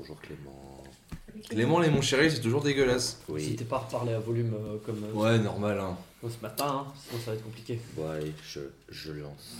Bonjour 0.00 0.18
Clément. 0.22 0.82
Clément, 1.50 1.78
les 1.78 1.90
mon 1.90 2.00
chéri, 2.00 2.30
c'est 2.30 2.40
toujours 2.40 2.62
dégueulasse. 2.62 3.20
Oui. 3.28 3.44
Si 3.44 3.54
t'es 3.56 3.64
pas 3.66 3.76
reparlé 3.78 4.14
à 4.14 4.18
volume 4.18 4.54
euh, 4.54 4.78
comme 4.86 5.04
euh, 5.04 5.12
Ouais, 5.12 5.38
normal, 5.38 5.78
hein. 5.78 5.94
ce 6.22 6.40
matin, 6.40 6.86
hein, 6.88 6.92
sinon 7.06 7.20
ça 7.22 7.30
va 7.32 7.36
être 7.36 7.44
compliqué. 7.44 7.78
Bon 7.94 8.08
allez, 8.08 8.32
je, 8.42 8.60
je 8.88 9.12
lance. 9.12 9.56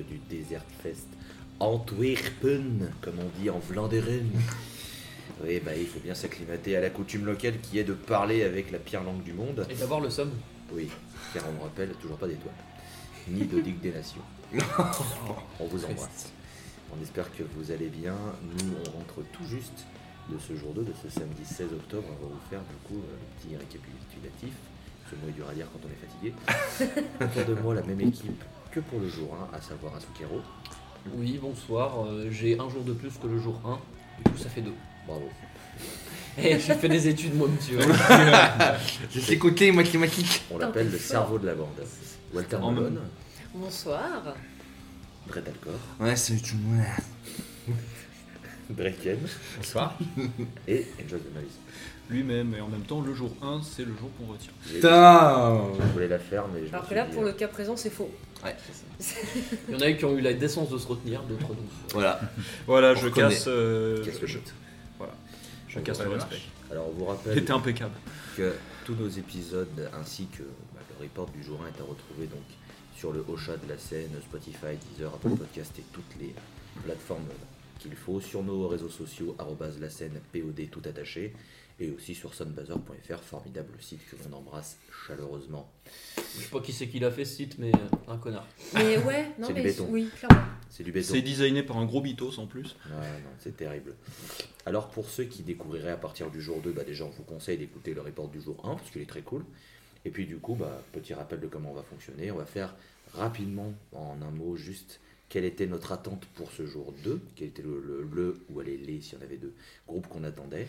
Du 0.00 0.18
Desert 0.30 0.64
Fest 0.82 1.06
Antwerpen, 1.60 2.92
comme 3.00 3.18
on 3.18 3.40
dit 3.40 3.50
en 3.50 3.58
Vlaanderen. 3.58 4.30
Oui, 5.44 5.60
bah 5.62 5.72
il 5.76 5.86
faut 5.86 6.00
bien 6.00 6.14
s'acclimater 6.14 6.76
à 6.76 6.80
la 6.80 6.88
coutume 6.88 7.26
locale 7.26 7.60
qui 7.60 7.78
est 7.78 7.84
de 7.84 7.92
parler 7.92 8.42
avec 8.42 8.70
la 8.70 8.78
pire 8.78 9.02
langue 9.02 9.22
du 9.22 9.34
monde. 9.34 9.66
Et 9.68 9.74
d'avoir 9.74 10.00
le 10.00 10.08
somme. 10.08 10.30
Oui, 10.72 10.88
car 11.34 11.42
on 11.46 11.52
me 11.52 11.60
rappelle 11.60 11.90
toujours 12.00 12.16
pas 12.16 12.26
d'étoiles, 12.26 12.54
ni 13.28 13.44
de 13.44 13.58
Ligue 13.58 13.80
des 13.80 13.92
Nations. 13.92 14.22
on 15.60 15.66
vous 15.66 15.84
embrasse. 15.84 16.32
On 16.96 17.02
espère 17.02 17.30
que 17.36 17.42
vous 17.54 17.70
allez 17.70 17.88
bien. 17.88 18.14
Nous, 18.42 18.72
on 18.86 18.90
rentre 18.92 19.22
tout 19.32 19.44
juste 19.44 19.84
de 20.30 20.38
ce 20.38 20.56
jour 20.56 20.72
2, 20.72 20.82
de 20.84 20.92
ce 21.02 21.10
samedi 21.10 21.44
16 21.44 21.66
octobre. 21.72 22.06
On 22.22 22.26
va 22.26 22.32
vous 22.32 22.48
faire 22.48 22.60
du 22.60 22.76
coup 22.88 23.02
euh, 23.02 23.12
le 23.12 23.40
petit 23.40 23.56
récapitulatif. 23.56 24.54
Ce 25.10 25.16
mot 25.16 25.28
est 25.28 25.32
dur 25.32 25.48
à 25.50 25.54
dire 25.54 25.66
quand 25.72 25.80
on 25.84 25.90
est 25.90 26.06
fatigué. 26.06 27.02
Autour 27.20 27.54
de 27.54 27.60
moi, 27.60 27.74
la 27.74 27.82
même 27.82 28.00
équipe 28.00 28.42
que 28.76 28.80
pour 28.80 29.00
le 29.00 29.08
jour 29.08 29.34
1, 29.52 29.56
à 29.56 29.60
savoir 29.62 29.94
Asukero. 29.96 30.42
Oui, 31.14 31.38
bonsoir. 31.40 32.04
euh, 32.04 32.28
j'ai 32.30 32.58
un 32.60 32.68
jour 32.68 32.82
de 32.84 32.92
plus 32.92 33.10
que 33.16 33.26
le 33.26 33.38
jour 33.40 33.58
1. 33.64 33.78
Du 34.26 34.32
coup, 34.32 34.38
ça 34.38 34.50
fait 34.50 34.60
deux. 34.60 34.74
Bravo. 35.06 35.28
Et 36.38 36.58
j'ai 36.60 36.74
fait 36.74 36.88
des 36.90 37.08
études, 37.08 37.34
moi, 37.34 37.48
monsieur. 37.48 37.78
J'ai 39.10 39.20
ses 39.22 39.38
côtés 39.38 39.72
mathématiques. 39.72 40.42
On 40.50 40.58
l'appelle 40.58 40.90
le 40.90 40.98
cerveau 40.98 41.38
de 41.38 41.46
la 41.46 41.54
bande. 41.54 41.68
Walter 42.34 42.56
En 42.56 42.70
Malone, 42.72 43.00
Bonsoir. 43.54 44.34
Brett 45.26 45.48
Alcor, 45.48 45.72
Ouais, 45.98 46.14
c'est 46.14 46.36
tout 46.36 46.56
le 46.56 46.76
monde. 46.76 47.76
Draken 48.68 49.18
Bonsoir. 49.56 49.96
et 50.68 50.86
Enjoy 51.02 51.18
the 51.20 51.34
Noise. 51.34 51.58
Lui-même, 52.10 52.54
et 52.54 52.60
en 52.60 52.68
même 52.68 52.82
temps, 52.82 53.00
le 53.00 53.14
jour 53.14 53.32
1, 53.42 53.62
c'est 53.62 53.84
le 53.84 53.94
jour 53.96 54.10
qu'on 54.18 54.32
retient. 54.32 54.52
J'ai- 54.68 54.74
Putain 54.74 55.62
Je 55.80 55.92
voulais 55.92 56.06
la 56.08 56.18
faire, 56.18 56.44
mais 56.52 56.60
je 56.60 56.64
me 56.66 56.68
Alors 56.74 56.82
que 56.82 56.86
suis 56.88 56.94
là, 56.96 57.04
dit, 57.06 57.12
pour 57.14 57.22
euh, 57.22 57.26
le 57.28 57.32
cas 57.32 57.48
présent, 57.48 57.76
c'est 57.76 57.90
faux. 57.90 58.10
Il 59.68 59.74
y 59.74 59.76
en 59.76 59.80
a 59.80 59.90
eu 59.90 59.96
qui 59.96 60.04
ont 60.04 60.16
eu 60.16 60.20
la 60.20 60.32
décence 60.32 60.70
de 60.70 60.78
se 60.78 60.86
retenir, 60.86 61.22
d'autres 61.24 61.48
non. 61.48 61.56
Voilà. 61.92 62.20
Voilà, 62.66 62.92
On 62.92 62.94
je 62.96 63.04
reconnaît. 63.06 63.28
casse, 63.30 63.44
euh, 63.48 64.04
Casse 64.04 64.20
le 64.20 64.26
je, 64.26 64.38
mythe. 64.38 64.54
je 65.68 65.80
casse 65.80 65.98
Ouais, 65.98 66.04
le 66.06 66.10
respect. 66.12 66.36
Alors, 66.70 66.88
on 66.88 66.92
vous 66.92 67.04
rappelle 67.06 67.50
impeccable. 67.50 67.94
que 68.36 68.52
tous 68.84 68.94
nos 68.94 69.08
épisodes 69.08 69.90
ainsi 70.00 70.26
que 70.26 70.42
bah, 70.74 70.80
le 70.98 71.04
report 71.04 71.28
du 71.30 71.42
jour 71.42 71.60
1 71.62 71.68
est 71.68 71.80
à 71.80 71.84
retrouver 71.84 72.26
donc 72.26 72.44
sur 72.96 73.12
le 73.12 73.24
Ocha 73.28 73.56
de 73.56 73.68
la 73.68 73.78
scène, 73.78 74.10
Spotify, 74.22 74.76
Deezer, 74.92 75.12
Apple 75.12 75.36
Podcast 75.36 75.72
et 75.78 75.84
toutes 75.92 76.16
les 76.20 76.34
plateformes 76.84 77.26
qu'il 77.78 77.94
faut, 77.94 78.20
sur 78.20 78.42
nos 78.42 78.68
réseaux 78.68 78.88
sociaux, 78.88 79.36
la 79.80 79.90
scène, 79.90 80.18
POD 80.32 80.70
tout 80.70 80.80
attaché, 80.88 81.34
et 81.78 81.90
aussi 81.90 82.14
sur 82.14 82.34
sunbuzzer.fr, 82.34 83.18
formidable 83.22 83.74
site 83.80 84.00
que 84.10 84.16
l'on 84.28 84.36
embrasse 84.38 84.78
chaleureusement. 85.06 85.70
Je 86.16 86.42
sais 86.42 86.48
pas 86.50 86.60
qui 86.60 86.72
c'est 86.72 86.88
qui 86.88 86.98
l'a 86.98 87.10
fait 87.10 87.24
ce 87.24 87.36
site, 87.36 87.58
mais 87.58 87.70
euh, 87.74 88.10
un 88.12 88.16
connard. 88.16 88.46
Mais 88.74 88.96
ouais, 88.98 89.30
non 89.38 89.48
C'est 89.48 89.52
du 89.54 89.60
mais 89.60 89.62
béton. 89.62 89.86
oui, 89.90 90.08
clairement. 90.18 90.46
C'est 90.70 90.84
du 90.84 90.92
béton. 90.92 91.12
C'est 91.12 91.22
designé 91.22 91.62
par 91.62 91.76
un 91.76 91.84
gros 91.84 92.00
bitos 92.00 92.38
en 92.38 92.46
plus. 92.46 92.76
Ouais, 92.86 92.92
non, 93.22 93.30
c'est 93.38 93.56
terrible. 93.56 93.94
Alors 94.64 94.88
pour 94.88 95.08
ceux 95.08 95.24
qui 95.24 95.42
découvriraient 95.42 95.92
à 95.92 95.96
partir 95.98 96.30
du 96.30 96.40
jour 96.40 96.60
2, 96.62 96.72
bah 96.72 96.84
déjà 96.84 97.04
on 97.04 97.10
vous 97.10 97.24
conseille 97.24 97.58
d'écouter 97.58 97.92
le 97.94 98.00
report 98.00 98.28
du 98.28 98.40
jour 98.40 98.56
1 98.64 98.76
parce 98.76 98.90
qu'il 98.90 99.02
est 99.02 99.06
très 99.08 99.22
cool. 99.22 99.44
Et 100.04 100.10
puis 100.10 100.26
du 100.26 100.38
coup, 100.38 100.54
bah, 100.54 100.82
petit 100.92 101.14
rappel 101.14 101.40
de 101.40 101.46
comment 101.46 101.72
on 101.72 101.74
va 101.74 101.82
fonctionner. 101.82 102.30
On 102.30 102.36
va 102.36 102.46
faire 102.46 102.74
rapidement, 103.12 103.72
en 103.92 104.16
un 104.22 104.30
mot, 104.30 104.56
juste 104.56 105.00
quelle 105.28 105.44
était 105.44 105.66
notre 105.66 105.92
attente 105.92 106.24
pour 106.34 106.52
ce 106.52 106.64
jour 106.66 106.94
2, 107.04 107.20
quel 107.34 107.48
était 107.48 107.62
le, 107.62 107.80
le, 107.84 108.08
le 108.12 108.40
ou 108.50 108.60
allez, 108.60 108.76
les, 108.78 109.00
s'il 109.00 109.18
y 109.18 109.20
en 109.20 109.24
avait 109.24 109.36
deux, 109.36 109.52
groupes 109.88 110.06
qu'on 110.06 110.22
attendait. 110.24 110.68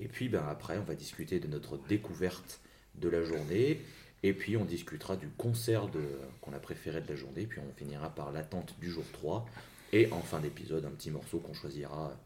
Et 0.00 0.08
puis 0.08 0.28
ben, 0.28 0.44
après, 0.48 0.78
on 0.78 0.84
va 0.84 0.94
discuter 0.94 1.40
de 1.40 1.46
notre 1.46 1.76
découverte 1.88 2.60
de 2.96 3.08
la 3.08 3.22
journée. 3.22 3.80
Et 4.22 4.32
puis 4.32 4.56
on 4.56 4.64
discutera 4.64 5.16
du 5.16 5.28
concert 5.28 5.88
qu'on 6.40 6.52
a 6.52 6.58
préféré 6.58 7.00
de 7.00 7.08
la 7.08 7.16
journée. 7.16 7.46
Puis 7.46 7.60
on 7.60 7.72
finira 7.76 8.10
par 8.14 8.32
l'attente 8.32 8.74
du 8.80 8.90
jour 8.90 9.04
3. 9.12 9.46
Et 9.92 10.10
en 10.12 10.20
fin 10.20 10.40
d'épisode, 10.40 10.84
un 10.84 10.90
petit 10.90 11.10
morceau 11.10 11.38
qu'on 11.38 11.54
choisira 11.54 12.16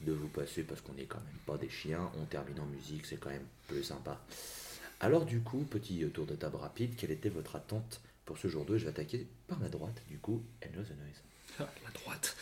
de 0.00 0.12
vous 0.12 0.28
passer 0.28 0.62
parce 0.62 0.80
qu'on 0.80 0.92
n'est 0.94 1.06
quand 1.06 1.20
même 1.24 1.38
pas 1.46 1.56
des 1.56 1.70
chiens. 1.70 2.10
On 2.20 2.24
termine 2.24 2.60
en 2.60 2.66
musique, 2.66 3.06
c'est 3.06 3.16
quand 3.16 3.30
même 3.30 3.46
peu 3.68 3.82
sympa. 3.82 4.20
Alors 5.00 5.24
du 5.24 5.40
coup, 5.40 5.64
petit 5.64 6.04
tour 6.12 6.26
de 6.26 6.34
table 6.34 6.56
rapide, 6.56 6.96
quelle 6.96 7.10
était 7.10 7.28
votre 7.28 7.56
attente 7.56 8.00
pour 8.24 8.38
ce 8.38 8.48
jour 8.48 8.64
2 8.64 8.78
Je 8.78 8.84
vais 8.84 8.90
attaquer 8.90 9.26
par 9.48 9.58
ma 9.58 9.68
droite, 9.68 10.02
du 10.08 10.18
coup, 10.18 10.42
Enjoy 10.62 10.84
the 10.84 10.96
Noise. 10.96 11.22
Ah, 11.60 11.68
la 11.84 11.90
droite. 11.90 12.36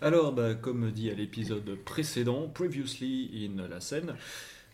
Alors, 0.00 0.32
bah, 0.32 0.54
comme 0.54 0.90
dit 0.92 1.10
à 1.10 1.14
l'épisode 1.14 1.74
précédent, 1.84 2.48
Previously 2.48 3.50
in 3.56 3.66
la 3.68 3.80
scène, 3.80 4.14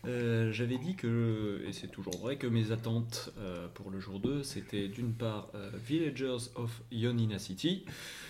euh, 0.07 0.51
j'avais 0.51 0.77
dit 0.77 0.95
que, 0.95 1.61
et 1.67 1.73
c'est 1.73 1.87
toujours 1.87 2.15
vrai, 2.19 2.35
que 2.37 2.45
mes 2.45 2.71
attentes 2.71 3.31
euh, 3.39 3.67
pour 3.73 3.89
le 3.89 3.99
jour 3.99 4.19
2, 4.19 4.43
c'était 4.43 4.87
d'une 4.87 5.13
part 5.13 5.47
euh, 5.55 5.71
Villagers 5.87 6.49
of 6.55 6.81
Ionina 6.91 7.39
City, 7.39 7.85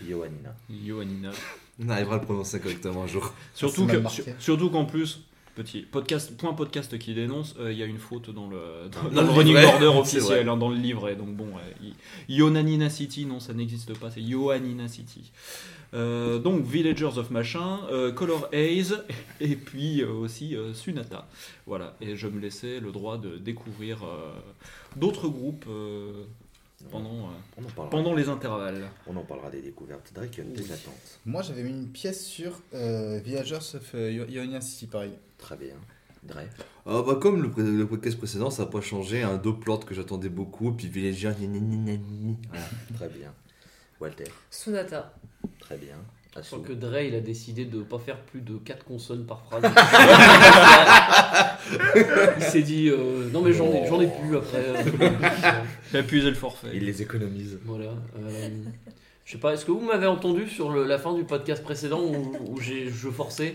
Johanna. 0.07 0.55
Ioannina, 0.69 1.31
On 1.83 1.89
arrivera 1.89 2.15
à 2.15 2.19
le 2.19 2.23
prononcer 2.25 2.61
correctement 2.61 3.03
un 3.03 3.07
jour. 3.07 3.33
Surtout 3.53 3.81
C'est 3.81 3.87
mal 3.87 3.97
que- 3.97 4.01
marqué. 4.03 4.23
sur- 4.23 4.33
surtout 4.41 4.69
qu'en 4.69 4.85
plus, 4.85 5.21
petit 5.55 5.81
podcast, 5.81 6.35
point 6.37 6.53
podcast 6.53 6.97
qui 6.99 7.13
dénonce, 7.13 7.55
euh, 7.59 7.71
il 7.71 7.77
y 7.77 7.83
a 7.83 7.85
une 7.85 7.97
faute 7.97 8.29
dans 8.29 8.47
le, 8.49 8.89
dans, 8.91 9.03
Dans 9.09 9.09
dans 9.09 9.21
le 9.21 9.27
le 9.27 9.33
running 9.33 9.55
livret, 9.55 9.73
order 9.73 9.85
c'est 10.05 10.17
officiel, 10.17 10.43
vrai. 10.43 10.49
hein, 10.53 10.57
dans 10.57 10.69
le 10.69 10.75
livret. 10.77 11.15
Donc 11.15 11.29
bon, 11.35 11.47
euh, 11.57 11.89
Ionanina 12.29 12.89
City, 12.89 13.25
non, 13.25 13.39
ça 13.39 13.53
n'existe 13.53 13.97
pas, 13.97 14.11
c'est 14.11 14.21
Ioannina 14.21 14.87
City. 14.87 15.31
Euh, 15.93 16.39
donc 16.39 16.65
Villagers 16.65 17.17
of 17.17 17.29
Machin, 17.31 17.79
euh, 17.89 18.11
Color 18.11 18.49
Haze, 18.53 19.03
et 19.39 19.55
puis 19.55 20.01
euh, 20.01 20.09
aussi 20.11 20.55
euh, 20.55 20.73
Sunata. 20.73 21.27
Voilà, 21.65 21.95
et 22.01 22.15
je 22.15 22.27
me 22.27 22.39
laissais 22.39 22.79
le 22.79 22.91
droit 22.91 23.17
de 23.17 23.37
découvrir 23.37 24.03
euh, 24.03 24.31
d'autres 24.97 25.29
groupes 25.29 25.65
euh, 25.69 26.23
pendant, 26.91 27.09
euh, 27.09 27.57
On 27.57 27.61
en 27.63 27.69
parlera. 27.69 27.89
pendant 27.89 28.13
les 28.13 28.27
intervalles. 28.27 28.89
On 29.07 29.15
en 29.15 29.23
parlera 29.23 29.49
des 29.49 29.61
découvertes. 29.61 30.11
Drake, 30.13 30.31
tes 30.31 30.63
attentes. 30.71 31.19
Moi, 31.25 31.41
j'avais 31.41 31.63
mis 31.63 31.69
une 31.71 31.87
pièce 31.87 32.25
sur 32.25 32.51
euh, 32.73 33.19
Villagers 33.23 33.55
of 33.75 33.91
euh, 33.95 34.25
Ionia 34.29 34.59
City, 34.61 34.87
pareil. 34.87 35.11
Très 35.45 35.57
bien. 35.57 35.75
Drake. 36.23 36.47
Ah 36.87 37.03
bah 37.05 37.19
comme 37.21 37.43
le, 37.43 37.85
podcast 37.85 38.17
précédent, 38.17 38.49
ça 38.49 38.63
n'a 38.65 38.71
pas 38.71 38.81
changé. 38.81 39.21
Un 39.21 39.37
deux 39.37 39.53
plot 39.53 39.77
que 39.79 39.93
j'attendais 39.93 40.29
beaucoup, 40.29 40.71
puis 40.71 40.87
Villager. 40.87 41.29
Voilà. 41.37 42.65
Très 42.95 43.09
bien. 43.09 43.31
Walter. 44.01 44.23
Sunata. 44.49 45.13
Très 45.59 45.77
bien. 45.77 45.95
Je 46.35 46.41
crois 46.41 46.59
que 46.67 46.73
Dre, 46.73 46.97
il 47.01 47.13
a 47.15 47.19
décidé 47.21 47.63
de 47.65 47.81
pas 47.83 47.97
faire 47.99 48.17
plus 48.19 48.41
de 48.41 48.57
4 48.57 48.83
consonnes 48.85 49.25
par 49.25 49.41
phrase. 49.43 49.63
il 52.37 52.43
s'est 52.43 52.61
dit, 52.63 52.89
euh, 52.89 53.29
non 53.31 53.41
mais 53.41 53.53
j'en 53.53 53.71
ai, 53.71 53.87
j'en 53.87 54.01
ai 54.01 54.07
plus 54.07 54.35
après. 54.35 54.57
euh, 54.57 55.11
J'ai 55.93 55.99
épuisé 55.99 56.27
le 56.29 56.35
forfait. 56.35 56.67
Il 56.73 56.83
les 56.85 57.01
économise. 57.01 57.57
voilà. 57.63 57.91
euh, 58.19 58.49
je 59.23 59.31
sais 59.31 59.37
pas, 59.37 59.53
est-ce 59.53 59.63
que 59.65 59.71
vous 59.71 59.79
m'avez 59.85 60.07
entendu 60.07 60.49
sur 60.49 60.71
le- 60.71 60.83
la 60.85 60.97
fin 60.99 61.13
du 61.13 61.23
podcast 61.23 61.63
précédent 61.63 62.01
où, 62.01 62.33
où 62.49 62.59
j'ai, 62.59 62.89
je 62.89 63.09
forçais? 63.09 63.53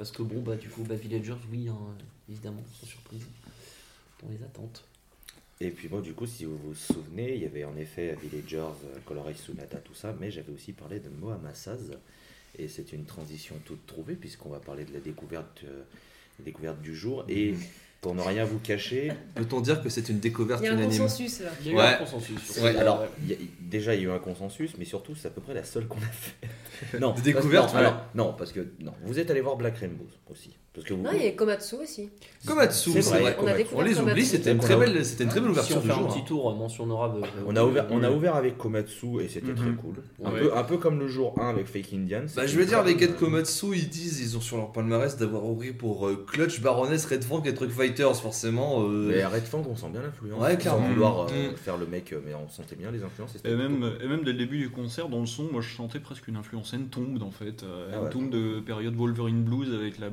Parce 0.00 0.12
que 0.12 0.22
bon, 0.22 0.40
bah 0.40 0.56
du 0.56 0.70
coup, 0.70 0.82
bah, 0.82 0.94
Villagers, 0.94 1.36
oui, 1.52 1.68
hein, 1.68 1.76
évidemment, 2.26 2.64
sans 2.72 2.86
surprise. 2.86 3.26
Dans 4.22 4.30
les 4.30 4.42
attentes. 4.42 4.82
Et 5.60 5.68
puis 5.68 5.90
moi, 5.90 6.00
du 6.00 6.14
coup, 6.14 6.24
si 6.24 6.46
vous 6.46 6.56
vous 6.56 6.74
souvenez, 6.74 7.34
il 7.34 7.42
y 7.42 7.44
avait 7.44 7.64
en 7.64 7.76
effet 7.76 8.16
Villagers, 8.22 8.72
euh, 8.86 8.98
Coloray 9.04 9.34
Sunata, 9.34 9.76
tout 9.76 9.92
ça, 9.92 10.16
mais 10.18 10.30
j'avais 10.30 10.52
aussi 10.54 10.72
parlé 10.72 11.00
de 11.00 11.10
Mohamed 11.10 11.54
Saz. 11.54 11.90
Et 12.58 12.66
c'est 12.66 12.94
une 12.94 13.04
transition 13.04 13.56
toute 13.66 13.86
trouvée, 13.86 14.14
puisqu'on 14.14 14.48
va 14.48 14.58
parler 14.58 14.86
de 14.86 14.92
la 14.94 15.00
découverte, 15.00 15.64
euh, 15.64 15.82
la 16.38 16.46
découverte 16.46 16.80
du 16.80 16.96
jour. 16.96 17.26
Et 17.28 17.54
pour 18.00 18.14
ne 18.14 18.22
rien 18.22 18.44
vous 18.44 18.58
cacher, 18.58 19.12
Peut-on 19.34 19.60
dire 19.60 19.82
que 19.82 19.88
c'est 19.90 20.08
une 20.08 20.20
découverte 20.20 20.60
Il 20.62 20.66
y 20.66 20.68
a 20.68 20.72
un 20.72 20.76
unanime 20.78 20.98
consensus 20.98 21.40
là. 21.40 21.50
Il 21.60 21.66
y 21.66 21.70
a 21.70 21.72
eu 21.72 21.76
Ouais. 21.76 21.82
un 21.84 21.94
consensus. 21.96 22.58
Ouais, 22.62 22.76
alors, 22.76 23.04
y 23.26 23.32
a- 23.34 23.36
déjà, 23.60 23.94
il 23.94 24.02
y 24.02 24.04
a 24.06 24.08
eu 24.08 24.10
un 24.12 24.18
consensus, 24.18 24.72
mais 24.78 24.84
surtout, 24.86 25.14
c'est 25.14 25.28
à 25.28 25.30
peu 25.30 25.40
près 25.42 25.52
la 25.54 25.64
seule 25.64 25.86
qu'on 25.86 25.98
a 25.98 26.00
fait. 26.00 26.48
non, 27.00 27.12
parce- 27.12 27.74
alors, 27.74 28.06
non, 28.14 28.34
parce 28.36 28.52
que 28.52 28.72
non, 28.80 28.92
vous 29.04 29.18
êtes 29.18 29.30
allé 29.30 29.40
voir 29.42 29.56
Black 29.56 29.76
Rainbow 29.78 30.06
aussi. 30.30 30.56
Parce 30.72 30.86
que 30.86 30.94
vous, 30.94 31.02
Non, 31.02 31.10
il 31.12 31.24
y 31.24 31.26
a 31.26 31.32
Komatsu 31.32 31.74
aussi. 31.82 32.10
Komatsu, 32.46 32.90
C'est 32.92 33.00
vrai, 33.00 33.36
on 33.40 33.46
a 33.48 33.52
On 33.52 33.56
découvert 33.56 33.84
les 33.84 33.98
oublie, 33.98 34.24
c'était 34.24 34.52
une 34.52 34.58
très 34.58 34.74
on 34.74 34.78
belle, 34.78 35.04
c'était 35.04 35.24
une 35.24 35.30
très 35.30 35.40
belle 35.40 35.48
Si 35.50 35.52
ouverture 35.52 35.76
on 35.78 35.80
du 35.80 35.86
fait 35.88 35.92
un 35.92 35.96
jour. 35.98 36.06
petit 36.08 36.18
hein. 36.20 36.24
tour, 36.28 36.46
on 36.46 36.54
mentionnera. 36.54 37.14
euh, 37.16 37.22
on 37.44 37.56
a 37.56 37.64
ouvert, 37.64 37.86
on 37.90 38.02
a 38.04 38.10
ouvert 38.12 38.36
avec 38.36 38.56
Komatsu 38.56 39.20
et 39.20 39.28
c'était 39.28 39.48
Mhm. 39.48 39.56
très 39.56 39.70
cool. 39.72 39.94
Un, 40.24 40.30
Ouais. 40.32 40.40
peu, 40.42 40.56
un 40.56 40.62
peu 40.62 40.76
comme 40.76 41.00
le 41.00 41.08
jour 41.08 41.34
1 41.40 41.48
avec 41.48 41.66
Fake 41.66 41.92
Indian. 41.92 42.22
Bah, 42.36 42.46
je 42.46 42.56
veux 42.56 42.64
dire, 42.66 42.84
les 42.84 42.94
gars 42.94 43.08
de. 43.08 43.12
Komatsu, 43.14 43.66
ils 43.74 43.88
disent, 43.88 44.20
ils 44.20 44.36
ont 44.36 44.40
sur 44.40 44.58
leur 44.58 44.70
palmarès 44.70 45.16
d'avoir 45.16 45.44
ouvert 45.44 45.72
pour 45.76 46.06
euh, 46.06 46.24
Clutch, 46.24 46.60
Baroness, 46.60 47.04
Red 47.06 47.24
Fang 47.24 47.42
et 47.44 47.52
Truck 47.52 47.70
Fighters, 47.70 48.14
forcément. 48.14 48.84
euh, 48.84 49.08
Mais 49.12 49.24
Red 49.24 49.42
Fang, 49.46 49.64
on 49.68 49.74
sent 49.74 49.88
bien 49.90 50.02
l'influence. 50.02 50.40
Ouais, 50.40 50.56
clairement. 50.56 50.82
Sans 50.86 50.88
vouloir 50.92 51.20
euh, 51.32 51.50
Mm. 51.52 51.56
faire 51.56 51.76
le 51.78 51.86
mec, 51.86 52.12
euh, 52.12 52.20
mais 52.24 52.34
on 52.34 52.48
sentait 52.48 52.76
bien 52.76 52.92
les 52.92 53.02
influences. 53.02 53.34
et 53.44 53.54
même, 53.56 53.90
et 54.02 54.06
même 54.06 54.20
dès 54.22 54.30
le 54.32 54.38
début 54.38 54.58
du 54.58 54.70
concert, 54.70 55.08
dans 55.08 55.18
le 55.20 55.26
son, 55.26 55.48
moi 55.50 55.62
je 55.62 55.74
sentais 55.74 55.98
presque 55.98 56.28
une 56.28 56.36
influence 56.36 56.72
Entombed 56.74 57.22
en 57.24 57.32
fait. 57.32 57.64
Euh, 57.64 57.90
Ah. 57.92 58.02
Entombed 58.06 58.30
de 58.30 58.60
période 58.60 58.94
Wolverine 58.94 59.42
Blues 59.42 59.74
avec 59.74 59.98
la, 59.98 60.08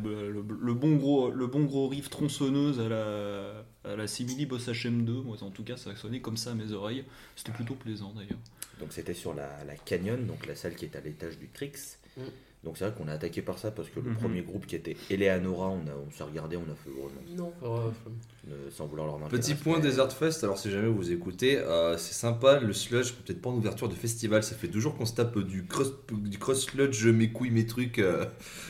le, 0.59 0.73
bon 0.73 0.95
gros, 0.95 1.29
le 1.31 1.47
bon 1.47 1.63
gros 1.63 1.87
riff 1.87 2.09
tronçonneuse 2.09 2.79
à 2.79 2.89
la, 2.89 3.65
à 3.83 3.95
la 3.95 4.07
simili 4.07 4.45
Boss 4.45 4.67
HM2. 4.67 5.23
Moi 5.23 5.37
en 5.41 5.49
tout 5.49 5.63
cas, 5.63 5.77
ça 5.77 5.95
sonnait 5.95 6.21
comme 6.21 6.37
ça 6.37 6.51
à 6.51 6.55
mes 6.55 6.71
oreilles. 6.71 7.05
C'était 7.35 7.51
plutôt 7.51 7.75
plaisant 7.75 8.13
d'ailleurs. 8.15 8.39
Donc 8.79 8.93
c'était 8.93 9.13
sur 9.13 9.33
la, 9.33 9.63
la 9.65 9.75
Canyon, 9.75 10.25
donc 10.25 10.45
la 10.45 10.55
salle 10.55 10.75
qui 10.75 10.85
est 10.85 10.95
à 10.95 11.01
l'étage 11.01 11.37
du 11.37 11.47
Trix. 11.49 11.97
Mm. 12.15 12.21
Donc 12.63 12.77
c'est 12.77 12.85
vrai 12.85 12.93
qu'on 12.97 13.07
a 13.07 13.13
attaqué 13.13 13.41
par 13.41 13.57
ça 13.59 13.71
parce 13.71 13.87
que 13.87 13.99
le 13.99 14.09
Mhm. 14.09 14.15
premier 14.17 14.41
groupe 14.41 14.65
qui 14.65 14.75
était 14.75 14.97
Eleanora, 15.09 15.67
on, 15.69 15.87
a, 15.87 15.93
on 16.05 16.11
s'est 16.11 16.23
regardé, 16.23 16.57
on 16.57 16.63
a 16.63 16.75
fait 16.75 16.89
oh 17.01 17.09
non, 17.37 17.51
Non. 17.61 17.75
Ouais, 17.75 17.91
ne- 18.47 18.69
sans 18.71 18.87
vouloir 18.87 19.07
leur. 19.07 19.29
Petit 19.29 19.53
point. 19.55 19.79
Desert 19.79 20.11
Fest, 20.11 20.43
alors 20.43 20.57
si 20.57 20.71
jamais 20.71 20.87
vous 20.89 21.11
écoutez, 21.11 21.57
euh, 21.59 21.97
c'est 21.97 22.13
sympa, 22.15 22.59
le 22.59 22.73
sludge, 22.73 23.13
peut-être 23.13 23.41
pas 23.41 23.51
en 23.51 23.53
ouverture 23.53 23.87
de 23.87 23.93
festival, 23.93 24.43
ça 24.43 24.55
fait 24.55 24.67
toujours 24.67 24.95
qu'on 24.97 25.05
se 25.05 25.13
tape 25.13 25.37
du 25.39 25.65
cross, 25.65 25.93
du 26.11 26.37
cross 26.39 26.65
sludge, 26.65 27.05
mes 27.05 27.31
couilles, 27.31 27.51
mes 27.51 27.65
trucs, 27.67 27.99
euh, 27.99 28.25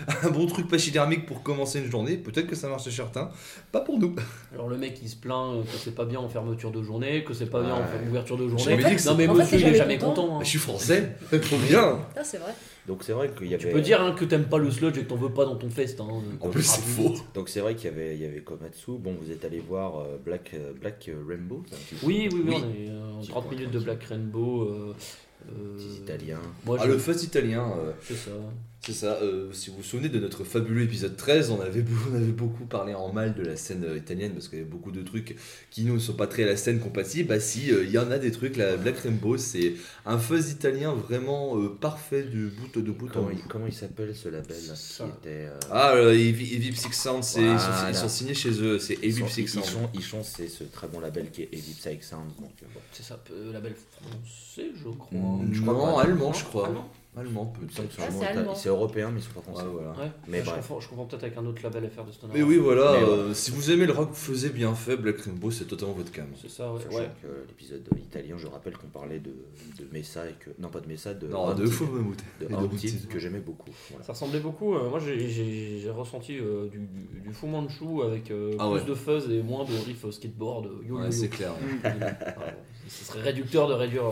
un 0.24 0.30
bon 0.30 0.46
truc 0.48 0.68
pachydermique 0.68 1.26
pour 1.26 1.42
commencer 1.42 1.80
une 1.80 1.90
journée, 1.90 2.18
peut-être 2.18 2.48
que 2.48 2.56
ça 2.56 2.68
marche 2.70 2.84
chez 2.84 2.92
certains, 2.92 3.32
pas 3.72 3.82
pour 3.82 3.98
nous. 4.00 4.16
Alors 4.54 4.68
le 4.68 4.78
mec 4.78 5.00
il 5.02 5.08
se 5.10 5.16
plaint 5.16 5.64
que 5.66 5.78
c'est 5.78 5.96
pas 5.96 6.06
bien 6.06 6.20
en 6.20 6.30
fermeture 6.30 6.72
de 6.72 6.84
journée, 6.84 7.24
que 7.24 7.34
c'est 7.34 7.50
pas 7.50 7.64
bien 7.64 7.74
en 7.76 8.10
ouverture 8.10 8.38
de 8.38 8.48
journée. 8.50 8.78
Non 9.06 9.16
mais 9.16 9.28
monsieur 9.28 9.58
il 9.58 9.62
est 9.62 9.66
jamais 9.66 9.78
jamais 9.78 9.98
content. 9.98 10.24
content. 10.28 10.40
hein. 10.40 10.44
Je 10.44 10.50
suis 10.50 10.60
français, 10.60 11.16
trop 11.42 11.58
bien 11.58 12.00
Ah, 12.16 12.24
c'est 12.24 12.38
vrai. 12.38 12.54
Donc 12.88 13.04
c'est 13.04 13.12
vrai 13.12 13.30
qu'il 13.38 13.48
y 13.48 13.54
avait. 13.54 13.64
Tu 13.66 13.70
peux 13.70 13.82
dire 13.82 14.02
hein, 14.02 14.14
que 14.14 14.24
t'aimes 14.26 14.46
pas 14.48 14.58
le 14.58 14.72
sludge 14.72 14.98
et 14.98 15.04
que 15.04 15.10
t'en 15.10 15.18
veux 15.18 15.34
pas 15.34 15.44
dans 15.46 15.58
ton 15.58 15.70
fest. 15.70 16.00
Hein. 16.00 16.08
En 16.40 16.50
plus, 16.50 16.64
c'est 16.64 16.82
faux. 16.82 17.14
Donc 17.34 17.50
c'est 17.50 17.60
vrai 17.60 17.76
qu'il 17.76 17.90
y 17.92 17.94
avait, 17.94 18.16
il 18.16 18.22
y 18.22 18.26
avait 18.26 18.40
Komatsu. 18.40 18.92
Bon, 18.98 19.16
vous 19.22 19.30
êtes 19.32 19.44
allé 19.44 19.60
voir 19.60 20.00
euh, 20.00 20.18
Black, 20.24 20.52
euh, 20.54 20.72
Black 20.74 21.10
Rainbow. 21.28 21.64
Oui, 22.04 22.30
oui, 22.32 22.42
oui, 22.44 22.44
Oui. 22.48 22.56
on 22.56 22.86
est 22.86 22.90
euh, 22.90 23.14
en 23.14 23.20
Petit 23.20 23.30
30 23.30 23.44
point 23.48 23.56
minutes 23.58 23.72
de 23.72 23.80
Black 23.80 24.04
Rainbow. 24.06 24.62
euh, 24.64 24.96
euh, 25.50 25.76
Petits 25.76 25.98
Italiens. 26.02 26.40
Moi, 26.66 26.78
Ah, 26.80 26.84
je... 26.86 26.92
le 26.94 26.98
fest 26.98 27.24
italien, 27.24 27.72
euh, 27.78 27.92
c'est 28.02 28.16
ça. 28.16 28.32
C'est 28.88 28.94
ça, 29.06 29.18
euh, 29.22 29.52
si 29.52 29.70
vous 29.70 29.78
vous 29.78 29.84
souvenez 29.84 30.10
de 30.10 30.20
notre 30.20 30.44
fabuleux 30.44 30.84
épisode 30.84 31.16
13, 31.18 31.50
on 31.52 31.60
avait, 31.62 31.82
beaucoup- 31.82 32.10
on 32.14 32.16
avait 32.16 32.26
beaucoup 32.32 32.66
parlé 32.66 32.94
en 32.94 33.12
mal 33.12 33.34
de 33.36 33.44
la 33.44 33.56
scène 33.58 33.84
euh, 33.84 33.98
italienne, 33.98 34.32
parce 34.34 34.48
qu'il 34.48 34.60
y 34.60 34.62
avait 34.62 34.70
beaucoup 34.70 34.92
de 34.92 35.02
trucs 35.02 35.36
qui 35.72 35.84
nous 35.84 35.96
ne 35.96 36.00
sont 36.00 36.14
pas 36.14 36.28
très 36.28 36.44
à 36.44 36.48
la 36.48 36.56
scène 36.58 36.80
compatibles, 36.80 37.30
bah 37.30 37.40
si, 37.40 37.72
euh, 37.72 37.84
il 37.84 37.92
y 37.92 37.98
en 38.00 38.10
a 38.12 38.18
des 38.18 38.32
trucs, 38.32 38.56
la 38.58 38.78
Black 38.78 38.98
Rainbow, 39.00 39.38
c'est 39.38 39.74
un 40.06 40.18
fuzz 40.18 40.52
italien 40.52 40.94
vraiment 40.94 41.58
euh, 41.60 41.70
parfait 41.70 42.24
du 42.24 42.48
bout 42.48 42.82
de 42.82 42.92
bout 42.92 43.16
en 43.18 43.24
bout. 43.24 43.32
il, 43.34 43.40
comment 43.50 43.68
il 43.68 43.74
s'appelle 43.74 44.16
ce 44.16 44.30
label 44.30 44.56
là, 44.68 44.74
qui 44.76 45.04
était. 45.04 45.30
euh, 45.48 45.60
Ah, 45.72 45.92
euh, 45.96 46.14
Evi- 46.14 46.56
Evip 46.56 46.76
Six 46.76 46.94
Sound, 46.94 47.24
c'est- 47.24 47.42
ils, 47.42 47.60
sont, 47.60 47.68
Voilà. 47.72 47.90
ils 47.90 47.96
sont 47.96 48.10
signés 48.10 48.34
chez 48.34 48.52
eux, 48.62 48.80
c'est 48.80 48.98
Evip 49.04 49.28
Six 49.28 49.42
ils, 49.42 49.50
Sound. 49.50 49.66
sont, 49.66 49.90
ils 49.94 50.02
sont- 50.04 50.24
c'est 50.24 50.48
ce 50.48 50.64
très 50.64 50.88
bon 50.88 51.00
label 51.00 51.30
qui 51.32 51.42
est 51.44 51.50
Heavy 51.54 51.74
Psych 51.74 52.04
Sound. 52.04 52.30
C'est 52.94 53.04
ça, 53.04 53.22
euh, 53.32 53.52
label 53.52 53.74
français, 53.76 54.72
je 54.76 54.90
crois. 54.90 55.18
Mm, 55.20 55.50
je 55.54 55.62
crois 55.62 55.74
non, 55.74 55.96
pas. 55.96 56.02
allemand, 56.04 56.34
je 56.34 56.44
crois. 56.46 56.68
Allemand 56.68 56.90
Allemand, 57.16 57.48
peut-être. 57.48 57.82
Ah, 57.82 57.82
c'est 57.98 58.04
allemand, 58.04 58.22
allemand. 58.42 58.56
c'est 58.56 58.70
européen, 58.70 59.10
mais 59.12 59.20
ils 59.20 59.24
sont 59.24 59.32
pas 59.32 59.40
Ouais, 59.40 59.54
français. 59.56 59.68
voilà. 59.72 59.90
Ouais, 59.92 60.12
Mais 60.28 60.44
je, 60.44 60.52
confonds 60.88 61.06
peut-être 61.08 61.24
avec 61.24 61.36
un 61.36 61.46
autre 61.48 61.64
label 61.64 61.86
à 61.86 61.90
faire 61.90 62.06
de 62.06 62.12
Stoner. 62.12 62.32
Mais 62.36 62.44
oui, 62.44 62.58
voilà, 62.58 62.92
Mais 62.92 63.04
euh, 63.08 63.34
si 63.34 63.50
vous 63.50 63.72
aimez 63.72 63.88
le 63.88 63.94
rock 63.94 64.14
faisait 64.14 64.50
bien 64.50 64.76
fait, 64.76 64.98
Black 64.98 65.22
Rainbow, 65.22 65.50
c'est 65.50 65.66
totalement 65.66 65.96
votre 65.96 66.12
cam. 66.12 66.28
C'est 66.40 66.50
ça, 66.52 66.72
ouais. 66.72 66.80
Sachant 66.84 66.98
ouais. 66.98 67.10
que 67.24 67.28
l'épisode 67.48 67.88
italien, 67.98 68.36
je 68.38 68.46
rappelle 68.46 68.78
qu'on 68.78 68.88
parlait 68.90 69.18
de, 69.18 69.32
de 69.32 69.88
Messa 69.92 70.30
et 70.30 70.34
que. 70.34 70.52
Non, 70.60 70.70
pas 70.70 70.80
de 70.80 70.88
Messa, 70.88 71.16
de. 71.16 71.28
Non, 71.28 71.56
de 71.56 71.66
faux 71.66 71.86
de 72.40 72.46
de 72.48 72.54
Haunted. 72.54 73.08
que 73.08 73.18
j'aimais 73.18 73.40
beaucoup. 73.40 73.72
Voilà. 73.90 74.06
Ça 74.06 74.14
ressemblait 74.14 74.40
beaucoup. 74.40 74.76
euh, 74.76 74.88
moi, 74.88 75.00
j'ai- 75.00 75.28
j'ai 75.28 75.80
j'ai 75.80 75.90
ressenti 75.90 76.38
euh, 76.38 76.68
du, 76.68 76.78
du, 76.80 77.20
du 77.22 77.34
Fu 77.34 77.48
Manchu 77.48 78.04
avec 78.06 78.30
euh, 78.30 78.52
Ah 78.60 78.68
plus 78.70 78.82
ouais. 78.82 78.86
de 78.86 78.94
fuzz 78.94 79.28
et 79.32 79.42
moins 79.42 79.66
de 79.66 79.72
riff 79.88 80.08
skateboard. 80.12 80.68
Yo, 80.88 80.98
Ouais, 81.00 81.06
yo, 81.06 81.12
c'est 81.12 81.24
yo. 81.26 81.30
clair. 81.32 81.52
Ce 82.90 83.04
serait 83.06 83.22
réducteur 83.22 83.68
de 83.68 83.74
réduire 83.74 84.04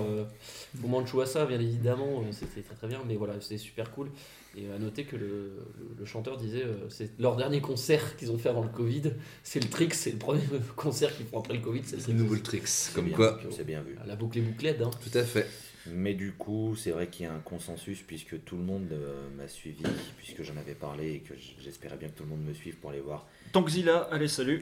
à 1.21 1.25
ça, 1.25 1.45
bien 1.45 1.59
évidemment. 1.59 2.21
euh, 2.21 2.31
C'était 2.31 2.61
très 2.61 2.75
très 2.75 2.87
bien, 2.87 3.01
mais 3.07 3.15
voilà, 3.15 3.33
c'était 3.41 3.57
super 3.57 3.91
cool. 3.91 4.09
Et 4.57 4.71
à 4.71 4.79
noter 4.79 5.03
que 5.03 5.15
le, 5.17 5.27
le- 5.27 5.95
le 5.99 6.05
chanteur 6.05 6.37
disait 6.37 6.63
euh, 6.63 6.87
c'est 6.89 7.11
leur 7.19 7.35
dernier 7.35 7.59
concert 7.59 8.15
qu'ils 8.15 8.31
ont 8.31 8.37
fait 8.37 8.49
avant 8.49 8.61
le 8.63 8.69
Covid. 8.69 9.11
C'est 9.43 9.61
le 9.61 9.69
trick, 9.69 9.93
c'est 9.93 10.11
le 10.11 10.17
premier 10.17 10.41
concert 10.75 11.15
qu'ils 11.15 11.25
font 11.25 11.39
après 11.39 11.55
le 11.55 11.59
Covid. 11.61 11.81
C'est 11.85 12.07
le 12.07 12.13
nouveau. 12.13 12.35
C'est 12.65 12.93
Comme 12.93 13.05
bien, 13.05 13.15
quoi, 13.15 13.39
C'est 13.51 13.65
bien 13.65 13.81
vu. 13.81 13.97
La 14.07 14.15
boucle 14.15 14.37
est 14.37 14.41
bouclée, 14.41 14.75
hein. 14.81 14.91
tout 15.03 15.17
à 15.17 15.23
fait. 15.23 15.47
Mais 15.87 16.13
du 16.15 16.31
coup, 16.31 16.75
c'est 16.75 16.91
vrai 16.91 17.07
qu'il 17.07 17.25
y 17.25 17.29
a 17.29 17.33
un 17.33 17.39
consensus 17.39 18.01
puisque 18.01 18.43
tout 18.43 18.57
le 18.57 18.63
monde 18.63 18.87
euh, 18.91 19.27
m'a 19.37 19.47
suivi, 19.47 19.83
puisque 20.17 20.41
j'en 20.41 20.57
avais 20.57 20.73
parlé 20.73 21.13
et 21.13 21.19
que 21.19 21.33
j'espérais 21.63 21.95
bien 21.97 22.09
que 22.09 22.17
tout 22.17 22.23
le 22.23 22.29
monde 22.29 22.43
me 22.43 22.53
suive 22.53 22.75
pour 22.77 22.89
aller 22.89 23.01
voir. 23.01 23.27
Tankzilla, 23.51 24.07
allez 24.11 24.27
salut 24.27 24.61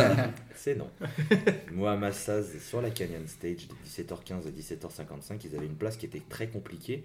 C'est 0.56 0.74
non. 0.74 0.90
Moi, 1.72 1.92
à 1.92 1.96
Massaz, 1.96 2.58
sur 2.60 2.82
la 2.82 2.90
Canyon 2.90 3.26
Stage 3.28 3.68
de 3.68 3.74
17h15 3.86 4.48
à 4.48 4.50
17h55, 4.50 5.40
ils 5.44 5.56
avaient 5.56 5.66
une 5.66 5.76
place 5.76 5.96
qui 5.96 6.06
était 6.06 6.22
très 6.28 6.48
compliquée 6.48 7.04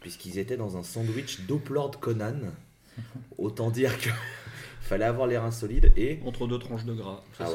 puisqu'ils 0.00 0.38
étaient 0.38 0.56
dans 0.56 0.76
un 0.78 0.82
sandwich 0.82 1.40
Doplord 1.46 2.00
Conan. 2.00 2.38
Autant 3.38 3.70
dire 3.70 3.98
que 4.00 4.08
fallait 4.80 5.04
avoir 5.04 5.26
les 5.26 5.36
reins 5.36 5.50
solides 5.50 5.92
et 5.96 6.18
Entre 6.24 6.46
deux 6.46 6.58
tranches 6.58 6.84
de 6.86 6.94
gras. 6.94 7.22
C'est 7.36 7.44
Ah 7.44 7.46
ça. 7.48 7.52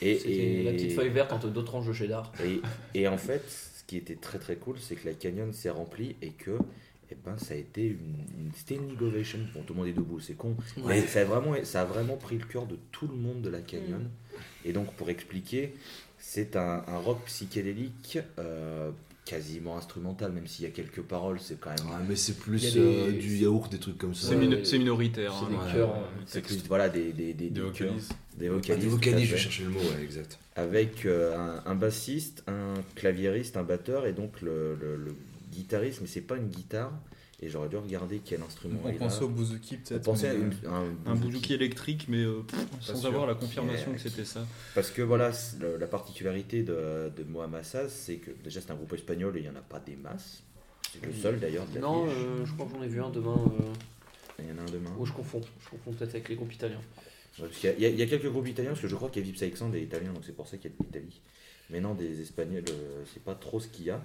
ouais. 0.00 0.08
et, 0.08 0.62
la 0.64 0.72
petite 0.72 0.92
feuille 0.92 1.10
verte 1.10 1.32
entre 1.32 1.48
deux 1.48 1.64
tranches 1.64 1.86
de 1.86 1.92
cheddar. 1.92 2.32
Et, 2.42 2.60
et 2.94 3.06
en 3.08 3.18
fait, 3.18 3.44
qui 3.92 3.98
était 3.98 4.16
très 4.16 4.38
très 4.38 4.56
cool, 4.56 4.76
c'est 4.80 4.94
que 4.94 5.06
la 5.06 5.12
canyon 5.12 5.52
s'est 5.52 5.68
remplie 5.68 6.16
et 6.22 6.30
que 6.30 6.56
eh 7.10 7.16
ben, 7.26 7.36
ça 7.36 7.52
a 7.52 7.58
été 7.58 7.84
une, 7.84 8.24
une 8.40 8.52
standing 8.56 8.98
ovation. 9.02 9.40
Bon, 9.52 9.60
tout 9.64 9.74
le 9.74 9.80
monde 9.80 9.88
est 9.88 9.92
debout, 9.92 10.18
c'est 10.18 10.32
con. 10.32 10.56
Mais 10.86 11.02
ça 11.02 11.20
a, 11.20 11.24
vraiment, 11.24 11.54
ça 11.62 11.82
a 11.82 11.84
vraiment 11.84 12.16
pris 12.16 12.38
le 12.38 12.46
cœur 12.46 12.64
de 12.64 12.78
tout 12.90 13.06
le 13.06 13.14
monde 13.14 13.42
de 13.42 13.50
la 13.50 13.60
canyon. 13.60 14.08
Et 14.64 14.72
donc, 14.72 14.94
pour 14.94 15.10
expliquer, 15.10 15.74
c'est 16.18 16.56
un, 16.56 16.82
un 16.88 16.96
rock 16.96 17.22
psychédélique 17.26 18.18
euh, 18.38 18.90
quasiment 19.24 19.76
instrumental, 19.76 20.32
même 20.32 20.46
s'il 20.46 20.64
y 20.64 20.68
a 20.68 20.70
quelques 20.72 21.02
paroles, 21.02 21.38
c'est 21.40 21.58
quand 21.60 21.70
même. 21.70 21.78
Ah, 21.92 22.00
mais 22.08 22.16
c'est 22.16 22.36
plus 22.38 22.72
des- 22.74 22.78
euh, 22.80 23.12
du 23.12 23.36
yaourt, 23.38 23.70
des 23.70 23.78
trucs 23.78 23.96
comme 23.98 24.14
ça. 24.14 24.28
C'est 24.28 24.36
mino- 24.36 24.58
minoritaire. 24.72 25.32
C'est 25.38 25.44
hein. 25.44 25.48
des 25.50 25.66
ouais, 25.66 25.72
cœurs. 25.72 25.94
ouais. 25.94 26.02
C'est 26.26 26.40
plus 26.42 26.62
voilà, 26.66 26.88
des, 26.88 27.12
des, 27.12 27.32
des, 27.32 27.48
Des 27.48 27.50
des 27.50 27.60
chœurs, 27.60 27.68
vocalises. 27.92 28.08
des 28.36 28.48
Ah, 28.48 28.60
tout 28.60 28.72
à 28.72 28.76
vocalises, 28.88 29.28
je 29.28 29.36
cherchais 29.36 29.62
le 29.62 29.68
mot, 29.70 29.78
ouais, 29.78 30.02
exact. 30.02 30.38
avec 30.56 31.06
euh, 31.06 31.36
un, 31.36 31.62
un 31.70 31.74
bassiste, 31.76 32.42
un 32.48 32.74
claviériste, 32.96 33.56
un 33.56 33.62
batteur 33.62 34.06
et 34.06 34.12
donc 34.12 34.40
le, 34.42 34.74
le- 34.80 34.96
le 34.96 35.14
guitariste, 35.52 36.00
mais 36.00 36.08
c'est 36.08 36.20
pas 36.20 36.36
une 36.36 36.48
guitare. 36.48 36.92
Et 37.44 37.48
j'aurais 37.48 37.68
dû 37.68 37.76
regarder 37.76 38.20
quel 38.24 38.40
instrument 38.42 38.78
On 38.84 38.88
il 38.88 38.94
a. 38.94 38.98
pensait 38.98 39.22
au 39.24 39.28
bouzouki 39.28 39.74
On 39.84 39.88
peut-être. 39.88 40.04
pensait 40.04 40.28
à 40.28 40.34
mais, 40.34 40.40
une- 40.44 40.52
euh, 40.64 40.70
à 40.70 41.10
un, 41.10 41.12
Un 41.12 41.14
bouzouki. 41.16 41.54
électrique, 41.54 42.06
mais 42.08 42.18
euh, 42.22 42.42
pff, 42.46 42.60
sans 42.80 42.94
sûr. 42.96 43.08
avoir 43.08 43.26
la 43.26 43.34
confirmation 43.34 43.88
Yeah. 43.90 43.96
que 43.96 44.08
c'était 44.08 44.24
ça. 44.24 44.46
Parce 44.76 44.90
que 44.92 45.02
voilà, 45.02 45.32
le- 45.60 45.76
la 45.76 45.86
particularité 45.88 46.62
de, 46.62 47.10
de 47.16 47.24
Mohamed 47.24 47.64
Saz, 47.64 47.90
c'est 47.92 48.16
que 48.18 48.30
déjà 48.44 48.60
c'est 48.60 48.70
un 48.70 48.76
groupe 48.76 48.92
espagnol 48.92 49.36
et 49.36 49.40
il 49.40 49.42
n'y 49.42 49.48
en 49.48 49.56
a 49.56 49.60
pas 49.62 49.80
des 49.80 49.96
masses. 49.96 50.44
C'est 50.92 51.04
le 51.04 51.12
seul 51.12 51.40
d'ailleurs 51.40 51.66
de 51.66 51.74
la 51.74 51.80
Non, 51.80 52.06
euh, 52.06 52.44
je 52.44 52.52
crois 52.52 52.66
que 52.66 52.72
j'en 52.76 52.82
ai 52.82 52.88
vu 52.88 53.02
un 53.02 53.10
demain. 53.10 53.34
euh, 53.60 53.62
Il 54.38 54.44
y 54.48 54.52
en 54.52 54.58
a 54.58 54.62
un 54.62 54.72
demain. 54.72 54.90
Oh, 54.98 55.04
je 55.04 55.12
confonds. 55.12 55.40
Je 55.64 55.68
confonds 55.70 55.92
peut-être 55.92 56.10
avec 56.14 56.28
les 56.28 56.36
groupes 56.36 56.52
italiens. 56.52 56.80
Ouais, 57.40 57.46
parce 57.48 57.56
qu'il 57.58 57.70
y 57.70 57.72
a- 57.72 57.76
il 57.76 57.82
y, 57.82 57.86
a- 57.86 57.88
il 57.88 57.98
y 57.98 58.02
a 58.02 58.06
quelques 58.06 58.30
groupes 58.30 58.46
italiens, 58.46 58.70
parce 58.70 58.82
que 58.82 58.88
je 58.88 58.94
crois 58.94 59.08
qu'Evip 59.10 59.36
Alexandre 59.40 59.74
est 59.74 59.82
italien, 59.82 60.12
donc 60.12 60.22
c'est 60.24 60.36
pour 60.36 60.46
ça 60.46 60.58
qu'il 60.58 60.70
y 60.70 60.74
a 60.74 60.76
de 60.78 60.84
l'Italie. 60.84 61.20
Mais 61.70 61.80
non, 61.80 61.94
des 61.94 62.20
Espagnols, 62.20 62.64
euh, 62.70 63.02
c'est 63.12 63.22
pas 63.24 63.34
trop 63.34 63.58
ce 63.58 63.66
qu'il 63.68 63.86
y 63.86 63.90
a. 63.90 64.00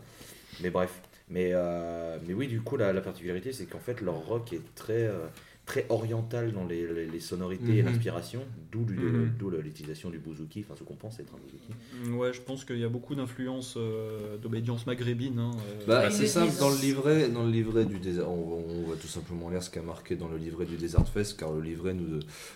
Mais 0.62 0.70
bref. 0.72 1.02
Mais, 1.30 1.52
euh, 1.54 2.20
mais 2.26 2.34
oui, 2.34 2.48
du 2.48 2.62
coup, 2.62 2.78
la, 2.78 2.94
la 2.94 3.02
particularité, 3.02 3.52
c'est 3.52 3.66
qu'en 3.66 3.80
fait, 3.80 4.02
leur 4.02 4.16
rock 4.26 4.54
est 4.54 4.74
très, 4.76 5.04
euh, 5.08 5.28
très 5.68 5.86
oriental 5.90 6.54
dans 6.54 6.66
les, 6.66 6.88
les- 6.92 7.06
les 7.06 7.20
sonorités 7.20 7.78
et 7.78 7.84
Mhm. 7.84 7.90
l'inspiration, 7.90 8.42
d'où 8.72 8.86
Mhm. 8.88 9.32
l'utilisation 9.62 10.10
du 10.10 10.18
bouzouki, 10.18 10.62
enfin 10.66 10.76
ce 10.80 10.84
qu'on 10.84 10.96
pense 10.96 11.20
être 11.20 11.34
un 11.36 11.38
bouzouki. 11.38 11.74
Mm, 12.10 12.16
Ouais, 12.18 12.32
je 12.34 12.40
pense 12.42 12.64
qu'il 12.66 12.80
y 12.80 12.86
a 12.86 12.90
beaucoup 12.90 13.14
d'influence 13.16 13.76
euh, 13.78 14.38
d'obédience 14.38 14.88
maghrébine. 14.88 15.38
hein, 15.40 15.52
euh. 15.68 15.86
Bah, 15.86 16.10
c'est 16.10 16.26
simple, 16.26 16.54
dans 16.58 16.70
le 16.70 16.78
livret, 16.80 17.28
dans 17.30 17.44
le 17.44 17.52
livret 17.52 17.86
du 17.86 18.00
désert, 18.00 18.30
on, 18.32 18.64
on 18.86 18.90
va 18.90 18.96
tout 18.96 19.08
simplement 19.08 19.50
lire 19.50 19.62
ce 19.62 19.70
qui 19.70 19.78
a 19.78 19.82
marqué 19.82 20.16
dans 20.16 20.30
le 20.30 20.38
livret 20.38 20.66
du 20.66 20.78
Desert 20.78 21.08
Fest, 21.08 21.38
car 21.38 21.52
le 21.52 21.62
livret 21.62 21.94
nous, 21.94 22.08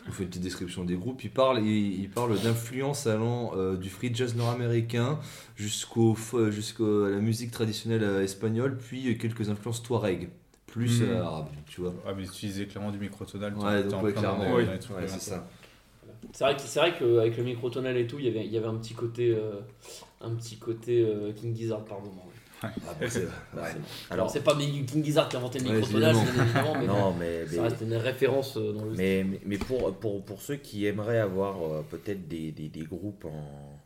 nous 0.08 0.12
fait 0.14 0.24
une 0.24 0.30
petite 0.30 0.42
description 0.44 0.86
des 0.86 0.96
groupes. 0.96 1.22
Il 1.26 1.32
parle, 1.32 1.60
il, 1.66 2.00
il 2.02 2.10
parle 2.10 2.40
d'influence 2.42 3.08
allant 3.08 3.52
euh, 3.58 3.76
du 3.76 3.90
free 3.90 4.16
jazz 4.16 4.36
nord-américain 4.38 5.20
jusqu'au, 5.58 6.16
jusqu'à 6.50 6.84
la 6.84 7.20
musique 7.20 7.52
traditionnelle 7.52 8.04
euh, 8.04 8.24
espagnole, 8.24 8.78
puis 8.78 9.18
quelques 9.18 9.50
influences 9.50 9.84
touareg, 9.84 10.30
plus 10.72 11.02
Mhm. 11.02 11.10
euh, 11.12 11.24
arabes, 11.24 11.48
tu 11.68 11.82
vois. 11.82 11.94
Ah, 12.08 12.14
mais 12.16 12.24
utiliser 12.24 12.66
clairement 12.66 12.92
du 12.92 12.98
microtonal. 12.98 13.54
Ouais, 13.56 13.84
donc 13.84 14.04
ouais, 14.04 14.14
clairement, 14.14 14.54
ouais, 14.54 14.66
c'est 15.08 15.20
ça. 15.20 15.48
C'est 16.34 16.44
vrai, 16.46 16.56
que- 16.56 16.62
c'est 16.62 16.80
vrai 16.80 16.94
qu'avec 16.98 17.36
le 17.38 17.44
microtonal 17.44 17.98
et 17.98 18.08
tout, 18.08 18.18
il 18.20 18.26
y 18.26 18.30
avait, 18.30 18.46
il 18.46 18.52
y 18.52 18.58
avait 18.58 18.68
un 18.68 18.76
petit 18.76 18.94
côté, 18.94 19.32
euh, 19.36 19.60
un 20.22 20.32
petit 20.36 20.58
côté 20.58 21.02
euh, 21.04 21.34
King 21.34 21.56
Gizzard 21.56 21.84
par 21.84 22.00
moment. 22.00 22.26
ouais. 22.26 22.32
Ah, 22.64 22.70
c'est- 23.10 23.26
Bah, 23.54 23.64
ouais. 23.64 23.70
Alors, 24.12 24.30
c'est 24.30 24.44
pas 24.44 24.56
King 24.56 25.04
Gizzard 25.04 25.28
qui 25.28 25.36
a 25.36 25.40
inventé 25.40 25.60
le 25.60 25.70
Ouais, 25.72 25.78
évidemment. 25.80 26.24
bien 26.24 26.44
évidemment, 26.44 26.76
mais 26.80 26.88
non, 26.88 27.14
mais, 27.20 27.48
ça 27.48 27.54
mais- 27.56 27.60
reste 27.68 27.82
une 27.82 27.96
référence 27.96 28.56
euh, 28.56 28.72
dans 28.72 28.86
le 28.86 28.92
Mais, 28.92 29.26
mais, 29.28 29.42
mais 29.46 29.58
pour, 29.58 29.94
pour, 29.96 30.24
pour 30.24 30.42
ceux 30.42 30.56
qui 30.58 30.86
aimeraient 30.86 31.20
avoir 31.20 31.62
euh, 31.64 31.82
peut-être 31.90 32.28
des, 32.28 32.52
des, 32.52 32.70
des 32.70 32.84
groupes 32.86 33.26
en, 33.26 33.80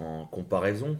en 0.00 0.24
comparaison, 0.26 0.96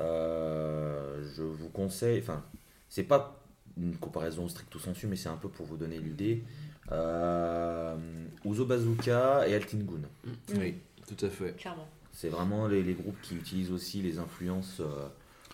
euh, 0.00 1.22
je 1.34 1.42
vous 1.42 1.68
conseille, 1.70 2.20
enfin, 2.20 2.44
c'est 2.90 3.04
pas 3.04 3.40
une 3.78 3.96
comparaison 3.96 4.46
stricto 4.48 4.78
sensu, 4.78 5.06
mais 5.06 5.16
c'est 5.16 5.30
un 5.30 5.36
peu 5.36 5.48
pour 5.48 5.64
vous 5.64 5.78
donner 5.78 5.98
l'idée. 5.98 6.42
Euh, 6.92 7.96
Uzo 8.44 8.66
Bazooka 8.66 9.46
et 9.48 9.54
Altingun. 9.54 10.02
Oui, 10.56 10.74
tout 11.06 11.24
à 11.24 11.28
fait. 11.28 11.56
Clairement. 11.56 11.88
C'est 12.12 12.28
vraiment 12.28 12.66
les, 12.66 12.82
les 12.82 12.94
groupes 12.94 13.20
qui 13.22 13.36
utilisent 13.36 13.70
aussi 13.70 14.02
les 14.02 14.18
influences 14.18 14.80
euh, 14.80 15.06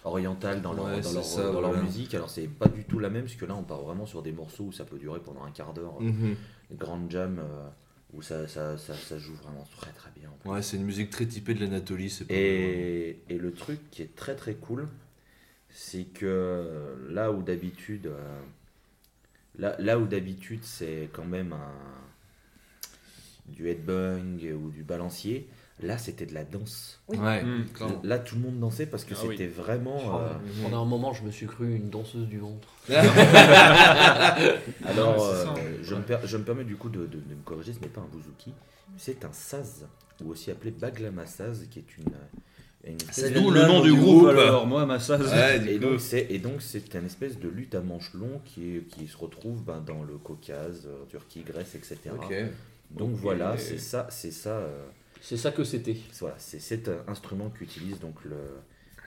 orientales 0.04 0.62
dans 0.62 0.72
leur, 0.72 0.86
Ouais, 0.86 1.00
dans 1.00 1.12
leur, 1.12 1.24
ça, 1.24 1.42
dans 1.52 1.60
leur 1.60 1.70
voilà. 1.72 1.82
musique. 1.84 2.14
Alors 2.14 2.30
c'est 2.30 2.48
pas 2.48 2.68
du 2.68 2.84
tout 2.84 2.98
la 2.98 3.10
même, 3.10 3.24
parce 3.24 3.34
que 3.36 3.44
là 3.44 3.54
on 3.54 3.62
part 3.62 3.82
vraiment 3.82 4.06
sur 4.06 4.22
des 4.22 4.32
morceaux 4.32 4.64
où 4.64 4.72
ça 4.72 4.84
peut 4.84 4.98
durer 4.98 5.20
pendant 5.20 5.44
un 5.44 5.50
quart 5.50 5.74
d'heure. 5.74 6.00
Mhm. 6.00 6.34
Grand 6.72 7.08
jam 7.10 7.38
euh, 7.38 7.68
où 8.14 8.22
ça, 8.22 8.48
ça, 8.48 8.78
ça, 8.78 8.94
ça 8.94 9.18
joue 9.18 9.34
vraiment 9.34 9.64
très 9.78 9.90
très 9.92 10.10
bien. 10.18 10.30
en. 10.44 10.50
Ouais, 10.52 10.62
c'est 10.62 10.78
une 10.78 10.84
musique 10.84 11.10
très 11.10 11.26
typée 11.26 11.54
de 11.54 11.60
l'Anatolie, 11.60 12.18
Et, 12.30 13.20
et 13.28 13.38
le 13.38 13.52
truc 13.52 13.78
qui 13.90 14.02
est 14.02 14.14
très 14.16 14.34
très 14.34 14.54
cool, 14.54 14.88
c'est 15.78 16.04
que 16.04 16.96
là 17.10 17.30
où 17.32 17.42
d'habitude, 17.42 18.06
euh, 18.06 18.40
là, 19.58 19.76
là 19.78 19.98
où 19.98 20.06
d'habitude 20.06 20.60
c'est 20.64 21.10
quand 21.12 21.26
même 21.26 21.52
un 21.52 21.72
du 23.52 23.68
headbang 23.68 24.38
ou 24.54 24.70
du 24.70 24.82
balancier, 24.82 25.48
là 25.82 25.98
c'était 25.98 26.24
de 26.24 26.32
la 26.34 26.44
danse. 26.44 27.00
Oui. 27.08 27.18
Ouais, 27.18 27.42
Mm. 27.42 27.64
Là 28.04 28.18
tout 28.18 28.36
le 28.36 28.40
monde 28.40 28.58
dansait 28.58 28.86
parce 28.86 29.04
que 29.04 29.12
Ah 29.14 29.20
oui. 29.26 29.36
c'était 29.36 29.46
vraiment. 29.48 29.98
Oh, 30.02 30.16
euh, 30.18 30.32
Pendant 30.62 30.82
un 30.82 30.86
moment, 30.86 31.12
je 31.12 31.22
me 31.24 31.30
suis 31.30 31.46
cru 31.46 31.74
une 31.76 31.90
danseuse 31.90 32.26
du 32.26 32.38
ventre. 32.38 32.66
Alors, 34.86 35.24
euh, 35.24 35.44
je, 35.82 35.94
me 35.94 36.02
per- 36.02 36.18
je 36.24 36.36
me 36.36 36.42
permets 36.44 36.64
du 36.64 36.76
coup 36.76 36.88
de, 36.88 37.00
de- 37.06 37.18
de 37.20 37.34
me 37.34 37.42
corriger, 37.44 37.72
ce 37.72 37.80
n'est 37.80 37.88
pas 37.88 38.00
un 38.00 38.06
bouzouki, 38.06 38.52
c'est 38.96 39.24
un 39.24 39.32
saz, 39.32 39.86
ou 40.24 40.30
aussi 40.30 40.50
appelé 40.50 40.70
baglama 40.70 41.26
saz, 41.26 41.66
qui 41.70 41.80
est 41.80 41.98
une. 41.98 42.12
Vient 42.92 43.42
D'où 43.42 43.50
le 43.50 43.66
nom 43.66 43.80
du 43.80 43.92
groupe, 43.94 44.04
groupe. 44.18 44.28
alors, 44.28 44.66
moi, 44.66 44.86
ma 44.86 44.98
saz. 45.00 45.20
Ouais, 45.32 45.58
du 45.58 45.70
Et 45.70 45.78
donc, 45.78 46.00
c'est, 46.00 46.26
et 46.30 46.38
donc 46.38 46.62
c'est 46.62 46.94
une 46.94 47.06
espèce 47.06 47.38
de 47.38 47.48
lutte 47.48 47.74
à 47.74 47.80
manches 47.80 48.14
longs 48.14 48.40
qui, 48.44 48.82
se 49.08 49.16
retrouve 49.16 49.62
ben, 49.64 49.80
dans 49.80 50.02
le 50.04 50.16
Caucase, 50.18 50.86
euh, 50.86 51.04
Turquie, 51.08 51.42
Grèce, 51.42 51.74
etc. 51.74 51.96
Donc 52.90 53.10
voilà, 53.16 53.56
c'est 53.58 53.78
ça, 53.78 54.06
c'est 54.10 54.30
ça, 54.30 54.58
euh, 54.58 54.86
C'est 55.20 55.36
ça 55.36 55.50
que 55.50 55.64
c'était. 55.64 55.96
voilà, 56.20 56.36
c'est 56.38 56.60
cet 56.60 56.88
euh, 56.88 57.00
instrument 57.08 57.50
qu'utilise 57.50 57.98
donc 57.98 58.24
le, 58.24 58.36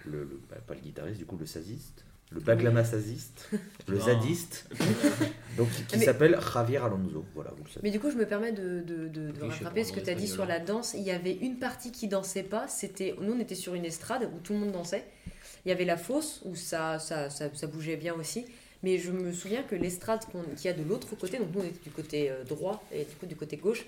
le, 0.06 0.24
le- 0.24 0.40
bah, 0.50 0.58
pas 0.68 0.74
le 0.74 0.82
guitariste, 0.82 1.18
du 1.20 1.26
coup 1.26 1.38
le 1.38 1.46
saziste, 1.46 2.04
le 2.32 2.40
baglama 2.42 2.84
saziste, 2.84 3.50
le 3.88 4.00
zadiste, 4.00 4.68
donc 5.58 5.68
qui 5.88 5.98
Mais- 5.98 6.06
s'appelle 6.06 6.38
Javier 6.54 6.78
Alonso. 6.78 7.26
Voilà, 7.34 7.52
vous 7.58 7.64
le 7.64 7.70
savez. 7.70 7.80
Mais 7.84 7.92
du 7.92 8.00
coup, 8.00 8.12
je 8.12 8.16
me 8.18 8.26
permets 8.28 8.52
de, 8.52 8.82
de, 8.82 9.08
de, 9.08 9.32
de 9.32 9.42
Oui, 9.42 9.50
rattraper 9.50 9.84
ce 9.84 9.92
que 9.92 10.00
tu 10.00 10.10
as 10.10 10.16
dit 10.16 10.28
sur 10.28 10.46
la 10.46 10.60
danse. 10.60 10.94
Il 10.94 11.02
y 11.04 11.12
avait 11.12 11.34
une 11.34 11.58
partie 11.58 11.92
qui 11.92 12.08
dansait 12.08 12.44
pas. 12.44 12.68
C'était 12.68 13.16
Nous, 13.20 13.34
on 13.34 13.40
était 13.40 13.56
sur 13.56 13.74
une 13.74 13.86
estrade 13.86 14.30
où 14.34 14.40
tout 14.40 14.54
le 14.54 14.60
monde 14.60 14.72
dansait. 14.72 15.04
Il 15.66 15.70
y 15.70 15.72
avait 15.72 15.86
la 15.86 15.98
fosse 15.98 16.42
où 16.46 16.56
ça, 16.56 17.00
ça, 17.00 17.30
ça, 17.30 17.50
ça 17.54 17.68
bougeait 17.68 17.98
bien 17.98 18.14
aussi. 18.14 18.46
Mais 18.84 18.98
je 18.98 19.12
me 19.12 19.34
souviens 19.34 19.64
que 19.64 19.76
l'estrade 19.76 20.22
qu'il 20.56 20.66
y 20.66 20.70
a 20.70 20.74
de 20.74 20.84
l'autre 20.88 21.16
côté, 21.18 21.38
donc 21.38 21.48
nous 21.54 21.60
on 21.62 21.66
était 21.66 21.84
du 21.84 21.90
côté 21.90 22.30
euh, 22.32 22.46
droit 22.46 22.82
et 22.94 23.00
du 23.04 23.16
coup 23.20 23.26
du 23.26 23.36
côté 23.36 23.58
gauche, 23.58 23.86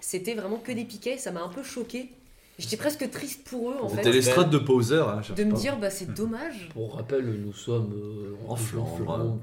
c'était 0.00 0.34
vraiment 0.34 0.58
que 0.58 0.70
des 0.70 0.84
piquets. 0.84 1.18
Ça 1.18 1.32
m'a 1.32 1.42
un 1.42 1.48
peu 1.48 1.64
choqué. 1.64 2.10
J'étais 2.58 2.76
presque 2.76 3.08
triste 3.10 3.46
pour 3.48 3.70
eux 3.70 3.76
en 3.80 3.88
C'était 3.88 4.02
fait. 4.02 4.12
l'estrade 4.12 4.50
de 4.50 4.58
Poser. 4.58 4.96
Hein, 4.98 5.20
De 5.36 5.44
me 5.44 5.52
dire, 5.54 5.78
bah 5.78 5.90
c'est 5.90 6.12
dommage. 6.12 6.68
Pour 6.72 6.96
rappel, 6.96 7.24
nous 7.24 7.52
sommes 7.52 7.92
euh, 7.94 8.34
En 8.48 8.56
Flandre. 8.56 9.38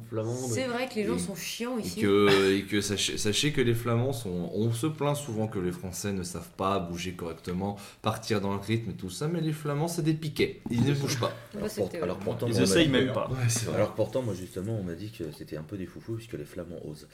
C'est 0.50 0.66
vrai 0.68 0.90
que 0.90 0.96
les 0.96 1.06
gens 1.06 1.16
Et- 1.16 1.20
sont 1.20 1.36
chiants 1.36 1.78
Et 1.80 1.82
ici. 1.84 2.02
que, 2.02 2.52
et 2.52 2.64
que 2.64 2.82
sachez, 2.82 3.18
sachez 3.18 3.54
que 3.54 3.62
les 3.62 3.74
Flamands 3.74 4.12
sont. 4.12 4.50
On 4.54 4.74
se 4.74 4.88
plaint 4.88 5.16
souvent 5.16 5.48
que 5.48 5.60
les 5.60 5.72
Français 5.72 6.12
ne 6.12 6.24
savent 6.24 6.50
pas 6.58 6.78
bouger 6.80 7.14
correctement, 7.14 7.78
partir 8.02 8.42
dans 8.42 8.52
le 8.54 8.60
rythme 8.60 8.90
et 8.92 8.96
tout 8.96 9.10
ça, 9.10 9.30
mais 9.30 9.40
les 9.40 9.54
Flamands, 9.54 9.88
c'est 9.88 10.02
des 10.04 10.14
piquets. 10.14 10.60
Ils 10.70 10.84
ne 10.84 10.94
bougent 10.94 11.20
pas. 11.20 11.32
Alors, 11.56 11.70
pour- 11.70 11.86
c'était- 11.86 12.02
alors 12.02 12.18
pourtant, 12.18 12.48
Ils 12.50 12.62
essayent 12.62 12.90
même 12.90 13.14
pas. 13.14 13.30
Ouais, 13.30 13.74
Alors 13.76 13.94
pourtant, 13.94 14.24
moi 14.24 14.34
justement, 14.34 14.78
on 14.78 14.84
m'a 14.84 14.94
dit 14.96 15.12
que 15.18 15.24
c'était 15.38 15.56
un 15.56 15.64
peu 15.64 15.78
des 15.78 15.86
foufous 15.86 16.16
puisque 16.16 16.34
les 16.34 16.44
Flamands 16.44 16.82
osent. 16.86 17.08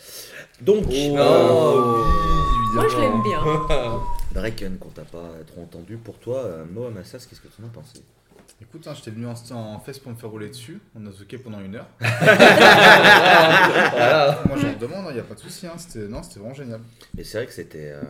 Donc, 0.62 0.86
Oh, 0.90 1.18
euh, 1.18 2.04
Moi 2.74 2.88
je 2.88 2.98
l'aime 2.98 3.22
bien. 3.22 3.40
Draken, 4.34 4.78
qu'on 4.78 4.90
t'a 4.90 5.02
pas 5.04 5.30
trop 5.46 5.62
entendu, 5.62 5.91
pour 5.98 6.20
toi, 6.20 6.44
euh, 6.46 6.66
Mohamed 6.72 7.00
Assas, 7.00 7.26
qu'est-ce 7.28 7.42
que 7.42 7.48
tu 7.48 7.62
en 7.62 7.66
as 7.66 7.70
pensé? 7.70 8.02
Écoute, 8.62 8.86
hein, 8.88 8.94
j'étais 8.96 9.10
venu 9.12 9.26
en, 9.26 9.34
en 9.56 9.80
fesse 9.80 9.98
pour 9.98 10.12
me 10.12 10.18
faire 10.18 10.30
rouler 10.30 10.50
dessus. 10.50 10.80
On 10.96 11.04
a 11.08 11.12
zoqué 11.12 11.38
pendant 11.40 11.60
une 11.62 11.76
heure. 11.76 11.88
Moi 14.48 14.58
j'en 14.58 14.74
demande, 14.80 15.06
il 15.10 15.14
n'y 15.16 15.20
a 15.20 15.24
pas 15.24 15.36
de 15.36 15.40
souci. 15.40 15.68
Hein. 15.68 15.74
C'était, 15.78 16.08
non, 16.08 16.24
c'était 16.24 16.40
vraiment 16.40 16.54
génial. 16.56 16.80
Mais 17.16 17.24
c'est 17.24 17.38
vrai 17.40 17.48
que 17.48 17.54
c'était, 17.54 17.92
euh, 17.92 18.02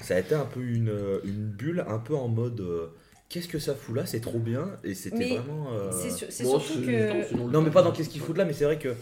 ça 0.00 0.16
a 0.16 0.18
été 0.18 0.34
un 0.34 0.44
peu 0.46 0.60
une, 0.62 0.88
euh, 0.88 1.20
une 1.24 1.46
bulle, 1.48 1.84
un 1.88 1.98
peu 1.98 2.14
en 2.16 2.28
mode 2.28 2.60
euh, 2.60 2.88
qu'est-ce 3.28 3.48
que 3.48 3.58
ça 3.58 3.74
fout 3.74 3.94
là, 3.94 4.06
c'est 4.06 4.20
trop 4.20 4.38
bien, 4.38 4.68
et 4.84 4.94
c'était 4.94 5.36
vraiment. 5.36 5.72
euh, 5.72 5.90
C'est 5.92 6.10
sur- 6.10 6.26
c'est 6.30 6.44
Bon, 6.44 6.58
surtout 6.58 6.86
que. 6.86 7.34
non, 7.36 7.62
mais 7.62 7.70
pas 7.70 7.82
dans 7.82 7.92
qu'est-ce 7.92 8.08
qu'ils 8.08 8.20
foutent 8.20 8.38
là, 8.38 8.44
mais 8.44 8.52
c'est 8.52 8.64
vrai 8.64 8.78
que 8.78 8.94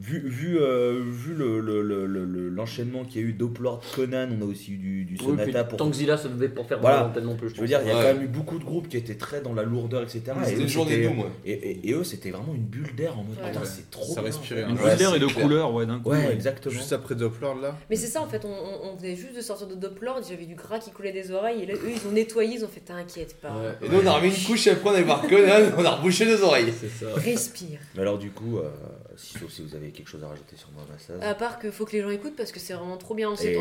vu, 0.00 0.20
vu, 0.28 0.58
euh, 0.60 1.02
vu 1.04 1.34
le, 1.34 1.60
le- 1.60 1.82
le- 1.82 2.06
le- 2.06 2.24
le- 2.24 2.48
l'enchaînement 2.48 3.04
qu'il 3.04 3.20
y 3.20 3.24
a 3.24 3.28
eu 3.28 3.32
Doppler, 3.32 3.70
Conan, 3.94 4.28
on 4.38 4.42
a 4.42 4.44
aussi 4.44 4.72
eu 4.72 4.76
du, 4.76 5.04
du 5.04 5.14
Oui, 5.14 5.34
puis 5.36 5.46
Sonata 5.46 5.64
pour. 5.64 5.78
Tankzilla, 5.78 6.16
ça 6.16 6.28
devait 6.28 6.48
pas 6.48 6.64
faire 6.64 6.80
Voilà. 6.80 7.12
non 7.22 7.36
plus. 7.36 7.50
Je 7.54 7.60
veux 7.60 7.66
dire, 7.66 7.80
il 7.82 7.88
y 7.88 7.90
a 7.90 7.96
Ouais. 7.96 8.02
quand 8.02 8.14
même 8.14 8.22
eu 8.22 8.28
beaucoup 8.28 8.58
de 8.58 8.64
groupes 8.64 8.88
qui 8.88 8.96
étaient 8.96 9.16
très 9.16 9.40
dans 9.40 9.54
la 9.54 9.62
lourdeur, 9.62 10.02
etc. 10.02 10.22
et, 10.26 10.44
C'était 10.44 10.56
eux, 10.58 10.60
une 10.62 10.68
journée 10.68 10.90
de 10.98 11.02
c'était- 11.02 11.08
nous, 11.08 11.14
moi. 11.16 11.30
et, 11.44 11.52
et- 11.52 11.88
et 11.88 11.92
eux, 11.94 12.04
c'était 12.04 12.30
vraiment 12.30 12.54
une 12.54 12.64
bulle 12.64 12.94
d'air 12.96 13.18
en 13.18 13.24
mode 13.24 13.38
Ouais. 13.38 13.48
putain, 13.48 13.60
Ouais. 13.60 13.66
c'est 13.66 13.90
trop 13.90 14.12
Ça 14.14 14.22
respirait, 14.22 14.62
Une 14.62 14.74
bulle 14.76 14.84
Ouais, 14.84 14.96
d'air 14.96 15.14
et 15.14 15.18
de 15.18 15.26
clair. 15.26 15.42
couleurs, 15.42 15.74
ouais, 15.74 15.86
d'un 15.86 15.98
coup. 16.00 16.10
Ouais, 16.10 16.18
ouais. 16.26 16.32
exactement. 16.32 16.74
Juste 16.74 16.92
après 16.92 17.14
Doppler 17.14 17.48
là. 17.60 17.76
Mais 17.90 17.96
c'est 17.96 18.06
ça 18.06 18.22
en 18.22 18.26
fait, 18.28 18.44
on, 18.44 18.48
on- 18.92 18.96
venait 18.98 19.16
juste 19.16 19.36
de 19.36 19.40
sortir 19.40 19.66
de 19.68 19.74
Doppler, 19.74 20.10
j'avais 20.28 20.46
du 20.46 20.54
gras 20.54 20.78
qui 20.78 20.90
coulait 20.90 21.12
des 21.12 21.30
oreilles, 21.30 21.62
et 21.62 21.66
là, 21.66 21.74
eux 21.74 21.90
ils 21.94 22.08
ont 22.08 22.12
nettoyé, 22.12 22.56
ils 22.56 22.64
ont 22.64 22.68
fait 22.68 22.80
t'inquiète 22.80 23.36
pas, 23.40 23.48
Ouais. 23.50 23.86
Et 23.86 23.88
nous, 23.88 24.00
on 24.02 24.06
a 24.06 24.12
remis 24.14 24.28
une 24.28 24.44
couche 24.46 24.66
et 24.66 24.70
après, 24.70 24.90
on 24.90 24.94
est 24.94 25.02
voir 25.02 25.22
Conan, 25.22 25.72
on 25.76 25.84
a 25.84 25.90
rebouché 25.96 26.24
les 26.24 26.40
oreilles. 26.42 26.72
C'est 26.78 26.88
ça. 26.88 27.06
respire. 27.14 27.78
Mais 27.94 28.02
alors, 28.02 28.18
du 28.18 28.30
coup, 28.30 28.58
euh, 28.58 28.70
si, 29.18 29.38
sauf 29.38 29.50
si 29.50 29.62
vous 29.62 29.74
avez 29.74 29.90
quelque 29.90 30.08
chose 30.08 30.22
à 30.24 30.28
rajouter 30.28 30.56
sur 30.56 30.70
Mohamed 30.72 30.94
Assas. 30.94 31.20
À 31.20 31.34
part 31.34 31.58
qu'il 31.58 31.72
faut 31.72 31.84
que 31.84 31.92
les 31.92 32.02
gens 32.02 32.10
écoutent 32.10 32.36
parce 32.36 32.52
que 32.52 32.60
c'est 32.60 32.72
vraiment 32.74 32.96
trop 32.96 33.14
bien. 33.14 33.30
On 33.30 33.36
s'est- 33.36 33.54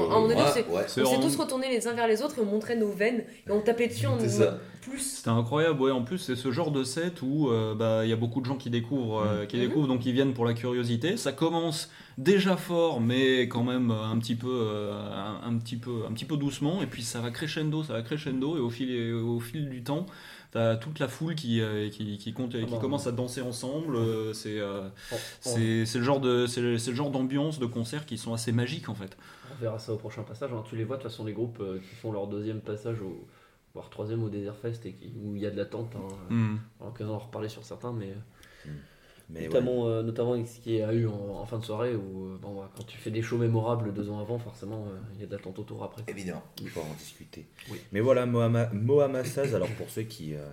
tous 1.20 1.36
retournés 1.36 1.70
les 1.70 1.88
uns 1.88 1.94
vers 1.94 2.08
les 2.08 2.22
autres 2.22 2.38
et 2.38 2.42
on 2.42 2.46
montrait 2.46 2.76
nos 2.76 2.92
veines 2.92 3.24
et 3.48 3.52
on 3.52 3.62
tapait 3.62 3.88
dessus 3.88 4.06
en 4.08 4.18
C'est 4.20 4.28
disant 4.28 4.44
ça. 4.46 4.60
plus. 4.82 5.00
C'était 5.18 5.30
incroyable, 5.30 5.82
ouais. 5.82 5.92
En 5.92 6.04
plus, 6.04 6.18
c'est 6.20 6.36
ce 6.36 6.52
genre 6.52 6.72
de 6.72 6.84
set 6.84 7.22
où 7.22 7.50
euh, 7.50 7.76
bah, 7.76 8.06
il 8.06 8.10
y 8.10 8.14
a 8.14 8.18
beaucoup 8.18 8.40
de 8.40 8.46
gens 8.46 8.56
qui 8.56 8.70
découvrent, 8.70 9.20
euh, 9.26 9.46
qui 9.46 9.58
Mhm. 9.58 9.68
découvrent, 9.68 9.88
donc 9.88 10.06
ils 10.06 10.14
viennent 10.14 10.34
pour 10.34 10.46
la 10.46 10.54
curiosité. 10.54 11.18
Ça 11.18 11.32
commence 11.32 11.90
déjà 12.18 12.56
fort, 12.58 13.02
mais 13.02 13.42
quand 13.48 13.64
même 13.64 13.92
euh, 13.92 14.04
un 14.04 14.18
petit 14.20 14.36
peu, 14.36 14.48
euh, 14.50 14.94
un, 14.94 15.42
un 15.54 15.58
petit 15.58 15.76
peu, 15.78 16.04
un 16.10 16.14
petit 16.14 16.26
peu 16.26 16.38
doucement. 16.38 16.82
Et 16.82 16.88
puis 16.88 17.04
ça 17.04 17.20
va 17.20 17.32
crescendo, 17.32 17.84
ça 17.84 17.94
va 17.94 18.02
crescendo, 18.02 18.58
et 18.58 18.60
au 18.60 18.70
fil, 18.70 18.90
et 18.92 19.12
au 19.12 19.40
fil 19.40 19.70
du 19.70 19.84
temps, 19.84 20.06
t'as 20.52 20.76
toute 20.78 21.00
la 21.00 21.08
foule 21.08 21.36
qui, 21.36 21.62
euh, 21.62 21.90
qui, 21.90 22.18
qui, 22.18 22.34
compte, 22.34 22.52
qui 22.52 22.66
bah. 22.66 22.78
commence 22.80 23.08
à 23.08 23.12
danser 23.12 23.42
ensemble. 23.42 23.96
euh, 23.96 24.34
c'est, 24.34 24.60
euh, 24.60 24.88
le 25.56 25.86
genre 26.04 26.20
de, 26.20 26.46
c'est 26.48 26.62
le, 26.62 26.78
c'est 26.78 26.92
le 26.92 26.96
genre 26.98 27.12
d'ambiance 27.12 27.60
de 27.60 27.66
concert 27.66 28.06
qui 28.06 28.18
sont 28.18 28.34
assez 28.34 28.52
magiques 28.52 28.90
en 28.90 28.96
fait. 28.96 29.18
on 29.52 29.62
verra 29.62 29.80
ça 29.80 29.94
au 29.94 29.98
prochain 29.98 30.24
passage. 30.24 30.52
hein. 30.54 30.64
Tu 30.70 30.76
les 30.76 30.84
vois 30.84 30.98
de 30.98 31.02
toute 31.02 31.12
façon, 31.12 31.26
les 31.26 31.34
groupes 31.34 31.60
euh, 31.62 31.80
qui 31.80 31.96
font 31.96 32.12
leur 32.12 32.28
deuxième 32.28 32.62
passage, 32.62 33.02
au, 33.02 33.28
voire 33.74 33.90
troisième 33.90 34.24
au 34.24 34.30
Desert 34.30 34.56
Fest, 34.56 34.86
et 34.86 34.94
qui- 34.94 35.12
où 35.24 35.36
il 35.36 35.42
y 35.42 35.46
a 35.46 35.52
de 35.52 35.58
l'attente. 35.58 35.94
Hein. 35.96 36.34
Mm. 36.34 36.58
D'en 37.00 37.18
reparler 37.18 37.50
sur 37.50 37.64
certains, 37.64 37.94
mais, 37.94 38.14
Mais 39.30 39.42
ouais. 39.42 39.48
notamment, 39.48 39.88
euh, 39.88 40.04
notamment 40.04 40.34
avec 40.34 40.48
ce 40.48 40.60
qu'il 40.60 40.74
y 40.76 40.82
a 40.82 40.94
eu 40.94 41.06
en, 41.08 41.14
en 41.14 41.46
fin 41.46 41.60
de 41.60 41.66
soirée, 41.66 41.96
où 41.96 42.28
euh, 42.28 42.38
bon, 42.42 42.56
bah, 42.56 42.72
quand 42.76 42.84
tu 42.86 42.98
fais 42.98 43.12
des 43.12 43.22
shows 43.22 43.38
mémorables 43.38 43.94
deux 43.94 44.10
ans 44.10 44.20
avant, 44.20 44.40
forcément, 44.40 44.88
euh, 44.88 44.98
il 45.16 45.22
y 45.22 45.24
a 45.24 45.28
de 45.28 45.32
l'attente 45.34 45.60
autour 45.60 45.84
après. 45.84 46.04
Évidemment. 46.08 46.44
Il 46.62 46.70
faut 46.70 46.82
en 46.82 46.94
discuter. 46.94 47.46
Oui. 47.70 47.80
Mais 47.92 48.00
voilà, 48.00 48.26
Mohamed 48.26 48.72
Mohamed 48.74 49.26
Assas, 49.26 49.54
alors 49.54 49.70
pour 49.72 49.90
ceux 49.90 50.04
qui, 50.04 50.34
euh, 50.36 50.48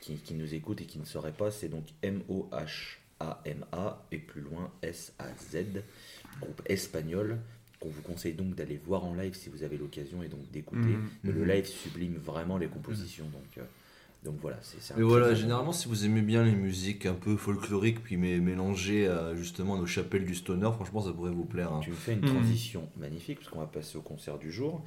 qui, 0.00 0.18
qui 0.18 0.34
nous 0.34 0.54
écoutent 0.54 0.80
et 0.80 0.86
qui 0.86 0.98
ne 1.00 1.04
sauraient 1.04 1.32
pas, 1.32 1.50
c'est 1.50 1.68
donc 1.68 1.84
M-O-H-A-M-A 2.02 4.06
et 4.12 4.18
plus 4.18 4.40
loin 4.40 4.70
S-A-Z, 4.82 5.56
groupe 6.40 6.62
espagnol, 6.66 7.38
qu'on 7.80 7.88
vous 7.90 8.02
conseille 8.02 8.34
donc 8.34 8.54
d'aller 8.54 8.80
voir 8.84 9.04
en 9.04 9.14
live 9.14 9.34
si 9.34 9.48
vous 9.48 9.62
avez 9.62 9.76
l'occasion 9.76 10.22
et 10.22 10.28
donc 10.28 10.50
d'écouter. 10.50 10.96
Mais 11.24 11.32
Le 11.32 11.42
Mhm. 11.42 11.48
live 11.50 11.66
sublime 11.66 12.16
vraiment 12.16 12.56
les 12.56 12.68
compositions, 12.68 13.26
donc, 13.26 13.58
euh, 13.58 13.62
donc 14.26 14.36
voilà. 14.42 14.58
c'est 14.62 14.94
Mais 14.96 15.02
voilà, 15.02 15.34
généralement, 15.34 15.72
si 15.72 15.88
vous 15.88 16.04
aimez 16.04 16.20
bien 16.20 16.44
les 16.44 16.52
musiques 16.54 17.06
un 17.06 17.14
peu 17.14 17.36
folkloriques, 17.36 18.02
puis 18.02 18.16
mé- 18.16 18.40
mélangées 18.40 19.06
à 19.08 19.34
justement 19.34 19.78
nos 19.78 19.86
chapelles 19.86 20.24
du 20.26 20.34
stoner, 20.34 20.70
franchement, 20.74 21.00
ça 21.00 21.12
pourrait 21.12 21.30
vous 21.30 21.44
plaire. 21.46 21.72
hein. 21.72 21.80
Tu 21.82 21.90
me 21.90 21.94
fais 21.96 22.12
une 22.12 22.20
Mhm. 22.20 22.34
transition 22.34 22.88
magnifique 22.96 23.38
parce 23.38 23.50
qu'on 23.50 23.60
va 23.60 23.66
passer 23.66 23.96
au 23.96 24.02
concert 24.02 24.36
du 24.38 24.52
jour. 24.52 24.84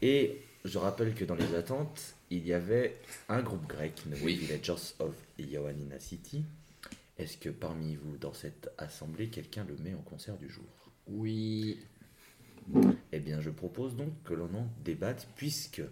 Et 0.00 0.40
je 0.64 0.78
rappelle 0.78 1.14
que 1.14 1.24
dans 1.24 1.34
les 1.36 1.54
attentes, 1.54 2.14
il 2.30 2.46
y 2.46 2.52
avait 2.52 2.96
un 3.28 3.42
groupe 3.42 3.66
grec 3.68 4.02
nommé 4.06 4.22
Oui. 4.24 4.34
Villagers 4.36 4.94
of 4.98 5.14
Ioannina 5.38 5.98
City. 6.00 6.44
Est-ce 7.18 7.36
que 7.36 7.50
parmi 7.50 7.94
vous, 7.94 8.16
dans 8.16 8.32
cette 8.32 8.70
assemblée, 8.78 9.28
quelqu'un 9.28 9.64
le 9.68 9.76
met 9.76 9.94
en 9.94 10.00
concert 10.02 10.36
du 10.38 10.48
jour? 10.48 10.64
Oui. 11.06 11.78
Eh 13.12 13.18
bien, 13.18 13.40
je 13.40 13.50
propose 13.50 13.96
donc 13.96 14.08
que 14.24 14.32
l'on 14.34 14.44
en 14.46 14.66
débatte, 14.84 15.28
puisque. 15.36 15.82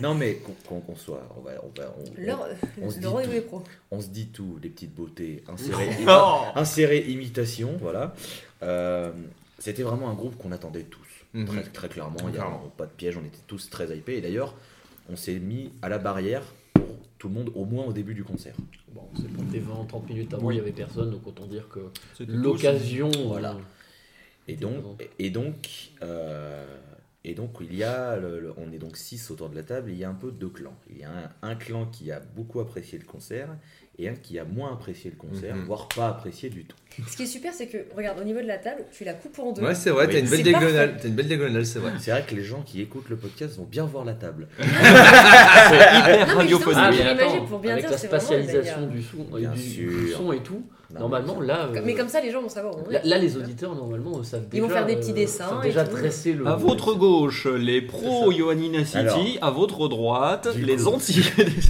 Non, 0.00 0.14
mais 0.14 0.40
qu'on 0.66 0.96
soit. 0.96 1.28
On, 1.36 1.40
va, 1.40 1.52
on, 1.62 1.80
va, 1.80 1.94
on- 1.98 2.20
L'heure- 2.20 2.48
on 2.80 2.90
se 2.90 2.98
dit 2.98 3.04
tout. 3.06 3.18
est 3.18 3.40
pro. 3.42 3.62
on 3.90 4.00
se 4.00 4.08
dit 4.08 4.26
tout, 4.28 4.58
les 4.62 4.68
petites 4.68 4.94
beautés, 4.94 5.42
insérer, 5.48 6.04
Non. 6.04 6.42
insérer 6.54 6.98
imitation, 7.10 7.76
voilà. 7.80 8.14
Euh, 8.62 9.12
C'était 9.60 9.82
vraiment 9.82 10.08
un 10.08 10.14
groupe 10.14 10.36
qu'on 10.38 10.52
attendait 10.52 10.84
tous, 10.84 11.08
Mhm. 11.34 11.46
très, 11.46 11.62
très 11.64 11.88
clairement. 11.88 12.16
Il 12.26 12.30
n'y 12.30 12.38
a 12.38 12.48
pas 12.76 12.86
de 12.86 12.92
piège, 12.92 13.16
on 13.16 13.24
était 13.26 13.38
tous 13.48 13.68
très 13.68 13.86
hypés. 13.96 14.18
Et 14.18 14.20
d'ailleurs, 14.20 14.54
on 15.10 15.16
s'est 15.16 15.40
mis 15.40 15.72
à 15.82 15.88
la 15.88 15.98
barrière 15.98 16.42
pour 16.74 16.86
tout 17.18 17.26
le 17.28 17.34
monde, 17.34 17.50
au 17.56 17.64
moins 17.64 17.84
au 17.86 17.92
début 17.92 18.14
du 18.14 18.22
concert. 18.22 18.54
Bon, 18.94 19.02
c'est 19.16 19.28
pour 19.28 19.44
tes 19.50 19.58
20-30 19.58 20.08
minutes 20.08 20.32
avant, 20.32 20.50
il 20.52 20.54
n'y 20.54 20.60
avait 20.60 20.70
personne, 20.70 21.10
donc 21.10 21.26
autant 21.26 21.46
dire 21.46 21.68
que 21.68 21.80
C'était 22.16 22.30
l'occasion. 22.32 23.10
Voilà. 23.26 23.56
Et 24.48 24.56
donc, 24.56 24.74
et 25.18 25.30
donc, 25.30 25.68
euh, 26.02 26.64
et 27.24 27.34
donc 27.34 27.50
il 27.60 27.74
y 27.76 27.84
a, 27.84 28.16
le- 28.16 28.40
le- 28.40 28.54
on 28.56 28.72
est 28.72 28.78
donc 28.78 28.96
six 28.96 29.30
autour 29.30 29.50
de 29.50 29.56
la 29.56 29.62
table, 29.62 29.90
et 29.90 29.92
il 29.92 29.98
y 29.98 30.04
a 30.04 30.08
un 30.08 30.14
peu 30.14 30.30
deux 30.30 30.48
clans. 30.48 30.74
Il 30.90 30.98
y 30.98 31.04
a 31.04 31.10
un, 31.10 31.50
un 31.50 31.54
clan 31.54 31.84
qui 31.86 32.10
a 32.10 32.20
beaucoup 32.34 32.60
apprécié 32.60 32.98
le 32.98 33.04
concert 33.04 33.48
et 33.98 34.08
un 34.08 34.14
qui 34.14 34.38
a 34.38 34.44
moins 34.44 34.72
apprécié 34.72 35.10
le 35.10 35.16
concert, 35.16 35.54
Mhm. 35.56 35.64
voire 35.64 35.88
pas 35.88 36.08
apprécié 36.08 36.48
du 36.50 36.64
tout. 36.64 36.76
Ce 37.08 37.16
qui 37.16 37.24
est 37.24 37.26
super, 37.26 37.52
c'est 37.52 37.66
que, 37.66 37.78
regarde, 37.96 38.18
au 38.20 38.24
niveau 38.24 38.40
de 38.40 38.46
la 38.46 38.56
table, 38.58 38.84
tu 38.92 39.04
la 39.04 39.12
coupes 39.12 39.38
en 39.40 39.52
deux. 39.52 39.60
Ouais, 39.62 39.74
c'est 39.74 39.90
vrai, 39.90 40.06
Oui. 40.06 40.12
t'as 40.14 40.18
une 40.20 40.28
belle 40.28 40.36
C'est 40.38 40.42
diagonale, 40.44 40.96
t'as 41.02 41.08
une 41.08 41.14
belle 41.14 41.26
diagonale, 41.26 41.66
c'est 41.66 41.78
vrai. 41.80 41.92
C'est 41.98 42.10
vrai 42.12 42.24
que 42.26 42.34
les 42.34 42.44
gens 42.44 42.62
qui 42.62 42.80
écoutent 42.80 43.08
le 43.10 43.16
podcast 43.16 43.56
vont 43.58 43.64
bien 43.64 43.84
voir 43.84 44.04
la 44.04 44.14
table. 44.14 44.46
hyper 44.58 44.70
Non, 44.70 46.24
mais 46.26 46.32
radiophonique. 46.32 46.78
Ah, 46.78 47.46
pour 47.48 47.58
bien 47.58 47.72
avec 47.72 47.84
dire, 47.84 47.90
la 47.90 47.98
c'est 47.98 48.06
vraiment, 48.06 48.22
spatialisation 48.24 48.86
du 48.86 49.02
son, 49.02 49.26
euh, 49.34 49.48
du 49.54 50.08
son 50.12 50.32
et 50.32 50.40
tout, 50.42 50.62
Non, 50.94 51.00
normalement 51.00 51.40
là, 51.40 51.66
euh, 51.66 51.82
Mais 51.84 51.94
comme 51.94 52.08
ça, 52.08 52.20
les 52.22 52.30
gens 52.30 52.40
vont 52.40 52.48
savoir 52.48 52.74
où 52.76 52.80
on 52.86 52.90
est. 52.90 52.94
là, 52.94 53.00
là, 53.04 53.18
les 53.18 53.36
auditeurs 53.36 53.74
normalement 53.74 54.22
savent 54.22 54.46
Ils 54.54 54.60
vont 54.62 54.68
déjà, 54.68 54.78
faire 54.78 54.86
des 54.86 54.96
petits 54.96 55.10
euh, 55.10 55.14
dessins 55.14 55.60
déjà 55.60 55.84
dresser 55.84 56.32
le. 56.32 56.46
À 56.46 56.56
votre 56.56 56.94
gauche, 56.94 57.46
les 57.46 57.82
pros 57.82 58.32
Ioannina 58.32 58.84
City, 58.84 58.96
Alors, 58.96 59.18
à 59.42 59.50
votre 59.50 59.88
droite, 59.88 60.48
les 60.56 60.76
coup- 60.76 60.86
anti 60.86 61.20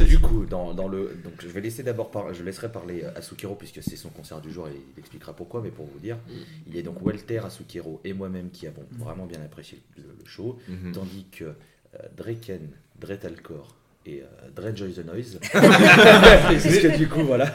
Du 0.06 0.20
coup, 0.20 0.44
dans, 0.46 0.72
dans 0.72 0.86
le, 0.86 1.16
donc 1.24 1.32
je 1.40 1.48
vais 1.48 1.60
laisser 1.60 1.82
d'abord 1.82 2.10
par, 2.12 2.32
je 2.32 2.44
laisserai 2.44 2.70
parler 2.70 3.02
euh, 3.02 3.10
Asukero 3.18 3.56
puisque 3.56 3.82
c'est 3.82 3.96
son 3.96 4.10
concert 4.10 4.40
du 4.40 4.52
jour 4.52 4.68
et 4.68 4.72
il 4.94 5.00
expliquera 5.00 5.32
pourquoi. 5.32 5.62
Mais 5.62 5.70
pour 5.70 5.86
vous 5.86 5.98
dire, 5.98 6.16
Mm. 6.28 6.32
il 6.68 6.76
y 6.76 6.78
a 6.78 6.82
donc 6.82 7.04
Walter, 7.04 7.38
Asukero 7.44 8.00
et 8.04 8.12
moi-même 8.12 8.50
qui 8.50 8.66
avons 8.68 8.84
vraiment 8.98 9.26
bien 9.26 9.40
apprécié 9.40 9.80
le, 9.96 10.02
le 10.04 10.24
show. 10.26 10.58
Mhm. 10.68 10.92
Tandis 10.92 11.26
que 11.32 11.44
euh, 11.44 11.98
Draken, 12.16 12.68
Dretalcore 13.00 13.74
et 14.08 14.22
euh, 14.22 14.50
Dre 14.54 14.74
Joy 14.74 14.92
the 14.92 15.04
Noise, 15.04 15.38
puisque 16.48 16.96
du 16.96 17.08
coup, 17.08 17.22
voilà, 17.24 17.52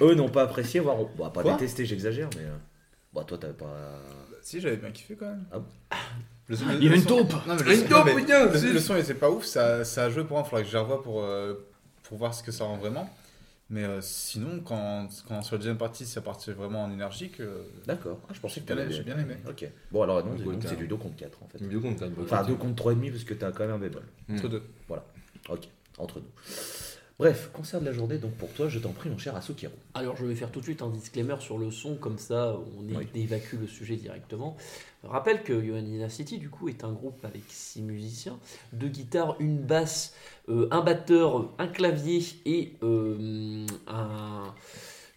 eux 0.00 0.14
n'ont 0.14 0.28
pas 0.28 0.42
apprécié, 0.42 0.80
voire 0.80 0.96
bon, 0.96 1.30
pas 1.30 1.42
Quoi 1.42 1.52
détesté, 1.54 1.84
j'exagère, 1.84 2.28
mais 2.36 2.44
euh, 2.44 2.56
bon, 3.12 3.22
toi, 3.24 3.38
t'avais 3.38 3.52
pas. 3.52 4.00
Si, 4.42 4.60
j'avais 4.60 4.76
bien 4.76 4.90
kiffé 4.90 5.14
quand 5.14 5.26
même. 5.26 5.44
Ah 5.52 5.58
bon 5.58 5.66
Le 6.48 6.56
son- 6.56 6.64
Il 6.78 6.84
y 6.84 6.88
a 6.88 6.90
le 6.90 6.96
une 6.96 7.02
son- 7.02 7.08
taupe 7.08 7.32
Non, 7.46 7.54
mais 7.56 7.62
le 7.62 7.72
Une 7.72 7.76
son- 7.80 7.82
taupe, 7.88 7.90
non, 7.98 8.04
mais 8.04 8.14
putain, 8.16 8.46
le- 8.46 8.58
si. 8.58 8.72
Le 8.72 8.78
son 8.80 8.96
était 8.96 9.14
pas 9.14 9.30
ouf, 9.30 9.44
ça, 9.44 9.84
ça 9.84 10.04
a 10.04 10.10
joué 10.10 10.24
pour 10.24 10.36
moi, 10.36 10.44
il 10.46 10.50
faudrait 10.50 10.62
que 10.64 10.68
je 10.68 10.74
les 10.74 10.80
revoie 10.82 11.02
pour, 11.02 11.22
euh, 11.22 11.54
pour 12.04 12.18
voir 12.18 12.34
ce 12.34 12.42
que 12.42 12.50
ça 12.52 12.64
rend 12.64 12.76
vraiment. 12.76 13.08
Mais 13.70 13.84
euh, 13.84 14.00
sinon, 14.02 14.60
quand, 14.62 15.08
quand 15.28 15.40
sur 15.40 15.54
la 15.54 15.58
deuxième 15.58 15.78
partie, 15.78 16.04
ça 16.04 16.20
partait 16.20 16.52
vraiment 16.52 16.84
en 16.84 16.92
énergique, 16.92 17.40
euh, 17.40 17.62
D'accord, 17.86 18.18
ah, 18.28 18.32
je 18.34 18.40
pensais 18.40 18.60
que 18.60 18.66
J'ai 18.68 18.74
bien 18.74 18.82
t'avais- 18.84 18.94
aimé, 18.96 19.04
j'ai 19.06 19.14
bien 19.14 19.22
aimé. 19.22 19.36
Ok, 19.48 19.66
bon, 19.90 20.02
alors 20.02 20.22
non, 20.26 20.34
donc, 20.34 20.62
c'est 20.66 20.76
du 20.76 20.86
2 20.86 20.96
contre 20.96 21.16
4 21.16 21.38
en 21.42 21.46
fait. 21.48 21.58
Deux 21.66 21.80
contre 21.80 22.00
quatre, 22.00 22.12
Enfin, 22.20 22.42
bon, 22.42 22.48
2 22.48 22.54
contre 22.56 22.74
3,5 22.74 23.10
parce 23.12 23.24
que 23.24 23.32
t'as 23.34 23.50
quand 23.52 23.60
même 23.64 23.70
un 23.76 23.78
bémol. 23.78 24.02
Mm. 24.28 24.34
entre 24.36 24.48
deux. 24.48 24.62
Ok, 25.48 25.68
entre 25.98 26.20
nous. 26.20 26.26
Bref, 27.18 27.50
concert 27.52 27.80
de 27.80 27.84
la 27.86 27.92
journée, 27.92 28.18
donc 28.18 28.32
pour 28.32 28.52
toi, 28.52 28.68
je 28.68 28.78
t'en 28.80 28.90
prie, 28.90 29.08
mon 29.08 29.18
cher 29.18 29.36
Asukero. 29.36 29.72
Alors 29.94 30.16
je 30.16 30.24
vais 30.24 30.34
faire 30.34 30.50
tout 30.50 30.58
de 30.58 30.64
suite 30.64 30.82
un 30.82 30.88
disclaimer 30.88 31.36
sur 31.40 31.56
le 31.58 31.70
son, 31.70 31.94
comme 31.96 32.18
ça 32.18 32.56
on 32.78 32.96
Oui. 32.96 33.06
évacue 33.14 33.56
le 33.60 33.68
sujet 33.68 33.94
directement. 33.96 34.56
Je 35.04 35.08
rappelle 35.08 35.42
que 35.44 35.52
Ioannina 35.52 36.08
City 36.08 36.38
du 36.38 36.48
coup 36.50 36.68
est 36.68 36.82
un 36.84 36.90
groupe 36.92 37.24
avec 37.24 37.42
six 37.48 37.82
musiciens, 37.82 38.38
deux 38.72 38.88
guitares, 38.88 39.36
une 39.40 39.58
basse, 39.58 40.14
euh, 40.48 40.66
un 40.72 40.80
batteur, 40.80 41.50
un 41.58 41.68
clavier 41.68 42.24
et 42.44 42.74
euh, 42.82 43.66
un... 43.86 44.52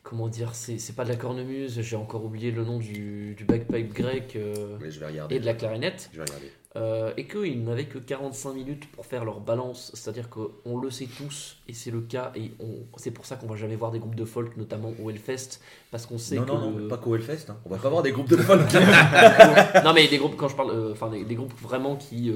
Comment 0.07 0.27
dire, 0.27 0.53
c'est 0.53 0.95
pas 0.95 1.03
de 1.03 1.09
la 1.09 1.15
cornemuse, 1.15 1.81
j'ai 1.81 1.95
encore 1.95 2.24
oublié 2.24 2.51
le 2.51 2.63
nom 2.63 2.77
du, 2.77 3.33
du 3.33 3.43
bagpipe 3.43 3.91
grec 3.91 4.35
euh, 4.35 4.77
je 4.88 5.00
vais 5.00 5.35
et 5.35 5.39
de 5.39 5.45
la 5.47 5.55
clarinette. 5.55 6.12
Je 6.13 6.17
vais 6.19 6.25
regarder. 6.25 6.51
Euh, 6.75 7.12
et 7.17 7.25
qu'ils 7.25 7.63
n'avaient 7.63 7.85
que 7.85 7.97
45 7.97 8.53
minutes 8.53 8.91
pour 8.91 9.07
faire 9.07 9.25
leur 9.25 9.39
balance, 9.39 9.89
c'est-à-dire 9.95 10.29
qu'on 10.29 10.77
le 10.77 10.91
sait 10.91 11.07
tous, 11.07 11.57
et 11.67 11.74
c'est 11.74 11.89
le 11.89 12.01
cas, 12.01 12.31
et 12.35 12.51
c'est 12.97 13.09
pour 13.09 13.25
ça 13.25 13.35
qu'on 13.35 13.47
va 13.47 13.55
jamais 13.55 13.75
voir 13.75 13.89
des 13.89 13.97
groupes 13.97 14.13
de 14.13 14.25
folk, 14.25 14.55
notamment 14.57 14.93
au 15.01 15.09
Hellfest, 15.09 15.59
parce 15.89 16.05
qu'on 16.05 16.19
sait 16.19 16.35
Non, 16.35 16.43
que... 16.45 16.51
non, 16.51 16.69
non, 16.69 16.77
le- 16.77 16.88
pas 16.88 16.97
qu'au 16.97 17.15
Hellfest, 17.15 17.50
hein. 17.50 17.57
on 17.65 17.69
va 17.69 17.77
pas 17.77 17.88
avoir 17.88 18.03
des 18.03 18.12
groupes 18.12 18.29
de 18.29 18.38
folk. 18.38 18.62
non 19.83 19.93
mais 19.95 20.07
des 20.07 20.19
groupes, 20.19 20.35
quand 20.35 20.50
je 20.50 20.55
parle, 20.55 20.69
euh, 20.69 20.91
enfin 20.91 21.09
des, 21.09 21.24
des 21.25 21.35
groupes 21.35 21.59
vraiment 21.59 21.95
qui, 21.95 22.31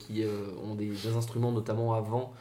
qui 0.00 0.24
ont 0.66 0.74
des, 0.74 0.86
des 0.88 1.16
instruments, 1.16 1.52
notamment 1.52 1.94
avant, 1.94 2.32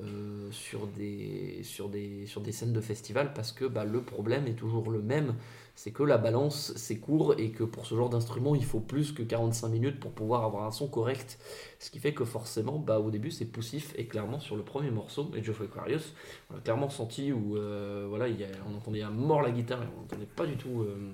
euh, 0.00 0.50
sur, 0.52 0.86
des, 0.86 1.60
sur, 1.64 1.88
des, 1.88 2.26
sur 2.26 2.40
des 2.40 2.52
scènes 2.52 2.72
de 2.72 2.80
festival, 2.80 3.32
parce 3.34 3.52
que 3.52 3.64
bah, 3.64 3.84
le 3.84 4.00
problème 4.02 4.46
est 4.46 4.54
toujours 4.54 4.90
le 4.90 5.02
même, 5.02 5.34
c'est 5.74 5.90
que 5.90 6.02
la 6.02 6.18
balance 6.18 6.72
c'est 6.76 6.98
court 6.98 7.34
et 7.38 7.50
que 7.50 7.64
pour 7.64 7.86
ce 7.86 7.94
genre 7.94 8.08
d'instrument 8.08 8.54
il 8.54 8.64
faut 8.64 8.80
plus 8.80 9.12
que 9.12 9.22
45 9.22 9.68
minutes 9.68 10.00
pour 10.00 10.12
pouvoir 10.12 10.44
avoir 10.44 10.64
un 10.64 10.70
son 10.70 10.88
correct. 10.88 11.38
Ce 11.78 11.90
qui 11.90 11.98
fait 11.98 12.14
que 12.14 12.24
forcément 12.24 12.78
bah, 12.78 13.00
au 13.00 13.10
début 13.10 13.30
c'est 13.30 13.44
poussif 13.44 13.92
et 13.96 14.06
clairement 14.06 14.40
sur 14.40 14.56
le 14.56 14.62
premier 14.62 14.90
morceau, 14.90 15.30
Age 15.36 15.48
of 15.50 15.60
Aquarius, 15.60 16.14
on 16.52 16.56
a 16.56 16.60
clairement 16.60 16.90
senti 16.90 17.32
où 17.32 17.56
euh, 17.56 18.06
voilà, 18.08 18.26
on 18.70 18.76
entendait 18.76 19.02
à 19.02 19.10
mort 19.10 19.42
la 19.42 19.50
guitare 19.50 19.82
et 19.82 19.86
on 19.96 20.00
n'entendait 20.02 20.26
pas 20.26 20.46
du 20.46 20.56
tout... 20.56 20.82
euh, 20.82 21.12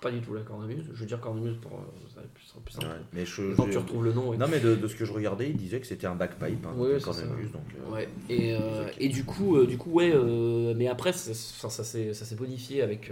pas 0.00 0.12
du 0.12 0.20
tout 0.20 0.32
la 0.32 0.42
cornemuse, 0.42 0.84
je 0.94 1.00
veux 1.00 1.06
dire 1.06 1.20
cornemuse 1.20 1.56
pour 1.60 1.72
euh, 1.72 1.82
ça 2.14 2.20
sera 2.46 2.60
plus 2.64 2.72
simple. 2.72 2.86
Ouais, 2.86 2.92
mais 3.12 3.26
je, 3.26 3.54
Quand 3.56 3.68
tu 3.68 3.78
retrouves 3.78 4.04
le 4.04 4.12
nom. 4.12 4.32
et- 4.32 4.36
Non, 4.36 4.46
mais 4.48 4.60
de, 4.60 4.76
de 4.76 4.86
ce 4.86 4.94
que 4.94 5.04
je 5.04 5.12
regardais, 5.12 5.50
il 5.50 5.56
disait 5.56 5.80
que 5.80 5.86
c'était 5.88 6.06
un 6.06 6.14
backpipe, 6.14 6.64
hein, 6.64 6.72
Ouais, 6.76 7.00
cornemuse, 7.00 7.46
ça. 7.50 7.52
donc. 7.58 7.64
euh, 7.76 7.92
Ouais. 7.94 8.08
Et, 8.28 8.54
euh, 8.54 8.88
et 9.00 9.08
du 9.08 9.24
coup, 9.24 9.56
euh, 9.56 9.66
du 9.66 9.76
coup, 9.76 9.90
ouais. 9.90 10.12
mais 10.76 10.86
après, 10.86 11.12
ça 11.12 11.34
s'est 11.34 12.14
ça 12.14 12.24
s'est 12.24 12.34
bonifié 12.36 12.80
avec 12.82 13.10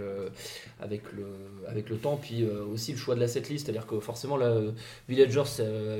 avec 0.79 1.01
le 1.11 1.25
avec 1.67 1.89
le 1.89 1.97
temps, 1.97 2.15
puis 2.15 2.45
aussi 2.71 2.93
le 2.93 2.97
choix 2.97 3.15
de 3.15 3.19
la 3.19 3.27
setlist, 3.27 3.65
c'est-à-dire 3.65 3.85
que 3.85 3.99
forcément 3.99 4.37
là, 4.37 4.57
Villagers, 5.09 5.43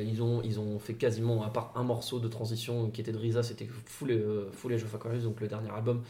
ils 0.06 0.22
ont 0.22 0.42
ils 0.44 0.58
ont 0.60 0.80
fait 0.80 0.94
quasiment 0.94 1.44
à 1.44 1.50
part 1.50 1.74
un 1.76 1.84
morceau 1.84 2.20
de 2.20 2.28
transition 2.30 2.90
qui 2.92 3.02
était 3.02 3.12
de 3.12 3.18
Risa, 3.18 3.44
c'était 3.44 3.68
full 3.86 4.18
full 4.54 4.74
Age 4.74 4.84
of 4.86 4.96
Aquarius, 4.96 5.24
donc 5.24 5.42
le 5.42 5.48
dernier 5.48 5.70
album 5.70 6.02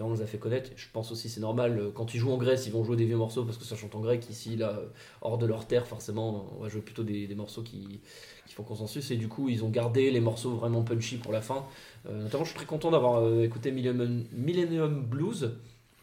qui 0.00 0.04
vraiment 0.04 0.16
les 0.16 0.22
a 0.22 0.26
fait 0.26 0.38
connaître. 0.38 0.70
Je 0.76 0.86
pense 0.92 1.12
aussi 1.12 1.28
c'est 1.28 1.40
normal 1.40 1.78
euh, 1.78 1.90
quand 1.92 2.14
ils 2.14 2.18
jouent 2.18 2.32
en 2.32 2.38
Grèce, 2.38 2.66
ils 2.66 2.72
vont 2.72 2.84
jouer 2.84 2.96
des 2.96 3.04
vieux 3.04 3.16
morceaux 3.16 3.44
parce 3.44 3.58
que 3.58 3.64
ça 3.64 3.76
chante 3.76 3.94
en 3.94 4.00
grec. 4.00 4.28
Ici, 4.30 4.56
là, 4.56 4.70
euh, 4.70 4.86
hors 5.20 5.36
de 5.36 5.46
leur 5.46 5.66
terre, 5.66 5.86
forcément, 5.86 6.48
on 6.56 6.62
va 6.62 6.68
jouer 6.68 6.80
plutôt 6.80 7.02
des, 7.02 7.26
des 7.26 7.34
morceaux 7.34 7.62
qui 7.62 8.00
qui 8.46 8.54
font 8.54 8.64
consensus 8.64 9.12
et 9.12 9.16
du 9.16 9.28
coup 9.28 9.48
ils 9.48 9.62
ont 9.62 9.68
gardé 9.68 10.10
les 10.10 10.18
morceaux 10.18 10.50
vraiment 10.56 10.82
punchy 10.82 11.18
pour 11.18 11.32
la 11.32 11.42
fin. 11.42 11.66
Euh, 12.08 12.22
notamment, 12.22 12.44
je 12.44 12.50
suis 12.50 12.56
très 12.56 12.66
content 12.66 12.90
d'avoir 12.90 13.42
écouté 13.42 13.70
Millennium, 13.70 15.02
Blues, 15.02 15.52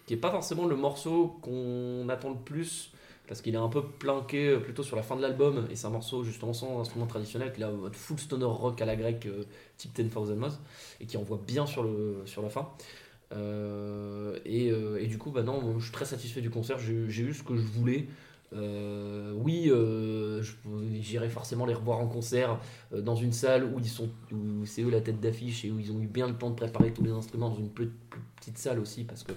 qui 0.06 0.14
est 0.14 0.18
pas 0.18 0.32
forcément 0.32 0.66
le 0.66 0.76
morceau 0.76 1.40
qu'on 1.42 2.08
attend 2.08 2.30
le 2.30 2.38
plus, 2.38 2.92
parce 3.28 3.42
qu'il 3.42 3.54
est 3.54 3.58
un 3.58 3.68
peu 3.68 3.84
planqué 3.84 4.58
plutôt 4.58 4.84
sur 4.84 4.96
la 4.96 5.04
fin 5.04 5.18
de 5.18 5.22
l'album, 5.22 5.68
et 5.70 5.76
c'est 5.76 5.88
un 5.88 5.90
morceau 5.90 6.24
justement 6.24 6.54
sans 6.54 6.80
instrument 6.80 7.08
traditionnel, 7.08 7.52
qui 7.52 7.64
en 7.64 7.74
mode 7.74 7.96
full 7.96 8.18
stoner 8.18 8.46
rock 8.46 8.82
à 8.82 8.86
la 8.86 8.96
grecque, 8.96 9.26
euh, 9.26 9.44
type 9.78 9.94
10,000 9.94 10.36
Moths, 10.38 10.60
et 11.02 11.06
qui 11.06 11.18
envoie 11.18 11.40
bien 11.46 11.66
sur, 11.66 11.84
le, 11.84 12.22
sur 12.26 12.42
la 12.42 12.50
fin. 12.50 12.70
Euh, 13.34 14.40
et, 14.46 14.72
euh, 14.72 15.02
et 15.02 15.08
du 15.08 15.18
coup, 15.18 15.32
bah 15.32 15.44
non, 15.44 15.80
je 15.80 15.84
suis 15.84 15.92
très 15.92 16.06
satisfait 16.06 16.42
du 16.42 16.50
concert, 16.50 16.80
j'ai 16.80 16.94
eu 16.94 17.34
ce 17.34 17.44
que 17.44 17.56
je 17.56 17.62
voulais. 17.62 18.08
Euh, 18.54 19.34
oui, 19.36 19.70
j'irai 21.02 21.30
forcément 21.30 21.66
les 21.66 21.74
revoir 21.74 22.00
en 22.00 22.08
concert 22.08 22.60
dans 22.94 23.16
une 23.16 23.34
salle 23.34 23.66
où 23.66 23.80
où 23.80 24.66
c'est 24.66 24.84
eux 24.84 24.90
la 24.90 25.02
tête 25.02 25.20
d'affiche 25.20 25.66
et 25.66 25.72
où 25.72 25.80
ils 25.80 25.92
ont 25.92 26.00
eu 26.00 26.08
bien 26.08 26.28
le 26.28 26.36
temps 26.36 26.50
de 26.50 26.56
préparer 26.56 26.92
tous 26.92 27.04
les 27.04 27.12
instruments 27.12 27.50
dans 27.50 27.58
une 27.58 27.70
petite 27.70 28.58
salle 28.58 28.80
aussi 28.80 29.04
parce 29.04 29.24
que 29.24 29.34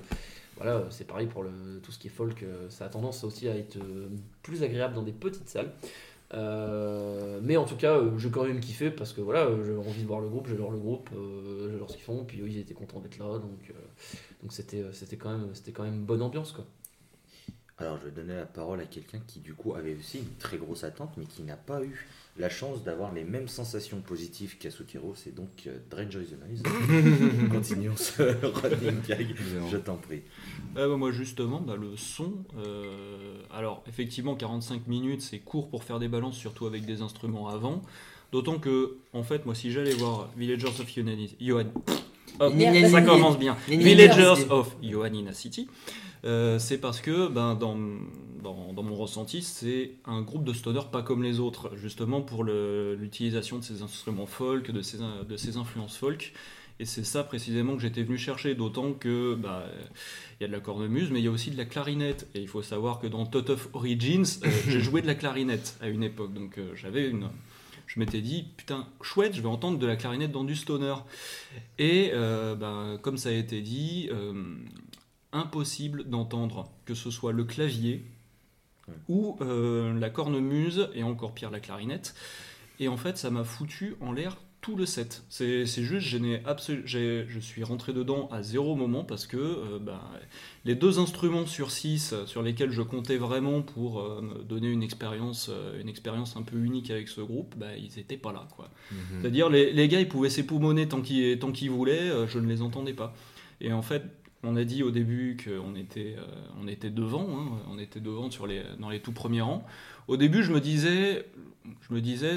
voilà, 0.57 0.85
c'est 0.91 1.07
pareil 1.07 1.27
pour 1.27 1.43
le, 1.43 1.81
tout 1.83 1.91
ce 1.91 1.99
qui 1.99 2.09
est 2.09 2.11
folk, 2.11 2.45
ça 2.69 2.85
a 2.85 2.89
tendance 2.89 3.25
aussi 3.25 3.49
à 3.49 3.57
être 3.57 3.79
plus 4.43 4.63
agréable 4.63 4.95
dans 4.95 5.03
des 5.03 5.13
petites 5.13 5.49
salles. 5.49 5.73
Euh, 6.33 7.41
mais 7.43 7.57
en 7.57 7.65
tout 7.65 7.77
cas, 7.77 7.97
euh, 7.97 8.17
j'ai 8.19 8.31
quand 8.31 8.45
même 8.45 8.61
kiffé 8.61 8.91
parce 8.91 9.13
que 9.13 9.21
voilà, 9.21 9.47
euh, 9.47 9.79
envie 9.79 10.03
de 10.03 10.07
voir 10.07 10.21
le 10.21 10.29
groupe, 10.29 10.47
j'adore 10.49 10.71
le 10.71 10.79
groupe, 10.79 11.11
euh, 11.15 11.71
j'adore 11.73 11.91
ce 11.91 11.97
qu'ils 11.97 12.05
font, 12.05 12.25
puis 12.25 12.41
eux, 12.41 12.49
ils 12.49 12.59
étaient 12.59 12.75
contents 12.75 13.01
d'être 13.01 13.19
là, 13.19 13.39
donc 13.39 14.53
c'était 14.53 15.17
quand 15.17 15.83
même 15.83 16.05
bonne 16.05 16.23
ambiance. 16.23 16.55
Alors, 17.81 17.99
je 17.99 18.05
vais 18.05 18.11
donner 18.11 18.35
la 18.35 18.45
parole 18.45 18.81
à 18.81 18.85
quelqu'un 18.85 19.21
qui, 19.27 19.41
du 19.41 19.55
coup, 19.55 19.75
avait 19.75 19.97
aussi 19.97 20.19
une 20.19 20.37
très 20.39 20.59
grosse 20.59 20.85
attente, 20.85 21.13
mais 21.17 21.25
qui 21.25 21.43
n'a 21.43 21.57
pas 21.57 21.83
eu 21.83 22.07
la 22.39 22.51
chance 22.51 22.85
d'avoir 22.85 23.13
les 23.15 23.25
mêmes 23.25 23.49
sensations 23.49 24.01
positives 24.01 24.59
qu'Asukiro. 24.59 25.15
C'est 25.17 25.35
donc 25.35 25.49
euh, 25.67 25.79
Dre 25.91 26.11
Joy 26.11 26.27
the 26.27 26.37
Noise. 26.39 26.63
Continuons 27.51 27.97
ce 27.97 28.23
running 28.47 29.01
gag, 29.07 29.35
je 29.71 29.77
t'en 29.79 29.97
prie. 29.97 30.23
Ah 30.77 30.87
bah 30.89 30.97
moi 30.97 31.11
justement, 31.11 31.61
bah, 31.61 31.77
le 31.77 31.97
son, 31.97 32.45
euh, 32.59 33.43
alors 33.51 33.83
effectivement 33.89 34.37
45 34.37 34.87
minutes 34.87 35.23
c'est 35.23 35.39
court 35.39 35.69
pour 35.69 35.85
faire 35.85 35.99
des 35.99 36.09
balances, 36.09 36.37
surtout 36.37 36.67
avec 36.67 36.85
des 36.85 37.03
instruments 37.03 37.49
avant. 37.49 37.83
D'autant 38.33 38.59
que, 38.59 38.99
en 39.13 39.25
fait, 39.25 39.45
moi 39.45 39.55
si 39.55 39.73
j'allais 39.73 39.95
voir 39.95 40.31
Villagers 40.37 40.69
of 40.69 40.97
Ioannina, 40.97 41.71
Hop, 41.87 41.91
Gna, 42.41 42.89
ça 42.89 43.03
commence 43.03 43.39
bien. 43.39 43.57
Villagers 43.69 44.47
of 44.51 44.75
Ioannina 44.83 45.33
City. 45.33 45.69
Euh, 46.25 46.59
c'est 46.59 46.79
parce 46.79 47.01
que 47.01 47.29
ben, 47.29 47.55
dans, 47.55 47.79
dans, 48.43 48.73
dans 48.73 48.83
mon 48.83 48.95
ressenti, 48.95 49.43
c'est 49.43 49.93
un 50.05 50.23
groupe 50.23 50.45
de 50.45 50.53
stoners 50.53 50.91
pas 50.93 51.03
comme 51.03 51.23
les 51.23 51.41
autres, 51.41 51.71
justement 51.77 52.21
pour 52.21 52.45
l'utilisation 52.45 53.59
de 53.59 53.65
ces 53.65 53.83
instruments 53.83 54.27
folk, 54.27 54.71
de 54.71 54.83
ces, 54.83 54.99
de 54.99 55.37
ces 55.37 55.57
influences 55.57 55.97
folk. 55.97 56.33
Et 56.79 56.87
c'est 56.87 57.05
ça 57.05 57.23
précisément 57.25 57.77
que 57.77 57.83
j'étais 57.83 58.03
venu 58.03 58.17
chercher, 58.17 58.55
d'autant 58.55 58.95
que 58.95 59.35
bah, 59.35 59.67
il 60.41 60.43
y 60.43 60.47
a 60.47 60.49
de 60.49 60.53
la 60.53 60.61
cornemuse, 60.61 61.11
mais 61.11 61.19
il 61.21 61.25
y 61.27 61.29
a 61.29 61.31
aussi 61.31 61.51
de 61.51 61.59
la 61.59 61.67
clarinette. 61.67 62.27
Et 62.35 62.41
il 62.41 62.49
faut 62.49 62.63
savoir 62.63 63.01
que 63.01 63.07
dans 63.07 63.27
Tot 63.27 63.51
of 63.51 63.69
Origins, 63.75 64.25
euh, 64.45 64.49
j'ai 64.67 64.81
joué 64.81 65.03
de 65.03 65.07
la 65.07 65.15
clarinette 65.15 65.77
à 65.83 65.89
une 65.89 66.03
époque, 66.03 66.33
donc 66.33 66.57
euh, 66.57 66.73
j'avais 66.75 67.07
une. 67.09 67.29
Je 67.93 67.99
m'étais 67.99 68.21
dit, 68.21 68.45
putain, 68.57 68.87
chouette, 69.03 69.35
je 69.35 69.41
vais 69.41 69.49
entendre 69.49 69.77
de 69.77 69.85
la 69.85 69.97
clarinette 69.97 70.31
dans 70.31 70.45
du 70.45 70.55
stoner. 70.55 70.95
Et 71.81 72.13
euh, 72.15 72.55
ben, 72.55 73.01
comme 73.03 73.17
ça 73.19 73.31
a 73.31 73.33
été 73.33 73.63
dit, 73.63 74.09
euh, 74.13 74.55
impossible 75.33 76.09
d'entendre 76.09 76.71
que 76.85 76.95
ce 76.95 77.11
soit 77.11 77.33
le 77.33 77.43
clavier 77.43 78.05
Ouais. 78.89 78.95
ou 79.09 79.37
euh, 79.41 79.93
la 79.99 80.09
cornemuse, 80.09 80.89
et 80.95 81.03
encore 81.03 81.35
pire 81.35 81.51
la 81.51 81.59
clarinette. 81.59 82.15
Et 82.79 82.87
en 82.87 82.97
fait, 82.97 83.19
ça 83.19 83.29
m'a 83.31 83.43
foutu 83.43 83.97
en 84.01 84.13
l'air 84.13 84.37
tout 84.61 84.77
le 84.77 84.85
set. 84.85 85.23
C'est 85.29 85.65
juste, 85.67 86.07
je, 86.07 87.25
je 87.27 87.39
suis 87.41 87.65
rentré 87.65 87.93
dedans 87.93 88.29
à 88.31 88.43
zéro 88.43 88.77
moment 88.77 89.05
parce 89.05 89.27
que 89.27 89.37
euh, 89.37 89.79
ben, 89.81 90.01
les 90.65 90.75
deux 90.75 90.99
instruments 90.99 91.47
sur 91.47 91.71
six 91.71 92.13
euh, 92.13 92.27
sur 92.27 92.43
lesquels 92.43 92.71
je 92.71 92.83
comptais 92.83 93.17
vraiment 93.17 93.63
pour 93.63 94.01
euh, 94.01 94.21
me 94.21 94.43
donner 94.43 94.69
une 94.69 94.83
expérience, 94.83 95.49
euh, 95.51 95.81
une 95.81 95.89
expérience 95.89 96.37
un 96.37 96.43
peu 96.43 96.59
unique 96.59 96.91
avec 96.91 97.09
ce 97.09 97.23
groupe, 97.23 97.55
ben, 97.57 97.73
ils 97.79 97.97
n'étaient 97.97 98.19
pas 98.19 98.33
là. 98.33 98.47
Quoi. 98.55 98.71
Mhm. 98.93 98.99
C'est-à-dire, 99.21 99.49
les, 99.49 99.73
les 99.73 99.89
gars, 99.89 100.01
ils 100.01 100.09
pouvaient 100.09 100.31
s'époumoner 100.31 100.89
tant 100.89 101.01
qu'ils 101.01 101.39
qu'ils 101.39 101.71
voulaient, 101.71 102.29
je 102.29 102.39
ne 102.39 102.47
les 102.47 102.61
entendais 102.61 102.95
pas. 102.95 103.15
Et 103.63 103.73
en 103.73 103.83
fait, 103.83 104.03
on 104.43 104.57
a 104.57 104.65
dit 104.65 104.83
au 104.83 104.91
début 104.91 105.37
qu'on 105.43 105.75
était, 105.75 106.17
euh, 106.19 106.25
on 106.61 106.67
était 106.67 106.91
devant, 106.91 107.27
hein, 107.31 107.59
on 107.71 107.79
était 107.79 108.01
devant 108.01 108.31
sur 108.31 108.47
les, 108.47 108.63
dans 108.79 108.89
les 108.89 109.01
tout 109.01 109.13
premiers 109.13 109.43
rangs. 109.43 109.67
Au 110.09 110.17
début, 110.17 110.43
je 110.43 110.53
me 110.53 110.61
disais, 110.61 111.27
je 111.89 111.95
me 111.95 112.01
disais 112.01 112.37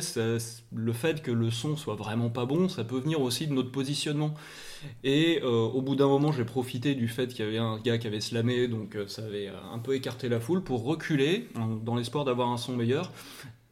le 0.73 0.93
fait 0.93 1.21
que 1.21 1.31
le 1.31 1.49
son 1.51 1.75
soit 1.75 1.95
vraiment 1.95 2.29
pas 2.29 2.45
bon, 2.45 2.67
ça 2.69 2.83
peut 2.83 2.99
venir 2.99 3.21
aussi 3.21 3.47
de 3.47 3.53
notre 3.53 3.71
positionnement. 3.71 4.33
Et 5.03 5.39
euh, 5.43 5.47
au 5.47 5.81
bout 5.81 5.95
d'un 5.95 6.07
moment, 6.07 6.31
j'ai 6.31 6.43
profité 6.45 6.93
du 6.95 7.07
fait 7.07 7.27
qu'il 7.27 7.45
y 7.45 7.47
avait 7.47 7.57
un 7.57 7.79
gars 7.79 7.97
qui 7.97 8.07
avait 8.07 8.19
slamé, 8.21 8.67
donc 8.67 8.95
euh, 8.95 9.07
ça 9.07 9.23
avait 9.25 9.47
euh, 9.47 9.53
un 9.71 9.79
peu 9.79 9.95
écarté 9.95 10.27
la 10.29 10.39
foule 10.41 10.63
pour 10.63 10.83
reculer, 10.83 11.47
en- 11.55 11.75
dans 11.75 11.95
l'espoir 11.95 12.25
d'avoir 12.25 12.49
un 12.49 12.57
son 12.57 12.75
meilleur. 12.75 13.12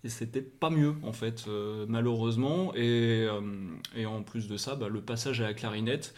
Et 0.03 0.09
c'était 0.09 0.41
pas 0.41 0.71
mieux, 0.71 0.95
en 1.03 1.13
fait, 1.13 1.45
malheureusement. 1.87 2.73
Et, 2.75 3.27
et 3.95 4.05
en 4.07 4.23
plus 4.23 4.47
de 4.47 4.57
ça, 4.57 4.75
bah, 4.75 4.87
le 4.89 4.99
passage 5.01 5.41
à 5.41 5.43
la 5.43 5.53
clarinette, 5.53 6.15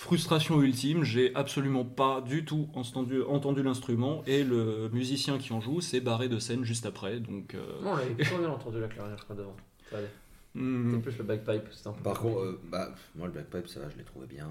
frustration 0.00 0.62
ultime, 0.62 1.04
j'ai 1.04 1.34
absolument 1.34 1.84
pas 1.84 2.22
du 2.22 2.44
tout 2.46 2.68
entendu, 2.74 3.22
entendu 3.22 3.62
l'instrument. 3.62 4.22
Et 4.26 4.42
le 4.44 4.88
musicien 4.92 5.36
qui 5.36 5.52
en 5.52 5.60
joue 5.60 5.82
s'est 5.82 6.00
barré 6.00 6.28
de 6.28 6.38
scène 6.38 6.64
juste 6.64 6.86
après. 6.86 7.20
Donc, 7.20 7.54
euh, 7.54 7.82
Non, 7.82 7.90
on 7.90 7.96
avait 7.96 8.14
plutôt 8.14 8.38
bien 8.38 8.48
entendu 8.48 8.80
la 8.80 8.88
clarinette, 8.88 9.20
devant. 9.36 9.54
Ça 9.90 9.98
allait. 9.98 10.08
hmm, 10.54 10.90
C'était 10.90 11.02
plus 11.02 11.18
le 11.18 11.24
bagpipe, 11.24 11.62
c'était 11.70 11.88
un 11.88 11.92
peu 11.92 12.02
Par 12.02 12.18
contre, 12.18 12.38
euh, 12.40 12.60
bah, 12.70 12.88
moi 13.14 13.26
le 13.26 13.32
bagpipe, 13.34 13.68
ça 13.68 13.80
va, 13.80 13.90
je 13.90 13.98
l'ai 13.98 14.04
trouvé 14.04 14.26
bien. 14.26 14.48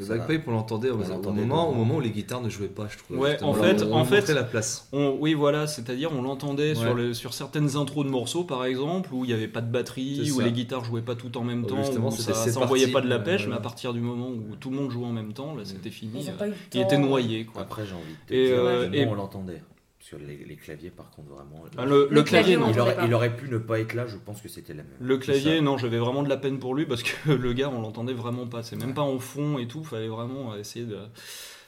Le 0.00 0.06
bagpipe, 0.06 0.42
on 0.48 0.52
l'entendait 0.52 0.90
au, 0.90 0.96
moment, 0.96 1.14
au 1.14 1.32
devant. 1.32 1.72
moment 1.72 1.96
où 1.96 2.00
les 2.00 2.10
guitares 2.10 2.40
ne 2.40 2.48
jouaient 2.48 2.68
pas, 2.68 2.88
je 2.90 2.98
trouve. 2.98 3.18
Ouais, 3.18 3.40
en 3.42 3.52
fait- 3.54 3.82
on, 3.84 3.92
en 3.92 4.00
on 4.00 4.04
fait- 4.04 4.16
montrait 4.20 4.34
la 4.34 4.42
place. 4.44 4.88
On- 4.92 5.16
oui, 5.20 5.34
voilà, 5.34 5.66
c'est-à-dire 5.66 6.10
on 6.12 6.22
l'entendait 6.22 6.74
sur, 6.74 6.88
Ouais. 6.88 6.94
le- 6.94 7.14
sur 7.14 7.34
certaines 7.34 7.76
intros 7.76 8.04
de 8.04 8.10
morceaux, 8.10 8.44
par 8.44 8.64
exemple, 8.64 9.10
où 9.12 9.24
il 9.24 9.28
n'y 9.28 9.34
avait 9.34 9.46
pas 9.48 9.60
de 9.60 9.70
batterie, 9.70 10.30
où 10.34 10.40
les 10.40 10.52
guitares 10.52 10.84
jouaient 10.84 11.02
pas 11.02 11.14
toutes 11.14 11.36
en 11.36 11.44
même 11.44 11.66
temps, 11.66 11.76
justement, 11.82 12.08
où 12.08 12.12
ça, 12.12 12.34
cette 12.34 12.54
ça 12.54 12.60
envoyait 12.60 12.86
partie, 12.86 12.92
pas 12.94 13.00
de 13.02 13.08
la 13.08 13.18
pêche, 13.18 13.42
ouais, 13.42 13.48
mais 13.50 13.56
à 13.56 13.60
partir 13.60 13.92
du 13.92 14.00
moment 14.00 14.28
où 14.28 14.56
tout 14.58 14.70
le 14.70 14.76
monde 14.76 14.90
jouait 14.90 15.06
en 15.06 15.12
même 15.12 15.32
temps, 15.32 15.54
là 15.54 15.62
c'était 15.64 15.90
fini. 15.90 16.26
Euh, 16.40 16.50
il 16.74 16.80
était 16.80 16.98
noyé, 16.98 17.44
quoi. 17.44 17.62
Après, 17.62 17.82
j'ai 17.86 17.94
envie 17.94 18.14
de 18.24 18.28
te 18.28 18.34
Et, 18.34 18.46
dire, 18.46 18.56
euh, 18.58 18.88
et- 18.92 19.06
on 19.06 19.14
l'entendait. 19.14 19.62
Parce 20.00 20.12
que 20.22 20.26
les, 20.26 20.38
les 20.38 20.56
claviers, 20.56 20.88
par 20.88 21.10
contre, 21.10 21.28
vraiment. 21.28 21.62
Ah, 21.76 21.84
le, 21.84 22.08
Le 22.08 22.14
le 22.14 22.22
clavier, 22.22 22.56
clavier, 22.56 22.72
il, 22.74 22.80
aurait, 22.80 22.96
pas. 22.96 23.06
il 23.06 23.14
aurait 23.14 23.36
pu 23.36 23.50
ne 23.50 23.58
pas 23.58 23.80
être 23.80 23.92
là, 23.92 24.06
je 24.06 24.16
pense 24.16 24.40
que 24.40 24.48
c'était 24.48 24.72
la 24.72 24.82
même. 24.82 24.96
Le 24.98 25.18
clavier, 25.18 25.60
non, 25.60 25.76
j'avais 25.76 25.98
vraiment 25.98 26.22
de 26.22 26.30
la 26.30 26.38
peine 26.38 26.58
pour 26.58 26.74
lui 26.74 26.86
parce 26.86 27.02
que 27.02 27.30
le 27.32 27.52
gars, 27.52 27.68
on 27.68 27.82
l'entendait 27.82 28.14
vraiment 28.14 28.46
pas. 28.46 28.62
C'est 28.62 28.76
même 28.76 28.94
pas 28.94 29.02
en 29.02 29.18
fond 29.18 29.58
et 29.58 29.68
tout. 29.68 29.84
Fallait 29.84 30.08
vraiment 30.08 30.56
essayer 30.56 30.86
de, 30.86 30.96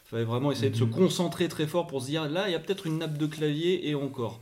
fallait 0.07 0.25
vraiment 0.25 0.51
essayer 0.51 0.71
de 0.71 0.77
se 0.77 0.85
concentrer 0.85 1.49
très 1.49 1.67
fort 1.67 1.87
pour 1.87 2.01
se 2.01 2.07
dire 2.07 2.27
là, 2.27 2.49
il 2.49 2.53
y 2.53 2.55
a 2.55 2.59
peut-être 2.59 2.87
une 2.87 2.99
nappe 2.99 3.19
de 3.19 3.27
clavier 3.27 3.87
et 3.89 3.95
encore. 3.95 4.41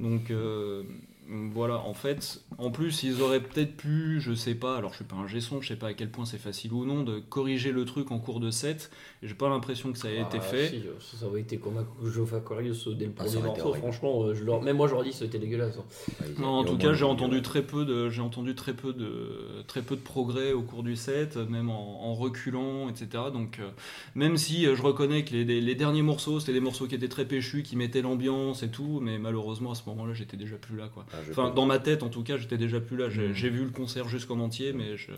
Donc 0.00 0.30
euh, 0.30 0.82
voilà, 1.28 1.78
en 1.80 1.94
fait, 1.94 2.40
en 2.58 2.70
plus, 2.70 3.02
ils 3.02 3.20
auraient 3.20 3.40
peut-être 3.42 3.76
pu, 3.76 4.20
je 4.20 4.32
sais 4.32 4.54
pas, 4.54 4.76
alors 4.76 4.90
je 4.92 4.96
suis 4.96 5.04
pas 5.04 5.16
un 5.16 5.26
gesson, 5.26 5.60
je 5.60 5.68
sais 5.68 5.76
pas 5.76 5.88
à 5.88 5.94
quel 5.94 6.10
point 6.10 6.24
c'est 6.24 6.38
facile 6.38 6.72
ou 6.72 6.84
non, 6.84 7.02
de 7.02 7.18
corriger 7.18 7.72
le 7.72 7.84
truc 7.84 8.10
en 8.12 8.18
cours 8.18 8.38
de 8.40 8.50
set. 8.50 8.90
J'ai 9.22 9.34
pas 9.34 9.48
l'impression 9.48 9.92
que 9.92 9.98
ça 9.98 10.10
ait 10.10 10.20
été 10.20 10.38
Ah, 10.38 10.40
fait. 10.40 10.68
si, 10.68 10.76
euh, 10.86 10.92
ça, 11.00 11.16
ça 11.18 11.26
aurait 11.26 11.40
été 11.40 11.58
comme 11.58 11.78
un 11.78 11.86
Geoff 12.10 12.32
Aquarius 12.32 12.88
dès 12.88 13.06
le 13.06 13.12
Ah, 13.18 13.24
premier 13.24 13.38
été 13.38 13.42
morceau. 13.46 13.74
Franchement, 13.74 14.22
euh, 14.24 14.34
je 14.34 14.44
leur... 14.44 14.62
même 14.62 14.76
moi 14.76 14.86
j'aurais 14.88 15.04
dit 15.04 15.10
que 15.10 15.16
c'était 15.16 15.38
dégueulasse. 15.38 15.78
hein. 15.78 15.84
Ouais, 16.20 16.32
Non, 16.38 16.48
en 16.58 16.64
tout 16.64 16.76
cas, 16.78 16.92
j'ai 16.92 17.04
entendu 17.04 17.42
très 17.42 17.62
peu 17.62 17.84
de, 17.84 18.08
j'ai 18.10 18.20
entendu 18.20 18.54
très 18.54 18.74
peu 18.74 18.92
de, 18.92 19.62
très 19.66 19.82
peu 19.82 19.96
de 19.96 20.00
progrès 20.02 20.52
au 20.52 20.62
cours 20.62 20.82
du 20.82 20.94
set, 20.96 21.36
même 21.36 21.70
en, 21.70 22.04
en 22.04 22.14
reculant, 22.14 22.88
etc. 22.88 23.30
Donc, 23.30 23.58
euh, 23.58 23.70
même 24.14 24.36
si 24.36 24.66
euh, 24.66 24.76
je 24.76 24.82
reconnais 24.82 25.24
que 25.24 25.32
les, 25.32 25.44
les- 25.44 25.60
les 25.60 25.74
derniers 25.74 26.02
morceaux, 26.02 26.40
c'était 26.40 26.52
des 26.52 26.60
morceaux 26.60 26.86
qui 26.86 26.94
étaient 26.94 27.08
très 27.08 27.24
péchus, 27.26 27.62
qui 27.62 27.76
mettaient 27.76 28.02
l'ambiance 28.02 28.62
et 28.62 28.70
tout, 28.70 29.00
mais 29.00 29.18
malheureusement 29.18 29.72
à 29.72 29.74
ce 29.74 29.82
moment-là, 29.88 30.14
j'étais 30.14 30.36
déjà 30.36 30.56
plus 30.56 30.76
là, 30.76 30.88
quoi. 30.92 31.06
Ah, 31.16 31.30
Enfin, 31.30 31.50
dans 31.50 31.66
ma 31.66 31.78
tête, 31.78 32.02
en 32.02 32.08
tout 32.08 32.22
cas, 32.22 32.36
j'étais 32.36 32.58
déjà 32.58 32.80
plus 32.80 32.96
là. 32.96 33.08
J'ai 33.10 33.28
Mm. 33.28 33.34
j'ai 33.34 33.50
vu 33.50 33.64
le 33.64 33.70
concert 33.70 34.08
jusqu'en 34.08 34.38
entier, 34.40 34.72
mais 34.72 34.96
je, 34.96 35.12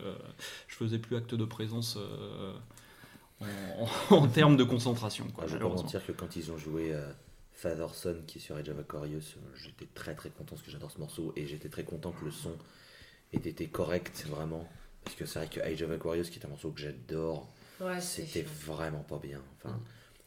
je 0.67 0.75
faisais 0.75 0.99
plus 0.99 1.15
acte 1.15 1.35
de 1.35 1.45
présence 1.45 1.97
euh, 1.97 2.53
en, 3.41 3.87
en 4.15 4.27
termes 4.27 4.57
de 4.57 4.63
concentration, 4.63 5.25
quoi. 5.33 5.45
Ah, 5.45 5.51
je 5.51 5.57
peux 5.57 5.63
mentir 5.67 6.05
que 6.05 6.11
quand 6.11 6.35
ils 6.35 6.51
ont 6.51 6.57
joué 6.57 6.93
euh, 6.93 7.09
Father 7.53 7.87
Son 7.93 8.15
qui 8.27 8.37
est 8.37 8.41
sur 8.41 8.55
Age 8.55 8.69
of 8.69 8.79
Aquarius, 8.79 9.35
euh, 9.37 9.39
j'étais 9.55 9.87
très 9.93 10.15
très 10.15 10.29
content 10.29 10.55
parce 10.55 10.61
que 10.63 10.71
j'adore 10.71 10.91
ce 10.91 10.99
morceau 10.99 11.33
et 11.35 11.45
j'étais 11.47 11.69
très 11.69 11.83
content 11.83 12.11
que 12.11 12.25
le 12.25 12.31
son 12.31 12.55
ait 13.33 13.37
été 13.37 13.67
correct 13.67 14.25
vraiment. 14.29 14.67
Parce 15.03 15.15
que 15.15 15.25
c'est 15.25 15.39
vrai 15.39 15.47
que 15.47 15.59
Age 15.61 15.81
of 15.83 15.91
Aquarius, 15.91 16.29
qui 16.29 16.39
est 16.39 16.45
un 16.45 16.49
morceau 16.49 16.71
que 16.71 16.81
j'adore, 16.81 17.49
Ouais, 17.79 18.01
c'était 18.01 18.41
chiant. 18.41 18.73
vraiment 18.75 19.03
pas 19.03 19.17
bien. 19.19 19.39
Enfin, 19.57 19.79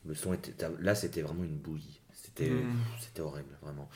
le 0.06 0.14
son 0.14 0.32
était. 0.32 0.54
Là, 0.80 0.94
c'était 0.94 1.20
vraiment 1.20 1.44
une 1.44 1.56
bouillie. 1.58 2.00
C'était 2.14 2.48
Mm. 2.48 2.72
c'était 2.98 3.20
horrible, 3.20 3.54
vraiment. 3.60 3.88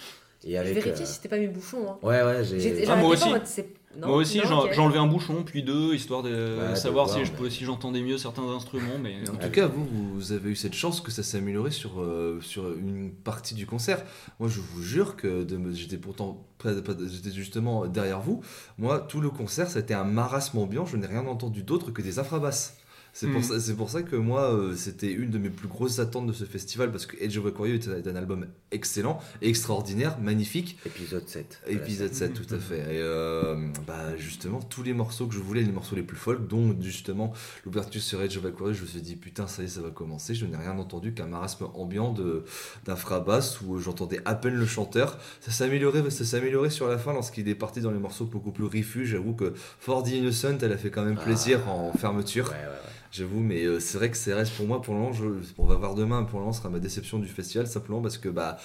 Et 0.47 0.53
Je 0.53 0.57
avec. 0.59 0.75
vérifiais 0.75 0.93
euh, 1.03 1.07
si 1.07 1.13
c'était 1.15 1.29
pas 1.29 1.39
mes 1.39 1.49
bouchons. 1.49 1.89
Hein. 1.91 1.99
Ouais, 2.03 2.23
ouais, 2.23 2.45
j'ai. 2.45 2.87
Ah, 2.89 2.97
moi 2.97 3.11
aussi. 3.11 3.29
mode, 3.29 3.47
c'est- 3.47 3.69
non, 3.99 4.09
Moi 4.09 4.17
aussi, 4.19 4.39
non, 4.39 4.45
j'en- 4.45 4.65
ok. 4.65 4.71
j'ai 4.75 4.81
enlevé 4.81 4.99
un 4.99 5.07
bouchon, 5.07 5.43
puis 5.43 5.63
deux, 5.63 5.95
histoire 5.95 6.23
de 6.23 6.29
Ouais, 6.29 6.71
de 6.71 6.75
savoir 6.77 7.07
voir, 7.07 7.17
si, 7.19 7.25
je, 7.25 7.31
mais- 7.33 7.37
pouvais- 7.37 7.51
si 7.51 7.65
j'entendais 7.65 8.03
mieux 8.03 8.19
certains 8.19 8.43
instruments, 8.43 8.99
mais 9.03 9.17
En 9.29 9.37
tout 9.37 9.51
cas, 9.51 9.67
vous, 9.67 9.87
vous 10.15 10.33
avez 10.33 10.51
eu 10.51 10.55
cette 10.55 10.75
chance 10.75 11.01
que 11.01 11.11
ça 11.11 11.23
s'est 11.23 11.39
amélioré 11.39 11.71
sur, 11.71 12.01
euh, 12.01 12.39
sur 12.43 12.71
une 12.77 13.11
partie 13.11 13.55
du 13.55 13.67
concert. 13.67 14.03
Moi, 14.39 14.49
je 14.51 14.61
vous 14.61 14.83
jure 14.83 15.17
que 15.17 15.45
de 15.45 15.57
me- 15.57 15.73
j'étais 15.73 15.97
pourtant 15.97 16.45
j'étais 16.65 17.31
justement 17.35 17.87
derrière 17.87 18.21
vous. 18.21 18.43
Moi, 18.79 19.01
tout 19.01 19.21
le 19.21 19.31
concert, 19.31 19.69
ça 19.71 19.79
a 19.79 19.83
été 19.83 19.95
un 19.95 20.05
marasme 20.05 20.59
ambiant. 20.59 20.85
Je 20.87 20.97
n'ai 20.97 21.07
rien 21.07 21.27
entendu 21.27 21.63
d'autre 21.63 21.91
que 21.91 22.03
des 22.03 22.19
infrabasses. 22.19 22.77
C'est 23.19 23.29
pour, 23.29 23.41
Mm. 23.41 23.45
ça- 23.45 23.61
c'est 23.61 23.75
pour 23.75 23.89
ça 23.89 24.03
que 24.03 24.15
moi, 24.15 24.53
euh, 24.53 24.75
c'était 24.77 25.11
une 25.11 25.31
de 25.31 25.39
mes 25.39 25.49
plus 25.49 25.69
grosses 25.69 26.01
attentes 26.01 26.27
de 26.27 26.35
ce 26.35 26.45
festival 26.45 26.91
parce 26.93 27.07
que 27.07 27.17
Edge 27.19 27.39
of 27.39 27.47
Aquarius 27.47 27.87
est 27.89 28.07
un 28.07 28.15
album 28.15 28.47
excellent, 28.73 29.21
extraordinaire, 29.41 30.19
magnifique. 30.21 30.77
Épisode 30.85 31.27
7. 31.27 31.63
Épisode 31.67 32.13
7, 32.13 32.35
tout 32.35 32.55
à 32.55 32.59
fait. 32.59 32.77
Et 32.81 33.01
euh, 33.01 33.57
bah, 33.87 34.15
justement, 34.19 34.61
tous 34.61 34.83
les 34.83 34.93
morceaux 34.93 35.27
que 35.27 35.35
je 35.35 35.39
voulais, 35.41 35.63
les 35.63 35.73
morceaux 35.73 35.97
les 35.97 36.03
plus 36.03 36.19
folk, 36.19 36.47
dont 36.47 36.77
justement 36.83 37.33
l'ouverture 37.65 38.03
sur 38.03 38.21
Edge 38.21 38.37
of 38.37 38.45
Aquarius, 38.45 38.77
je 38.77 38.83
me 38.83 38.87
suis 38.87 39.01
dit 39.01 39.17
putain, 39.17 39.47
ça 39.47 39.63
y 39.63 39.65
est, 39.65 39.69
ça 39.69 39.81
va 39.81 39.89
commencer. 39.91 40.35
Je 40.35 40.45
n'ai 40.45 40.59
rien 40.59 40.77
entendu 40.79 41.15
qu'un 41.15 41.27
marasme 41.27 41.69
ambiant 41.73 42.13
de- 42.13 42.45
d'infrabass 42.85 43.63
où 43.63 43.79
j'entendais 43.79 44.21
à 44.27 44.35
peine 44.35 44.57
le 44.57 44.67
chanteur. 44.67 45.19
Ça 45.41 45.51
s'améliorait, 45.53 46.11
ça 46.11 46.25
s'améliorait 46.27 46.69
sur 46.71 46.87
la 46.87 46.99
fin 46.99 47.13
lorsqu'il 47.15 47.49
est 47.49 47.55
parti 47.55 47.81
dans 47.81 47.91
les 47.93 47.99
morceaux 47.99 48.27
beaucoup 48.27 48.53
plus 48.53 48.65
riffus. 48.67 49.07
J'avoue 49.07 49.33
que 49.35 49.55
For 49.81 50.03
the 50.03 50.09
Innocent, 50.11 50.59
elle 50.61 50.73
a 50.73 50.77
fait 50.77 50.91
quand 50.91 51.05
même 51.05 51.17
Ah. 51.19 51.25
plaisir 51.25 51.69
en 51.71 51.93
fermeture. 51.95 52.49
Ouais, 52.51 52.57
ouais, 52.57 52.61
ouais. 52.63 52.93
J'avoue, 53.17 53.41
mais 53.41 53.65
euh, 53.65 53.81
c'est 53.81 53.99
vrai 53.99 54.11
que 54.11 54.17
ça 54.17 54.35
reste 54.37 54.55
pour 54.57 54.67
moi, 54.67 54.83
pour 54.83 54.93
le 54.95 55.01
moment, 55.01 55.13
je- 55.13 55.25
on 55.59 55.67
va 55.67 55.75
voir 55.77 55.95
demain, 55.95 56.25
pour 56.25 56.39
le 56.39 56.45
moment, 56.45 56.53
ce 56.53 56.61
sera 56.61 56.71
ma 56.71 56.81
déception 56.81 57.19
du 57.19 57.29
festival, 57.29 57.67
simplement 57.67 58.03
parce 58.03 58.19
que, 58.19 58.29
bah, 58.29 58.59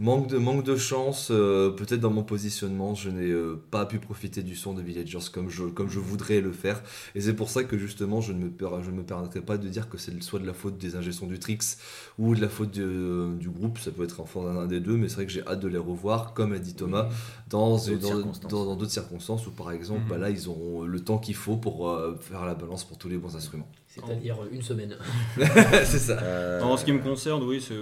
manque 0.00 0.26
de, 0.26 0.38
manque 0.38 0.64
de 0.64 0.76
chance, 0.76 1.28
euh, 1.30 1.70
peut-être 1.70 2.00
dans 2.00 2.10
mon 2.10 2.24
positionnement, 2.24 2.96
je 2.96 3.08
n'ai 3.10 3.30
euh, 3.30 3.62
pas 3.70 3.86
pu 3.86 4.00
profiter 4.00 4.42
du 4.42 4.56
son 4.56 4.74
de 4.74 4.82
Villagers 4.82 5.30
comme 5.32 5.48
je, 5.48 5.62
comme 5.64 5.88
je 5.88 6.00
voudrais 6.00 6.40
le 6.40 6.50
faire. 6.52 6.82
Et 7.14 7.20
c'est 7.20 7.32
pour 7.34 7.48
ça 7.48 7.62
que, 7.64 7.78
justement, 7.78 8.20
je 8.20 8.32
ne 8.32 8.44
me, 8.46 8.50
per- 8.50 8.82
je 8.82 8.90
ne 8.90 8.96
me 8.96 9.04
permettrai 9.04 9.40
pas 9.40 9.56
de 9.56 9.68
dire 9.68 9.88
que 9.88 9.96
c'est 9.96 10.20
soit 10.22 10.40
de 10.40 10.46
la 10.46 10.52
faute 10.52 10.76
des 10.78 10.96
ingénieurs 10.96 11.28
du 11.30 11.38
Trix 11.38 11.76
ou 12.18 12.34
de 12.34 12.40
la 12.40 12.48
faute 12.48 12.72
de- 12.72 13.30
du 13.38 13.48
groupe, 13.48 13.78
ça 13.78 13.92
peut 13.92 14.02
être 14.04 14.20
en 14.20 14.26
force 14.26 14.52
d'un 14.52 14.66
des 14.66 14.80
deux, 14.80 14.96
mais 14.96 15.08
c'est 15.08 15.14
vrai 15.14 15.26
que 15.26 15.32
j'ai 15.32 15.46
hâte 15.46 15.60
de 15.60 15.68
les 15.68 15.78
revoir, 15.78 16.34
comme 16.34 16.52
a 16.52 16.58
dit 16.58 16.74
Thomas, 16.74 17.08
dans 17.48 17.70
D'autres 17.76 17.86
circonstances. 18.04 18.50
dans 18.50 18.64
dans 18.66 18.74
d'autres 18.76 18.90
circonstances 18.90 19.46
où, 19.46 19.52
par 19.52 19.70
exemple, 19.70 20.02
Mhm. 20.02 20.08
bah, 20.08 20.18
là, 20.18 20.28
ils 20.30 20.48
auront 20.48 20.82
le 20.82 21.00
temps 21.00 21.18
qu'il 21.18 21.36
faut 21.36 21.56
pour 21.56 21.96
faire 22.20 22.44
la 22.44 22.54
balance 22.56 22.84
pour 22.84 22.98
tous 22.98 23.08
les 23.08 23.16
bons 23.16 23.36
instruments. 23.36 23.70
C'est-à-dire 23.94 24.36
une 24.50 24.62
semaine. 24.62 24.96
c'est 25.36 25.98
ça. 25.98 26.18
Euh, 26.22 26.60
En 26.62 26.76
ce 26.76 26.84
qui 26.84 26.92
me 26.92 26.98
concerne, 27.00 27.42
oui, 27.44 27.60
c'est 27.60 27.74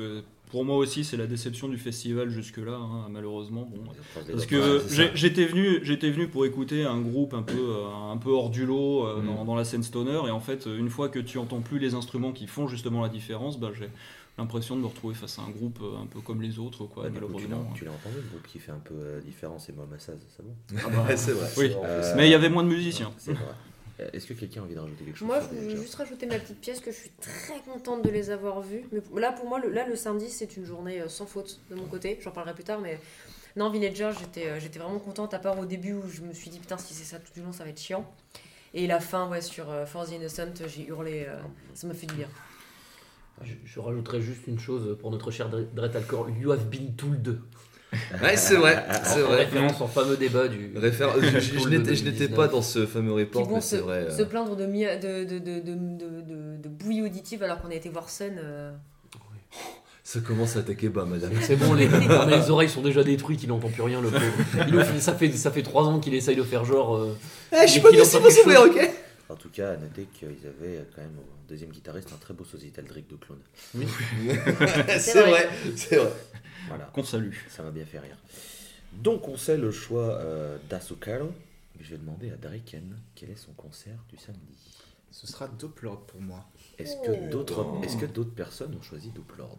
pour 0.50 0.66
moi 0.66 0.76
aussi, 0.76 1.02
c'est 1.02 1.16
la 1.16 1.26
déception 1.26 1.68
du 1.68 1.78
festival 1.78 2.28
jusque-là, 2.28 2.74
hein, 2.74 3.06
malheureusement. 3.10 3.66
Bon, 3.74 3.78
Parce 4.30 4.44
que 4.44 4.80
c'est 4.86 5.16
j'étais 5.16 5.46
venu, 5.46 5.80
j'étais 5.82 6.10
venu 6.10 6.28
pour 6.28 6.44
écouter 6.44 6.84
un 6.84 7.00
groupe 7.00 7.32
un 7.32 7.40
peu, 7.42 7.54
euh, 7.58 8.12
un 8.12 8.18
peu 8.18 8.30
hors 8.30 8.50
du 8.50 8.66
lot 8.66 9.06
euh, 9.06 9.22
Mm. 9.22 9.26
dans, 9.26 9.44
dans 9.46 9.54
la 9.56 9.64
scène 9.64 9.82
stoner, 9.82 10.20
et 10.26 10.30
en 10.30 10.40
fait, 10.40 10.66
une 10.66 10.90
fois 10.90 11.08
que 11.08 11.18
tu 11.18 11.38
entends 11.38 11.60
plus 11.62 11.78
les 11.78 11.94
instruments 11.94 12.32
qui 12.32 12.46
font 12.46 12.68
justement 12.68 13.00
la 13.00 13.08
différence, 13.08 13.58
bah, 13.58 13.70
j'ai 13.74 13.88
l'impression 14.36 14.76
de 14.76 14.82
me 14.82 14.86
retrouver 14.86 15.14
face 15.14 15.38
à 15.38 15.42
un 15.42 15.50
groupe 15.50 15.78
un 16.02 16.04
peu 16.06 16.20
comme 16.20 16.42
les 16.42 16.58
autres, 16.58 16.84
quoi, 16.84 17.04
Ouais, 17.04 17.10
du 17.10 17.18
coup, 17.20 17.26
tu 17.28 17.32
l'as 17.44 17.48
malheureusement. 17.48 17.72
tu 17.74 17.84
l'as 17.86 17.90
entendu, 17.92 18.16
le 18.16 18.28
groupe 18.28 18.46
qui 18.46 18.58
fait 18.58 18.72
un 18.72 18.80
peu 18.84 18.94
euh, 18.94 19.20
différence 19.22 19.70
et 19.70 19.72
moi 19.72 19.86
Massaz, 19.90 20.18
c'est 20.28 20.42
bon. 20.44 21.02
Ouais, 21.06 21.16
c'est 21.16 21.32
vrai. 21.32 21.48
Oui. 21.56 21.70
Euh, 21.82 22.14
Mais 22.16 22.28
il 22.28 22.30
y 22.30 22.34
avait 22.34 22.50
moins 22.50 22.62
de 22.64 22.68
musiciens. 22.68 23.10
C'est 23.16 23.32
vrai. 23.32 23.40
Euh, 24.02 24.08
Est-ce 24.12 24.26
que 24.26 24.34
quelqu'un 24.34 24.60
a 24.60 24.64
envie 24.64 24.74
de 24.74 24.80
rajouter 24.80 25.04
quelque 25.04 25.16
chose 25.16 25.26
Moi, 25.28 25.40
je 25.40 25.46
Rangers 25.56 25.76
juste 25.76 25.94
rajouter 25.94 26.26
ma 26.26 26.38
petite 26.38 26.60
pièce 26.60 26.80
que 26.80 26.90
je 26.90 26.96
suis 26.96 27.10
très 27.20 27.60
contente 27.60 28.02
de 28.02 28.10
les 28.10 28.30
avoir 28.30 28.60
vus. 28.60 28.84
Mais 28.92 29.00
là, 29.20 29.32
pour 29.32 29.48
moi, 29.48 29.60
le, 29.60 29.70
là, 29.70 29.86
le 29.86 29.96
samedi, 29.96 30.28
c'est 30.28 30.56
une 30.56 30.64
journée 30.64 31.00
euh, 31.00 31.08
sans 31.08 31.26
faute 31.26 31.60
de 31.70 31.74
mon 31.74 31.86
côté. 31.86 32.18
J'en 32.22 32.30
parlerai 32.32 32.54
plus 32.54 32.64
tard, 32.64 32.80
mais 32.80 32.98
non, 33.56 33.70
Villager, 33.70 34.10
j'étais 34.18 34.46
euh, 34.48 34.60
j'étais 34.60 34.78
vraiment 34.78 34.98
contente, 34.98 35.34
à 35.34 35.38
part 35.38 35.58
au 35.58 35.64
début 35.66 35.92
où 35.94 36.08
je 36.08 36.22
me 36.22 36.32
suis 36.32 36.50
dit, 36.50 36.58
putain, 36.58 36.78
si 36.78 36.94
c'est 36.94 37.04
ça 37.04 37.18
tout 37.18 37.32
du 37.34 37.42
long, 37.42 37.52
ça 37.52 37.64
va 37.64 37.70
être 37.70 37.80
chiant. 37.80 38.10
Et 38.74 38.86
la 38.86 39.00
fin, 39.00 39.28
ouais, 39.28 39.42
sur 39.42 39.66
For 39.86 40.06
the 40.06 40.12
Innocent, 40.12 40.54
j'ai 40.66 40.86
hurlé, 40.86 41.26
euh, 41.28 41.36
ça 41.74 41.86
m'a 41.86 41.94
fait 41.94 42.06
du 42.06 42.14
bien. 42.14 42.28
Je, 43.42 43.54
je 43.64 43.80
rajouterais 43.80 44.20
juste 44.20 44.46
une 44.46 44.58
chose 44.58 44.96
pour 45.00 45.10
notre 45.10 45.30
cher 45.30 45.50
Dre- 45.50 45.66
Dret 45.74 45.96
Alcor. 45.96 46.30
You 46.30 46.52
have 46.52 46.66
been 46.70 46.94
told. 46.94 47.40
Ouais, 48.22 48.36
c'est 48.36 48.54
vrai, 48.56 48.84
c'est 49.04 49.22
En 49.22 49.26
vrai. 49.26 49.44
référence 49.44 49.80
au 49.80 49.86
fameux 49.86 50.16
débat 50.16 50.48
du. 50.48 50.72
Référ- 50.76 51.12
je- 51.20 51.26
je- 51.26 51.38
je 51.40 51.58
Tool 51.58 51.70
n'étais- 51.70 51.90
de 51.90 51.94
je 51.94 52.04
n'étais 52.04 52.26
2019. 52.28 52.36
pas 52.36 52.48
dans 52.48 52.62
ce 52.62 52.86
fameux 52.86 53.12
report, 53.12 53.42
mais 53.50 53.60
se, 53.60 53.68
c'est 53.76 53.82
vrai. 53.82 54.06
se 54.10 54.22
euh, 54.22 54.24
plaindre 54.24 54.56
de, 54.56 54.64
de, 54.64 55.24
de, 55.24 55.38
de, 55.38 55.58
de, 55.60 55.60
de, 55.60 56.20
de- 56.22 56.62
de 56.62 56.68
bouillie 56.68 57.02
auditive 57.02 57.42
alors 57.42 57.60
qu'on 57.60 57.70
a 57.70 57.74
été 57.74 57.88
voir 57.90 58.08
Sun. 58.08 58.32
euh. 58.42 58.72
Ça 60.04 60.18
commence 60.20 60.56
à 60.56 60.60
attaquer 60.60 60.88
bas, 60.88 61.04
madame. 61.04 61.30
C'est 61.42 61.54
bon, 61.56 61.74
les, 61.74 61.86
oreilles 62.50 62.68
sont 62.68 62.82
déjà 62.82 63.04
détruites, 63.04 63.42
il 63.44 63.48
n'entend 63.48 63.68
plus 63.68 63.82
rien, 63.82 64.00
le 64.00 64.08
pauvre. 64.10 64.22
Il 64.66 64.74
nous 64.74 64.80
fait- 64.82 65.00
ça, 65.00 65.14
fait, 65.14 65.30
ça 65.32 65.50
fait 65.50 65.62
3 65.62 65.84
ans 65.84 66.00
qu'il 66.00 66.14
essaye 66.14 66.34
de 66.36 66.42
faire 66.42 66.64
genre. 66.64 66.96
euh, 66.96 67.16
Eh, 67.52 67.66
je 67.66 67.72
suis 67.72 67.80
pas 67.80 67.90
chose. 68.64 68.66
ok 68.66 68.90
En 69.32 69.36
tout 69.36 69.48
cas, 69.48 69.72
à 69.72 69.76
noter 69.76 70.04
qu'ils 70.12 70.46
avaient 70.46 70.76
euh, 70.78 70.84
quand 70.94 71.00
même 71.02 71.18
au 71.18 71.48
deuxième 71.48 71.70
guitariste 71.70 72.12
un 72.12 72.18
très 72.18 72.34
beau 72.34 72.44
sociétal 72.44 72.84
Drake 72.84 73.08
de 73.08 73.16
clone. 73.16 73.40
C'est 74.98 75.22
vrai, 75.22 75.48
c'est 75.76 75.96
vrai. 75.96 76.12
Voilà, 76.68 76.84
Qu'on 76.94 77.02
salue. 77.02 77.34
ça 77.48 77.62
m'a 77.62 77.70
bien 77.70 77.84
fait 77.86 77.98
rire. 77.98 78.16
Donc 78.92 79.26
on 79.28 79.36
sait 79.36 79.56
le 79.56 79.70
choix 79.72 80.18
euh, 80.18 80.58
d'Asukaro, 80.68 81.32
mais 81.76 81.84
je 81.84 81.90
vais 81.92 81.98
demander 81.98 82.30
à 82.30 82.36
Draken 82.36 82.94
quel 83.14 83.30
est 83.30 83.36
son 83.36 83.52
concert 83.52 83.96
du 84.10 84.16
samedi? 84.18 84.58
Ce 85.10 85.26
sera 85.26 85.48
Doplord 85.48 86.02
pour 86.06 86.20
moi. 86.20 86.44
Est-ce 86.78 86.96
que 87.06 87.30
d'autres 87.30 87.66
est-ce 87.82 87.96
que 87.96 88.06
d'autres 88.06 88.34
personnes 88.34 88.74
ont 88.74 88.82
choisi 88.82 89.10
Douplord 89.10 89.58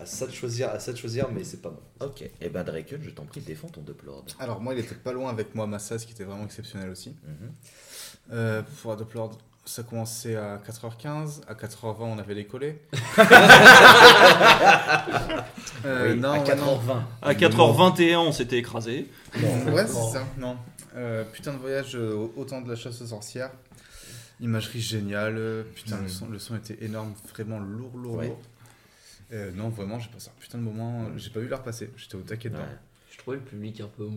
À 0.00 0.06
ça 0.06 0.26
de 0.26 0.32
choisir, 0.32 0.70
à 0.70 0.78
ça 0.78 0.92
de 0.92 0.96
choisir, 0.96 1.28
mais 1.32 1.42
c'est 1.42 1.60
pas 1.60 1.70
mal. 1.70 2.08
Ok, 2.08 2.22
et 2.22 2.30
eh 2.40 2.48
ben 2.48 2.62
Draken, 2.62 3.00
je 3.02 3.10
t'en 3.10 3.24
prie, 3.24 3.40
défends 3.40 3.68
ton 3.68 3.80
Douplord. 3.80 4.24
Alors 4.38 4.60
moi, 4.60 4.72
il 4.74 4.80
était 4.80 4.94
pas 4.94 5.12
loin 5.12 5.28
avec 5.30 5.54
moi, 5.56 5.66
Massas, 5.66 5.98
qui 6.06 6.12
était 6.12 6.22
vraiment 6.24 6.44
exceptionnel 6.44 6.88
aussi. 6.90 7.16
Mhm. 7.26 7.52
Euh, 8.32 8.62
pour 8.62 8.92
ça 9.64 9.82
commençait 9.82 10.36
à 10.36 10.58
4h15. 10.58 11.40
À 11.48 11.54
4h20, 11.54 11.96
on 12.00 12.18
avait 12.18 12.34
décollé. 12.36 12.80
Euh, 15.84 16.14
Oui, 16.14 16.20
non, 16.20 16.30
à 16.30 16.38
ouais, 16.42 16.56
non. 16.56 16.76
4h20. 16.76 17.02
À 17.22 17.34
4h21, 17.34 18.16
on 18.18 18.32
s'était 18.32 18.58
écrasé. 18.58 19.06
Ouais, 19.36 19.86
c'est 19.86 20.12
ça. 20.12 20.26
Non. 20.36 20.56
Euh, 20.96 21.22
putain 21.24 21.52
de 21.52 21.58
voyage 21.58 21.94
euh, 21.94 22.14
au 22.14 22.32
au 22.36 22.44
temps 22.44 22.60
de 22.60 22.68
la 22.68 22.74
chasse 22.74 23.00
aux 23.02 23.06
sorcières. 23.06 23.50
Imagerie 24.40 24.80
géniale. 24.80 25.36
euh, 25.38 25.62
Putain, 25.74 25.96
Mm. 25.98 26.02
le, 26.02 26.08
son, 26.08 26.28
le 26.28 26.38
son 26.38 26.56
était 26.56 26.78
énorme, 26.84 27.12
vraiment 27.32 27.58
lourd, 27.60 27.96
lourd, 27.96 28.16
Ouais. 28.16 28.26
lourd. 28.28 28.40
Euh, 29.32 29.50
non, 29.54 29.68
vraiment, 29.68 29.98
j'ai 29.98 30.08
passé 30.08 30.30
un 30.34 30.40
putain 30.40 30.58
de 30.58 30.62
moment. 30.62 31.06
J'ai 31.16 31.30
pas 31.30 31.40
vu 31.40 31.48
l'heure 31.48 31.62
passer. 31.62 31.90
J'étais 31.96 32.14
au 32.16 32.20
taquet 32.22 32.48
dedans. 32.48 32.60
Ouais. 32.60 32.78
Je 33.10 33.18
trouvais 33.18 33.36
le 33.36 33.42
public 33.42 33.80
un 33.80 33.88
peu. 33.88 34.08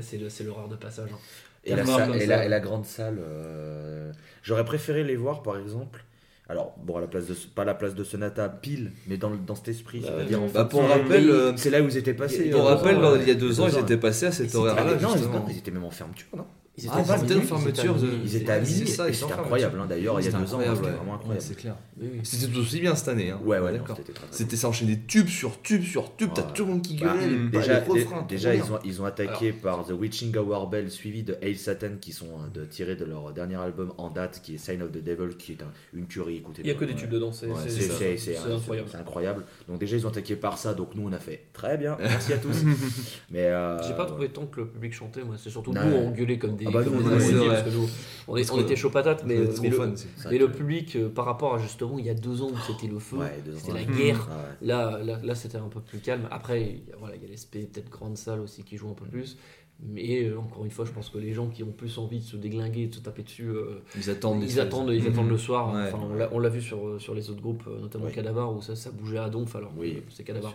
C'est 0.00 0.16
le- 0.18 0.30
c'est 0.30 0.44
l'horreur 0.44 0.68
de 0.68 0.76
passage. 0.76 1.10
hein. 1.12 1.18
Et 1.64 1.70
la, 1.70 1.76
D'accord, 1.76 1.96
salle- 1.98 2.08
comme 2.08 2.16
et, 2.16 2.20
ça. 2.20 2.26
la, 2.36 2.44
et 2.46 2.48
la 2.48 2.60
grande 2.60 2.86
salle, 2.86 3.18
euh, 3.20 4.12
j'aurais 4.42 4.64
préféré 4.64 5.04
les 5.04 5.16
voir 5.16 5.42
par 5.42 5.58
exemple. 5.58 6.04
Alors, 6.48 6.74
bon, 6.78 6.96
à 6.96 7.00
la 7.02 7.08
place 7.08 7.26
de, 7.26 7.34
pas 7.54 7.64
la 7.66 7.74
place 7.74 7.94
de 7.94 8.02
Sonata 8.04 8.48
pile, 8.48 8.92
mais 9.06 9.18
dans, 9.18 9.28
le- 9.28 9.36
dans 9.36 9.54
cet 9.54 9.68
esprit, 9.68 10.00
Bah, 10.00 10.08
c'est-à-dire 10.16 10.40
en 10.42 10.46
Bah, 10.46 10.64
pour 10.64 10.88
rappel, 10.88 11.28
euh, 11.28 11.52
c'est 11.56 11.68
là 11.68 11.82
où 11.82 11.88
ils 11.88 11.96
étaient 11.98 12.14
passés. 12.14 12.48
Pour 12.48 12.66
euh, 12.66 12.74
rappel, 12.74 12.96
il 13.20 13.28
y 13.28 13.30
a 13.30 13.34
deux 13.34 13.48
deux 13.48 13.60
ans, 13.60 13.68
ils 13.68 13.78
étaient 13.78 13.98
passés 13.98 14.26
à 14.26 14.28
Et 14.30 14.32
cet 14.32 14.46
c'était- 14.46 14.56
horaire-là, 14.56 14.94
non, 14.96 15.46
ils 15.50 15.58
étaient 15.58 15.70
même 15.70 15.84
en 15.84 15.90
fermeture, 15.90 16.28
non? 16.34 16.46
Ils 16.80 16.88
Ah, 16.92 17.02
pas 17.02 17.18
c'était 17.18 17.34
mis, 17.34 17.40
une 17.40 17.46
fermeture 17.46 17.96
étaient 17.96 18.06
de- 18.06 18.12
Ils 18.24 18.36
étaient 18.36 18.52
à 18.52 18.60
minuit, 18.60 18.86
ça, 18.86 19.08
ils 19.08 19.14
c'était 19.14 19.32
incroyable. 19.32 19.80
hein. 19.80 19.86
D'ailleurs, 19.88 20.20
il 20.20 20.26
y 20.26 20.28
a 20.28 20.32
deux 20.32 20.54
ans, 20.54 20.58
c'était 20.60 20.70
ouais. 20.70 20.74
vraiment 20.76 21.02
Ouais, 21.10 21.14
incroyable. 21.16 21.40
c'est 21.46 21.56
clair. 21.56 21.76
Oui, 22.00 22.08
oui. 22.14 22.20
C'était 22.22 22.46
tout 22.52 22.60
aussi 22.60 22.80
bien 22.80 22.94
cette 22.94 23.08
année. 23.08 23.30
Hein. 23.30 23.40
Ouais, 23.44 23.58
ouais, 23.58 23.72
d'accord. 23.72 23.96
c'était 23.96 24.12
C'était 24.30 24.56
s'enchaîner 24.56 25.00
tube 25.06 25.26
sur 25.28 25.60
tube 25.62 25.82
sur 25.82 26.14
tube, 26.16 26.30
t'as 26.34 26.42
tout 26.42 26.64
le 26.64 26.70
monde 26.72 26.82
qui 26.82 26.96
Bah, 26.96 27.14
gueulait, 27.14 27.28
les- 27.30 27.48
déjà, 27.50 27.80
les 27.80 27.86
refrains, 27.86 28.20
dé- 28.22 28.36
déjà 28.36 28.56
trop 28.56 28.66
ils, 28.66 28.72
ont, 28.72 28.78
ils 28.84 29.02
ont 29.02 29.04
attaqué 29.06 29.52
par 29.52 29.84
The 29.84 29.90
Witching 29.90 30.36
Hour 30.36 30.68
Bell, 30.68 30.90
suivi 30.90 31.24
de 31.24 31.36
Hail 31.42 31.56
Satan, 31.56 31.96
qui 32.00 32.12
sont 32.12 32.26
euh, 32.26 32.60
de, 32.60 32.64
tirés 32.64 32.94
de 32.96 33.04
leur 33.04 33.32
dernier 33.32 33.56
album 33.56 33.92
en 33.98 34.10
date, 34.10 34.40
qui 34.42 34.54
est 34.54 34.58
Sign 34.58 34.80
of 34.82 34.92
the 34.92 35.02
Devil, 35.02 35.36
qui 35.36 35.52
est 35.52 35.62
un- 35.62 35.72
une 35.94 36.06
tuerie. 36.06 36.36
Écoutez, 36.36 36.62
Il 36.62 36.66
n'y 36.66 36.70
a 36.70 36.74
que 36.74 36.84
des 36.84 36.94
tubes 36.94 37.10
dedans, 37.10 37.32
c'est 37.32 37.46
incroyable. 37.50 38.88
c'est 38.90 38.96
incroyable. 38.98 39.44
Donc 39.68 39.78
déjà 39.80 39.96
ils 39.96 40.06
ont 40.06 40.10
attaqué 40.10 40.36
par 40.36 40.58
ça, 40.58 40.74
donc 40.74 40.94
nous 40.94 41.08
on 41.08 41.12
a 41.12 41.18
fait 41.18 41.46
très 41.52 41.76
bien, 41.76 41.96
merci 41.98 42.32
à 42.32 42.38
tous. 42.38 42.56
Mais 43.30 43.46
euh, 43.46 43.82
J'ai 43.82 43.94
pas 43.94 44.06
trouvé 44.06 44.28
tant 44.28 44.46
que 44.46 44.60
le 44.60 44.66
public 44.68 44.92
chantait, 44.92 45.22
moi 45.24 45.36
c'est 45.38 45.50
surtout 45.50 45.72
nous 45.72 45.80
on 45.80 46.10
gueulait 46.10 46.38
comme 46.38 46.56
des, 46.56 46.66
Ah 46.68 46.70
bah 46.70 46.84
nous, 46.84 47.02
parce 47.48 47.62
que 47.62 47.70
nous 47.70 47.88
on, 48.28 48.36
est- 48.36 48.60
était 48.60 48.76
chaud 48.76 48.90
patate 48.90 49.24
mais, 49.24 49.36
euh, 49.36 49.54
mais, 49.62 49.68
le, 49.70 49.76
fun, 49.76 49.92
mais 50.30 50.38
public 50.48 50.96
euh, 50.96 51.08
par 51.08 51.24
rapport 51.24 51.54
à 51.54 51.58
justement 51.58 51.98
il 51.98 52.04
y 52.04 52.10
a 52.10 52.14
deux 52.14 52.42
ans 52.42 52.50
où 52.50 52.56
c'était 52.66 52.86
le 52.86 52.98
feu, 52.98 53.16
Ouais, 53.16 53.32
c'était 53.56 53.72
la 53.72 53.84
guerre, 53.84 54.28
Ah 54.30 54.34
là, 54.60 54.98
là, 55.02 55.18
là 55.22 55.34
c'était 55.34 55.56
un 55.56 55.68
peu 55.68 55.80
plus 55.80 55.98
calme. 56.00 56.28
Après 56.30 56.60
il 56.62 56.88
y 56.88 56.92
a- 56.92 56.96
voilà, 56.98 57.16
il 57.16 57.22
y 57.22 57.26
a 57.26 57.28
l'aspect 57.28 57.60
peut-être 57.60 57.88
grande 57.90 58.16
salle 58.18 58.40
aussi 58.40 58.62
qui 58.64 58.76
joue 58.76 58.90
un 58.90 58.94
peu 58.94 59.06
plus. 59.06 59.36
Mais 59.80 60.24
euh, 60.24 60.38
encore 60.40 60.64
une 60.64 60.72
fois, 60.72 60.84
je 60.84 60.90
pense 60.90 61.08
que 61.08 61.18
les 61.18 61.32
gens 61.32 61.46
qui 61.48 61.62
ont 61.62 61.70
plus 61.70 61.98
envie 61.98 62.18
de 62.18 62.24
se 62.24 62.36
déglinguer, 62.36 62.88
de 62.88 62.94
se 62.96 63.00
taper 63.00 63.22
dessus, 63.22 63.48
euh, 63.48 63.78
Ils 63.96 64.10
attendent. 64.10 64.42
ils 64.42 64.58
attendent, 64.58 64.90
ils 64.92 65.06
attendent 65.06 65.28
le 65.28 65.38
soir. 65.38 65.72
Ouais. 65.72 65.82
Enfin, 65.92 66.28
on 66.32 66.38
l'a- 66.40 66.48
vu 66.48 66.60
sur, 66.60 66.84
euh, 66.84 66.98
sur 66.98 67.14
les 67.14 67.30
autres 67.30 67.40
groupes, 67.40 67.62
notamment 67.80 68.06
Oui. 68.06 68.12
Cadavar, 68.12 68.52
où 68.52 68.60
ça, 68.60 68.74
ça 68.74 68.90
bougeait 68.90 69.18
à 69.18 69.28
donf. 69.28 69.54
Alors, 69.54 69.72
Oui, 69.76 70.02
c'est 70.10 70.24
Cadavar. 70.24 70.52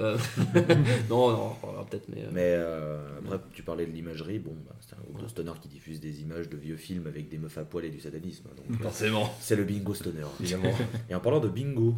Euh, 0.00 0.18
non, 1.08 1.30
non, 1.30 1.50
on 1.62 1.84
peut-être, 1.84 2.08
mais. 2.08 2.22
Mais 2.32 2.54
euh, 2.56 2.98
après, 3.24 3.38
tu 3.52 3.62
parlais 3.62 3.86
de 3.86 3.92
l'imagerie, 3.92 4.40
bon, 4.40 4.54
bah, 4.66 4.74
c'est 4.80 4.96
un 4.96 5.02
groupe 5.08 5.22
de 5.22 5.28
stoner 5.28 5.52
qui 5.62 5.68
diffuse 5.68 6.00
des 6.00 6.22
images 6.22 6.48
de 6.48 6.56
vieux 6.56 6.76
films 6.76 7.06
avec 7.06 7.28
des 7.28 7.38
meufs 7.38 7.56
à 7.58 7.64
poil 7.64 7.84
et 7.84 7.90
du 7.90 8.00
satanisme. 8.00 8.48
Donc, 8.68 8.82
Forcément. 8.82 9.30
c'est 9.40 9.54
le 9.56 9.62
bingo 9.64 9.94
stoner, 9.94 10.24
évidemment. 10.40 10.72
et 11.08 11.14
en 11.14 11.20
parlant 11.20 11.38
de 11.40 11.48
bingo, 11.48 11.94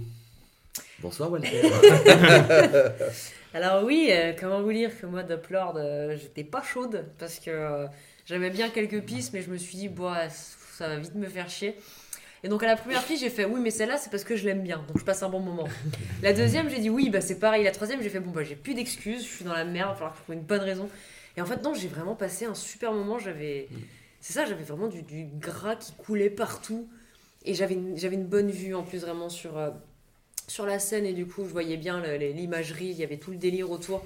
bonsoir 1.01 1.31
Walter. 1.31 1.63
Alors 3.55 3.85
oui, 3.85 4.09
euh, 4.11 4.33
comment 4.39 4.63
vous 4.63 4.73
dire 4.73 4.99
que 4.99 5.07
moi, 5.07 5.23
Doplord, 5.23 5.75
euh, 5.77 6.17
j'étais 6.17 6.45
pas 6.45 6.63
chaude 6.63 7.07
parce 7.19 7.39
que 7.39 7.51
euh, 7.51 7.87
j'aimais 8.25 8.51
bien 8.51 8.69
quelques 8.69 9.01
pistes, 9.01 9.33
mais 9.33 9.43
je 9.43 9.51
me 9.51 9.57
suis 9.57 9.77
dit, 9.77 9.91
ça 10.75 10.89
va 10.89 10.97
vite 10.97 11.15
me 11.15 11.29
faire 11.29 11.49
chier. 11.49 11.77
Et 12.43 12.49
donc 12.49 12.63
à 12.63 12.67
la 12.67 12.77
première 12.77 13.03
piste, 13.03 13.23
j'ai 13.23 13.31
fait 13.31 13.45
oui, 13.45 13.61
mais 13.61 13.71
celle-là, 13.71 13.97
c'est 13.97 14.11
parce 14.11 14.25
que 14.25 14.37
je 14.37 14.45
l'aime 14.45 14.63
bien, 14.63 14.85
donc 14.89 14.99
je 14.99 15.05
passe 15.05 15.23
un 15.23 15.29
bon 15.29 15.41
moment. 15.41 15.69
La 16.23 16.33
deuxième, 16.33 16.69
j'ai 16.69 16.79
dit 16.79 16.91
oui, 16.91 17.09
bah 17.11 17.21
c'est 17.21 17.39
pareil. 17.39 17.65
La 17.65 17.73
troisième, 17.73 18.03
j'ai 18.03 18.11
fait 18.11 18.21
bon, 18.21 18.31
bah 18.31 18.45
j'ai 18.45 18.57
plus 18.57 18.75
d'excuses, 18.75 19.23
je 19.23 19.29
suis 19.37 19.45
dans 19.45 19.55
la 19.55 19.65
merde, 19.65 19.89
il 19.89 19.93
va 19.93 19.95
falloir 19.95 20.13
que 20.13 20.21
je 20.29 20.33
une 20.35 20.45
bonne 20.45 20.61
raison. 20.61 20.89
Et 21.37 21.41
en 21.41 21.47
fait, 21.47 21.63
non, 21.63 21.75
j'ai 21.75 21.89
vraiment 21.89 22.15
passé 22.15 22.45
un 22.45 22.55
super 22.55 22.93
moment. 22.93 23.19
J'avais, 23.19 23.69
c'est 24.21 24.33
ça, 24.33 24.45
j'avais 24.45 24.65
vraiment 24.65 24.89
du, 24.89 25.03
du 25.03 25.25
gras 25.25 25.77
qui 25.77 25.93
coulait 25.95 26.31
partout, 26.31 26.89
et 27.45 27.55
j'avais 27.55 27.75
une, 27.75 27.97
j'avais 27.97 28.17
une 28.17 28.27
bonne 28.27 28.51
vue 28.51 28.75
en 28.75 28.83
plus 28.83 29.01
vraiment 29.01 29.29
sur 29.29 29.57
euh, 29.57 29.71
sur 30.47 30.67
la 30.67 30.79
scène 30.79 31.05
et 31.07 31.13
du 31.13 31.27
coup 31.27 31.45
je 31.45 31.51
voyais 31.51 31.77
bien 31.77 32.01
l'imagerie, 32.19 32.87
il 32.87 32.97
y 32.99 33.05
avait 33.05 33.19
tout 33.19 33.31
le 33.31 33.37
délire 33.37 33.71
autour. 33.71 34.03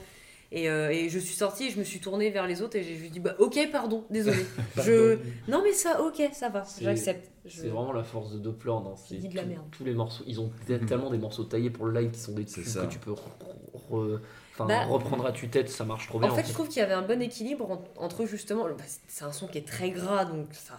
Et, 0.53 0.69
euh, 0.69 0.91
et 0.91 1.09
je 1.09 1.19
suis 1.21 1.37
sortie, 1.37 1.71
je 1.71 1.79
me 1.79 1.85
suis 1.85 2.01
tournée 2.01 2.29
vers 2.31 2.45
les 2.49 2.61
autres 2.61 2.75
et 2.75 2.83
j'ai 2.83 2.97
juste 2.97 3.13
dit 3.13 3.21
bah 3.21 3.37
ok 3.39 3.57
pardon, 3.71 4.05
désolé. 4.11 4.45
je 4.83 5.17
non 5.47 5.61
mais 5.63 5.73
ça 5.73 6.03
ok 6.03 6.21
ça 6.33 6.49
va, 6.49 6.65
C'est- 6.65 6.83
j'accepte. 6.85 7.31
Je- 7.45 7.61
C'est 7.61 7.69
vraiment 7.69 7.93
la 7.93 8.03
force 8.03 8.33
de 8.33 8.39
Doppler 8.39 8.71
dans 8.71 8.97
ces, 8.97 9.19
dit 9.19 9.29
de 9.29 9.37
la 9.37 9.43
tous- 9.43 9.49
merde. 9.49 9.65
tous 9.71 9.85
les 9.85 9.95
morceaux. 9.95 10.25
Ils 10.27 10.41
ont 10.41 10.51
t- 10.67 10.79
tellement 10.81 11.11
des 11.11 11.19
morceaux 11.19 11.45
taillés 11.45 11.71
pour 11.71 11.87
le 11.87 12.01
live 12.01 12.11
qui 12.11 12.19
sont 12.19 12.33
des 12.33 12.45
C'est 12.49 12.65
ça. 12.65 12.85
que 12.87 12.93
tu 12.93 12.99
peux 12.99 13.13
re- 13.13 13.19
re- 13.93 14.19
enfin, 14.55 14.67
Bah, 14.67 14.85
reprendre 14.87 15.25
à 15.25 15.31
tue-tête, 15.33 15.69
ça 15.71 15.85
marche 15.85 16.09
trop 16.09 16.19
bien. 16.19 16.29
En 16.31 16.35
fait, 16.35 16.47
je 16.47 16.53
trouve 16.53 16.67
qu'il 16.69 16.79
y 16.79 16.83
avait 16.83 16.93
un 16.95 17.03
bon 17.03 17.23
équilibre 17.23 17.71
en- 17.71 17.85
entre 18.05 18.27
justement, 18.27 18.65
bah, 18.65 18.75
c'est 19.07 19.25
un 19.25 19.33
son 19.33 19.47
qui 19.47 19.59
est 19.59 19.67
très 19.67 19.91
gras 19.91 20.25
donc 20.25 20.49
ça 20.53 20.75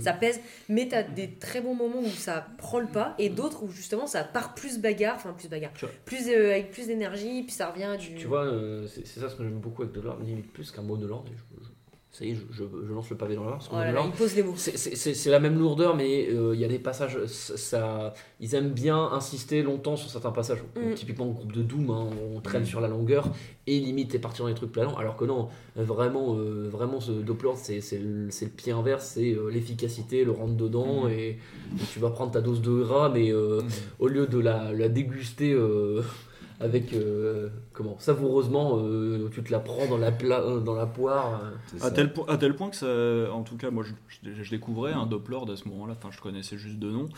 ça 0.00 0.12
pèse, 0.12 0.40
mais 0.68 0.88
t'as 0.88 1.02
des 1.02 1.30
très 1.34 1.60
bons 1.60 1.74
moments 1.74 2.00
où 2.00 2.08
ça 2.10 2.46
prend 2.58 2.80
le 2.80 2.86
pas 2.86 3.14
et 3.18 3.28
d'autres 3.30 3.62
où 3.62 3.70
justement 3.70 4.06
ça 4.06 4.24
part 4.24 4.54
plus 4.54 4.78
bagarre, 4.78 5.16
enfin 5.16 5.32
plus 5.32 5.48
bagarre, 5.48 5.72
plus 6.04 6.28
euh, 6.28 6.50
avec 6.52 6.70
plus 6.70 6.86
d'énergie, 6.86 7.42
puis 7.42 7.52
ça 7.52 7.70
revient 7.70 7.96
du. 7.98 8.14
Tu 8.16 8.26
vois, 8.26 8.44
euh, 8.44 8.86
c'est 8.88 9.06
ça 9.06 9.28
ce 9.28 9.34
que 9.36 9.42
j'aime 9.44 9.58
beaucoup 9.60 9.82
avec 9.82 9.94
Doppler, 9.94 10.12
limite 10.24 10.52
plus 10.52 10.70
qu'un 10.70 10.82
mot 10.82 10.96
de 10.96 11.06
l'ordre. 11.06 11.30
Je- 11.34 11.64
je- 11.64 11.70
Ça 12.18 12.24
y 12.24 12.30
est, 12.30 12.34
je, 12.34 12.62
je- 12.62 12.86
je 12.88 12.92
lance 12.94 13.10
le 13.10 13.16
pavé 13.18 13.34
dans 13.34 13.44
l'or. 13.44 13.58
Oh 13.70 13.74
là 13.76 13.92
là, 13.92 14.02
il 14.06 14.10
pose 14.12 14.34
les 14.36 14.42
mots. 14.42 14.54
C'est- 14.56 15.26
la 15.30 15.38
même 15.38 15.58
lourdeur, 15.58 15.94
mais 15.94 16.28
euh, 16.30 16.54
il 16.54 16.60
y 16.60 16.64
a 16.64 16.68
des 16.68 16.78
passages. 16.78 17.18
ça, 17.26 17.56
ça- 17.58 18.14
ils 18.40 18.54
aiment 18.54 18.70
bien 18.70 18.96
insister 19.12 19.62
longtemps 19.62 19.96
sur 19.96 20.08
certains 20.08 20.30
passages. 20.30 20.62
Mm. 20.76 20.94
Typiquement, 20.94 21.26
le 21.26 21.32
groupe 21.32 21.52
de 21.52 21.60
Doom, 21.60 21.90
hein, 21.90 22.08
on 22.34 22.40
traîne 22.40 22.62
Mm. 22.62 22.66
sur 22.66 22.80
la 22.80 22.88
longueur 22.88 23.28
et 23.66 23.78
limite 23.80 24.12
t'es 24.12 24.18
parti 24.18 24.40
dans 24.40 24.48
les 24.48 24.54
trucs 24.54 24.72
planants. 24.72 24.96
Alors 24.96 25.16
que 25.18 25.26
non, 25.26 25.48
vraiment, 25.76 26.36
euh, 26.38 26.70
vraiment 26.72 27.00
ce 27.00 27.12
Doppler, 27.12 27.50
c'est 27.56 27.80
le, 27.98 28.28
pied 28.56 28.72
inverse, 28.72 29.12
c'est 29.16 29.34
euh, 29.34 29.50
l'efficacité, 29.50 30.24
le 30.24 30.30
rentre 30.30 30.54
dedans 30.54 31.04
Mm. 31.04 31.10
et, 31.10 31.28
et 31.28 31.38
tu 31.92 31.98
vas 31.98 32.08
prendre 32.08 32.32
ta 32.32 32.40
dose 32.40 32.62
de 32.62 32.82
gras, 32.82 33.10
mais 33.12 33.30
au 33.98 34.08
lieu 34.08 34.26
de 34.26 34.38
la, 34.38 34.72
la 34.72 34.88
déguster. 34.88 35.52
Avec 36.60 36.92
euh, 36.94 37.48
comment 37.72 37.98
savoureusement 37.98 38.78
euh, 38.82 39.28
tu 39.32 39.42
te 39.42 39.52
la 39.52 39.58
prends 39.58 39.86
dans 39.86 39.98
la 39.98 40.10
pla- 40.12 40.40
euh, 40.40 40.60
dans 40.60 40.74
la 40.74 40.86
poire. 40.86 41.40
À 41.82 41.90
tel, 41.90 42.12
po- 42.12 42.24
à 42.28 42.38
tel 42.38 42.54
point 42.56 42.70
que 42.70 42.76
ça, 42.76 43.32
en 43.32 43.42
tout 43.42 43.56
cas, 43.56 43.70
moi 43.70 43.84
je, 43.84 43.92
je- 44.34 44.42
je 44.42 44.50
découvrais 44.50 44.92
un 44.92 45.06
Doppler 45.06 45.36
à 45.52 45.56
ce 45.56 45.68
moment-là, 45.68 45.94
enfin 45.98 46.08
je 46.10 46.20
connaissais 46.20 46.56
juste 46.56 46.78
de 46.78 46.90
nom, 46.90 47.08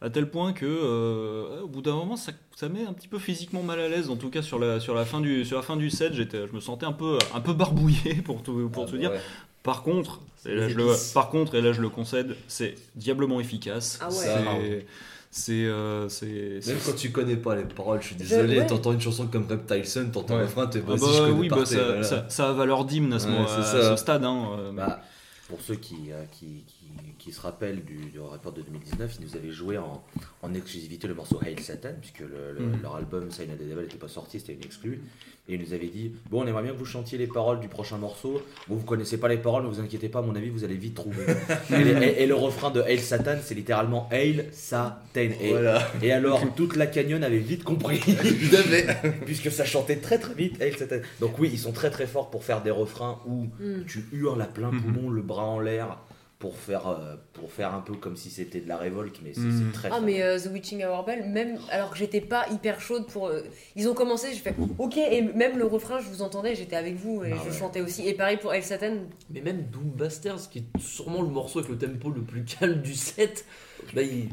à 0.00 0.08
tel 0.10 0.30
point 0.30 0.52
que 0.52 0.64
euh, 0.66 1.60
au 1.62 1.68
bout 1.68 1.82
d'un 1.82 1.94
moment 1.94 2.16
ça, 2.16 2.32
ça 2.54 2.68
met 2.68 2.84
un 2.86 2.92
petit 2.92 3.08
peu 3.08 3.18
physiquement 3.18 3.62
mal 3.62 3.80
à 3.80 3.88
l'aise, 3.88 4.08
en 4.08 4.16
tout 4.16 4.30
cas 4.30 4.42
sur 4.42 4.58
la, 4.58 4.80
sur 4.80 4.94
la, 4.94 5.04
fin, 5.04 5.20
du, 5.20 5.44
sur 5.44 5.56
la 5.58 5.62
fin 5.62 5.76
du 5.76 5.90
set, 5.90 6.14
j'étais, 6.14 6.46
je 6.46 6.52
me 6.54 6.60
sentais 6.60 6.86
un 6.86 6.92
peu, 6.92 7.18
un 7.34 7.40
peu 7.40 7.52
barbouillé 7.52 8.14
pour 8.24 8.42
tout, 8.42 8.68
pour 8.72 8.84
Ah, 8.84 8.86
tout 8.86 8.92
bah 8.92 8.98
dire. 8.98 9.10
ouais. 9.10 9.20
Par 9.62 9.82
contre, 9.82 10.20
et 10.48 10.54
là, 10.54 10.68
je 10.68 10.76
le, 10.76 10.86
par 11.12 11.28
contre, 11.28 11.56
et 11.56 11.60
là 11.60 11.72
je 11.72 11.82
le 11.82 11.88
concède, 11.88 12.36
c'est 12.46 12.76
diablement 12.94 13.40
efficace. 13.40 13.98
Ah 14.00 14.08
ouais. 14.08 14.86
C'est- 15.30 15.42
C'est. 15.42 15.52
euh, 15.66 16.08
c'est- 16.08 16.66
Même 16.66 16.78
quand 16.84 16.94
tu 16.96 17.10
connais 17.12 17.36
pas 17.36 17.54
les 17.56 17.64
paroles, 17.64 18.00
je 18.00 18.06
suis 18.08 18.16
désolé, 18.16 18.58
ouais. 18.58 18.66
t'entends 18.66 18.92
une 18.92 19.00
chanson 19.00 19.26
comme 19.26 19.46
Reptile 19.46 19.84
Sun, 19.86 20.10
t'entends 20.10 20.34
Ouais. 20.34 20.40
le 20.40 20.46
refrain, 20.46 20.66
t'es 20.66 20.80
Ah 20.82 20.88
vas-y, 20.90 21.00
bah 21.00 21.06
je 21.12 21.18
connais 21.20 21.32
oui, 21.32 21.48
bah, 21.48 21.64
ça, 21.66 21.84
voilà. 21.84 22.02
ça, 22.02 22.26
ça 22.28 22.48
a 22.50 22.52
valeur 22.52 22.84
d'hymne 22.84 23.12
à 23.12 23.18
ce, 23.18 23.26
Ouais, 23.26 23.32
moment- 23.32 23.46
c'est 23.48 23.60
à 23.60 23.64
ça. 23.64 23.90
ce 23.90 24.02
stade. 24.02 24.24
hein, 24.24 24.50
euh, 24.58 24.72
Bah, 24.72 25.00
pour 25.48 25.60
ceux 25.60 25.74
qui, 25.76 26.10
euh, 26.10 26.24
qui, 26.32 26.64
qui, 26.66 26.86
qui 27.18 27.32
se 27.32 27.40
rappellent 27.40 27.84
du, 27.84 27.96
du 28.10 28.18
rapport 28.20 28.52
de 28.52 28.62
2019, 28.62 29.16
ils 29.20 29.26
nous 29.26 29.36
avaient 29.36 29.50
joué 29.52 29.78
en, 29.78 30.02
en 30.42 30.54
exclusivité 30.54 31.06
le 31.08 31.14
morceau 31.14 31.38
Hail 31.44 31.58
Satan, 31.60 31.90
puisque 32.00 32.20
le- 32.20 32.52
le- 32.58 32.66
Mhm. 32.66 32.82
leur 32.82 32.96
album 32.96 33.30
Sign 33.30 33.50
of 33.52 33.58
the 33.58 33.62
Devil 33.68 33.82
n'était 33.82 33.96
pas 33.96 34.08
sorti, 34.08 34.40
c'était 34.40 34.54
une 34.54 34.64
exclue. 34.64 35.02
Et 35.48 35.54
ils 35.54 35.60
nous 35.60 35.72
avaient 35.74 35.86
dit 35.86 36.12
Bon, 36.30 36.42
on 36.42 36.46
aimerait 36.46 36.62
bien 36.64 36.72
que 36.72 36.78
vous 36.78 36.84
chantiez 36.84 37.18
les 37.18 37.28
paroles 37.28 37.60
du 37.60 37.68
prochain 37.68 37.98
morceau. 37.98 38.42
Bon, 38.68 38.74
vous 38.74 38.84
connaissez 38.84 39.16
pas 39.18 39.28
les 39.28 39.36
paroles, 39.36 39.62
ne 39.62 39.68
vous 39.68 39.78
inquiétez 39.80 40.08
pas, 40.08 40.18
à 40.18 40.22
mon 40.22 40.34
avis, 40.34 40.48
vous 40.50 40.64
allez 40.64 40.74
vite 40.74 40.94
trouver. 40.94 41.24
et, 41.70 41.74
et- 41.74 42.22
et 42.22 42.26
le 42.26 42.34
refrain 42.34 42.70
de 42.70 42.80
Hail 42.82 42.98
Satan, 42.98 43.36
c'est 43.42 43.54
littéralement 43.54 44.08
Hail 44.10 44.46
Satan. 44.52 44.96
Et, 45.16 45.50
Voilà. 45.50 45.86
et 46.02 46.10
alors, 46.12 46.42
toute 46.56 46.74
la 46.76 46.86
canyon 46.86 47.22
avait 47.22 47.38
vite 47.38 47.62
compris. 47.64 48.00
Puisque 49.24 49.50
ça 49.50 49.64
chantait 49.64 49.96
très 49.96 50.18
très 50.18 50.34
vite 50.34 50.60
Hail 50.60 50.72
Satan. 50.76 50.96
Donc, 51.20 51.38
oui, 51.38 51.50
ils 51.52 51.58
sont 51.58 51.72
très 51.72 51.90
très 51.90 52.06
forts 52.06 52.30
pour 52.30 52.44
faire 52.44 52.62
des 52.62 52.70
refrains 52.70 53.20
où 53.26 53.44
Mm. 53.60 53.84
tu 53.86 54.04
hurles 54.12 54.42
à 54.42 54.46
plein 54.46 54.70
Mhm. 54.72 54.82
poumon, 54.82 55.10
le 55.10 55.22
bras 55.22 55.44
en 55.44 55.60
l'air, 55.60 55.98
pour 56.38 56.54
faire, 56.56 56.86
euh, 56.88 57.16
pour 57.32 57.50
faire 57.50 57.72
un 57.74 57.80
peu 57.80 57.94
comme 57.94 58.14
si 58.14 58.28
c'était 58.28 58.60
de 58.60 58.68
la 58.68 58.76
révolte, 58.76 59.20
mais 59.24 59.32
c'est 59.32 59.40
c'est 59.40 59.72
très 59.72 59.88
Ah 59.90 60.00
mais 60.00 60.22
euh, 60.22 60.38
The 60.38 60.48
Witching 60.52 60.84
Hour 60.84 61.04
Bell, 61.04 61.26
même 61.30 61.58
alors 61.70 61.90
que 61.90 61.96
j'étais 61.96 62.20
pas 62.20 62.46
hyper 62.50 62.78
chaude 62.78 63.06
pour... 63.06 63.28
euh, 63.28 63.40
ils 63.74 63.88
ont 63.88 63.94
commencé, 63.94 64.28
j'ai 64.32 64.40
fait 64.40 64.54
ok, 64.78 64.98
et 64.98 65.22
même 65.22 65.56
le 65.56 65.64
refrain, 65.64 65.98
je 65.98 66.08
vous 66.08 66.20
entendais, 66.20 66.54
j'étais 66.54 66.76
avec 66.76 66.96
vous 66.96 67.24
et 67.24 67.32
Ah 67.32 67.38
je 67.42 67.50
ouais. 67.50 67.56
chantais 67.56 67.80
aussi. 67.80 68.06
Et 68.06 68.12
pareil 68.12 68.36
pour 68.36 68.52
El 68.52 68.62
Satan, 68.62 68.96
Mais 69.30 69.40
même 69.40 69.62
Doom 69.72 69.90
Bastards, 69.96 70.50
qui 70.50 70.58
est 70.58 70.78
sûrement 70.78 71.22
le 71.22 71.28
morceau 71.28 71.60
avec 71.60 71.70
le 71.70 71.78
tempo 71.78 72.10
le 72.10 72.20
plus 72.22 72.44
calme 72.44 72.82
du 72.82 72.92
set, 72.94 73.46
bah 73.94 74.02
il... 74.02 74.28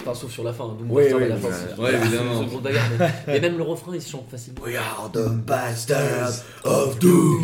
Enfin, 0.00 0.14
sauf 0.14 0.30
sur 0.32 0.44
la 0.44 0.52
fin, 0.52 0.64
hein, 0.64 0.76
Doom 0.78 0.90
Oui, 0.90 1.04
oui, 1.14 1.28
la 1.28 1.36
fin. 1.36 1.48
ouais. 1.48 1.84
Ouais, 1.92 1.94
évidemment. 1.94 2.42
une 2.42 2.48
grosse 2.48 2.62
bagarre, 2.62 2.84
mais... 2.98 3.10
mais 3.26 3.40
même 3.40 3.56
le 3.56 3.62
refrain, 3.62 3.92
il 3.94 4.02
se 4.02 4.10
chante 4.10 4.28
facilement. 4.30 4.60
We 4.62 4.76
are 4.76 5.10
the 5.12 5.28
bastards 5.30 6.42
of 6.64 6.98
doom. 6.98 7.42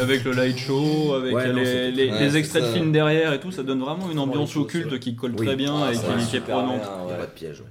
Avec 0.00 0.24
le 0.24 0.32
light 0.32 0.56
show, 0.58 1.14
avec 1.14 1.34
Ouais, 1.34 1.48
non, 1.48 1.54
les, 1.60 1.90
les- 1.90 2.10
Ouais, 2.10 2.20
les 2.20 2.36
extraits 2.36 2.62
de 2.62 2.68
films 2.72 2.92
derrière 2.92 3.32
et 3.32 3.40
tout, 3.40 3.50
ça 3.50 3.62
donne 3.62 3.80
vraiment 3.80 4.10
une 4.10 4.18
ambiance 4.18 4.54
les 4.54 4.60
occulte 4.60 4.98
qui 5.00 5.14
colle 5.16 5.34
Oui. 5.38 5.46
très 5.46 5.56
bien 5.56 5.74
Ah, 5.84 5.92
et 5.92 5.96
qui, 6.26 6.36
est 6.36 6.40
prenante. 6.40 6.80
bien, 6.80 6.90
Il 7.02 7.06
n'y 7.06 7.12
a 7.12 7.16
pas 7.16 7.26
de 7.26 7.30
piège. 7.32 7.60
ouais. 7.60 7.66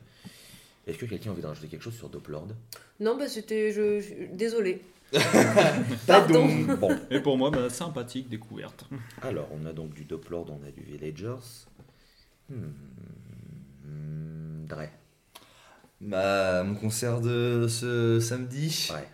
Est-ce 0.87 0.97
que 0.97 1.05
quelqu'un 1.05 1.29
a 1.29 1.33
envie 1.33 1.41
de 1.41 1.47
rajouter 1.47 1.67
quelque 1.67 1.83
chose 1.83 1.95
sur 1.95 2.09
Doplord 2.09 2.47
non 2.99 3.17
bah 3.17 3.27
c'était... 3.27 3.71
Je, 3.71 3.99
je- 3.99 4.35
Désolée. 4.35 4.81
Tadoum. 6.07 6.75
Bon, 6.79 6.89
Et 7.09 7.19
pour 7.19 7.37
moi, 7.37 7.49
bah, 7.51 7.69
sympathique 7.69 8.29
découverte. 8.29 8.85
alors 9.21 9.47
on 9.51 9.65
a 9.67 9.73
donc 9.73 9.93
du 9.93 10.03
Doplord, 10.03 10.45
on 10.49 10.67
a 10.67 10.71
du 10.71 10.81
Villagers. 10.83 11.41
Hmm. 12.55 12.71
Dre. 14.67 14.87
Bah, 16.01 16.63
mon 16.63 16.75
concert 16.75 17.21
de 17.21 17.67
ce 17.69 18.19
samedi, 18.19 18.89
Ouais. 18.91 19.07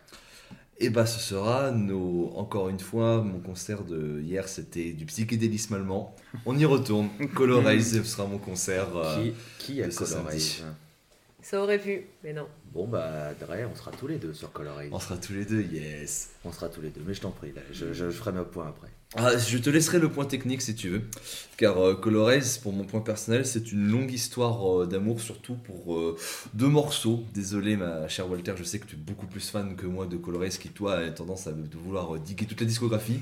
et 0.80 0.90
bah 0.90 1.06
ce 1.06 1.20
sera 1.20 1.72
nos, 1.72 2.32
encore 2.36 2.70
une 2.70 2.80
fois, 2.80 3.22
mon 3.22 3.40
concert 3.40 3.84
de 3.84 4.22
hier 4.22 4.48
c'était 4.48 4.94
du 4.94 5.06
psychédélisme 5.06 5.74
allemand. 5.74 6.16
On 6.46 6.58
y 6.58 6.64
retourne. 6.66 7.10
Colorize 7.36 8.02
sera 8.04 8.26
mon 8.28 8.38
concert. 8.38 8.96
euh, 8.96 9.32
Qui, 9.58 9.74
qui 9.74 9.82
a 9.84 9.88
de 9.88 9.92
ce 9.92 10.00
Colorize? 10.06 10.52
samedi. 10.60 10.64
Ça 11.42 11.62
aurait 11.62 11.80
pu, 11.80 12.06
mais 12.24 12.34
non. 12.34 12.48
Bon 12.74 12.88
bah 12.88 13.34
Dre, 13.40 13.56
on 13.72 13.76
sera 13.76 13.92
tous 13.92 14.08
les 14.08 14.18
deux 14.18 14.34
sur 14.34 14.52
Colorize. 14.52 14.90
On 14.92 15.00
sera 15.00 15.18
tous 15.18 15.34
les 15.34 15.46
deux, 15.46 15.62
yes. 15.62 16.32
On 16.44 16.52
sera 16.52 16.68
tous 16.68 16.82
les 16.82 16.90
deux, 16.90 17.02
mais 17.06 17.14
je 17.14 17.22
t'en 17.22 17.32
prie, 17.32 17.54
là, 17.54 17.62
je, 17.72 17.94
je, 17.94 18.10
je 18.10 18.12
ferai 18.12 18.32
mes 18.32 18.44
points 18.44 18.68
après. 18.68 18.88
Ah, 19.16 19.38
je 19.38 19.58
te 19.58 19.70
laisserai 19.70 20.00
le 20.00 20.10
point 20.10 20.26
technique 20.26 20.62
si 20.62 20.76
tu 20.76 20.90
veux. 20.90 21.02
Car 21.56 21.78
euh, 21.78 21.96
Colorize, 21.96 22.58
pour 22.58 22.74
mon 22.74 22.84
point 22.84 23.00
personnel, 23.00 23.46
c'est 23.46 23.72
une 23.72 23.88
longue 23.90 24.12
histoire 24.12 24.82
euh, 24.82 24.86
d'amour, 24.86 25.22
surtout 25.22 25.56
pour 25.56 25.96
euh, 25.96 26.18
deux 26.54 26.68
morceaux. 26.68 27.24
Désolé, 27.34 27.78
ma 27.78 28.10
chère 28.10 28.30
Walter, 28.30 28.54
je 28.58 28.64
sais 28.64 28.80
que 28.80 28.86
tu 28.86 28.96
es 28.96 29.00
beaucoup 29.00 29.28
plus 29.28 29.50
fan 29.50 29.76
que 29.78 29.86
moi 29.86 30.08
de 30.08 30.18
Colorize, 30.18 30.58
qui 30.58 30.70
toi 30.70 30.96
a 30.96 31.10
tendance 31.12 31.48
à 31.48 31.54
vouloir 31.86 32.16
euh, 32.16 32.20
diguer 32.20 32.46
toute 32.46 32.60
la 32.60 32.68
discographie. 32.68 33.20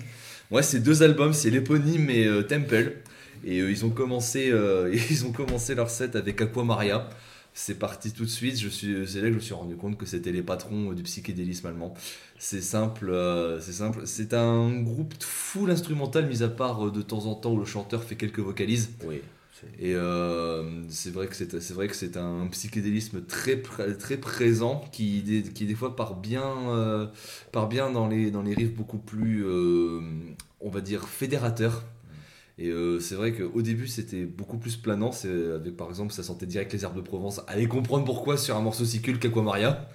Moi, 0.52 0.62
c'est 0.62 0.80
deux 0.80 1.02
albums, 1.02 1.34
c'est 1.34 1.50
l'éponyme 1.50 2.10
et 2.10 2.26
euh, 2.26 2.44
Temple. 2.44 2.98
Et 3.44 3.60
euh, 3.62 3.72
ils, 3.72 3.84
ont 3.84 3.90
commencé, 3.90 4.52
euh, 4.52 4.94
ils 5.10 5.26
ont 5.26 5.32
commencé 5.32 5.74
leur 5.76 5.90
set 5.90 6.16
avec 6.16 6.42
Aqua 6.42 6.64
Maria. 6.64 7.10
C'est 7.58 7.80
parti 7.80 8.12
tout 8.14 8.26
de 8.26 8.30
suite. 8.30 8.60
Je 8.60 8.68
suis, 8.70 9.08
c'est 9.08 9.22
là 9.22 9.28
que 9.28 9.32
je 9.32 9.36
me 9.36 9.40
suis 9.40 9.54
rendu 9.54 9.78
compte 9.78 9.98
que 9.98 10.06
c'était 10.06 10.34
les 10.34 10.44
patrons 10.44 10.94
du 10.94 11.04
psychédélisme 11.04 11.68
allemand. 11.68 11.94
C'est 12.38 12.62
simple, 12.62 13.10
euh, 13.10 13.62
c'est 13.62 13.74
simple. 13.74 14.02
C'est 14.06 14.34
un 14.34 14.82
groupe 14.82 15.14
full 15.24 15.72
instrumental, 15.72 16.28
mis 16.28 16.44
à 16.44 16.50
part 16.50 16.88
euh, 16.88 16.92
de 16.92 17.02
temps 17.02 17.26
en 17.28 17.36
temps 17.36 17.54
où 17.54 17.60
le 17.60 17.66
chanteur 17.66 18.04
fait 18.04 18.18
quelques 18.18 18.40
vocalises. 18.40 18.92
Oui, 19.06 19.22
Et 19.80 19.96
euh, 19.96 20.84
c'est 20.90 21.12
vrai 21.12 21.28
que 21.28 21.36
c'est, 21.36 21.60
c'est 21.62 21.74
vrai 21.74 21.88
que 21.88 21.96
c'est 21.96 22.18
un 22.18 22.48
psychédélisme 22.48 23.26
très 23.26 23.62
très 23.62 24.18
présent 24.18 24.82
qui 24.92 25.22
des, 25.24 25.44
qui 25.44 25.66
des 25.66 25.76
fois 25.76 25.96
part 25.96 26.16
bien 26.16 26.44
euh, 26.70 27.08
part 27.52 27.68
bien 27.70 27.90
dans 27.92 28.08
les 28.08 28.32
dans 28.32 28.42
les 28.44 28.54
riffs 28.54 28.74
beaucoup 28.76 28.98
plus 29.00 29.46
euh, 29.46 30.02
on 30.62 30.70
va 30.70 30.82
dire 30.82 31.08
fédérateurs. 31.08 31.84
Et 32.58 32.70
euh, 32.70 33.02
c'est 33.02 33.16
vrai 33.16 33.34
qu'au 33.34 33.62
début 33.62 33.88
c'était 33.88 34.26
beaucoup 34.26 34.58
plus 34.58 34.78
planant. 34.78 35.12
Avec 35.54 35.76
par 35.76 35.90
exemple 35.90 36.14
ça 36.14 36.24
sentait 36.24 36.46
direct 36.46 36.72
les 36.74 36.84
herbes 36.84 36.96
de 36.96 37.02
Provence. 37.02 37.42
Allez 37.48 37.68
comprendre 37.68 38.06
pourquoi 38.06 38.38
sur 38.38 38.56
un 38.56 38.62
morceau 38.62 38.86
si 38.86 39.02
culte 39.02 39.22
qu'Aquamaria. 39.22 39.90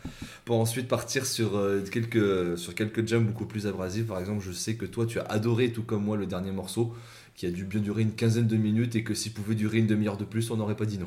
Pour 0.45 0.59
ensuite 0.59 0.89
partir 0.89 1.27
sur 1.27 1.57
euh, 1.57 1.83
quelques 1.91 2.59
sur 2.59 2.75
quelques 2.75 3.07
jams 3.07 3.25
beaucoup 3.25 3.47
plus 3.47 3.67
abrasifs. 3.67 4.07
Par 4.07 4.19
exemple 4.19 4.45
je 4.45 4.53
sais 4.53 4.75
que 4.75 4.85
toi 4.85 5.07
tu 5.07 5.19
as 5.21 5.25
adoré 5.25 5.73
tout 5.73 5.83
comme 5.83 6.05
moi 6.05 6.17
le 6.17 6.27
dernier 6.27 6.53
morceau 6.53 6.95
qui 7.41 7.47
a 7.47 7.51
dû 7.51 7.65
bien 7.65 7.81
durer 7.81 8.03
une 8.03 8.13
quinzaine 8.13 8.47
de 8.47 8.57
minutes 8.57 8.97
et 8.97 9.03
que 9.03 9.15
s'il 9.15 9.33
pouvait 9.33 9.55
durer 9.55 9.79
une 9.79 9.87
demi-heure 9.87 10.19
de 10.19 10.27
plus, 10.27 10.51
on 10.51 10.59
n'aurait 10.59 10.77
pas 10.77 10.85
dit 10.85 10.99
non. 10.99 11.07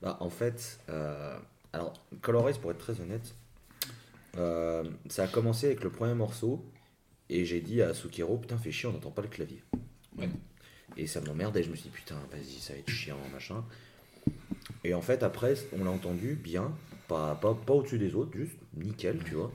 Bah, 0.00 0.16
en 0.20 0.30
fait, 0.30 0.80
euh, 0.88 1.36
alors, 1.74 1.92
Colorize, 2.22 2.56
pour 2.56 2.70
être 2.70 2.78
très 2.78 2.98
honnête, 3.02 3.34
euh, 4.38 4.82
ça 5.10 5.24
a 5.24 5.28
commencé 5.28 5.66
avec 5.66 5.84
le 5.84 5.90
premier 5.90 6.14
morceau, 6.14 6.64
et 7.28 7.44
j'ai 7.44 7.60
dit 7.60 7.82
à 7.82 7.92
Sukiro, 7.92 8.38
putain, 8.38 8.56
fais 8.56 8.72
chier, 8.72 8.88
on 8.88 8.92
n'entend 8.92 9.10
pas 9.10 9.20
le 9.20 9.28
clavier. 9.28 9.62
Ouais. 10.16 10.30
Et 10.96 11.06
ça 11.06 11.20
m'emmerdait, 11.20 11.62
je 11.62 11.70
me 11.70 11.74
suis 11.76 11.84
dit, 11.84 11.94
putain, 11.94 12.16
vas-y, 12.30 12.60
ça 12.60 12.72
va 12.74 12.78
être 12.78 12.90
chiant, 12.90 13.16
machin. 13.32 13.64
Et 14.84 14.94
en 14.94 15.00
fait, 15.02 15.22
après, 15.22 15.54
on 15.78 15.84
l'a 15.84 15.90
entendu 15.90 16.34
bien, 16.34 16.72
pas, 17.08 17.34
pas, 17.34 17.54
pas 17.54 17.72
au-dessus 17.74 17.98
des 17.98 18.14
autres, 18.14 18.36
juste 18.36 18.56
nickel, 18.76 19.18
tu 19.24 19.34
vois. 19.34 19.52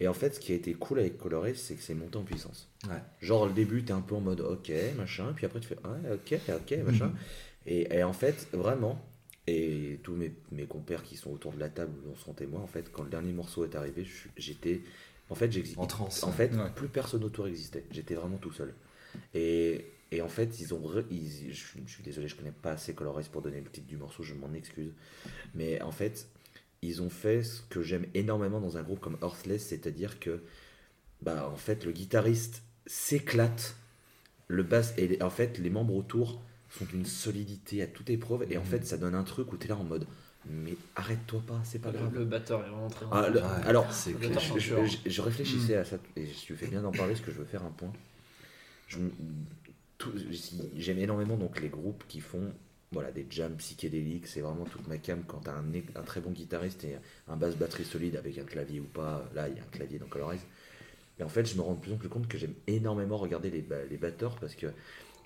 Et 0.00 0.08
en 0.08 0.14
fait, 0.14 0.34
ce 0.34 0.40
qui 0.40 0.52
a 0.52 0.54
été 0.54 0.72
cool 0.74 1.00
avec 1.00 1.18
Colorize, 1.18 1.58
c'est 1.60 1.74
que 1.74 1.82
c'est 1.82 1.94
monté 1.94 2.16
en 2.16 2.22
puissance. 2.22 2.68
Ouais. 2.88 2.96
Genre, 3.20 3.46
le 3.46 3.52
début, 3.52 3.84
t'es 3.84 3.92
un 3.92 4.00
peu 4.00 4.14
en 4.14 4.20
mode, 4.20 4.40
ok, 4.40 4.72
machin, 4.96 5.32
puis 5.36 5.44
après, 5.46 5.60
tu 5.60 5.68
fais, 5.68 5.76
ouais, 5.76 6.12
ok, 6.14 6.40
ok, 6.48 6.78
machin. 6.86 7.12
Et, 7.66 7.94
et 7.94 8.02
en 8.02 8.14
fait, 8.14 8.48
vraiment, 8.52 9.04
et 9.46 10.00
tous 10.02 10.14
mes, 10.14 10.32
mes 10.52 10.64
compères 10.64 11.02
qui 11.02 11.16
sont 11.16 11.30
autour 11.30 11.52
de 11.52 11.60
la 11.60 11.68
table 11.68 11.92
en 12.10 12.16
sont 12.16 12.32
témoins, 12.32 12.62
en 12.62 12.66
fait, 12.66 12.90
quand 12.90 13.02
le 13.02 13.10
dernier 13.10 13.32
morceau 13.32 13.64
est 13.64 13.74
arrivé, 13.74 14.06
j'étais. 14.36 14.80
En 15.28 15.34
fait, 15.34 15.52
j'existais. 15.52 15.80
En 15.80 15.86
transe. 15.86 16.22
En 16.24 16.32
fait, 16.32 16.52
Ouais. 16.54 16.70
plus 16.74 16.88
personne 16.88 17.22
autour 17.22 17.46
existait. 17.46 17.84
J'étais 17.90 18.14
vraiment 18.14 18.38
tout 18.38 18.52
seul. 18.52 18.74
Et, 19.34 19.84
et 20.12 20.22
en 20.22 20.28
fait, 20.28 20.60
ils 20.60 20.74
ont. 20.74 20.80
re- 20.80 21.04
ils- 21.10 21.52
je, 21.52 21.66
suis- 21.66 21.82
je 21.86 21.92
suis 21.92 22.02
désolé, 22.02 22.28
je 22.28 22.36
connais 22.36 22.52
pas 22.52 22.72
assez 22.72 22.94
Colores 22.94 23.20
pour 23.32 23.42
donner 23.42 23.60
le 23.60 23.70
titre 23.70 23.86
du 23.86 23.96
morceau, 23.96 24.22
je 24.22 24.34
m'en 24.34 24.52
excuse. 24.54 24.92
Mais 25.54 25.80
en 25.82 25.92
fait, 25.92 26.28
ils 26.82 27.02
ont 27.02 27.10
fait 27.10 27.42
ce 27.42 27.62
que 27.62 27.82
j'aime 27.82 28.06
énormément 28.14 28.60
dans 28.60 28.76
un 28.78 28.82
groupe 28.82 29.00
comme 29.00 29.18
Earthless, 29.22 29.66
c'est-à-dire 29.68 30.18
que, 30.20 30.42
bah, 31.22 31.48
en 31.52 31.56
fait, 31.56 31.84
le 31.84 31.92
guitariste 31.92 32.62
s'éclate, 32.86 33.76
le 34.48 34.62
bass, 34.62 34.94
et 34.98 35.08
les- 35.08 35.22
en 35.22 35.30
fait, 35.30 35.58
les 35.58 35.70
membres 35.70 35.94
autour 35.94 36.40
sont 36.70 36.84
d'une 36.86 37.06
solidité 37.06 37.82
à 37.82 37.86
toute 37.86 38.10
épreuve, 38.10 38.46
et 38.50 38.56
en 38.58 38.64
fait, 38.64 38.86
ça 38.86 38.96
donne 38.96 39.14
un 39.14 39.24
truc 39.24 39.52
où 39.52 39.56
tu 39.56 39.66
es 39.66 39.68
là 39.68 39.76
en 39.76 39.84
mode, 39.84 40.06
mais 40.48 40.74
arrête-toi 40.96 41.42
pas, 41.46 41.60
c'est 41.64 41.78
pas 41.80 41.90
grave. 41.90 42.12
Le, 42.14 42.20
le 42.20 42.24
batteur 42.24 42.64
est 42.64 42.70
vraiment 42.70 42.88
très 42.88 43.06
Ah, 43.12 43.28
le- 43.28 43.40
Ouais, 43.40 43.46
alors, 43.66 43.92
c'est 43.92 44.12
le 44.12 44.18
clair. 44.18 44.30
batteur 44.30 44.58
je, 44.58 44.86
je- 44.86 45.10
je 45.10 45.22
réfléchissais 45.22 45.76
à 45.76 45.84
ça 45.84 45.98
et 46.16 46.26
tu 46.26 46.56
fais 46.56 46.66
bien 46.68 46.82
d'en 46.82 46.92
parler 46.92 47.12
parce 47.12 47.24
que 47.24 47.32
je 47.32 47.38
veux 47.38 47.44
faire 47.44 47.64
un 47.64 47.70
point. 47.70 47.92
Je 48.88 48.98
J'aime 50.76 50.98
énormément 50.98 51.36
donc 51.36 51.60
les 51.60 51.68
groupes 51.68 52.04
qui 52.08 52.20
font 52.20 52.52
voilà 52.92 53.12
des 53.12 53.26
jams 53.30 53.54
psychédéliques. 53.56 54.26
C'est 54.26 54.40
vraiment 54.40 54.64
toute 54.64 54.86
ma 54.88 54.98
cam 54.98 55.22
quand 55.26 55.38
t'as 55.44 55.54
un, 55.54 55.64
un 55.94 56.02
très 56.02 56.20
bon 56.20 56.30
guitariste 56.32 56.84
et 56.84 56.96
un 57.28 57.36
basse 57.36 57.56
batterie 57.56 57.84
solide 57.84 58.16
avec 58.16 58.38
un 58.38 58.44
clavier 58.44 58.80
ou 58.80 58.84
pas. 58.84 59.28
Là, 59.34 59.48
il 59.48 59.56
y 59.56 59.60
a 59.60 59.62
un 59.62 59.66
clavier 59.70 59.98
dans 59.98 60.06
Colorize. 60.06 60.44
Et 61.18 61.22
en 61.22 61.28
fait, 61.28 61.44
je 61.46 61.54
me 61.56 61.60
rends 61.60 61.74
de 61.74 61.80
plus 61.80 61.92
en 61.92 61.96
plus 61.96 62.08
compte 62.08 62.26
que 62.28 62.38
j'aime 62.38 62.54
énormément 62.66 63.16
regarder 63.18 63.50
les, 63.50 63.64
les 63.90 63.96
batteurs 63.98 64.36
parce 64.40 64.54
que 64.54 64.66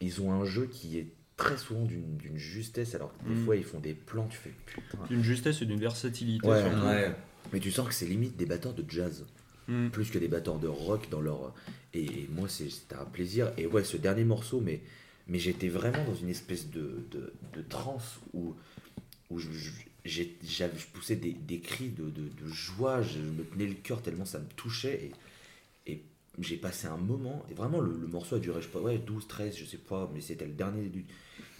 ils 0.01 0.21
ont 0.21 0.33
un 0.33 0.45
jeu 0.45 0.67
qui 0.67 0.99
est 0.99 1.07
très 1.37 1.57
souvent 1.57 1.85
d'une 1.85 2.17
d'une 2.17 2.37
justesse 2.37 2.95
alors 2.95 3.17
que 3.17 3.25
des 3.29 3.35
Mm. 3.35 3.45
fois 3.45 3.57
ils 3.57 3.65
font 3.65 3.81
des 3.81 3.95
plans 3.95 4.27
tu 4.29 4.37
fais 4.39 4.53
putain 4.67 4.99
D'une 5.09 5.23
justesse 5.25 5.63
et 5.63 5.67
d'une 5.67 5.81
versatilité. 5.81 6.47
Ouais. 6.47 6.63
Ouais. 6.63 7.13
Mais 7.53 7.61
tu 7.61 7.71
sens 7.71 7.89
que 7.89 7.95
c'est 7.95 8.07
limite 8.07 8.37
des 8.37 8.47
batteurs 8.47 8.75
de 8.75 8.85
jazz, 8.89 9.25
Mm. 9.69 9.89
plus 9.89 10.11
que 10.11 10.19
des 10.19 10.29
batteurs 10.29 10.59
de 10.59 10.69
rock 10.69 11.09
dans 11.11 11.21
leur. 11.21 11.55
Et, 11.95 12.05
et 12.05 12.29
moi, 12.31 12.49
c'est- 12.49 12.71
c'était 12.71 12.97
un 12.97 13.05
plaisir. 13.05 13.53
Et 13.57 13.67
ouais, 13.67 13.85
ce 13.85 13.97
dernier 13.97 14.25
morceau, 14.25 14.61
mais, 14.61 14.81
mais 15.29 15.39
j'étais 15.39 15.69
vraiment 15.69 16.05
dans 16.05 16.15
une 16.15 16.29
espèce 16.29 16.69
de, 16.71 17.07
de, 17.11 17.33
de 17.55 17.63
transe 17.63 18.21
où, 18.33 18.55
où 19.31 19.39
je, 19.39 19.51
je- 19.53 19.71
j'ai- 20.05 20.37
j'avais- 20.47 20.79
je 20.79 20.87
poussais 20.89 21.17
des, 21.17 21.33
des 21.33 21.61
cris 21.61 21.89
de, 21.89 22.05
de, 22.11 22.29
de 22.29 22.47
joie, 22.49 23.01
je 23.01 23.19
me 23.21 23.43
tenais 23.45 23.67
le 23.67 23.75
cœur 23.75 24.03
tellement 24.03 24.27
ça 24.27 24.39
me 24.39 24.47
touchait. 24.57 25.11
Et, 25.87 25.93
et 25.93 26.03
j'ai 26.41 26.57
passé 26.57 26.87
un 26.89 26.97
moment, 26.99 27.43
et 27.51 27.55
vraiment, 27.55 27.81
le, 27.81 27.93
le 27.93 28.07
morceau 28.07 28.37
a 28.37 28.39
duré, 28.39 28.61
je 28.61 28.67
sais 28.67 28.73
pas, 28.73 28.81
ouais, 28.81 28.99
12, 28.99 29.27
13, 29.27 29.57
je 29.57 29.65
sais 29.65 29.79
pas, 29.79 30.11
mais 30.15 30.21
c'était 30.21 30.47
le 30.47 30.53
dernier 30.53 30.89
du. 30.89 31.07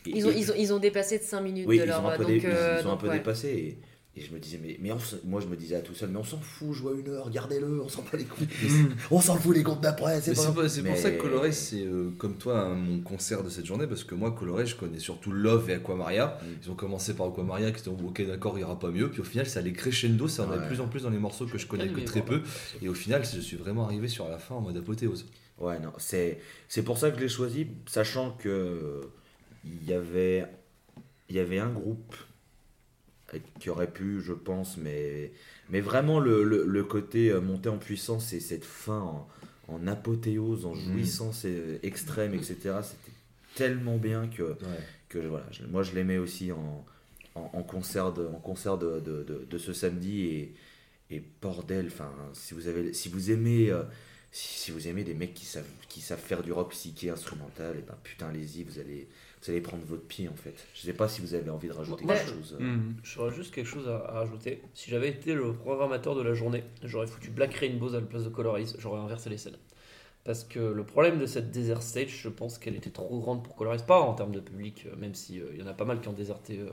et- 0.07 0.11
Ils 0.11 0.27
ont, 0.27 0.31
et- 0.31 0.39
ils, 0.39 0.51
ont, 0.51 0.55
ils 0.59 0.73
ont 0.75 0.79
dépassé 0.79 1.19
de 1.19 1.23
5 1.23 1.41
minutes 1.41 1.67
oui, 1.67 1.79
de 1.79 1.85
ils 1.85 1.87
leur. 1.87 2.05
ont 2.05 2.09
un 2.09 2.17
peu, 2.19 2.25
donc, 2.25 2.33
dé- 2.33 2.39
ils- 2.39 2.47
euh, 2.47 2.81
ils 2.83 2.87
ont 2.87 2.93
un 2.93 2.97
peu 2.99 3.09
ouais. 3.09 3.19
dépassé. 3.19 3.49
Et, 3.49 3.79
et 4.17 4.21
je 4.21 4.33
me 4.33 4.39
disais, 4.39 4.61
mais, 4.63 4.77
mais 4.81 4.93
on 4.93 4.99
moi 5.25 5.41
je 5.41 5.47
me 5.49 5.57
disais 5.57 5.75
à 5.75 5.81
tout 5.81 5.95
seul, 5.95 6.09
mais 6.11 6.19
on 6.19 6.25
s'en 6.25 6.39
fout, 6.39 6.73
je 6.73 6.83
vois 6.83 6.93
une 6.95 7.09
heure, 7.09 7.25
regardez-le, 7.25 7.83
on 7.83 7.89
s'en 7.89 8.03
bat 8.03 8.17
les 8.17 8.25
couilles. 8.25 8.47
on 9.11 9.21
s'en 9.21 9.37
fout 9.37 9.57
les 9.57 9.63
comptes 9.65 9.81
d'après, 9.81 10.21
c'est 10.21 10.35
pas 10.35 10.53
pour 10.53 10.63
Mais- 10.63 10.97
ça 10.97 11.11
que 11.11 11.21
Coloré, 11.21 11.51
c'est 11.51 11.85
euh, 11.85 12.11
comme 12.17 12.37
toi 12.37 12.61
hein, 12.61 12.75
mon 12.77 13.01
concert 13.01 13.43
de 13.43 13.49
cette 13.49 13.67
journée, 13.67 13.87
parce 13.89 14.05
que 14.05 14.15
moi, 14.15 14.31
Coloré, 14.31 14.67
je 14.67 14.77
connais 14.77 15.01
surtout 15.01 15.33
Love 15.33 15.69
et 15.71 15.75
Aquamaria. 15.75 16.39
Mm. 16.41 16.47
Ils 16.63 16.71
ont 16.71 16.75
commencé 16.77 17.15
par 17.15 17.27
Aquamaria, 17.27 17.73
qui 17.73 17.81
était 17.81 17.89
ok, 17.89 18.27
d'accord, 18.27 18.57
il 18.59 18.65
aura 18.65 18.79
pas 18.79 18.91
mieux. 18.91 19.11
Puis 19.11 19.21
au 19.21 19.25
final, 19.25 19.47
ça 19.47 19.59
allait 19.59 19.73
crescendo, 19.73 20.29
ça 20.29 20.45
en 20.45 20.51
a 20.53 20.57
de 20.57 20.61
Ouais. 20.63 20.67
plus 20.69 20.81
en 20.81 20.87
plus 20.87 21.03
dans 21.03 21.11
les 21.11 21.19
morceaux 21.19 21.47
que 21.47 21.59
je 21.59 21.67
connais 21.67 21.89
que 21.89 22.01
très 22.01 22.23
peu. 22.23 22.43
Et 22.83 22.89
au 22.89 22.95
final, 22.95 23.25
je 23.25 23.41
suis 23.41 23.57
vraiment 23.57 23.85
arrivé 23.85 24.07
sur 24.09 24.29
la 24.29 24.39
fin 24.39 24.55
en 24.55 24.61
mode 24.61 24.77
apothéose. 24.77 25.27
Ouais, 25.59 25.79
non, 25.81 25.93
c'est, 25.99 26.39
c'est 26.69 26.83
pour 26.83 26.99
ça 26.99 27.11
que 27.11 27.17
je 27.17 27.23
l'ai 27.23 27.29
choisi, 27.29 27.67
sachant 27.87 28.31
que 28.33 29.01
il 29.65 29.89
y 29.89 29.93
avait, 29.93 30.47
il 31.29 31.37
y 31.37 31.39
avait 31.39 31.59
un 31.59 31.71
groupe 31.71 32.15
qui 33.61 33.71
aurait 33.71 33.91
pu, 33.91 34.21
je 34.21 34.33
pense, 34.33 34.77
mais, 34.77 35.33
mais 35.71 35.81
vraiment 35.81 36.21
le, 36.21 36.43
le, 36.45 36.65
le 36.67 36.85
côté 36.85 37.31
euh, 37.31 37.41
monter 37.41 37.69
en 37.69 37.79
puissance 37.79 38.33
et 38.33 38.41
cette 38.41 38.65
fin 38.65 39.01
en, 39.01 39.29
en 39.69 39.87
apothéose, 39.87 40.67
en 40.67 40.75
jouissance 40.75 41.43
euh, 41.47 41.79
extrême, 41.83 42.35
etc. 42.35 42.57
C'était 42.83 43.17
tellement 43.57 43.97
bien 43.99 44.29
que, 44.29 44.43
que 45.09 45.19
voilà, 45.19 45.47
je- 45.51 45.65
moi 45.65 45.83
je 45.83 45.95
l'aimais 45.95 46.19
aussi 46.19 46.53
en, 46.53 46.85
en, 47.35 47.51
en 47.53 47.63
concert, 47.63 48.13
de, 48.13 48.27
en 48.27 48.41
concert 48.41 48.79
de, 48.79 49.01
de, 49.01 49.23
de, 49.23 49.47
de 49.49 49.59
ce 49.59 49.73
samedi 49.73 50.23
et, 50.27 50.55
et 51.11 51.23
bordel, 51.43 51.87
enfin, 51.87 52.11
si 52.33 52.55
vous 52.55 52.67
avez, 52.69 52.93
si 52.95 53.09
vous 53.09 53.31
aimez, 53.31 53.71
euh, 53.71 53.83
si, 54.37 54.59
si 54.59 54.71
vous 54.73 54.89
aimez 54.89 55.05
des 55.05 55.15
mecs 55.15 55.33
qui 55.33 55.45
savent, 55.45 55.65
qui 55.89 56.01
savent 56.01 56.19
faire 56.21 56.43
du 56.43 56.51
rock 56.53 56.71
psyché 56.73 57.09
instrumental, 57.11 57.77
et 57.79 57.83
ben 57.83 57.97
putain, 58.03 58.29
allez-y, 58.29 58.65
vous 58.65 58.79
allez, 58.81 59.07
vous 59.43 59.51
allez 59.51 59.61
prendre 59.61 59.85
votre 59.85 60.03
pied 60.07 60.29
en 60.29 60.35
fait. 60.35 60.55
Je 60.75 60.81
sais 60.81 60.93
pas 60.93 61.09
si 61.09 61.21
vous 61.21 61.35
avez 61.35 61.51
envie 61.51 61.69
de 61.69 61.73
rajouter 61.73 62.05
Moi, 62.05 62.15
quelque 62.17 62.29
je- 62.31 62.35
chose. 62.35 62.57
euh. 62.61 62.65
Mm. 62.65 62.97
J'aurais 63.05 63.33
juste 63.35 63.55
quelque 63.55 63.69
chose 63.69 63.87
à, 63.89 63.97
à 64.09 64.13
rajouter. 64.21 64.61
Si 64.75 64.91
j'avais 64.91 65.09
été 65.11 65.35
le 65.35 65.53
programmateur 65.53 66.17
de 66.17 66.23
la 66.23 66.35
journée, 66.35 66.65
j'aurais 66.83 67.07
foutu 67.07 67.31
Black 67.31 67.55
Rainbows 67.55 67.95
à 67.95 68.01
la 68.01 68.07
place 68.07 68.25
de 68.25 68.29
Color 68.31 68.59
Eyes, 68.59 68.75
j'aurais 68.79 69.01
inversé 69.01 69.31
les 69.31 69.39
scènes. 69.39 69.57
Parce 70.25 70.43
que 70.43 70.59
le 70.59 70.85
problème 70.85 71.19
de 71.19 71.27
cette 71.27 71.51
Desert 71.51 71.83
Stage, 71.83 72.09
je 72.23 72.31
pense 72.31 72.57
qu'elle 72.59 72.75
était 72.77 72.89
trop 72.91 73.21
grande 73.21 73.45
pour 73.45 73.55
Color 73.57 73.75
Eyes. 73.75 73.83
Pas 73.87 74.01
en 74.01 74.15
termes 74.15 74.33
de 74.33 74.41
public, 74.41 74.87
euh, 74.87 74.97
même 74.97 75.15
si 75.15 75.39
euh, 75.39 75.45
il 75.53 75.61
y 75.61 75.63
en 75.63 75.67
a 75.67 75.75
pas 75.75 75.85
mal 75.85 76.01
qui 76.01 76.09
ont 76.09 76.13
déserté. 76.15 76.59
euh, 76.59 76.71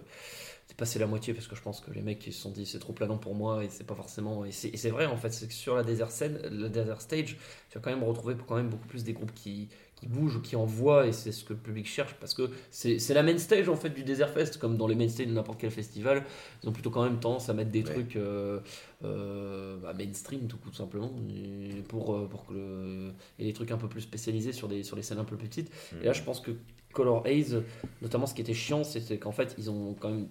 passé 0.75 0.99
la 0.99 1.07
moitié 1.07 1.33
parce 1.33 1.47
que 1.47 1.55
je 1.55 1.61
pense 1.61 1.79
que 1.81 1.91
les 1.91 2.01
mecs 2.01 2.25
ils 2.27 2.33
se 2.33 2.41
sont 2.41 2.51
dit 2.51 2.65
c'est 2.65 2.79
trop 2.79 2.93
planant 2.93 3.17
pour 3.17 3.35
moi 3.35 3.63
et 3.63 3.69
c'est 3.69 3.83
pas 3.85 3.95
forcément 3.95 4.45
et 4.45 4.51
c'est 4.51 4.89
vrai 4.89 5.05
en 5.05 5.17
fait 5.17 5.31
c'est 5.31 5.47
que 5.47 5.53
sur 5.53 5.75
la 5.75 5.83
desert 5.83 6.11
scène 6.11 6.39
la 6.49 6.69
desert 6.69 7.01
stage 7.01 7.37
tu 7.69 7.77
vas 7.77 7.81
quand 7.81 7.89
même 7.91 8.03
retrouver 8.03 8.35
quand 8.47 8.55
même 8.55 8.69
beaucoup 8.69 8.87
plus 8.87 9.03
des 9.03 9.13
groupes 9.13 9.33
qui 9.33 9.69
qui 9.95 10.07
bougent 10.07 10.37
ou 10.37 10.41
qui 10.41 10.55
envoient 10.55 11.05
et 11.05 11.11
c'est 11.11 11.31
ce 11.31 11.43
que 11.43 11.53
le 11.53 11.59
public 11.59 11.85
cherche 11.85 12.15
parce 12.19 12.33
que 12.33 12.49
c'est 12.71 12.97
la 13.13 13.21
main 13.21 13.37
stage 13.37 13.69
en 13.69 13.75
fait 13.75 13.91
du 13.91 14.03
Desert 14.03 14.29
Fest 14.31 14.57
comme 14.57 14.75
dans 14.75 14.87
les 14.87 14.95
main 14.95 15.07
stage 15.07 15.27
de 15.27 15.31
n'importe 15.31 15.59
quel 15.59 15.69
festival. 15.69 16.23
Ils 16.63 16.69
ont 16.69 16.71
plutôt 16.71 16.89
quand 16.89 17.03
même 17.03 17.19
tendance 17.19 17.49
à 17.49 17.53
mettre 17.53 17.69
des 17.69 17.83
Ouais. 17.83 17.85
trucs 17.93 18.15
euh, 18.15 18.59
euh, 19.03 19.77
bah, 19.77 19.93
mainstream 19.93 20.47
tout, 20.47 20.57
tout 20.57 20.73
simplement 20.73 21.11
et 21.29 21.81
pour, 21.87 22.15
euh, 22.15 22.27
pour 22.27 22.45
que 22.45 22.53
le- 22.53 23.13
et 23.39 23.45
des 23.45 23.53
trucs 23.53 23.71
un 23.71 23.77
peu 23.77 23.87
plus 23.87 24.01
spécialisés 24.01 24.53
sur 24.53 24.67
des 24.67 24.83
sur 24.83 24.95
les 24.95 25.03
scènes 25.03 25.19
un 25.19 25.23
peu 25.23 25.37
plus 25.37 25.47
petites. 25.47 25.71
Et 26.01 26.05
là 26.05 26.13
je 26.13 26.21
pense 26.23 26.39
que 26.39 26.51
Color 26.93 27.25
Haze 27.25 27.63
notamment 28.01 28.25
ce 28.25 28.33
qui 28.33 28.41
était 28.41 28.53
chiant 28.53 28.83
c'était 28.83 29.17
qu'en 29.17 29.31
fait 29.31 29.55
ils 29.57 29.69
ont 29.69 29.95
quand 29.99 30.09
même 30.09 30.27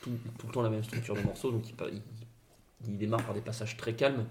tout, 0.00 0.10
tout 0.38 0.46
le 0.46 0.52
temps 0.52 0.62
la 0.62 0.70
même 0.70 0.84
structure 0.84 1.14
de 1.14 1.20
morceaux 1.22 1.50
donc 1.50 1.64
ils 2.86 2.96
démarrent 2.98 3.24
par 3.24 3.34
des 3.34 3.40
passages 3.40 3.76
très 3.76 3.94
calmes 3.94 4.26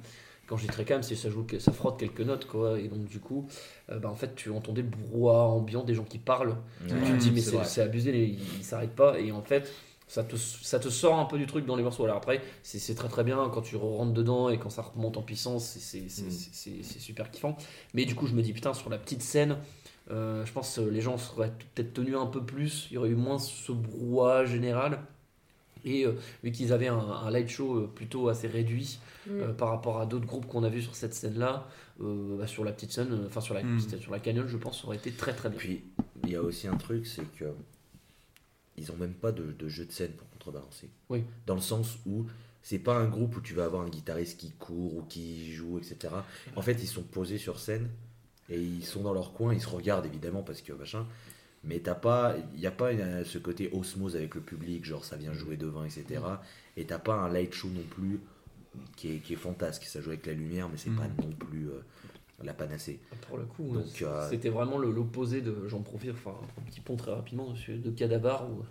quand 0.48 0.58
je 0.58 0.64
dis 0.64 0.68
très 0.70 0.84
calme, 0.84 1.04
c'est 1.04 1.14
ça 1.14 1.30
joue, 1.30 1.46
ça 1.60 1.72
frotte 1.72 2.00
quelques 2.00 2.22
notes, 2.22 2.48
quoi. 2.48 2.80
Et 2.80 2.88
donc, 2.88 3.06
du 3.08 3.20
coup, 3.20 3.48
euh, 3.92 4.00
bah, 4.00 4.10
en 4.10 4.16
fait, 4.16 4.34
tu 4.34 4.50
entendais 4.50 4.82
le 4.82 4.88
brouhaha 4.88 5.44
ambiant 5.44 5.84
des 5.84 5.94
gens 5.94 6.06
qui 6.06 6.18
parlent. 6.18 6.58
Tu 6.88 6.96
te 6.96 7.18
dis, 7.20 7.30
mais 7.30 7.42
c'est 7.66 7.82
abusé, 7.82 8.12
les- 8.12 8.26
ils 8.58 8.64
s'arrêtent 8.64 8.96
pas. 8.96 9.20
Et 9.20 9.32
en 9.32 9.44
fait, 9.44 9.72
ça 10.08 10.24
te, 10.24 10.36
ça 10.38 10.80
te 10.80 10.90
sort 10.90 11.20
un 11.20 11.26
peu 11.26 11.38
du 11.38 11.46
truc 11.46 11.68
dans 11.68 11.76
les 11.76 11.84
morceaux. 11.84 12.04
Alors 12.06 12.18
après, 12.18 12.42
c'est 12.64 12.96
très 12.96 13.10
très 13.10 13.24
bien 13.24 13.48
quand 13.54 13.62
tu 13.62 13.76
rentres 13.76 14.12
dedans 14.12 14.50
et 14.50 14.58
quand 14.58 14.72
ça 14.72 14.82
remonte 14.82 15.18
en 15.18 15.22
puissance, 15.22 15.66
c'est- 15.80 16.00
Mm. 16.08 16.82
c'est 16.82 17.00
super 17.00 17.30
kiffant. 17.30 17.56
Mais 17.94 18.06
du 18.06 18.16
coup, 18.16 18.26
je 18.26 18.34
me 18.34 18.42
dis, 18.42 18.52
putain, 18.52 18.74
sur 18.74 18.90
la 18.90 18.98
petite 18.98 19.22
scène, 19.22 19.56
euh, 20.10 20.44
je 20.48 20.52
pense 20.52 20.78
que 20.78 20.82
les 20.82 21.02
gens 21.02 21.20
seraient 21.20 21.54
peut-être 21.76 21.94
tenus 21.94 22.16
un 22.16 22.26
peu 22.26 22.44
plus. 22.44 22.88
Il 22.90 22.96
y 22.96 22.98
aurait 22.98 23.10
eu 23.10 23.16
moins 23.16 23.38
ce 23.38 23.72
brouhaha 23.72 24.46
général. 24.46 25.02
Et 25.86 26.06
euh, 26.06 26.14
vu 26.44 26.52
qu'ils 26.52 26.74
avaient 26.74 26.88
un, 26.88 26.98
un 27.00 27.30
light 27.32 27.48
show 27.50 27.76
euh, 27.78 27.88
plutôt 27.94 28.30
assez 28.30 28.48
réduit 28.48 29.00
Mm. 29.28 29.32
euh, 29.42 29.54
par 29.54 29.70
rapport 29.70 30.00
à 30.00 30.06
d'autres 30.06 30.26
groupes 30.26 30.46
qu'on 30.48 30.64
a 30.64 30.70
vus 30.70 30.82
sur 30.82 30.96
cette 30.96 31.14
scène-là, 31.14 31.68
euh, 32.02 32.38
bah, 32.38 32.48
sur 32.48 32.64
la 32.64 32.72
petite 32.72 32.92
scène, 32.94 33.10
enfin 33.28 33.42
sur 33.42 33.54
la, 33.54 33.64
Mm. 33.64 33.80
sur 34.00 34.12
la 34.12 34.20
canyon, 34.20 34.48
je 34.48 34.56
pense, 34.58 34.80
ça 34.82 34.88
aurait 34.88 34.96
été 34.98 35.12
très 35.12 35.34
très 35.34 35.50
Et 35.50 35.52
bien. 35.52 35.60
puis, 35.60 35.84
il 36.24 36.30
y 36.32 36.36
a 36.36 36.42
aussi 36.42 36.68
un 36.68 36.78
truc, 36.78 37.06
c'est 37.06 37.26
que 37.38 37.46
ils 38.78 38.92
ont 38.92 38.96
même 38.98 39.14
pas 39.14 39.32
de, 39.32 39.52
de 39.52 39.68
jeu 39.68 39.86
de 39.86 39.92
scène 39.92 40.12
pour 40.14 40.30
contrebalancer. 40.30 40.90
Oui. 41.10 41.24
Dans 41.46 41.56
le 41.56 41.62
sens 41.62 41.98
où 42.06 42.26
c'est 42.64 42.80
pas 42.80 42.96
un 42.96 43.08
groupe 43.08 43.36
où 43.38 43.42
tu 43.42 43.54
vas 43.54 43.66
avoir 43.66 43.84
un 43.84 43.90
guitariste 43.90 44.40
qui 44.40 44.52
court 44.52 44.96
ou 44.98 45.02
qui 45.04 45.52
joue, 45.52 45.78
etc. 45.80 46.14
En 46.56 46.62
fait, 46.62 46.78
ils 46.82 46.88
sont 46.88 47.04
posés 47.04 47.38
sur 47.38 47.60
scène 47.60 47.90
et 48.50 48.60
ils 48.60 48.86
sont 48.86 49.02
dans 49.02 49.14
leur 49.14 49.34
coin, 49.34 49.54
ils 49.54 49.62
se 49.62 49.68
regardent 49.70 50.06
évidemment 50.06 50.44
parce 50.44 50.62
que 50.62 50.72
machin. 50.74 51.06
Mais 51.64 51.80
t'as 51.80 51.96
pas, 51.96 52.36
il 52.56 52.60
n'y 52.62 52.68
a 52.68 52.72
pas 52.72 52.94
une- 52.94 53.24
ce 53.26 53.38
côté 53.38 53.70
osmose 53.74 54.16
avec 54.16 54.34
le 54.36 54.42
public, 54.42 54.86
genre 54.86 55.04
ça 55.04 55.18
vient 55.18 55.34
jouer 55.34 55.58
devant, 55.58 55.84
etc. 55.84 56.06
Et 56.78 56.86
t'as 56.86 57.00
pas 57.00 57.16
un 57.16 57.30
light 57.30 57.54
show 57.54 57.68
non 57.68 57.84
plus 57.90 58.20
qui 58.96 59.16
est, 59.16 59.18
qui 59.18 59.34
est 59.34 59.38
fantasque. 59.38 59.84
Ça 59.84 60.00
joue 60.00 60.10
avec 60.10 60.26
la 60.26 60.34
lumière, 60.34 60.70
mais 60.70 60.78
c'est 60.78 60.90
Mhm. 60.90 60.98
pas 60.98 61.08
non 61.22 61.30
plus 61.38 61.68
euh, 61.68 61.82
la 62.42 62.54
panacée. 62.54 63.00
Pour 63.28 63.38
le 63.38 63.44
coup, 63.44 63.76
euh, 63.76 63.82
euh, 64.04 64.28
c'était 64.30 64.48
vraiment 64.48 64.78
l'opposé 64.78 65.42
de, 65.42 65.54
j'en 65.68 65.82
profite, 65.82 66.12
enfin 66.12 66.34
un 66.58 66.62
petit 66.70 66.80
pont 66.80 66.96
très 66.96 67.12
rapidement, 67.12 67.50
monsieur, 67.50 67.76
de 67.78 67.90
Cadavar, 67.92 68.48
où 68.50 68.64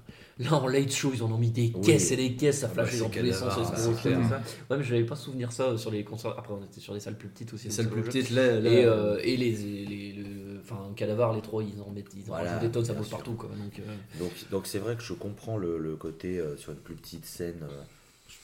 là 0.43 0.55
en 0.55 0.67
late 0.67 0.91
show, 0.91 1.11
ils 1.13 1.23
en 1.23 1.31
ont 1.31 1.37
mis 1.37 1.51
des 1.51 1.71
Oui. 1.75 1.83
caisses 1.83 2.11
et 2.13 2.17
des 2.17 2.35
caisses, 2.37 2.61
ça 2.61 2.69
Ah 2.71 2.75
bah, 2.75 2.83
flashait 2.87 2.97
c'est 2.97 3.03
dans 3.05 3.11
tous 3.11 3.23
les 3.23 3.33
sens. 3.35 3.59
Horrible. 3.59 4.23
Ouais, 4.71 4.77
mais 4.79 4.83
je 4.83 4.95
n'avais 4.95 5.05
pas 5.05 5.17
souvenir 5.17 5.53
ça 5.53 5.77
sur 5.77 5.91
les 5.91 6.03
concerts. 6.05 6.35
Après, 6.39 6.55
on 6.55 6.65
était 6.65 6.81
sur 6.81 6.95
des 6.95 7.01
salles 7.01 7.19
plus 7.19 7.29
petites 7.29 7.53
aussi. 7.53 7.71
Ça 7.71 7.85
plus 7.85 7.97
bouge. 8.01 8.07
petite, 8.07 8.31
là. 8.31 8.59
là, 8.59 8.71
Et, 8.71 8.85
euh, 8.87 9.21
et 9.23 9.37
les, 9.37 9.53
les, 9.53 10.13
le- 10.15 10.38
enfin, 10.63 10.93
Cadavar, 10.97 11.33
les 11.35 11.43
trois, 11.43 11.63
ils 11.63 11.81
en 11.81 11.91
mettent, 11.91 12.13
ils 12.15 12.23
en 12.23 12.27
Voilà, 12.27 12.51
rajoutent 12.51 12.67
des 12.69 12.73
tonnes, 12.73 12.85
ça 12.85 12.95
bouge 12.95 13.11
partout, 13.11 13.35
quoi. 13.35 13.49
Donc, 13.51 13.79
euh, 13.79 13.97
Donc, 14.19 14.33
donc 14.51 14.67
c'est 14.67 14.79
vrai 14.79 14.97
que 14.97 15.03
je 15.03 15.13
comprends 15.13 15.57
le, 15.57 15.79
le 15.79 15.97
côté 15.97 16.39
euh, 16.39 16.57
sur 16.57 16.73
une 16.73 16.79
plus 16.79 16.95
petite 16.97 17.25
scène. 17.27 17.61
euh, 17.63 17.83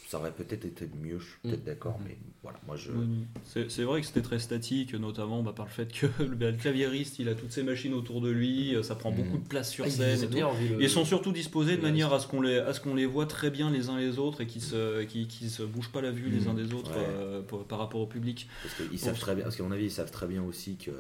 ça 0.09 0.19
aurait 0.21 0.31
peut-être 0.33 0.65
été 0.65 0.89
mieux, 1.03 1.19
je 1.19 1.25
suis 1.25 1.39
peut-être 1.43 1.63
Mm. 1.63 1.67
d'accord, 1.67 1.99
Mhm. 1.99 2.05
mais 2.09 2.17
voilà, 2.43 2.59
moi 2.67 2.77
je. 2.77 2.91
C'est 3.45 3.71
c'est 3.71 3.83
vrai 3.83 4.01
que 4.01 4.07
c'était 4.07 4.23
très 4.23 4.39
statique, 4.39 4.95
notamment 4.95 5.43
bah, 5.43 5.53
par 5.57 5.67
le 5.67 5.73
fait 5.73 5.91
que 5.93 6.07
le, 6.23 6.37
bah, 6.37 6.51
le 6.53 6.57
claviériste 6.57 7.19
il 7.19 7.29
a 7.29 7.35
toutes 7.35 7.51
ses 7.51 7.63
machines 7.65 7.93
autour 7.95 8.21
de 8.21 8.31
lui, 8.31 8.77
ça 8.83 8.95
prend 8.95 9.11
Mhm. 9.11 9.17
beaucoup 9.17 9.39
de 9.39 9.49
place 9.49 9.71
sur 9.73 9.85
ah, 9.85 9.89
ils 9.89 9.93
scène. 9.93 10.19
ont 10.21 10.23
et 10.23 10.27
tout. 10.27 10.35
bien 10.35 10.47
envie 10.47 10.69
le- 10.69 10.81
Ils 10.83 10.89
sont 10.91 11.05
surtout 11.05 11.33
disposés 11.33 11.73
de 11.73 11.83
le 11.83 11.89
manière 11.89 12.13
à 12.13 12.21
ce 12.21 12.29
qu'on 12.29 12.43
les, 12.43 12.59
à 12.59 12.73
ce 12.73 12.81
qu'on 12.81 12.95
les 12.95 13.07
voit 13.07 13.27
très 13.27 13.51
bien 13.51 13.71
les 13.71 13.89
uns 13.89 13.99
les 13.99 14.19
autres 14.19 14.41
et 14.43 14.47
qui 14.47 14.61
se, 14.61 15.03
qui, 15.05 15.27
qui 15.27 15.51
se 15.51 15.63
bougent 15.65 15.91
pas 15.91 16.03
la 16.03 16.13
vue 16.13 16.31
les 16.31 16.47
uns 16.47 16.55
des 16.55 16.73
autres 16.75 16.93
Ouais. 16.93 17.05
euh, 17.09 17.43
pour- 17.43 17.65
par 17.65 17.79
rapport 17.81 18.01
au 18.01 18.07
public. 18.07 18.47
Parce 18.63 18.75
qu'ils 18.89 18.99
savent 18.99 19.19
très 19.19 19.35
bien, 19.35 19.45
parce 19.45 19.57
qu'à 19.57 19.65
mon 19.65 19.73
avis, 19.73 19.87
ils 19.87 19.91
savent 19.91 20.13
très 20.13 20.29
bien 20.29 20.43
aussi 20.45 20.77
que 20.77 20.93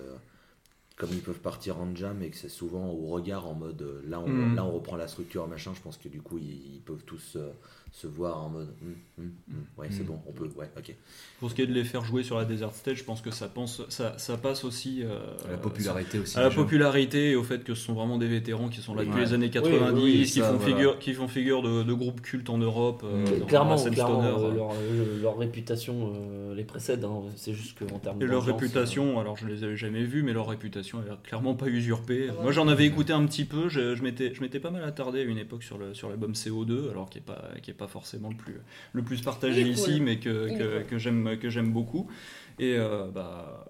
comme 0.97 1.11
ils 1.13 1.23
peuvent 1.23 1.41
partir 1.41 1.79
en 1.81 1.95
jam 1.97 2.23
et 2.23 2.31
que 2.31 2.37
c'est 2.37 2.49
souvent 2.49 2.87
au 2.91 3.07
regard 3.09 3.47
en 3.49 3.55
mode 3.55 3.83
euh, 3.83 4.03
là 4.07 4.21
on, 4.21 4.29
Mm. 4.29 4.55
là 4.55 4.65
on 4.65 4.73
reprend 4.73 4.97
la 4.97 5.09
structure 5.09 5.47
machin, 5.49 5.73
je 5.75 5.81
pense 5.81 5.97
que 5.99 6.09
du 6.09 6.23
coup 6.23 6.39
ils, 6.39 6.77
ils 6.77 6.83
peuvent 6.83 7.05
tous 7.05 7.37
euh, 7.37 7.53
se 7.97 8.09
voir 8.09 8.43
en 8.43 8.49
mode 8.49 8.75
hum, 8.83 8.95
hum, 9.19 9.31
hum, 9.51 9.65
ouais 9.79 9.87
c'est 9.89 10.03
Mm. 10.03 10.07
bon, 10.07 10.19
on 10.27 10.33
peut, 10.33 10.51
ouais, 10.57 10.69
ok. 10.77 10.97
Pour 11.39 11.49
ce 11.49 11.55
qui 11.55 11.63
est 11.63 11.67
de 11.69 11.73
les 11.73 11.85
faire 11.85 12.05
jouer 12.05 12.25
sur 12.25 12.37
la 12.37 12.45
Desert 12.45 12.75
Stage, 12.75 12.97
je 12.99 13.05
pense 13.05 13.21
que 13.21 13.31
ça, 13.31 13.47
pense, 13.47 13.83
ça, 13.89 14.19
ça 14.19 14.37
passe 14.37 14.65
aussi 14.65 15.03
euh, 15.05 15.21
À 15.47 15.53
la 15.53 15.57
popularité 15.59 16.19
aussi. 16.19 16.37
à 16.37 16.43
la 16.43 16.51
gens. 16.51 16.61
popularité 16.63 17.31
et 17.31 17.37
au 17.37 17.45
fait 17.45 17.63
que 17.63 17.75
ce 17.75 17.85
sont 17.85 17.93
vraiment 17.95 18.19
des 18.19 18.27
vétérans 18.27 18.69
qui 18.69 18.81
sont 18.81 18.95
là 18.97 19.03
Oui. 19.03 19.07
depuis 19.07 19.21
Ouais. 19.21 19.27
les 19.27 19.35
années 19.35 19.47
Oui, 19.47 19.51
90, 19.53 20.03
oui, 20.03 20.23
qui, 20.25 20.27
ça, 20.41 20.51
font 20.51 20.57
voilà. 20.57 20.75
figure, 20.75 20.99
qui 20.99 21.13
font 21.15 21.29
figure 21.29 21.63
de, 21.63 21.85
de 21.85 21.93
groupes 21.93 22.21
cultes 22.21 22.51
en 22.51 22.59
Europe. 22.59 23.03
euh, 23.05 23.23
Mm. 23.37 23.39
dans 23.39 23.47
Clairement, 23.47 23.77
la 23.77 23.91
clairement 23.93 24.23
stoner, 24.23 24.45
euh, 24.45 24.51
euh. 24.51 24.55
leur, 24.57 24.71
euh, 24.73 25.23
leur 25.23 25.39
réputation 25.39 26.13
euh, 26.17 26.55
les 26.57 26.65
précède. 26.65 27.05
hein. 27.05 27.23
C'est 27.37 27.55
juste 27.55 27.79
qu'en 27.79 28.01
termes 28.01 28.21
Et 28.21 28.27
leur 28.27 28.45
réputation, 28.45 29.21
alors 29.21 29.37
je 29.37 29.47
les 29.47 29.63
avais 29.63 29.77
jamais 29.77 30.03
vus, 30.03 30.25
mais 30.25 30.33
leur 30.33 30.49
réputation 30.49 31.01
elle 31.07 31.13
a 31.13 31.17
clairement 31.23 31.55
pas 31.55 31.69
usurpée. 31.69 32.27
Ah 32.29 32.35
ouais. 32.35 32.43
Moi 32.43 32.51
j'en 32.53 32.67
avais 32.67 32.87
écouté 32.87 33.13
un 33.13 33.25
petit 33.27 33.45
peu, 33.45 33.69
je, 33.69 33.95
je 33.95 34.03
m'étais 34.03 34.35
je 34.35 34.41
m'étais 34.41 34.59
pas 34.59 34.71
mal 34.73 34.83
attardé 34.83 35.21
à 35.21 35.23
une 35.23 35.39
époque 35.39 35.63
sur 35.63 35.79
le 35.79 35.95
sur 35.95 36.09
l'album 36.09 36.33
CO2, 36.33 36.91
alors 36.91 37.09
qui 37.09 37.19
est 37.19 37.21
pas 37.21 37.51
qui 37.63 37.71
est 37.71 37.75
pas 37.75 37.84
forcément 37.89 38.31
le 38.31 38.37
plus 38.37 38.57
le 38.93 39.03
plus 39.03 39.21
partagé 39.23 39.63
ici, 39.63 40.01
mais 40.01 40.19
que 40.19 40.49
que, 40.57 40.79
cool. 40.79 40.87
que 40.87 40.99
j'aime 40.99 41.39
que 41.39 41.51
j'aime 41.51 41.73
beaucoup. 41.73 42.11
Et 42.59 42.77
euh, 42.77 43.07
bah 43.13 43.67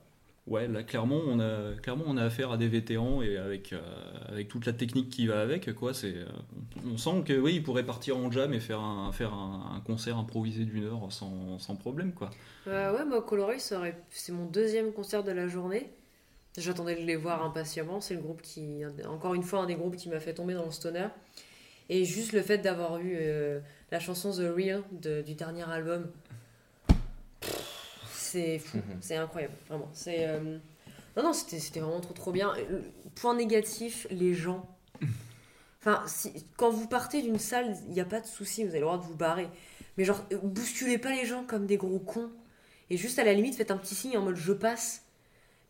Ouais, 0.46 0.68
là 0.68 0.82
clairement 0.82 1.22
on 1.26 1.40
a 1.40 1.72
clairement 1.82 2.04
on 2.06 2.18
a 2.18 2.22
affaire 2.24 2.52
à 2.52 2.58
des 2.58 2.68
vétérans 2.68 3.22
et 3.22 3.38
avec 3.38 3.72
euh, 3.72 3.80
avec 4.28 4.48
toute 4.48 4.66
la 4.66 4.74
technique 4.74 5.08
qui 5.08 5.26
va 5.26 5.40
avec 5.40 5.72
quoi. 5.72 5.94
C'est 5.94 6.16
euh, 6.18 6.26
on 6.86 6.98
sent 6.98 7.22
que 7.26 7.32
oui 7.32 7.54
ils 7.54 7.62
pourraient 7.62 7.86
partir 7.86 8.18
en 8.18 8.30
jam 8.30 8.52
et 8.52 8.60
faire 8.60 8.80
un 8.80 9.10
faire 9.10 9.32
un, 9.32 9.76
un 9.76 9.80
concert 9.80 10.18
improvisé 10.18 10.66
d'une 10.66 10.84
heure 10.84 11.10
sans, 11.10 11.58
sans 11.58 11.76
problème 11.76 12.12
quoi. 12.12 12.28
Euh, 12.66 12.94
ouais, 12.94 13.06
moi, 13.06 13.24
aurait- 13.32 13.96
c'est 14.10 14.32
mon 14.32 14.44
deuxième 14.44 14.92
concert 14.92 15.24
de 15.24 15.32
la 15.32 15.48
journée. 15.48 15.90
J'attendais 16.58 16.94
de 16.94 17.00
les 17.06 17.16
voir 17.16 17.42
impatiemment. 17.42 18.02
C'est 18.02 18.14
le 18.14 18.20
groupe 18.20 18.42
qui, 18.42 18.82
encore 19.08 19.34
une 19.34 19.42
fois, 19.42 19.60
un 19.60 19.66
des 19.66 19.74
groupes 19.74 19.96
qui 19.96 20.08
m'a 20.08 20.20
fait 20.20 20.34
tomber 20.34 20.54
dans 20.54 20.66
le 20.66 20.70
stoner. 20.70 21.08
Et 21.88 22.04
juste 22.04 22.32
le 22.32 22.40
fait 22.42 22.58
d'avoir 22.58 22.98
eu 22.98 23.14
euh, 23.16 23.60
la 23.94 24.00
chanson 24.00 24.32
The 24.32 24.52
Real 24.52 24.82
de- 24.90 25.22
du 25.22 25.34
dernier 25.34 25.62
album, 25.70 26.10
c'est 28.12 28.58
fou, 28.58 28.78
c'est 29.00 29.14
incroyable, 29.14 29.54
vraiment. 29.68 29.88
C'est 29.92 30.26
euh, 30.26 30.58
non, 31.16 31.22
non, 31.22 31.32
c'était 31.32 31.60
c'était 31.60 31.78
vraiment 31.78 32.00
trop 32.00 32.12
trop 32.12 32.32
bien. 32.32 32.52
Euh, 32.56 32.80
Point 33.14 33.36
négatif, 33.36 34.08
les 34.10 34.34
gens. 34.34 34.66
Enfin, 35.80 36.02
si- 36.08 36.44
quand 36.56 36.70
vous 36.70 36.88
partez 36.88 37.22
d'une 37.22 37.38
salle, 37.38 37.76
il 37.86 37.92
n'y 37.92 38.00
a 38.00 38.04
pas 38.04 38.20
de 38.20 38.26
souci, 38.26 38.64
vous 38.64 38.70
avez 38.70 38.80
le 38.80 38.84
droit 38.86 38.98
de 38.98 39.04
vous 39.04 39.14
barrer. 39.14 39.48
Mais 39.96 40.04
genre, 40.04 40.24
euh, 40.32 40.38
bousculez 40.42 40.98
pas 40.98 41.10
les 41.12 41.24
gens 41.24 41.44
comme 41.44 41.66
des 41.66 41.76
gros 41.76 42.00
cons. 42.00 42.32
Et 42.90 42.96
juste 42.96 43.20
à 43.20 43.24
la 43.24 43.32
limite, 43.32 43.54
faites 43.54 43.70
un 43.70 43.76
petit 43.76 43.94
signe 43.94 44.16
en 44.18 44.22
mode 44.22 44.34
je 44.34 44.52
passe. 44.52 45.03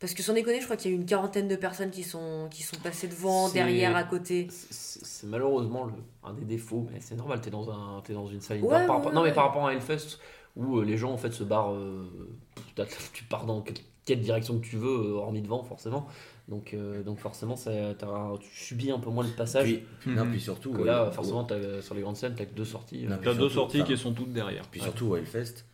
Parce 0.01 0.13
que 0.13 0.23
sans 0.23 0.35
déconner, 0.35 0.61
je 0.61 0.65
crois 0.65 0.77
qu'il 0.77 0.91
y 0.91 0.95
a 0.95 0.97
eu 0.97 1.01
une 1.01 1.07
quarantaine 1.07 1.49
de 1.49 1.57
personnes 1.57 1.91
qui 1.91 2.03
sont, 2.03 2.49
qui 2.51 2.63
sont 2.63 2.77
passées 2.77 3.09
devant, 3.09 3.49
derrière, 3.49 3.97
à 3.97 4.05
côté. 4.05 4.49
C'est 4.51 5.27
malheureusement 5.27 5.85
le- 5.85 5.93
un 6.25 6.35
des 6.35 6.45
défauts, 6.45 6.87
mais 6.93 6.99
c'est 7.01 7.15
normal, 7.15 7.41
t'es 7.41 7.51
dans, 7.51 7.71
un, 7.71 8.01
t'es 8.03 8.13
dans 8.13 8.27
une 8.27 8.41
salle 8.41 8.59
Ouais, 8.61 8.65
indoor. 8.65 8.71
Par 8.71 8.81
ouais, 8.89 8.97
rapport- 8.97 9.13
non, 9.15 9.23
mais 9.23 9.33
par 9.33 9.45
rapport 9.47 9.67
à 9.67 9.73
Hellfest, 9.73 10.19
où 10.57 10.79
euh, 10.79 10.85
les 10.85 10.97
gens 10.99 11.13
en 11.13 11.17
fait 11.17 11.33
se 11.33 11.45
barrent, 11.45 11.73
euh, 11.75 12.05
tu 13.13 13.25
pars 13.25 13.47
dans 13.47 13.61
quelle, 13.63 13.77
quelle 14.05 14.21
direction 14.21 14.59
que 14.59 14.67
tu 14.67 14.77
veux, 14.77 14.89
euh, 15.13 15.15
hormis 15.15 15.41
devant 15.43 15.63
forcément. 15.63 16.07
Donc, 16.49 16.75
euh, 16.75 17.03
donc 17.03 17.19
forcément, 17.21 17.57
ça, 17.57 17.71
t'as- 17.99 18.33
tu 18.41 18.49
subis 18.53 18.91
un 18.91 18.99
peu 18.99 19.09
moins 19.11 19.25
le 19.25 19.31
passage. 19.31 19.81
Puis, 20.01 20.13
non, 20.13 20.27
puis 20.31 20.41
surtout, 20.41 20.73
que 20.73 20.83
là, 20.83 21.07
ouais. 21.07 21.13
forcément, 21.13 21.47
sur 21.81 21.95
les 21.95 22.03
grandes 22.03 22.17
scènes, 22.17 22.35
t'as 22.37 22.45
que 22.45 22.55
deux 22.55 22.67
sorties. 22.67 23.07
Euh, 23.07 23.17
T'as 23.23 23.33
deux 23.35 23.49
sorties 23.49 23.83
qui 23.85 23.97
sont 23.97 24.13
toutes 24.13 24.33
derrière. 24.33 24.67
Puis 24.71 24.81
surtout 24.83 25.07
au 25.07 25.17
Hellfest, 25.17 25.65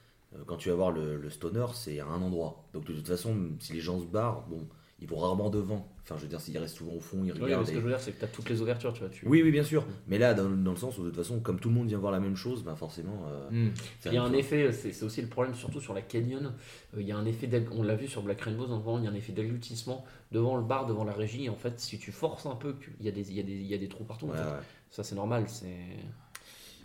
quand 0.47 0.57
tu 0.57 0.69
vas 0.69 0.75
voir 0.77 0.91
le, 0.93 1.17
le 1.17 1.31
stoner, 1.31 1.67
c'est 1.75 2.01
à 2.01 2.07
un 2.07 2.23
endroit. 2.23 2.65
Donc 2.73 2.85
de 2.85 2.93
toute 2.93 3.09
façon, 3.09 3.37
si 3.59 3.73
les 3.73 3.81
gens 3.81 3.99
se 4.01 4.07
barrent, 4.07 4.47
bon, 4.49 4.67
ils 5.03 5.09
vont 5.09 5.17
rarement 5.19 5.49
devant. 5.51 5.89
Enfin, 6.03 6.17
je 6.19 6.23
veux 6.23 6.29
dire, 6.29 6.41
s'ils 6.41 6.59
restent 6.59 6.77
souvent 6.77 6.93
au 6.93 7.01
fond, 7.01 7.25
ils 7.25 7.33
Oui, 7.33 7.39
mais 7.39 7.45
regardent. 7.45 7.65
ce 7.67 7.71
et- 7.71 7.75
que 7.75 7.81
je 7.81 7.85
veux 7.85 7.91
dire, 7.91 8.01
c'est 8.01 8.13
que 8.13 8.21
t'as 8.21 8.27
toutes 8.27 8.49
les 8.51 8.61
ouvertures, 8.61 8.93
tu 8.93 9.01
vois. 9.01 9.09
Tu... 9.09 9.27
Oui, 9.27 9.43
oui, 9.43 9.51
bien 9.51 9.63
sûr. 9.65 9.85
Mais 10.09 10.19
là, 10.19 10.35
dans, 10.35 10.49
dans 10.51 10.73
le 10.73 10.77
sens 10.77 10.99
où 10.99 11.03
de 11.03 11.09
toute 11.09 11.17
façon, 11.17 11.41
comme 11.41 11.59
tout 11.59 11.69
le 11.71 11.75
monde 11.75 11.89
vient 11.89 11.99
voir 11.99 12.13
la 12.13 12.21
même 12.21 12.37
chose, 12.37 12.63
ben 12.63 12.77
forcément. 12.77 13.25
euh, 13.29 13.49
Hmm. 13.51 13.71
Il 14.07 14.13
y 14.13 14.17
a 14.19 14.23
un 14.23 14.33
effet, 14.35 14.73
c'est 14.73 15.03
aussi 15.03 15.23
le 15.23 15.29
problème, 15.29 15.55
surtout 15.55 15.81
sur 15.81 15.95
la 15.95 16.03
Canyon. 16.03 16.53
euh, 16.95 17.01
il 17.01 17.07
y 17.09 17.13
a 17.13 17.17
un 17.17 17.25
effet, 17.25 17.49
on 17.73 17.83
l'a 17.83 17.95
vu 17.97 18.07
sur 18.09 18.23
Black 18.23 18.41
Rainbow, 18.43 18.67
notamment, 18.67 18.99
il 18.99 19.05
y 19.05 19.07
a 19.07 19.11
un 19.11 19.15
effet 19.15 19.33
d'aglutissement 19.33 20.05
devant 20.33 20.57
le 20.57 20.63
bar, 20.65 20.87
devant 20.87 21.05
la 21.05 21.13
régie. 21.13 21.45
Et 21.47 21.49
en 21.49 21.57
fait, 21.57 21.81
si 21.81 21.99
tu 21.99 22.13
forces 22.13 22.45
un 22.47 22.57
peu, 22.57 22.77
il 23.01 23.07
y 23.07 23.09
a 23.09 23.13
des, 23.13 23.31
il 23.31 23.37
y 23.37 23.41
a 23.41 23.45
des, 23.45 23.53
il 23.55 23.67
y 23.67 23.75
a 23.75 23.79
des 23.79 23.89
trous 23.89 24.05
partout. 24.05 24.27
en 24.27 24.31
Ouais, 24.31 24.37
fait. 24.37 24.45
ouais. 24.45 24.61
Ça, 24.91 25.03
c'est 25.03 25.15
normal. 25.15 25.45
C'est 25.49 25.67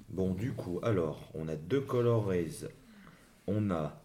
Bon, 0.10 0.34
du 0.34 0.54
coup, 0.54 0.80
alors, 0.84 1.20
on 1.34 1.48
a 1.48 1.56
deux 1.56 1.82
Color 1.82 2.28
Rays. 2.28 2.68
On 3.48 3.70
a. 3.72 4.00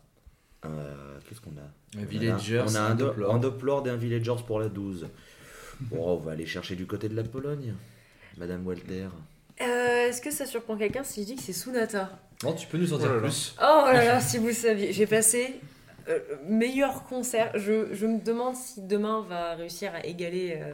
euh, 0.64 1.18
Qu'est-ce 1.28 1.40
qu'on 1.40 1.50
a 1.50 2.00
Un 2.00 2.04
Villagers, 2.04 2.62
On 2.66 2.74
a 2.74 2.80
un, 2.80 2.90
un 2.92 3.86
et 3.86 3.90
un 3.90 3.96
Villagers 3.96 4.42
pour 4.46 4.60
la 4.60 4.68
12. 4.68 5.08
Bon, 5.82 6.12
on 6.12 6.16
va 6.16 6.32
aller 6.32 6.46
chercher 6.46 6.76
du 6.76 6.86
côté 6.86 7.08
de 7.08 7.16
la 7.16 7.22
Pologne. 7.24 7.74
Madame 8.36 8.66
Walter. 8.66 9.08
Euh, 9.60 10.08
Est-ce 10.08 10.20
que 10.20 10.30
ça 10.30 10.46
surprend 10.46 10.76
quelqu'un 10.76 11.04
si 11.04 11.22
je 11.22 11.26
dis 11.28 11.36
que 11.36 11.42
c'est 11.42 11.52
Sunata? 11.52 12.10
Non, 12.42 12.54
tu 12.54 12.66
peux 12.66 12.78
nous 12.78 12.92
en 12.94 12.98
dire 12.98 13.12
Oh 13.16 13.20
plus 13.20 13.54
Oh 13.60 13.82
là 13.86 14.04
là, 14.04 14.20
si 14.20 14.38
vous 14.38 14.52
saviez, 14.52 14.92
j'ai 14.92 15.06
passé 15.06 15.60
euh, 16.08 16.18
meilleur 16.46 17.04
concert. 17.04 17.52
Je, 17.56 17.92
je 17.94 18.06
me 18.06 18.18
demande 18.22 18.54
si 18.56 18.80
demain 18.82 19.24
va 19.28 19.54
réussir 19.54 19.92
à 19.94 20.04
égaler 20.06 20.58
euh, 20.62 20.72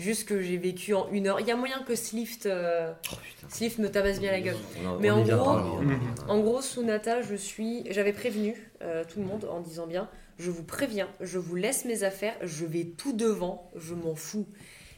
juste 0.00 0.26
que 0.28 0.40
j'ai 0.40 0.56
vécu 0.56 0.94
en 0.94 1.08
une 1.12 1.26
heure. 1.28 1.38
Il 1.40 1.46
y 1.46 1.50
a 1.50 1.56
moyen 1.56 1.82
que 1.86 1.94
Slift, 1.94 2.46
euh, 2.46 2.92
Oh. 3.12 3.16
Slift 3.48 3.78
me 3.78 3.88
tabasse 3.90 4.18
bien 4.20 4.32
la 4.32 4.40
gueule. 4.40 4.56
Mais 5.00 5.10
en 5.10 5.16
gros- 5.18 5.24
viendra. 5.24 5.80
En 6.28 6.40
gros, 6.40 6.62
Sunata, 6.62 7.22
je 7.22 7.34
suis. 7.36 7.84
J'avais 7.90 8.12
prévenu 8.12 8.56
euh, 8.82 9.04
tout 9.04 9.20
le 9.20 9.26
monde 9.26 9.44
en 9.50 9.60
disant 9.60 9.86
bien 9.86 10.08
je 10.38 10.50
vous 10.50 10.62
préviens, 10.62 11.08
je 11.20 11.36
vous 11.38 11.54
laisse 11.54 11.84
mes 11.84 12.02
affaires, 12.02 12.34
je 12.42 12.64
vais 12.64 12.84
tout 12.84 13.12
devant, 13.12 13.70
je 13.76 13.92
m'en 13.94 14.14
fous. 14.14 14.46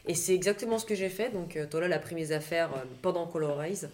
Et 0.07 0.15
c'est 0.15 0.33
exactement 0.33 0.79
ce 0.79 0.85
que 0.85 0.95
j'ai 0.95 1.09
fait. 1.09 1.31
Donc, 1.33 1.55
euh, 1.57 1.65
Tola 1.65 1.93
a 1.93 1.99
pris 1.99 2.15
mes 2.15 2.31
affaires 2.31 2.69
euh, 2.75 2.83
pendant 3.01 3.25
Color 3.27 3.57
Rays. 3.57 3.87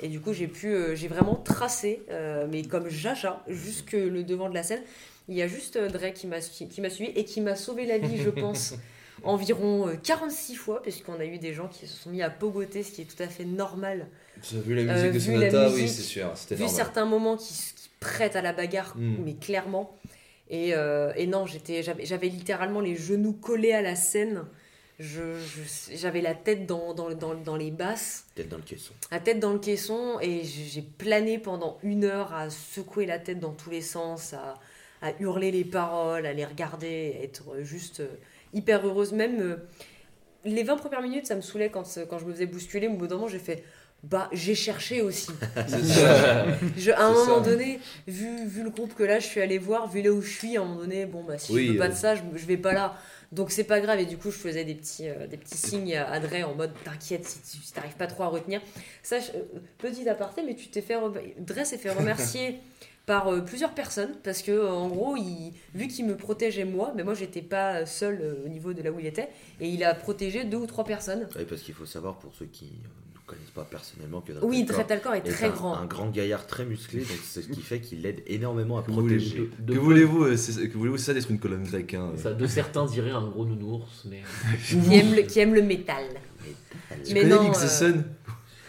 Et 0.00 0.08
du 0.08 0.20
coup, 0.20 0.32
j'ai 0.32 0.48
pu. 0.48 0.74
j'ai 0.94 1.08
vraiment 1.08 1.36
tracé, 1.36 2.02
mais 2.50 2.62
comme 2.62 2.88
Jaja, 2.88 3.42
jusque 3.48 3.92
le 3.92 4.22
devant 4.24 4.48
de 4.48 4.54
la 4.54 4.62
scène. 4.62 4.82
Il 5.28 5.34
y 5.34 5.42
a 5.42 5.48
juste 5.48 5.76
Dre 5.76 6.12
qui 6.14 6.28
m'a 6.28 6.38
qui 6.38 6.68
qui 6.68 6.80
m'a 6.80 6.88
suivi 6.90 7.10
et 7.16 7.24
qui 7.24 7.40
m'a 7.40 7.56
sauvé 7.56 7.84
la 7.84 7.98
vie, 7.98 8.16
je 8.16 8.30
pense, 8.42 8.74
environ 9.22 9.88
euh, 9.88 9.94
46 9.96 10.54
fois, 10.56 10.82
puisqu'on 10.82 11.18
a 11.20 11.24
eu 11.24 11.38
des 11.38 11.52
gens 11.54 11.68
qui 11.68 11.86
se 11.86 11.96
sont 11.96 12.10
mis 12.10 12.22
à 12.22 12.30
pogoter, 12.30 12.82
ce 12.82 12.92
qui 12.92 13.02
est 13.02 13.04
tout 13.06 13.22
à 13.22 13.28
fait 13.28 13.44
normal 13.44 14.06
vu 14.52 14.74
la 14.74 14.92
Euh, 14.92 14.94
musique 15.10 15.12
de 15.12 15.18
vu 15.18 15.32
la 15.40 15.50
Sonata 15.50 15.74
Oui, 15.74 15.88
c'est 15.88 16.02
sûr, 16.02 16.30
c'était 16.34 16.54
vu 16.56 16.62
normal. 16.62 16.76
certains 16.76 17.04
moments 17.06 17.36
qui, 17.36 17.54
qui 17.54 17.88
prêtent 18.00 18.36
à 18.36 18.42
la 18.42 18.52
bagarre, 18.52 18.94
Mm. 18.96 19.16
mais 19.24 19.34
clairement. 19.34 19.96
Et, 20.50 20.74
euh, 20.74 21.12
et 21.16 21.26
non, 21.26 21.46
j'étais, 21.46 21.82
j'avais, 21.82 22.04
j'avais 22.04 22.28
littéralement 22.28 22.80
les 22.80 22.94
genoux 22.96 23.32
collés 23.32 23.72
à 23.72 23.82
la 23.82 23.96
scène. 23.96 24.44
Je, 24.98 25.38
je- 25.40 25.94
j'avais 25.96 26.20
la 26.22 26.34
tête 26.34 26.66
dans, 26.66 26.94
dans, 26.94 27.10
dans, 27.14 27.34
dans 27.34 27.56
les 27.56 27.70
basses, 27.70 28.24
Tête 28.34 28.48
dans 28.48 28.56
le 28.56 28.62
caisson. 28.62 28.92
la 29.10 29.20
tête 29.20 29.40
dans 29.40 29.52
le 29.52 29.58
caisson, 29.58 30.18
et 30.22 30.42
j'ai 30.44 30.80
plané 30.82 31.38
pendant 31.38 31.78
une 31.82 32.04
heure 32.04 32.32
à 32.32 32.48
secouer 32.48 33.04
la 33.06 33.18
tête 33.18 33.38
dans 33.40 33.52
tous 33.52 33.68
les 33.70 33.82
sens, 33.82 34.32
à, 34.34 34.54
à 35.02 35.12
hurler 35.20 35.50
les 35.50 35.64
paroles, 35.64 36.24
à 36.26 36.32
les 36.32 36.44
regarder, 36.46 37.16
à 37.20 37.24
être 37.24 37.44
juste 37.62 38.00
euh, 38.00 38.08
hyper 38.56 38.84
heureuse. 38.86 39.12
Même 39.12 39.40
euh, 39.40 39.56
les 40.44 40.64
20 40.64 40.76
premières 40.76 41.02
minutes, 41.02 41.26
ça 41.26 41.36
me 41.36 41.40
saoulait 41.42 41.70
quand, 41.70 41.84
quand 42.10 42.18
je 42.18 42.24
me 42.24 42.32
faisais 42.32 42.46
bousculer. 42.46 42.88
Au 42.88 42.94
bout 42.94 43.06
d'un 43.06 43.14
moment, 43.16 43.28
j'ai 43.28 43.38
fait 43.38 43.62
bah, 44.02 44.28
j'ai 44.32 44.54
cherché 44.54 45.00
aussi. 45.02 45.30
Je, 46.76 46.90
à 46.92 47.04
un 47.06 47.12
moment 47.12 47.42
ça. 47.42 47.50
donné, 47.50 47.80
vu, 48.06 48.46
vu 48.46 48.62
le 48.62 48.70
groupe 48.70 48.94
que 48.94 49.02
là 49.02 49.18
je 49.18 49.26
suis 49.26 49.40
allée 49.40 49.58
voir, 49.58 49.88
vu 49.90 50.02
là 50.02 50.10
où 50.12 50.20
je 50.20 50.30
suis, 50.30 50.56
à 50.56 50.60
un 50.60 50.64
moment 50.64 50.80
donné, 50.80 51.06
bon 51.06 51.24
bah 51.24 51.38
si 51.38 51.52
Oui, 51.52 51.66
je 51.68 51.72
veux 51.72 51.78
pas 51.78 51.86
euh. 51.86 51.88
de 51.88 51.94
ça, 51.94 52.14
je, 52.14 52.20
je 52.34 52.46
vais 52.46 52.58
pas 52.58 52.72
là. 52.72 52.94
Donc 53.32 53.50
c'est 53.50 53.64
pas 53.64 53.80
grave. 53.80 53.98
Et 53.98 54.04
du 54.06 54.18
coup, 54.18 54.30
je 54.30 54.36
faisais 54.36 54.64
des 54.64 54.74
petits, 54.74 55.08
euh, 55.08 55.26
des 55.26 55.36
petits 55.38 55.56
signes 55.56 55.96
à 55.96 56.08
Adré 56.10 56.44
en 56.44 56.54
mode 56.54 56.72
t'inquiète 56.84 57.24
si 57.26 57.40
tu 57.40 57.64
si 57.64 57.72
t'arrives 57.72 57.96
pas 57.96 58.06
trop 58.06 58.24
à 58.24 58.28
retenir. 58.28 58.60
Ça, 59.02 59.18
je- 59.18 59.32
euh, 59.32 59.42
petit 59.78 60.08
aparté, 60.08 60.42
mais 60.46 60.54
tu 60.54 60.68
t'es 60.68 60.82
fait. 60.82 60.94
re- 60.94 61.34
Dre 61.38 61.64
s'est 61.64 61.78
fait 61.78 61.90
remercier 61.90 62.60
par 63.06 63.28
euh, 63.28 63.40
plusieurs 63.40 63.72
personnes 63.72 64.10
parce 64.24 64.42
que 64.42 64.50
euh, 64.50 64.68
en 64.68 64.88
gros, 64.88 65.16
il, 65.16 65.52
vu 65.74 65.86
qu'il 65.88 66.06
me 66.06 66.16
protégeait 66.16 66.64
moi, 66.64 66.92
mais 66.96 67.04
moi 67.04 67.14
j'étais 67.14 67.42
pas 67.42 67.86
seule 67.86 68.18
euh, 68.20 68.44
au 68.44 68.48
niveau 68.48 68.72
de 68.72 68.82
là 68.82 68.90
où 68.90 68.98
il 69.00 69.06
était, 69.06 69.28
et 69.60 69.68
il 69.68 69.84
a 69.84 69.94
protégé 69.94 70.44
deux 70.44 70.56
ou 70.58 70.66
trois 70.66 70.84
personnes. 70.84 71.28
Oui, 71.36 71.44
parce 71.48 71.62
qu'il 71.62 71.74
faut 71.74 71.86
savoir 71.86 72.16
pour 72.18 72.34
ceux 72.34 72.46
qui 72.46 72.64
ne 72.64 73.18
connaissent 73.26 73.50
pas 73.54 73.64
personnellement 73.64 74.20
que 74.20 74.32
Oui, 74.42 74.64
Dre 74.64 74.74
Dre 74.78 74.86
Talcor 74.86 75.14
est 75.14 75.18
est 75.26 75.30
très 75.30 75.46
un, 75.46 75.50
grand. 75.50 75.74
un 75.76 75.86
grand 75.86 76.10
gaillard 76.10 76.46
très 76.48 76.64
musclé, 76.64 77.00
donc 77.00 77.18
c'est 77.24 77.42
ce 77.42 77.48
qui 77.48 77.60
fait 77.62 77.80
qu'il 77.80 78.02
l'aide 78.02 78.22
énormément 78.26 78.78
à 78.78 78.82
Que 78.82 78.90
protéger. 78.90 79.50
de- 79.60 79.72
Que 79.74 79.78
voulez-vous 79.78 80.24
euh, 80.24 80.34
Que 80.36 80.76
voulez-vous, 80.76 80.98
ça 80.98 81.14
d'être 81.14 81.30
une 81.30 81.38
colonne 81.38 81.62
grecque 81.64 81.94
hein, 81.94 82.10
euh. 82.12 82.18
Ça, 82.20 82.32
de 82.32 82.46
certains 82.48 82.86
diraient 82.86 83.10
un 83.12 83.26
gros 83.28 83.44
nounours, 83.44 84.04
mais 84.10 84.22
qui 84.68 84.94
aime 84.96 85.14
le, 85.14 85.22
qui 85.22 85.38
aime 85.38 85.54
le 85.54 85.62
métal. 85.62 86.04
Tu 87.04 87.14
Mais 87.14 87.20
connais 87.22 87.34
non, 87.34 87.42
Nick 87.44 87.54
euh, 87.56 87.92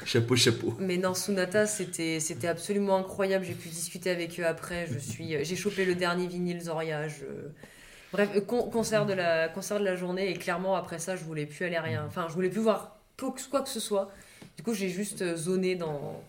Chapeau, 0.07 0.35
chapeau. 0.37 0.73
Mais 0.79 0.97
non, 0.97 1.13
Sunata, 1.13 1.67
c'était 1.67 2.19
c'était 2.21 2.47
absolument 2.47 2.95
incroyable. 2.97 3.43
J'ai 3.45 3.53
pu 3.53 3.67
discuter 3.67 4.09
avec 4.09 4.39
eux 4.39 4.45
après. 4.45 4.87
Je 4.87 4.97
suis, 4.99 5.35
euh, 5.35 5.41
j'ai 5.43 5.55
chopé 5.57 5.83
le 5.83 5.95
dernier 5.95 6.27
vinyle 6.27 6.61
Zoria. 6.61 7.07
je- 7.09 7.25
Bref, 8.13 8.29
euh, 8.35 8.39
con- 8.41 8.69
concert 8.69 9.05
de 9.05 9.11
la 9.11 9.49
concert 9.49 9.79
de 9.81 9.83
la 9.85 9.97
journée 9.97 10.29
et 10.29 10.33
clairement 10.35 10.75
après 10.77 10.97
ça, 10.97 11.17
je 11.17 11.25
voulais 11.25 11.45
plus 11.45 11.65
aller 11.65 11.77
rien. 11.77 12.05
Enfin, 12.07 12.27
je 12.29 12.33
voulais 12.33 12.47
plus 12.49 12.61
voir 12.61 12.95
quoi 13.51 13.61
que 13.61 13.69
ce 13.69 13.81
soit. 13.81 14.09
Du 14.55 14.63
coup, 14.63 14.73
j'ai 14.73 14.87
juste 14.89 15.21
euh, 15.23 15.35
zoné 15.35 15.75
dans 15.75 16.23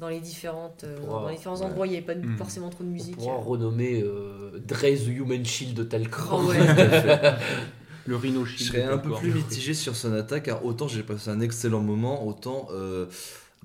dans 0.00 0.08
les 0.08 0.20
différentes 0.20 0.82
euh, 0.84 0.98
dans 1.06 1.28
les 1.28 1.36
différents 1.36 1.56
Ouais. 1.60 1.64
endroits. 1.64 1.86
Il 1.86 1.90
n'y 1.90 1.96
avait 1.98 2.06
pas 2.06 2.14
forcément 2.36 2.70
trop 2.70 2.82
de 2.82 2.88
on 2.88 2.92
musique. 2.92 3.16
pourra 3.16 3.36
renommer 3.36 4.02
euh, 4.02 4.60
the 4.66 4.72
Human 5.06 5.44
Shield 5.44 5.74
de 5.74 5.84
Talcor. 5.84 6.42
Oh 6.44 6.48
ouais. 6.50 6.58
Le 8.06 8.16
Rhino 8.16 8.44
Je 8.44 8.62
serais 8.62 8.84
un 8.84 8.98
peu 8.98 9.10
plus 9.14 9.32
mitigé 9.32 9.74
sur 9.74 9.96
Sonata 9.96 10.40
car 10.40 10.64
autant 10.64 10.88
j'ai 10.88 11.02
passé 11.02 11.30
un 11.30 11.40
excellent 11.40 11.80
moment, 11.80 12.26
autant. 12.26 12.68
euh, 12.72 13.06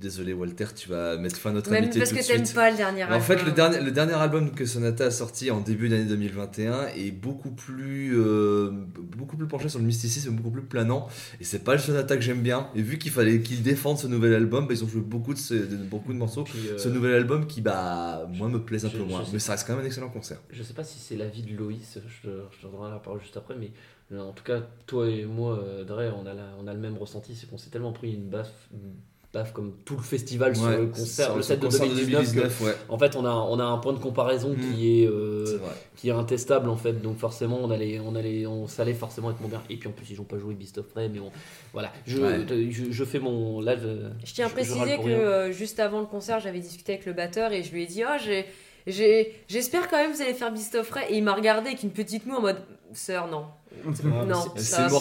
Désolé 0.02 0.34
Walter, 0.34 0.66
tu 0.76 0.90
vas 0.90 1.16
mettre 1.18 1.38
fin 1.38 1.52
à 1.52 1.54
notre 1.54 1.70
Même 1.70 1.84
amitié 1.84 2.00
parce 2.02 2.12
tout 2.12 2.18
que 2.18 2.26
t'aimes 2.26 2.48
pas 2.56 2.72
le 2.72 2.78
dernier 2.78 3.06
Mais 3.08 3.16
en 3.16 3.20
fait, 3.20 3.34
album. 3.34 3.48
le 3.50 3.54
dernier, 3.54 3.80
le 3.82 3.92
dernier 3.92 4.14
album 4.16 4.52
que 4.52 4.66
Sonata 4.66 5.06
a 5.06 5.12
sorti 5.12 5.52
en 5.52 5.62
début 5.62 5.90
d'année 5.90 6.06
2021 6.06 6.88
est 6.98 7.12
beaucoup 7.12 7.52
plus, 7.52 8.14
euh, 8.20 8.72
beaucoup 9.16 9.38
plus 9.38 9.48
penché 9.48 9.70
sur 9.70 9.78
le 9.80 9.86
mysticisme, 9.86 10.32
beaucoup 10.32 10.50
plus 10.52 10.64
planant. 10.64 11.08
Et 11.40 11.44
c'est 11.44 11.64
pas 11.64 11.74
le 11.74 11.80
Sonata 11.80 12.16
que 12.16 12.24
j'aime 12.24 12.42
bien. 12.42 12.68
Et 12.76 12.82
vu 12.82 12.98
qu'il 12.98 13.12
fallait 13.12 13.42
qu'ils 13.42 13.62
défendent 13.62 14.00
ce 14.00 14.08
nouvel 14.08 14.34
album, 14.34 14.66
bah, 14.68 14.74
ils 14.74 14.84
ont 14.84 14.88
joué 14.88 15.02
beaucoup 15.02 15.34
de, 15.36 15.40
ce- 15.40 15.54
de- 15.54 15.76
beaucoup 15.78 16.12
de 16.14 16.18
morceaux. 16.18 16.44
Puis, 16.46 16.68
euh, 16.70 16.78
Ce 16.80 16.90
nouvel 16.90 17.14
album 17.14 17.46
qui, 17.46 17.62
bah, 17.62 18.28
moi, 18.34 18.48
me 18.50 18.60
plaise 18.60 18.86
un 18.86 18.90
je- 18.90 18.94
peu 18.98 19.04
je 19.04 19.08
moins. 19.10 19.24
Mais 19.32 19.40
ça 19.40 19.52
reste 19.52 19.68
quand 19.68 19.76
même 19.76 19.84
un 19.84 19.88
excellent 19.88 20.10
concert. 20.10 20.40
Je 20.52 20.64
sais 20.64 20.74
pas 20.74 20.84
si 20.84 20.98
c'est 21.00 21.16
l'avis 21.16 21.44
de 21.44 21.56
Loïs, 21.56 22.00
je 22.24 22.28
te, 22.28 22.34
je 22.52 22.58
te 22.66 22.72
donnerai 22.72 22.90
la 22.90 22.98
parole 22.98 23.22
juste 23.22 23.38
après, 23.38 23.56
mais 23.60 23.72
euh, 24.14 24.20
en 24.22 24.32
tout 24.32 24.44
cas, 24.44 24.62
toi 24.88 25.08
et 25.08 25.26
moi, 25.26 25.64
Dre, 25.88 26.12
on 26.20 26.26
a, 26.26 26.34
la- 26.34 26.56
on 26.60 26.66
a 26.68 26.74
le 26.74 26.80
même 26.80 26.98
ressenti, 26.98 27.36
c'est 27.36 27.48
qu'on 27.48 27.58
s'est 27.60 27.70
tellement 27.70 27.94
pris 27.94 28.12
une 28.14 28.30
baffe, 28.30 28.68
une 28.74 28.94
paf, 29.32 29.54
comme 29.54 29.74
tout 29.86 29.96
le 29.96 30.02
festival 30.04 30.56
sur 30.56 30.66
Ouais, 30.66 30.78
le 30.78 30.88
concert, 30.88 31.26
sur 31.28 31.36
le 31.38 31.42
set 31.42 31.60
de 31.60 31.66
concert 31.66 31.88
2019. 31.88 32.60
que- 32.60 32.64
ouais. 32.66 32.76
en 32.90 32.98
fait, 32.98 33.16
on 33.16 33.26
a, 33.26 33.32
on 33.32 33.60
a 33.60 33.64
un 33.64 33.78
point 33.78 33.94
de 33.94 34.00
comparaison 34.00 34.54
qui 34.56 35.02
est 35.04 35.08
euh, 35.08 35.60
qui 35.96 36.10
est 36.10 36.14
intestable 36.14 36.70
en 36.70 36.76
fait 36.78 36.94
donc 37.02 37.18
forcément 37.18 37.60
on 37.62 37.70
allait 37.72 38.00
on 38.00 38.16
allait 38.16 38.46
on 38.48 38.68
ça 38.68 38.82
allait 38.82 38.94
forcément 38.94 39.32
être 39.32 39.40
moins 39.40 39.50
bien 39.50 39.62
et 39.70 39.78
puis 39.78 39.88
en 39.88 39.92
plus 39.92 40.10
ils 40.10 40.18
n'ont 40.18 40.24
pas 40.24 40.38
joué 40.40 40.54
Beast 40.56 40.78
of 40.80 40.88
Prey 40.88 41.08
mais 41.10 41.20
bon 41.20 41.32
voilà 41.74 41.92
je, 42.08 42.18
Ouais. 42.18 42.46
je, 42.72 42.92
je 42.92 43.04
fais 43.06 43.20
mon 43.20 43.62
là 43.62 43.76
je, 43.78 44.10
Je 44.26 44.34
tiens 44.34 44.48
à 44.48 44.50
préciser 44.50 44.98
que 44.98 45.08
euh, 45.10 45.52
juste 45.52 45.80
avant 45.80 46.00
le 46.00 46.08
concert, 46.08 46.40
j'avais 46.40 46.60
discuté 46.60 46.94
avec 46.94 47.06
le 47.06 47.14
batteur 47.14 47.52
et 47.54 47.64
je 47.64 47.72
lui 47.72 47.84
ai 47.84 47.86
dit 47.86 48.04
Oh, 48.06 48.18
j'ai, 48.24 48.46
j'ai, 48.88 49.36
j'espère 49.48 49.88
quand 49.90 49.98
même 49.98 50.12
que 50.12 50.16
vous 50.18 50.22
allez 50.24 50.34
faire 50.34 50.52
Beast 50.52 50.76
of 50.76 50.90
Prey. 50.90 51.06
Et 51.10 51.18
il 51.18 51.24
m'a 51.24 51.34
regardé 51.36 51.68
avec 51.70 51.84
une 51.84 51.92
petite 51.92 52.26
moue 52.26 52.36
en 52.36 52.42
mode 52.42 52.58
Sœur, 52.94 53.28
non. 53.28 53.46
Non, 54.04 54.44
c'est- 54.58 54.62
c'est 54.64 54.90
mort, 54.90 55.00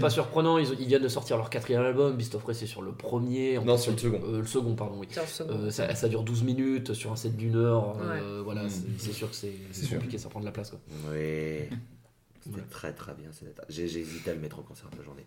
pas- 0.00 0.10
surprenant 0.10 0.58
ils, 0.58 0.68
ils 0.80 0.86
viennent 0.86 1.02
de 1.02 1.08
sortir 1.08 1.36
leur 1.36 1.48
quatrième 1.48 1.82
album 1.82 2.16
Beast 2.16 2.34
of 2.34 2.42
Prey 2.42 2.52
c'est 2.54 2.66
sur 2.66 2.82
le 2.82 2.92
premier 2.92 3.56
en 3.58 3.64
Non, 3.64 3.78
sur 3.78 3.92
le 3.92 3.98
second. 3.98 4.20
euh, 4.24 4.40
le 4.40 4.46
second 4.46 4.74
pardon 4.74 4.96
oui 4.98 5.06
Tiens, 5.10 5.24
second. 5.26 5.50
Euh, 5.52 5.70
ça, 5.70 5.94
ça 5.94 6.08
dure 6.08 6.22
12 6.22 6.42
minutes 6.42 6.92
sur 6.92 7.12
un 7.12 7.16
set 7.16 7.36
d'une 7.36 7.56
heure 7.56 7.96
euh, 8.02 8.42
voilà 8.44 8.64
Mm. 8.64 8.70
c'est, 8.98 9.12
sûr 9.12 9.30
que 9.30 9.36
c'est, 9.36 9.52
compliqué 9.90 10.18
ça 10.18 10.28
prend 10.28 10.40
de 10.40 10.44
la 10.44 10.52
place 10.52 10.70
quoi 10.70 10.80
Oui. 11.10 11.60
C'était 12.44 12.62
très 12.70 12.92
très 12.92 13.14
bien 13.14 13.28
cette 13.32 13.60
j'ai 13.68 13.84
hésité 13.84 14.30
à 14.30 14.34
le 14.34 14.40
mettre 14.40 14.58
en 14.58 14.62
concert 14.62 14.88
de 14.90 14.96
la 14.98 15.04
journée. 15.04 15.26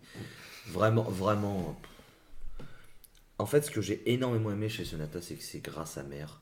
Vraiment, 0.68 1.02
vraiment. 1.04 1.76
En 3.38 3.46
fait, 3.46 3.62
ce 3.62 3.70
que 3.70 3.80
j'ai 3.80 4.02
énormément 4.12 4.50
aimé 4.50 4.68
chez 4.68 4.84
Sonata, 4.84 5.20
c'est 5.22 5.34
que 5.36 5.42
c'est 5.42 5.60
grâce 5.60 5.98
à 5.98 6.02
mère. 6.04 6.40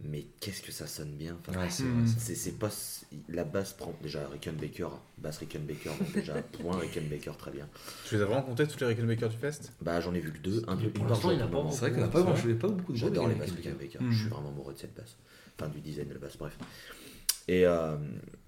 Mais 0.00 0.26
qu'est-ce 0.40 0.62
que 0.62 0.70
ça 0.70 0.86
sonne 0.86 1.10
bien. 1.16 1.36
Enfin, 1.40 1.58
Ouais, 1.58 1.70
c'est 1.70 1.82
Mm. 1.82 2.04
vrai. 2.04 2.12
c'est 2.18 2.34
c'est 2.36 2.52
pas 2.52 2.70
la 3.28 3.42
basse 3.44 3.72
prend 3.72 3.92
déjà 4.00 4.28
Rickenbacker 4.28 4.88
basse 5.18 5.38
Rickenbacker 5.38 5.90
donc 5.98 6.12
déjà 6.12 6.34
point 6.62 6.76
Rickenbacker 6.78 7.36
très 7.36 7.50
bien 7.50 7.68
Tu 8.06 8.14
les 8.14 8.22
as 8.22 8.24
vraiment 8.26 8.42
comptés, 8.42 8.66
tous 8.68 8.78
les 8.78 8.86
Rickenbacker 8.86 9.28
du 9.28 9.36
Fest? 9.36 9.72
Bah 9.82 10.00
j'en 10.00 10.14
ai 10.14 10.20
vu 10.20 10.32
que 10.32 10.38
deux 10.38 10.62
un 10.68 10.78
une 10.78 10.90
par 10.90 11.08
l'instant, 11.08 11.30
jour 11.30 11.42
a 11.42 11.46
pas. 11.48 11.70
C'est 11.72 11.80
vrai 11.80 11.92
qu'on 11.92 12.00
n'a 12.00 12.08
pas, 12.08 12.22
Ouais. 12.22 12.36
je 12.36 12.52
pas 12.52 12.68
beaucoup 12.68 12.92
de 12.92 12.96
J'adore 12.98 13.26
les 13.28 13.34
basses 13.34 13.50
Rickenbacker. 13.50 14.00
Mhm. 14.00 14.12
Je 14.12 14.18
suis 14.20 14.28
vraiment 14.28 14.50
amoureux 14.50 14.72
de 14.74 14.78
cette 14.78 14.94
basse. 14.94 15.16
Enfin, 15.58 15.68
du 15.70 15.80
design 15.80 16.06
de 16.08 16.14
la 16.14 16.20
basse, 16.20 16.36
bref. 16.38 16.56
Et 17.48 17.64
euh, 17.66 17.96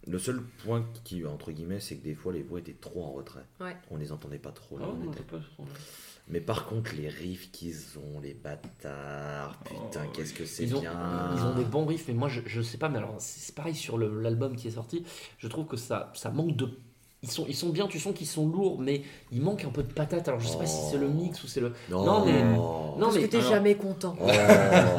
le 0.06 0.18
seul 0.18 0.42
point 0.64 0.86
qui, 1.04 1.24
entre 1.24 1.50
guillemets, 1.52 1.80
c'est 1.80 1.96
que 1.96 2.04
des 2.04 2.14
fois 2.14 2.32
les 2.32 2.42
voix 2.42 2.60
étaient 2.60 2.76
trop 2.80 3.02
en 3.02 3.10
retrait. 3.12 3.44
Ouais. 3.60 3.74
On 3.90 3.96
les 3.96 4.12
entendait 4.12 4.38
pas 4.38 4.52
trop. 4.52 4.76
Ah 4.78 4.82
là, 4.82 4.88
on 4.92 4.98
était- 5.10 5.20
on 5.20 5.22
peut 5.24 5.38
pas- 5.38 5.64
Mais 6.30 6.40
par 6.40 6.66
contre, 6.66 6.94
les 6.96 7.08
riffs 7.08 7.50
qu'ils 7.50 7.98
ont, 7.98 8.20
les 8.20 8.34
bâtards, 8.34 9.58
putain, 9.64 10.04
Oh, 10.06 10.10
qu'est-ce 10.14 10.32
que 10.32 10.44
c'est 10.44 10.72
ont, 10.74 10.80
bien. 10.80 10.92
ils 11.36 11.42
ont 11.42 11.54
des 11.56 11.64
bons 11.64 11.84
riffs, 11.86 12.06
mais 12.08 12.14
moi 12.14 12.28
je, 12.28 12.40
je 12.46 12.62
sais 12.62 12.78
pas, 12.78 12.88
mais 12.88 12.98
alors 12.98 13.16
c'est 13.18 13.54
pareil 13.54 13.74
sur 13.74 13.98
l'album 13.98 14.54
qui 14.56 14.68
est 14.68 14.72
sorti, 14.72 15.04
je 15.38 15.48
trouve 15.48 15.66
que 15.66 15.76
ça, 15.76 16.12
ça 16.14 16.30
manque 16.30 16.56
de. 16.56 16.68
Ils 17.22 17.30
sont, 17.30 17.44
ils 17.46 17.54
sont 17.54 17.68
bien, 17.68 17.86
tu 17.86 17.98
sens 17.98 18.14
qu'ils 18.14 18.26
sont 18.26 18.48
lourds, 18.48 18.78
mais 18.80 19.02
il 19.30 19.42
manque 19.42 19.64
un 19.64 19.68
peu 19.68 19.82
de 19.82 19.92
patate. 19.92 20.26
Alors 20.28 20.40
je 20.40 20.48
sais 20.48 20.56
pas 20.56 20.64
si 20.64 20.78
c'est 20.90 20.96
le 20.96 21.06
mix 21.06 21.44
ou 21.44 21.48
c'est 21.48 21.60
le. 21.60 21.74
Non, 21.90 22.02
Non, 22.02 22.24
mais- 22.24 22.42
non, 22.42 22.96
Parce 22.98 23.14
mais. 23.16 23.22
que 23.24 23.26
t'es 23.26 23.36
alors- 23.36 23.50
jamais 23.50 23.74
content. 23.74 24.16
Oh, 24.18 24.24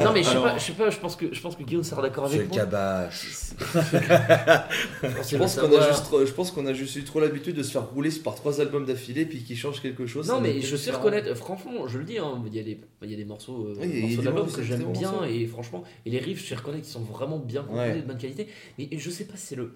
Non, 0.04 0.12
mais 0.12 0.22
je 0.22 0.28
sais 0.28 0.36
Alors- 0.36 0.44
pas, 0.44 0.58
je 0.58 0.64
sais 0.64 0.72
pas, 0.72 0.90
je 0.90 0.98
pense 1.00 1.16
que, 1.16 1.34
je 1.34 1.40
pense 1.40 1.56
que 1.56 1.64
Guillaume 1.64 1.82
sera 1.82 2.00
d'accord 2.00 2.28
c'est 2.28 2.36
avec 2.36 2.46
le 2.50 2.54
moi. 2.54 2.58
cabache. 2.64 3.54
Je 3.74 5.36
pense 5.38 5.56
qu'on 5.58 5.76
a 5.76 5.88
juste, 5.88 6.04
je 6.26 6.32
pense 6.32 6.50
qu'on 6.52 6.66
a 6.66 6.72
juste 6.72 6.94
eu 6.96 7.04
trop 7.04 7.18
l'habitude 7.18 7.56
de 7.56 7.62
se 7.64 7.72
faire 7.72 7.88
rouler 7.90 8.10
par 8.22 8.34
trois 8.36 8.60
albums 8.60 8.84
d'affilée 8.84 9.26
puis 9.26 9.42
qu'ils 9.42 9.56
changent 9.56 9.80
quelque 9.82 10.06
chose. 10.06 10.28
Non, 10.28 10.40
mais 10.40 10.60
je 10.60 10.76
sais 10.76 10.92
reconnaître, 10.92 11.28
euh, 11.28 11.34
franchement, 11.34 11.86
je 11.88 11.98
le 11.98 12.04
dis, 12.04 12.18
hein, 12.18 12.40
il, 12.46 12.54
y 12.54 12.60
a 12.60 12.62
des, 12.62 12.80
il 13.02 13.10
y 13.10 13.14
a 13.14 13.16
des 13.16 13.24
morceaux, 13.24 13.66
euh, 13.66 13.74
Oui, 13.80 13.88
il 13.92 13.94
y 13.94 13.98
a 13.98 14.00
morceaux 14.02 14.16
des 14.18 14.24
d'album 14.24 14.42
morceaux, 14.44 14.56
que 14.58 14.62
j'aime 14.62 14.92
bien, 14.92 15.24
et 15.24 15.46
franchement, 15.46 15.82
et 16.06 16.10
les 16.10 16.18
riffs, 16.18 16.46
je 16.48 16.54
reconnais 16.54 16.78
qu'ils 16.80 16.92
sont 16.92 17.00
vraiment 17.00 17.38
bien 17.38 17.62
composés, 17.62 17.80
Ouais. 17.82 17.96
de 18.00 18.06
bonne 18.06 18.18
qualité, 18.18 18.46
mais 18.78 18.88
je 18.92 19.10
sais 19.10 19.24
pas 19.24 19.36
si 19.36 19.46
c'est 19.48 19.56
le, 19.56 19.72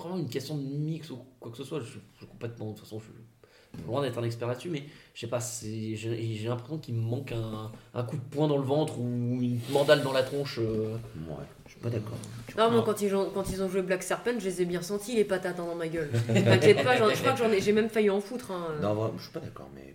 vraiment 0.00 0.18
une 0.18 0.28
question 0.28 0.56
de 0.56 0.62
mix 0.62 1.10
ou 1.10 1.18
quoi 1.38 1.50
que 1.50 1.56
ce 1.56 1.64
soit, 1.64 1.80
je, 1.80 1.98
je 2.20 2.26
complètement, 2.26 2.66
de 2.66 2.70
toute 2.72 2.80
façon, 2.84 2.98
je 3.00 3.04
suis 3.04 3.84
loin 3.86 4.02
d'être 4.02 4.18
un 4.18 4.24
expert 4.24 4.48
là-dessus, 4.48 4.68
mais 4.68 4.82
je 5.14 5.20
sais 5.20 5.26
pas, 5.28 5.40
c'est- 5.40 5.94
j'ai 5.96 6.48
l'impression 6.48 6.78
qu'il 6.78 6.94
me 6.94 7.00
manque 7.02 7.32
un, 7.32 7.70
un 7.94 8.02
coup 8.02 8.16
de 8.16 8.22
poing 8.22 8.48
dans 8.48 8.56
le 8.58 8.64
ventre 8.64 8.98
ou 8.98 9.38
une 9.40 9.60
mandale 9.72 10.02
dans 10.02 10.12
la 10.12 10.22
tronche. 10.22 10.58
euh, 10.58 10.94
Ouais, 11.28 11.44
je 11.66 11.70
suis 11.72 11.80
pas 11.80 11.90
d'accord. 11.90 12.18
Non, 12.58 12.70
moi, 12.70 12.82
quand 12.84 13.00
ils, 13.00 13.14
ont, 13.14 13.30
quand 13.32 13.48
ils 13.50 13.62
ont 13.62 13.68
joué 13.68 13.82
Black 13.82 14.02
Serpent, 14.02 14.38
je 14.38 14.44
les 14.44 14.62
ai 14.62 14.64
bien 14.64 14.82
sentis, 14.82 15.14
les 15.14 15.24
patates 15.24 15.60
hein, 15.60 15.66
dans 15.66 15.76
ma 15.76 15.86
gueule. 15.88 16.10
T'inquiète 16.26 16.82
pas, 16.82 16.96
je 16.96 17.20
crois 17.20 17.32
que 17.32 17.38
j'en 17.38 17.50
ai, 17.52 17.60
j'ai 17.60 17.72
même 17.72 17.88
failli 17.88 18.10
en 18.10 18.20
foutre. 18.20 18.50
hein. 18.50 18.74
Non, 18.82 19.12
je 19.16 19.22
suis 19.22 19.32
pas 19.32 19.40
d'accord, 19.40 19.70
mais. 19.74 19.94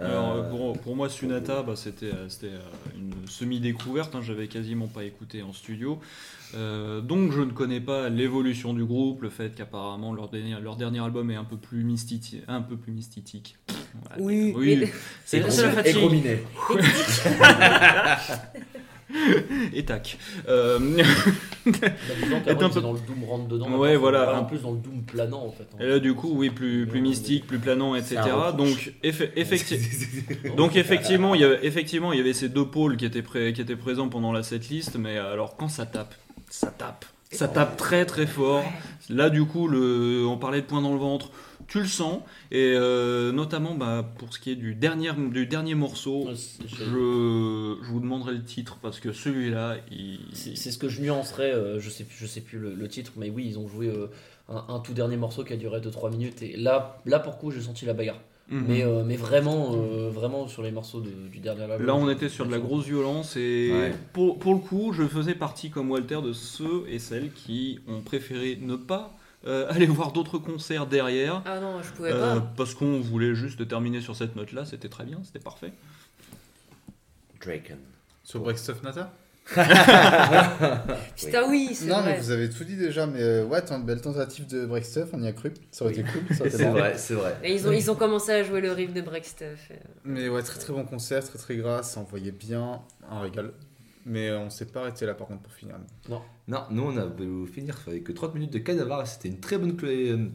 Alors, 0.00 0.36
Euh, 0.36 0.42
pour, 0.50 0.78
pour 0.80 0.96
moi, 0.96 1.08
Sunata, 1.08 1.62
bah, 1.62 1.74
c'était 1.76 2.06
euh, 2.06 2.28
c'était, 2.28 2.48
euh, 2.48 2.58
une 2.96 3.14
semi-découverte. 3.28 4.14
hein, 4.14 4.20
J'avais 4.22 4.48
quasiment 4.48 4.88
pas 4.88 5.04
écouté 5.04 5.42
en 5.42 5.52
studio. 5.52 6.00
Euh, 6.54 7.00
donc, 7.00 7.32
je 7.32 7.40
ne 7.40 7.50
connais 7.52 7.80
pas 7.80 8.08
l'évolution 8.08 8.74
du 8.74 8.84
groupe, 8.84 9.22
le 9.22 9.30
fait 9.30 9.54
qu'apparemment 9.54 10.12
leur 10.12 10.28
dernier, 10.28 10.56
leur 10.60 10.76
dernier 10.76 11.00
album 11.00 11.30
est 11.30 11.36
un 11.36 11.44
peu 11.44 11.56
plus 11.56 11.84
mystique. 11.84 12.36
Un 12.48 12.60
peu 12.62 12.76
plus 12.76 12.92
mystique. 12.92 13.56
Ouais, 14.18 14.18
Oui, 14.18 14.52
oui. 14.56 14.88
C'est 15.24 15.40
la 15.40 15.50
fatigue. 15.50 15.94
Et 19.72 19.84
tac. 19.84 20.18
Euh, 20.48 20.78
bah, 21.66 21.72
Est 22.46 22.62
un 22.62 22.68
peu- 22.70 22.80
dans 22.80 22.92
le 22.92 22.98
doom 23.00 23.24
rentre 23.28 23.46
dedans. 23.48 23.70
Ouais, 23.78 23.96
voilà. 23.96 24.24
vraiment 24.26 24.44
plus 24.44 24.62
dans 24.62 24.72
le 24.72 24.78
doom 24.78 25.02
planant 25.06 25.44
en 25.46 25.50
fait. 25.50 25.64
hein. 25.74 25.76
Et 25.80 25.86
là, 25.86 25.98
du 25.98 26.14
coup, 26.14 26.32
oui, 26.34 26.50
plus, 26.50 26.86
plus 26.86 27.00
mystique, 27.00 27.46
plus 27.46 27.58
planant, 27.58 27.94
etc. 27.94 28.18
Un. 28.18 28.52
Donc, 28.52 28.92
effe- 29.02 29.32
effecti- 29.36 30.54
donc 30.56 30.76
effectivement, 30.76 31.34
il 31.34 31.40
y 31.40 31.44
avait, 31.44 31.64
effectivement, 31.66 32.12
il 32.12 32.18
y 32.18 32.20
avait 32.20 32.32
ces 32.32 32.48
deux 32.48 32.66
pôles 32.66 32.96
qui 32.96 33.04
étaient, 33.04 33.22
pré- 33.22 33.52
qui 33.52 33.60
étaient 33.60 33.76
présents 33.76 34.08
pendant 34.08 34.32
la 34.32 34.42
setlist, 34.42 34.96
mais 34.96 35.16
alors 35.18 35.56
quand 35.56 35.68
ça 35.68 35.86
tape, 35.86 36.14
ça 36.50 36.68
tape. 36.76 37.04
Ça 37.30 37.48
tape 37.48 37.76
très 37.76 38.06
très 38.06 38.26
fort. 38.26 38.62
Là, 39.10 39.28
du 39.28 39.44
coup, 39.44 39.66
le, 39.66 40.24
on 40.26 40.36
parlait 40.36 40.60
de 40.60 40.66
poing 40.66 40.80
dans 40.82 40.92
le 40.92 40.98
ventre. 41.00 41.30
Tu 41.68 41.80
le 41.80 41.86
sens. 41.86 42.20
Et 42.50 42.74
euh, 42.76 43.32
notamment, 43.32 43.74
bah, 43.74 44.04
pour 44.18 44.32
ce 44.32 44.38
qui 44.38 44.50
est 44.50 44.56
du 44.56 44.74
dernier, 44.74 45.12
du 45.30 45.46
dernier 45.46 45.74
morceau, 45.74 46.26
Ouais, 46.26 46.34
je, 46.66 47.82
vous 47.84 48.00
demanderai 48.00 48.32
le 48.32 48.42
titre 48.44 48.78
parce 48.82 49.00
que 49.00 49.12
celui-là, 49.12 49.76
il. 49.90 50.18
C'est 50.32 50.54
ce 50.70 50.78
que 50.78 50.88
je 50.88 51.00
nuancerais, 51.00 51.52
euh, 51.52 51.80
je 51.80 51.90
sais, 51.90 52.06
je 52.08 52.26
sais 52.26 52.40
plus 52.40 52.58
le, 52.58 52.74
le 52.74 52.88
titre, 52.88 53.12
mais 53.16 53.30
oui, 53.30 53.46
ils 53.48 53.58
ont 53.58 53.68
joué 53.68 53.88
euh, 53.88 54.08
un, 54.48 54.64
un 54.68 54.80
tout 54.80 54.92
dernier 54.94 55.16
morceau 55.16 55.44
qui 55.44 55.52
a 55.52 55.56
duré 55.56 55.80
2-3 55.80 56.10
minutes, 56.10 56.42
et 56.42 56.56
là, 56.56 56.98
là 57.06 57.18
pour 57.18 57.38
coup, 57.38 57.50
j'ai 57.50 57.60
senti 57.60 57.84
la 57.86 57.94
bagarre. 57.94 58.20
Mhm. 58.50 58.64
Mais, 58.68 58.82
euh, 58.84 59.02
mais 59.04 59.16
vraiment, 59.16 59.72
euh, 59.74 60.10
vraiment 60.10 60.48
sur 60.48 60.62
les 60.62 60.70
morceaux 60.70 61.00
de- 61.00 61.28
du 61.32 61.38
dernier 61.38 61.62
album. 61.62 61.86
Là, 61.86 61.94
on 61.94 62.10
était 62.10 62.28
sur 62.28 62.44
de 62.46 62.50
la 62.52 62.58
grosse 62.58 62.84
violence 62.84 63.36
et 63.38 63.70
Ouais. 63.72 63.94
pour, 64.12 64.38
pour 64.38 64.52
le 64.52 64.60
coup, 64.60 64.92
je 64.92 65.04
faisais 65.04 65.34
partie 65.34 65.70
comme 65.70 65.90
Walter 65.90 66.18
de 66.22 66.34
ceux 66.34 66.84
et 66.88 66.98
celles 66.98 67.32
qui 67.32 67.78
ont 67.88 68.02
préféré 68.02 68.58
ne 68.60 68.76
pas 68.76 69.16
euh, 69.46 69.66
aller 69.70 69.86
voir 69.86 70.12
d'autres 70.12 70.38
concerts 70.38 70.86
derrière 70.86 71.42
Ah 71.44 71.60
non, 71.60 71.82
je 71.82 71.90
pouvais 71.92 72.12
euh, 72.12 72.36
pas. 72.40 72.52
parce 72.56 72.74
qu'on 72.74 73.00
voulait 73.00 73.34
juste 73.34 73.66
terminer 73.68 74.00
sur 74.00 74.16
cette 74.16 74.36
note-là. 74.36 74.64
C'était 74.64 74.88
très 74.88 75.04
bien, 75.04 75.20
c'était 75.24 75.38
parfait. 75.38 75.72
Draken. 77.44 77.78
Sur 78.22 78.40
Breakstuff 78.40 78.82
Nata? 78.82 79.12
Putain, 81.16 81.42
oui, 81.50 81.70
c'est 81.74 81.86
Non, 81.86 82.02
mais 82.02 82.18
vous 82.18 82.30
avez 82.30 82.48
tout 82.48 82.64
dit 82.64 82.76
déjà, 82.76 83.06
mais 83.06 83.20
euh, 83.22 83.44
ouais, 83.44 83.60
tant- 83.62 83.78
belle 83.78 84.00
tentative 84.00 84.46
de 84.46 84.64
Breakstuff, 84.64 85.08
on 85.12 85.22
y 85.22 85.28
a 85.28 85.32
cru. 85.32 85.52
Ça 85.70 85.84
aurait 85.84 85.92
été 85.92 86.02
cool. 86.04 86.22
ça 86.34 86.40
aurait 86.40 86.48
été 86.48 86.56
C'est 86.58 86.70
vrai, 86.70 86.94
c'est 86.96 87.14
vrai. 87.14 87.36
Et 87.42 87.54
ils 87.54 87.68
ont, 87.68 87.72
ils 87.72 87.90
ont 87.90 87.94
commencé 87.94 88.32
à 88.32 88.42
jouer 88.42 88.62
le 88.62 88.72
riff 88.72 88.94
de 88.94 89.02
Breakstuff. 89.02 89.68
euh. 89.70 89.74
Mais 90.04 90.28
ouais, 90.30 90.42
très 90.42 90.58
très 90.58 90.72
bon 90.72 90.84
concert, 90.84 91.22
très 91.22 91.38
très 91.38 91.56
gras, 91.56 91.82
ça 91.82 92.00
envoyait 92.00 92.32
bien, 92.32 92.80
un 93.10 93.20
régal. 93.20 93.52
Mais 94.06 94.32
on 94.32 94.50
s'est 94.50 94.66
pas 94.66 94.80
arrêté 94.82 95.06
là 95.06 95.14
par 95.14 95.26
contre 95.28 95.42
pour 95.42 95.52
finir. 95.52 95.76
Non, 96.48 96.62
nous 96.70 96.82
on 96.82 96.96
a 96.96 97.06
voulu 97.06 97.46
finir 97.46 97.76
avec 97.86 98.12
30 98.12 98.34
minutes 98.34 98.52
de 98.52 98.58
Cadavar 98.58 99.02
et 99.02 99.06
c'était 99.06 99.28
une 99.28 99.40
très 99.40 99.56
bonne 99.58 99.76
clé- 99.76 100.10
euh, 100.10 100.28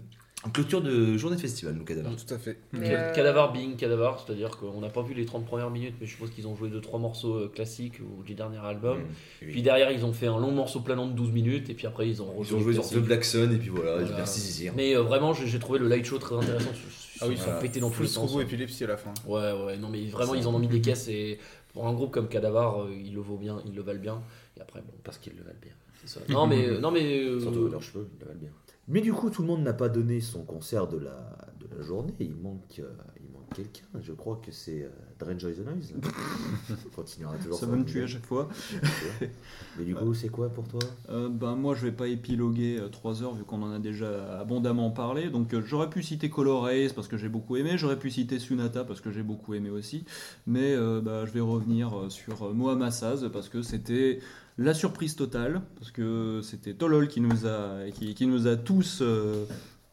clôture 0.54 0.82
de 0.82 1.18
journée 1.18 1.36
de 1.36 1.42
festival, 1.42 1.76
nous, 1.76 1.84
Cadavar. 1.84 2.14
Tout 2.16 2.34
à 2.34 2.38
fait. 2.40 2.60
Euh, 2.74 3.14
Cadavar 3.14 3.52
being 3.52 3.76
Cadavar, 3.76 4.24
c'est-à-dire 4.26 4.52
qu'on 4.58 4.80
n'a 4.80 4.88
pas 4.90 5.02
vu 5.04 5.14
les 5.14 5.26
30 5.26 5.46
premières 5.46 5.70
minutes, 5.70 5.96
mais 6.00 6.08
je 6.08 6.12
suppose 6.14 6.32
qu'ils 6.32 6.48
ont 6.48 6.56
joué 6.56 6.70
2-3 6.70 6.98
morceaux 7.00 7.36
euh, 7.36 7.52
classiques 7.54 8.00
ou 8.00 8.24
du 8.24 8.34
dernier 8.36 8.58
album. 8.58 9.00
Oui. 9.42 9.48
Puis 9.52 9.62
derrière, 9.62 9.92
ils 9.92 10.06
ont 10.06 10.14
fait 10.14 10.28
un 10.28 10.40
long 10.40 10.52
morceau 10.54 10.80
planant 10.80 11.08
de 11.08 11.14
12 11.14 11.32
minutes, 11.34 11.70
et 11.70 11.74
puis 11.74 11.86
après, 11.88 12.08
ils 12.10 12.22
ont 12.22 12.34
Ils 12.42 12.56
ont 12.56 12.60
joué 12.60 12.74
sur 12.74 12.88
The. 12.90 12.96
Black 13.00 13.24
Sun 13.26 13.52
et 13.54 13.58
puis 13.58 13.70
voilà, 13.70 13.98
Voilà. 14.00 14.16
merci 14.16 14.40
Zizir. 14.40 14.74
Mais 14.78 14.96
euh, 14.96 15.02
vraiment, 15.02 15.34
j'ai 15.34 15.46
j'ai 15.46 15.60
trouvé 15.60 15.78
le 15.78 15.88
light 15.90 16.06
show 16.06 16.18
très 16.18 16.36
intéressant. 16.36 16.72
Ah 17.22 17.28
oui, 17.28 17.34
ils 17.34 17.38
sont 17.38 17.46
voilà. 17.46 17.60
pétés 17.60 17.80
dans 17.80 17.90
tous 17.90 18.02
les 18.02 18.08
sens. 18.08 18.26
strobo 18.30 18.42
épilepsie 18.42 18.84
à 18.84 18.88
la 18.88 18.98
fin. 18.98 19.14
Ouais, 19.28 19.52
ouais, 19.66 19.78
non, 19.78 19.90
mais 19.90 20.06
vraiment, 20.08 20.36
ils 20.36 20.48
en 20.48 20.54
ont 20.54 20.60
mis 20.60 20.68
des 20.68 20.82
caisses 20.82 21.08
et 21.08 21.40
pour 21.74 21.88
un 21.88 21.94
groupe 21.94 22.12
comme 22.12 22.28
Cadavar, 22.28 22.82
euh, 22.84 22.92
ils 22.92 23.14
le 23.14 23.22
vaut 23.22 23.38
bien, 23.38 23.62
ils 23.66 23.76
le 23.76 23.82
valent 23.82 24.00
bien. 24.00 24.22
Et 24.58 24.62
après, 24.62 24.82
bon, 24.82 24.94
Parce 25.04 25.18
qu'ils 25.18 25.36
le 25.36 25.44
valent 25.44 25.60
bien. 25.62 25.74
c'est 26.02 26.10
ça. 26.10 26.20
Non, 26.30 26.48
mais, 26.48 26.66
euh, 26.68 26.80
non, 26.80 26.92
mais 26.92 27.20
euh, 27.20 27.40
Surtout 27.40 27.68
leurs 27.68 27.84
cheveux, 27.84 28.08
ils 28.14 28.20
le 28.20 28.26
valent 28.26 28.40
bien. 28.40 28.50
Mais 28.88 29.02
du 29.02 29.14
coup, 29.14 29.30
tout 29.30 29.44
le 29.44 29.48
monde 29.48 29.62
n'a 29.62 29.74
pas 29.74 29.88
donné 29.90 30.20
son 30.20 30.44
concert 30.44 30.88
de 30.88 30.98
la, 30.98 31.38
de 31.60 31.68
la 31.76 31.84
journée. 31.84 32.14
Il 32.20 32.34
manque, 32.36 32.80
euh, 32.80 32.90
il 33.24 33.32
manque 33.32 33.54
quelqu'un. 33.56 33.86
Je 34.02 34.14
crois 34.14 34.42
que 34.44 34.52
c'est 34.52 34.82
euh, 34.84 34.90
Drain 35.20 35.38
Joy 35.38 35.54
the 35.54 35.66
Noise. 35.66 35.94
On 36.72 36.90
continuera 36.96 37.36
toujours 37.38 37.60
Ça 37.60 37.66
va 37.66 37.76
me 37.76 37.84
tuer 37.84 38.04
à 38.04 38.08
chaque 38.08 38.26
fois. 38.26 38.50
Mais 39.78 39.84
du 39.84 39.94
coup, 39.94 40.14
c'est 40.14 40.30
quoi 40.30 40.50
pour 40.50 40.68
toi? 40.68 40.80
Euh, 41.10 41.30
ben, 41.30 41.56
moi, 41.56 41.76
je 41.76 41.86
vais 41.86 41.92
pas 41.92 42.08
épiloguer 42.08 42.82
3 42.92 43.24
heures 43.24 43.36
vu 43.36 43.44
qu'on 43.44 43.62
en 43.62 43.72
a 43.72 43.80
déjà 43.80 44.40
abondamment 44.40 44.92
parlé. 44.92 45.30
Donc, 45.30 45.54
euh, 45.54 45.62
j'aurais 45.66 45.90
pu 45.90 46.02
citer 46.04 46.30
Color 46.30 46.64
Rays 46.64 46.90
parce 46.96 47.08
que 47.08 47.18
j'ai 47.18 47.30
beaucoup 47.30 47.58
aimé. 47.58 47.78
J'aurais 47.78 48.00
pu 48.00 48.10
citer 48.10 48.40
Sunata 48.40 48.84
parce 48.84 49.02
que 49.02 49.12
j'ai 49.12 49.24
beaucoup 49.24 49.54
aimé 49.54 49.70
aussi. 49.70 50.06
Mais 50.48 50.74
euh, 50.74 51.02
bah, 51.02 51.26
je 51.26 51.32
vais 51.32 51.40
revenir 51.40 51.98
euh, 51.98 52.10
sur 52.10 52.44
euh, 52.44 52.54
Mohamed 52.54 52.92
Saz 52.92 53.30
parce 53.32 53.50
que 53.50 53.62
c'était 53.62 54.20
la 54.58 54.74
surprise 54.74 55.16
totale. 55.16 55.62
Parce 55.78 55.92
que 55.92 56.42
c'était 56.44 56.74
Tolol 56.74 57.08
qui 57.08 57.22
nous 57.22 57.46
a, 57.46 57.90
qui, 57.94 58.16
qui 58.16 58.26
nous 58.26 58.48
a 58.48 58.56
tous. 58.56 59.04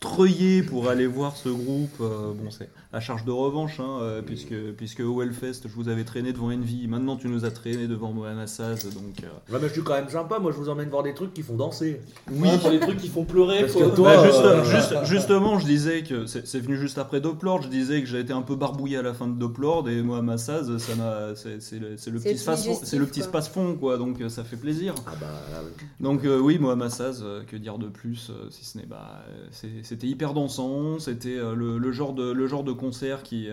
Treuillé 0.01 0.63
pour 0.63 0.89
aller 0.89 1.07
voir 1.07 1.37
ce 1.37 1.49
groupe. 1.49 1.91
euh, 2.01 2.33
bon, 2.35 2.51
c'est 2.51 2.69
à 2.93 3.01
charge 3.01 3.25
de 3.27 3.31
revanche, 3.31 3.79
hein, 3.81 3.99
euh, 4.01 4.23
puisque, 4.23 4.55
puisque 4.77 5.01
au 5.01 5.21
Hellfest, 5.23 5.63
je 5.65 5.75
vous 5.75 5.89
avais 5.89 6.05
traîné 6.05 6.33
devant 6.33 6.51
Envy. 6.51 6.87
Maintenant, 6.89 7.17
tu 7.17 7.29
nous 7.29 7.45
as 7.45 7.51
traîné 7.51 7.87
devant 7.89 8.13
Mohamed 8.13 8.39
Assaz. 8.45 8.85
Donc, 8.95 9.23
euh, 9.23 9.53
Ouais, 9.53 9.59
mais 9.61 9.69
je 9.69 9.73
suis 9.75 9.83
quand 9.83 9.95
même 9.95 10.09
sympa, 10.09 10.39
moi 10.39 10.53
je 10.53 10.57
vous 10.57 10.69
emmène 10.69 10.89
voir 10.89 11.03
des 11.03 11.13
trucs 11.15 11.35
qui 11.35 11.43
font 11.43 11.57
danser. 11.57 12.01
Oui, 12.31 12.49
pour 12.61 12.71
les 12.71 12.81
trucs 12.81 12.99
qui 12.99 13.09
font 13.09 13.25
pleurer. 13.25 13.61
Parce 13.61 13.73
quoi. 13.73 13.91
que 13.91 13.97
toi, 13.97 14.17
Bah, 14.17 14.25
juste- 14.25 14.41
euh, 14.41 14.65
juste- 14.65 15.05
justement, 15.05 15.59
je 15.59 15.67
disais 15.67 16.03
que 16.05 16.27
c'est 16.27 16.47
c'est 16.47 16.61
venu 16.61 16.77
juste 16.79 16.99
après 16.99 17.21
Doplord. 17.21 17.63
Je 17.63 17.69
disais 17.69 18.01
que 18.01 18.07
j'ai 18.07 18.21
été 18.21 18.33
un 18.33 18.43
peu 18.43 18.55
barbouillé 18.57 18.97
à 18.99 19.03
la 19.03 19.13
fin 19.15 19.27
de 19.29 19.39
Doplord 19.39 19.89
et 19.89 20.03
ça 20.37 20.95
m'a, 20.97 21.35
c'est 21.35 21.61
c'est 21.61 21.79
le, 21.79 21.91
le 21.91 22.21
petit 22.21 22.39
space, 22.39 22.63
digestif, 22.63 22.89
c'est 22.89 22.99
le 22.99 23.07
petit 23.07 23.21
quoi. 23.21 23.29
space 23.29 23.49
fond, 23.49 23.75
quoi. 23.79 23.99
Donc 23.99 24.23
ça 24.29 24.45
fait 24.45 24.57
plaisir. 24.57 24.95
Ah 25.07 25.13
bah 25.21 25.27
là, 25.53 25.59
oui. 25.65 25.85
Donc 26.01 26.25
euh, 26.25 26.39
oui, 26.39 26.59
Massaz, 26.59 27.21
euh, 27.23 27.43
que 27.45 27.57
dire 27.57 27.79
de 27.79 27.89
plus, 27.89 28.31
si 28.51 28.65
ce 28.65 28.79
n'est 28.79 28.87
bah, 28.87 29.23
c'est- 29.51 29.67
c'était 29.87 30.09
hyper 30.09 30.34
dansant. 30.34 30.99
C'était 30.99 31.37
euh, 31.37 31.55
le, 31.55 31.93
genre 31.93 32.12
de 32.12 32.32
le 32.32 32.45
euh, 32.45 32.74
concert 32.76 33.22
qui 33.22 33.49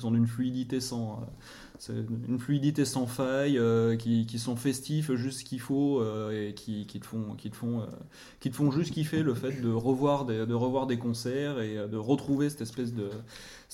sont 0.00 0.10
d'une 0.10 0.26
fluidité 0.26 0.80
sans 0.80 1.22
euh, 1.88 2.02
une 2.28 2.40
fluidité 2.40 2.84
sans 2.84 3.06
faille, 3.06 3.60
qui, 3.98 4.38
sont 4.40 4.56
festifs 4.56 5.14
juste 5.14 5.40
ce 5.40 5.44
qu'il 5.44 5.60
faut 5.60 6.02
et 6.32 6.52
qui, 6.54 6.84
te 6.86 7.06
font 7.06 7.36
qui 7.36 7.50
te 7.50 7.56
font 7.56 7.86
qui 8.40 8.50
te 8.50 8.56
font 8.56 8.72
juste 8.72 8.92
kiffer 8.92 9.22
le 9.22 9.32
fait 9.34 9.60
de 9.60 9.70
revoir 9.70 10.24
des, 10.24 10.44
de 10.44 10.54
revoir 10.54 10.88
des 10.88 10.98
concerts 10.98 11.60
et 11.60 11.76
de 11.88 11.96
retrouver 11.96 12.50
cette 12.50 12.62
espèce 12.62 12.92
de 12.92 13.10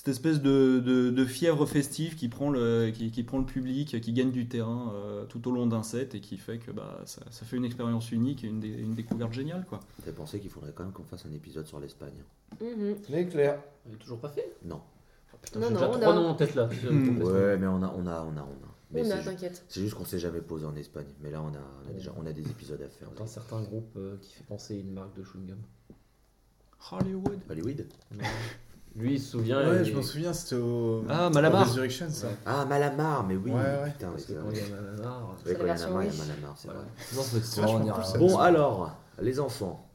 cette 0.05 0.09
espèce 0.17 0.43
de, 0.43 0.81
de, 0.85 1.09
de 1.09 1.25
fièvre 1.25 1.65
festive 1.65 2.15
qui 2.15 2.29
prend 2.29 2.51
le 2.51 2.91
qui, 2.95 3.11
qui 3.11 3.23
prend 3.23 3.39
le 3.39 3.47
public 3.47 3.99
qui 4.03 4.13
gagne 4.13 4.31
du 4.33 4.47
terrain 4.47 4.93
euh, 4.95 5.25
tout 5.25 5.49
au 5.49 5.51
long 5.51 5.67
d'un 5.67 5.83
set 5.83 6.15
et 6.15 6.21
qui 6.21 6.37
fait 6.37 6.59
que 6.59 6.71
bah 6.71 7.01
ça, 7.07 7.23
ça 7.31 7.47
fait 7.47 7.57
une 7.57 7.65
expérience 7.65 8.13
unique 8.13 8.45
et 8.45 8.49
une, 8.49 8.61
dé- 8.61 8.69
une 8.69 8.93
découverte 8.95 9.33
géniale 9.33 9.65
quoi 9.67 9.81
T'as 10.05 10.13
pensé 10.13 10.41
qu'il 10.41 10.51
faudrait 10.51 10.73
quand 10.75 10.85
même 10.85 10.93
qu'on 10.93 11.05
fasse 11.05 11.25
un 11.25 11.33
épisode 11.33 11.67
sur 11.67 11.81
l'Espagne 11.81 12.23
Mhm. 12.61 12.97
Mais 13.09 13.27
clair. 13.27 13.61
On 13.89 13.93
est 13.95 13.97
toujours 13.97 14.21
pas 14.21 14.29
fait? 14.29 14.55
Non. 14.65 14.81
Ah, 15.33 15.37
putain, 15.43 15.59
Non, 15.61 15.67
j'ai 15.69 15.73
non, 15.75 15.81
déjà 15.81 15.91
on 15.91 15.99
trois 16.01 16.13
a- 16.13 16.17
noms 16.17 16.29
en 16.29 16.35
tête 16.35 16.55
là. 16.55 16.69
Ouais, 16.93 17.57
mais 17.57 17.67
on 17.67 17.83
a, 17.83 17.93
on 17.97 18.07
a, 18.07 18.23
on 18.23 18.37
a, 18.37 18.43
on 18.43 18.65
a. 18.67 18.75
Mais 18.93 19.01
On 19.01 19.05
c'est 19.07 19.13
a, 19.13 19.19
ju- 19.21 19.25
t'inquiète. 19.25 19.65
c'est 19.69 19.81
juste 19.81 19.95
qu'on 19.95 20.05
s'est 20.05 20.19
jamais 20.21 20.41
posé 20.43 20.67
en 20.67 20.77
Espagne. 20.77 21.07
Mais 21.23 21.31
là, 21.31 21.41
on 21.43 21.49
a, 21.49 21.59
on 21.87 21.91
a 21.91 21.93
déjà, 21.95 22.13
on 22.17 22.27
a 22.27 22.33
des 22.33 22.43
épisodes 22.49 22.81
à 22.83 22.89
faire. 22.89 23.09
Un 23.21 23.27
certain 23.27 23.61
groupe 23.63 23.91
euh, 23.97 24.17
qui 24.21 24.35
fait 24.35 24.45
penser 24.45 24.77
à 24.77 24.79
une 24.81 24.93
marque 24.93 25.17
de 25.17 25.25
chewing-gum. 25.25 25.57
Hollywood 26.93 27.41
Hollywood? 27.51 27.87
Non. 28.13 28.25
Lui, 28.97 29.15
il 29.15 29.21
se 29.21 29.33
souvient. 29.33 29.69
Ouais, 29.69 29.85
je 29.85 29.93
m'en 29.95 30.03
souviens, 30.03 30.33
c'était 30.33 30.55
au. 30.55 31.05
Ah, 31.09 31.27
au 31.27 31.31
Malamar. 31.31 31.67
Resurrection, 31.67 32.09
ça. 32.11 32.29
Ah, 32.47 32.65
Malamar, 32.65 33.27
mais 33.27 33.35
oui. 33.37 33.51
Ouais, 33.51 33.57
ouais. 33.61 33.91
Putain, 33.91 34.11
Parce 34.11 34.23
que 34.25 34.29
c'est 34.29 34.35
quand 34.35 34.43
vrai. 34.43 34.55
il 34.55 34.59
y 34.59 34.73
a 34.73 34.77
Malamar, 34.81 35.31
Ouais, 35.31 35.55
quand 35.55 35.65
il 35.65 35.67
y 35.67 35.71
a 35.71 35.75
il 35.75 36.15
y. 36.15 36.19
Malamar, 36.19 36.55
c'est 36.57 36.69
voilà. 36.69 36.81
vrai. 36.81 38.19
Bon, 38.19 38.39
alors, 38.39 38.97
les 39.21 39.41
enfants, 39.41 39.89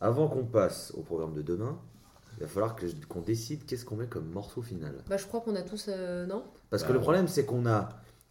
avant 0.00 0.28
qu'on 0.28 0.44
passe 0.44 0.92
au 0.96 1.02
programme 1.02 1.34
de 1.34 1.42
demain, 1.42 1.78
il 2.38 2.42
va 2.42 2.48
falloir 2.48 2.76
qu'on 3.08 3.20
décide 3.20 3.64
qu'est-ce 3.66 3.84
qu'on 3.84 3.96
met 3.96 4.06
comme 4.06 4.26
morceau 4.30 4.62
final. 4.62 4.94
Bah, 5.08 5.16
je 5.16 5.26
crois 5.26 5.40
qu'on 5.40 5.54
a 5.56 5.62
tous. 5.62 5.86
euh, 5.88 6.26
non? 6.26 6.44
Parce 6.70 6.82
que 6.84 6.88
Bah, 6.88 6.94
le 6.94 7.00
problème, 7.00 7.28
c'est 7.28 7.44
qu'on 7.44 7.66
a 7.66 7.88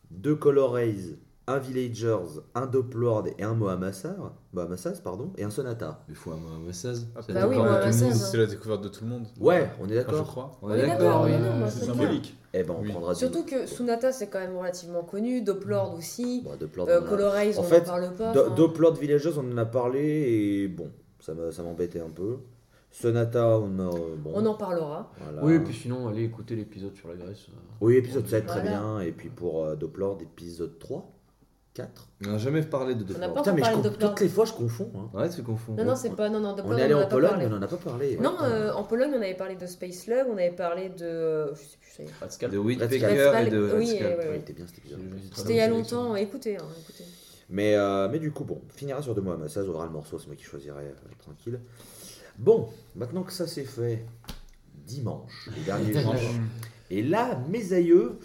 deux 0.10 0.36
Color 0.36 0.74
Rays, 0.74 1.18
un 1.48 1.58
Villagers, 1.58 2.40
un 2.56 2.66
Doplord 2.66 3.28
et 3.38 3.44
un 3.44 3.54
Mohamassar, 3.54 4.34
Mohamassas, 4.54 5.02
pardon, 5.04 5.32
et 5.38 5.44
un 5.44 5.50
Sonata. 5.50 6.04
Il 6.08 6.16
faut 6.16 6.32
un 6.32 6.72
16. 6.72 7.08
Ah, 7.16 7.20
C'est 7.26 7.34
bah 7.34 7.48
oui, 7.48 7.56
d'accord. 7.58 7.92
16. 7.92 8.30
C'est 8.32 8.38
la 8.38 8.46
découverte 8.46 8.84
de 8.84 8.88
tout 8.90 9.04
le 9.04 9.10
monde. 9.10 9.28
Ouais, 9.40 9.70
on 9.82 9.88
est 9.90 9.98
Ah, 9.98 10.02
je 10.02 10.06
d'accord. 10.08 10.28
crois. 10.28 10.52
On 10.62 10.70
On 10.70 10.74
est 10.74 10.82
d'accord, 10.86 11.26
d'accord, 11.26 11.26
oui. 11.26 11.66
c'est 11.70 11.86
symbolique 11.86 12.38
Eh 12.54 12.64
ben, 12.64 12.76
on 12.78 12.82
Oui. 12.84 12.92
prendra 12.92 13.16
Surtout 13.16 13.44
que 13.44 13.66
Sunata, 13.66 14.12
c'est 14.12 14.28
quand 14.28 14.40
même 14.40 14.56
relativement 14.56 15.04
connu. 15.04 15.42
Doplord 15.42 15.96
aussi. 15.98 16.44
Doplord, 16.60 16.88
Euh, 16.90 17.00
on 17.00 17.04
en 17.04 17.06
a- 17.06 17.10
Colorize, 17.10 17.58
En 17.58 17.62
on 17.62 17.64
fait, 17.66 17.80
n'en 17.80 17.86
parle 17.86 18.14
pas. 18.14 18.32
Do- 18.34 18.42
enfin. 18.46 18.56
Doplord 18.56 18.94
Villagers, 18.96 19.32
on 19.38 19.52
en 19.52 19.58
a 19.58 19.66
parlé 19.66 20.00
et 20.64 20.68
bon, 20.68 20.90
ça 21.20 21.34
m'embêtait 21.64 22.02
un 22.02 22.10
peu. 22.10 22.38
Sonata, 22.92 23.58
on 23.58 23.80
a. 23.80 23.90
Bon, 24.18 24.32
On 24.36 24.46
en 24.46 24.54
parlera. 24.56 25.12
voilà. 25.22 25.44
Oui, 25.44 25.54
et 25.54 25.60
puis 25.60 25.74
sinon, 25.74 26.08
allez 26.10 26.24
écouter 26.24 26.56
l'épisode 26.56 26.94
sur 26.94 27.08
la 27.08 27.16
Grèce. 27.16 27.48
euh. 27.50 27.54
Oui, 27.80 27.96
épisode 27.96 28.28
7, 28.28 28.46
très 28.46 28.62
Voilà. 28.62 28.78
bien. 28.78 29.00
Et 29.00 29.12
puis 29.14 29.30
pour 29.30 29.64
euh, 29.64 29.76
Doplord, 29.76 30.18
épisode 30.22 30.78
3, 30.78 31.10
4. 31.74 32.08
On 32.26 32.32
n'a 32.32 32.38
jamais 32.38 32.62
parlé 32.64 32.96
de 32.96 33.04
On 33.16 33.18
n'a 33.18 33.28
Doppler. 33.28 33.34
pas 33.34 33.40
Putain, 33.42 33.54
mais 33.54 33.62
je 33.62 33.66
parlé 33.72 33.82
de 33.90 33.96
toutes 33.96 34.20
les 34.20 34.28
fois, 34.30 34.44
je 34.46 34.52
confonds. 34.54 34.92
hein. 34.96 35.10
Ouais, 35.18 35.30
tu 35.30 35.42
confonds. 35.42 35.74
Non, 35.74 35.86
non, 35.86 35.96
c'est 35.96 36.10
pas. 36.16 36.30
Non, 36.30 36.40
non, 36.42 36.54
Doplord, 36.54 36.76
On 36.76 36.78
est 36.78 36.82
allé 36.84 36.94
en 36.94 36.98
a 36.98 37.02
en 37.02 37.04
pas 37.06 37.10
Pologne, 37.12 37.30
parlé. 37.32 37.46
mais 37.48 37.54
on 37.54 37.58
en 37.58 37.62
a 37.62 37.68
pas 37.68 37.78
parlé. 37.78 38.18
Non, 38.18 38.32
Ouais. 38.32 38.38
euh, 38.44 38.74
en 38.74 38.84
Pologne, 38.84 39.12
on 39.14 39.22
avait 39.22 39.36
parlé 39.36 39.56
de 39.56 39.66
Space 39.66 39.96
Slug, 40.04 40.26
on 40.30 40.34
avait 40.34 40.52
parlé 40.52 40.90
de. 40.90 41.06
euh, 41.06 41.56
Je 41.56 41.62
sais 41.62 41.78
plus, 41.80 41.92
ça 41.92 42.04
y 42.04 42.06
est. 42.08 42.10
Pascal. 42.20 42.52
De 42.52 42.58
Whitpecker 42.58 42.98
Skull. 43.00 43.48
et 43.48 43.50
de 43.50 43.72
Oui, 43.78 43.88
Skull. 43.88 44.06
ouais, 44.06 44.18
Ouais, 44.18 44.30
il 44.36 44.40
était 44.42 44.54
bien 44.54 44.68
cet 44.68 44.78
épisode. 44.80 45.00
C'était 45.34 45.54
il 45.54 45.56
y 45.56 45.62
a 45.62 45.68
longtemps, 45.70 46.16
écoutez, 46.18 46.58
hein, 46.58 46.66
écoutez. 46.84 47.06
Mais, 47.50 47.76
euh, 47.76 48.08
mais 48.12 48.20
du 48.20 48.32
coup, 48.32 48.44
bon, 48.44 48.62
on 48.66 48.74
finira 48.74 49.02
sur 49.02 49.16
deux 49.16 49.22
mois. 49.22 49.38
Ça, 49.48 49.64
aura 49.64 49.86
le 49.86 49.92
morceau, 49.92 50.20
c'est 50.20 50.28
moi 50.28 50.36
qui 50.36 50.44
choisirai 50.44 50.84
euh, 50.86 50.94
tranquille. 51.20 51.60
Bon, 52.38 52.68
maintenant 52.96 53.24
que 53.24 53.32
ça 53.34 53.46
c'est 53.48 53.66
fait, 53.66 54.06
dimanche, 54.86 55.50
le 55.58 55.64
dernier 55.66 55.94
jour. 56.02 56.16
Et 56.90 57.02
là, 57.02 57.40
mes 57.50 57.72
aïeux, 57.74 58.20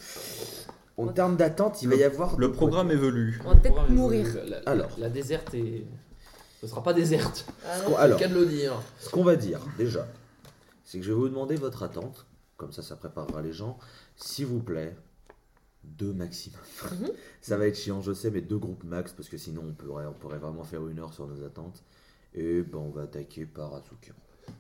en 0.97 1.09
termes 1.09 1.37
d'attente, 1.37 1.83
il 1.83 1.89
va 1.89 1.97
y 1.97 2.05
avoir. 2.05 2.39
le 2.39 2.53
programme 2.53 2.87
quoi 2.89 2.95
dire. 2.97 3.05
évolue 3.05 3.41
On 3.45 3.51
va 3.51 3.57
peut-être 3.57 3.91
mourir. 3.91 4.27
La, 4.47 4.59
Alors. 4.67 4.91
la 4.99 5.09
déserte 5.11 5.55
est. 5.55 5.85
Ce 6.61 6.67
sera 6.67 6.83
pas 6.83 6.95
déserte. 6.95 7.47
Ah 7.67 7.79
non. 7.89 7.97
Alors, 7.97 8.19
C'est 8.19 8.25
le 8.27 8.29
cas 8.31 8.35
de 8.35 8.41
le 8.41 8.47
dire. 8.47 8.73
ce 8.99 9.11
qu'on 9.11 9.23
va 9.25 9.37
dire, 9.37 9.61
déjà, 9.77 10.07
c'est 10.85 10.99
que 10.99 11.05
je 11.05 11.11
vais 11.13 11.19
vous 11.19 11.29
demander 11.29 11.57
votre 11.57 11.83
attente. 11.83 12.27
Comme 12.57 12.73
ça, 12.73 12.83
ça 12.83 12.97
préparera 12.97 13.43
les 13.43 13.53
gens. 13.53 13.79
S'il 14.17 14.47
vous 14.47 14.61
plaît, 14.61 14.97
deux 15.85 16.15
maximum. 16.15 16.59
Mhm. 16.93 17.11
ça 17.43 17.59
va 17.59 17.67
être 17.67 17.77
chiant, 17.77 18.01
je 18.01 18.13
sais, 18.15 18.31
mais 18.31 18.41
deux 18.41 18.57
groupes 18.57 18.83
max, 18.85 19.13
parce 19.13 19.29
que 19.29 19.37
sinon, 19.37 19.63
on 19.69 19.73
pourrait, 19.75 20.07
on 20.07 20.15
pourrait 20.15 20.39
vraiment 20.39 20.65
faire 20.65 20.87
une 20.89 20.99
heure 20.99 21.13
sur 21.13 21.27
nos 21.27 21.45
attentes. 21.45 21.83
Et 22.35 22.63
ben, 22.63 22.79
on 22.79 22.89
va 22.91 23.03
attaquer 23.03 23.45
par 23.45 23.75
Asuka. 23.75 24.13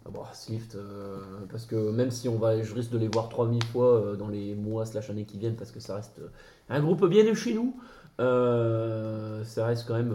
Ah 0.04 0.10
bon, 0.12 0.20
Swift, 0.32 0.74
euh, 0.76 1.18
parce 1.50 1.66
que 1.66 1.90
même 1.90 2.10
si 2.10 2.28
on 2.28 2.38
va, 2.38 2.62
je 2.62 2.74
risque 2.74 2.90
de 2.90 2.98
les 2.98 3.08
voir 3.08 3.28
3000 3.28 3.64
fois 3.64 3.96
euh, 3.96 4.16
dans 4.16 4.28
les 4.28 4.54
mois 4.54 4.86
slash 4.86 5.10
années 5.10 5.24
qui 5.24 5.38
viennent, 5.38 5.56
parce 5.56 5.72
que 5.72 5.80
ça 5.80 5.96
reste 5.96 6.18
euh, 6.20 6.28
un 6.68 6.80
groupe 6.80 7.04
bien 7.06 7.24
de 7.24 7.34
chez 7.34 7.54
nous, 7.54 7.74
ça 8.18 9.66
reste 9.66 9.86
quand 9.86 9.94
même 9.94 10.14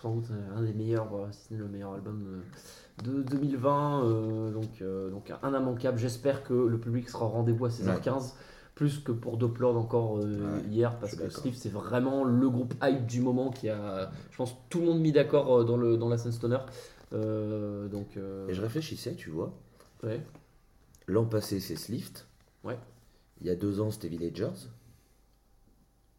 sans 0.00 0.16
doute 0.16 0.26
un 0.56 0.62
des 0.62 0.72
meilleurs, 0.72 1.08
si 1.32 1.48
ce 1.48 1.54
n'est 1.54 1.60
le 1.60 1.68
meilleur 1.68 1.94
album 1.94 2.42
de 3.04 3.22
2020. 3.22 4.04
euh, 4.04 4.50
donc, 4.50 4.82
donc 5.10 5.32
un 5.42 5.58
immanquable. 5.58 5.98
J'espère 5.98 6.44
que 6.44 6.54
le 6.54 6.78
public 6.78 7.08
sera 7.08 7.24
au 7.26 7.28
rendez-vous 7.30 7.66
à 7.66 7.68
16h15. 7.68 8.34
Plus 8.74 9.00
que 9.00 9.12
pour 9.12 9.36
Doplord 9.36 9.76
encore 9.76 10.14
Ouais, 10.14 10.24
hier, 10.70 10.96
parce 10.98 11.14
que. 11.14 11.28
Swift 11.28 11.58
c'est 11.60 11.68
vraiment 11.68 12.24
le 12.24 12.48
groupe 12.48 12.74
hype 12.82 13.06
du 13.06 13.20
moment 13.20 13.50
qui 13.50 13.68
a, 13.68 14.10
je 14.30 14.36
pense, 14.36 14.56
tout 14.70 14.80
le 14.80 14.86
monde 14.86 15.00
mis 15.00 15.12
d'accord 15.12 15.64
dans, 15.64 15.76
le, 15.76 15.98
dans 15.98 16.08
la 16.08 16.16
scène 16.16 16.32
stoner. 16.32 16.56
Euh, 17.12 17.88
donc, 17.88 18.16
euh, 18.16 18.48
Et 18.48 18.54
je 18.54 18.62
réfléchissais, 18.62 19.14
tu 19.14 19.30
vois. 19.30 19.52
ouais. 20.02 20.20
L'an 21.08 21.24
passé, 21.24 21.58
c'est 21.60 21.76
Slift. 21.76 22.26
Ouais. 22.64 22.78
Il 23.40 23.46
y 23.46 23.50
a 23.50 23.54
deux 23.56 23.80
ans, 23.80 23.90
c'était 23.90 24.08
Villagers. 24.08 24.48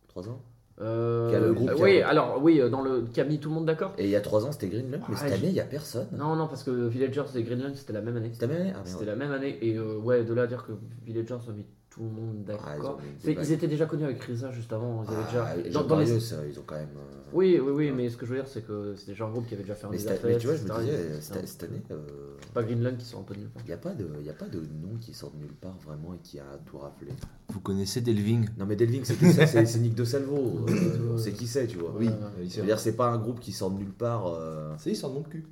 Trois 0.08 0.28
ans. 0.30 0.42
Euh, 0.82 1.30
Qui 1.30 1.36
a 1.36 1.40
le 1.40 1.54
groupe 1.54 1.70
euh, 1.70 1.76
qui 1.76 1.82
a- 1.82 1.84
oui, 1.86 2.02
alors 2.02 2.42
oui, 2.44 2.60
euh, 2.60 2.68
dans 2.70 2.82
le 2.82 3.04
qui 3.04 3.22
a 3.22 3.24
mis 3.24 3.40
tout 3.40 3.50
le 3.50 3.56
monde 3.56 3.66
d'accord. 3.66 3.94
Et 3.98 4.06
il 4.06 4.10
y 4.10 4.16
a 4.16 4.22
trois 4.22 4.44
ans, 4.46 4.52
c'était 4.52 4.68
Greenland. 4.68 5.02
Mais 5.08 5.16
Ah, 5.16 5.18
cette 5.18 5.32
année, 5.34 5.48
il 5.48 5.54
n'y 5.54 5.60
a 5.60 5.66
personne. 5.66 6.08
Non, 6.12 6.36
non, 6.36 6.48
parce 6.48 6.64
que 6.64 6.72
Villagers 6.88 7.26
et 7.36 7.44
Greenland 7.44 7.76
c'était 7.76 7.94
la 7.94 8.02
même 8.02 8.18
année. 8.18 8.32
C'était 8.34 8.48
la 8.48 8.54
même 8.54 8.62
année 8.64 8.72
Ah, 8.74 8.78
merde. 8.80 8.88
C'était 8.88 9.06
la 9.06 9.16
même 9.16 9.32
année 9.32 9.58
et 9.62 9.76
euh, 9.78 9.98
ouais, 10.00 10.24
de 10.24 10.34
là 10.34 10.44
à 10.44 10.48
dire 10.48 10.66
que 10.66 10.72
Villagers 11.06 11.38
a 11.48 11.52
mis 11.52 11.66
tout 11.94 12.02
le 12.02 12.10
monde 12.10 12.44
Ah, 12.50 12.74
ils 12.76 12.82
d'accord. 12.82 13.00
ils 13.44 13.52
étaient 13.52 13.68
déjà 13.68 13.86
connus 13.86 14.06
avec 14.06 14.22
Risa 14.24 14.52
juste 14.52 14.74
avant. 14.74 15.04
Ils 15.04 15.14
avaient 15.14 15.24
Ah, 15.38 15.56
déjà 15.58 15.80
dans- 15.82 15.86
dans 15.88 16.00
les- 16.00 16.12
euh, 16.34 16.48
ils 16.50 16.60
ont 16.60 16.64
quand 16.66 16.76
même. 16.76 16.88
euh, 16.98 17.20
Oui, 17.34 17.60
oui, 17.64 17.72
oui, 17.72 17.92
mais 17.92 18.10
ce 18.10 18.18
que 18.18 18.26
je 18.26 18.32
veux 18.32 18.38
dire, 18.38 18.48
c'est 18.48 18.66
que 18.66 18.96
c'est 18.98 19.08
déjà 19.08 19.26
un 19.26 19.30
groupe 19.30 19.46
qui 19.48 19.54
avait 19.54 19.62
déjà 19.64 19.76
fait 19.76 19.86
un 19.86 19.92
des 19.92 20.00
cette- 20.00 20.24
mais 20.24 20.38
tu 20.38 20.48
vois, 20.48 20.56
je 20.56 20.64
me 20.64 20.80
disais, 20.80 21.22
cette, 21.22 21.64
année, 21.64 21.84
euh, 21.92 21.98
c'est 22.42 22.52
pas 22.54 22.64
Greenland 22.64 22.98
qui 22.98 23.06
sort 23.06 23.20
un 23.20 23.24
peu 23.24 23.36
de 23.36 23.42
nulle 23.42 23.50
part. 23.50 23.62
il 23.64 23.68
n'y 23.68 23.74
a, 23.74 23.78
pas 23.78 23.94
de- 23.94 24.10
il 24.20 24.26
y 24.26 24.30
a 24.30 24.34
pas 24.34 24.48
de 24.48 24.60
nom 24.60 24.98
qui 25.00 25.14
sort 25.14 25.32
de 25.32 25.38
nulle 25.38 25.54
part 25.54 25.78
vraiment 25.86 26.16
et 26.16 26.20
qui 26.24 26.40
a 26.40 26.46
tout 26.66 26.80
raflé. 26.80 27.10
Vous 27.50 27.60
connaissez 27.60 28.02
Delving? 28.02 28.48
Non, 28.58 28.66
mais 28.66 28.76
Delving, 28.76 29.04
c'est 29.04 29.16
qui 29.16 29.32
ça? 29.32 29.46
C'est 29.46 29.66
c'est 29.68 29.80
Nick 29.80 29.94
de 29.94 30.04
Salvo. 30.04 30.66
euh, 30.68 31.18
c'est 31.18 31.34
qui 31.34 31.46
c'est, 31.46 31.68
tu 31.68 31.78
vois? 31.78 31.94
Oui. 31.96 32.08
Ouais. 32.08 32.14
Oui, 32.40 32.50
Je 32.50 32.60
veux 32.62 32.66
dire, 32.66 32.80
c'est 32.80 32.96
pas 32.96 33.10
un 33.10 33.18
groupe 33.20 33.40
qui 33.40 33.52
sort 33.52 33.70
de 33.70 33.78
nulle 33.78 33.94
part. 33.94 34.26
euh, 34.28 34.74
C'est, 34.80 34.90
il 34.92 34.96
sort 34.96 35.12
de 35.12 35.16
mon 35.16 35.24
cul. 35.24 35.46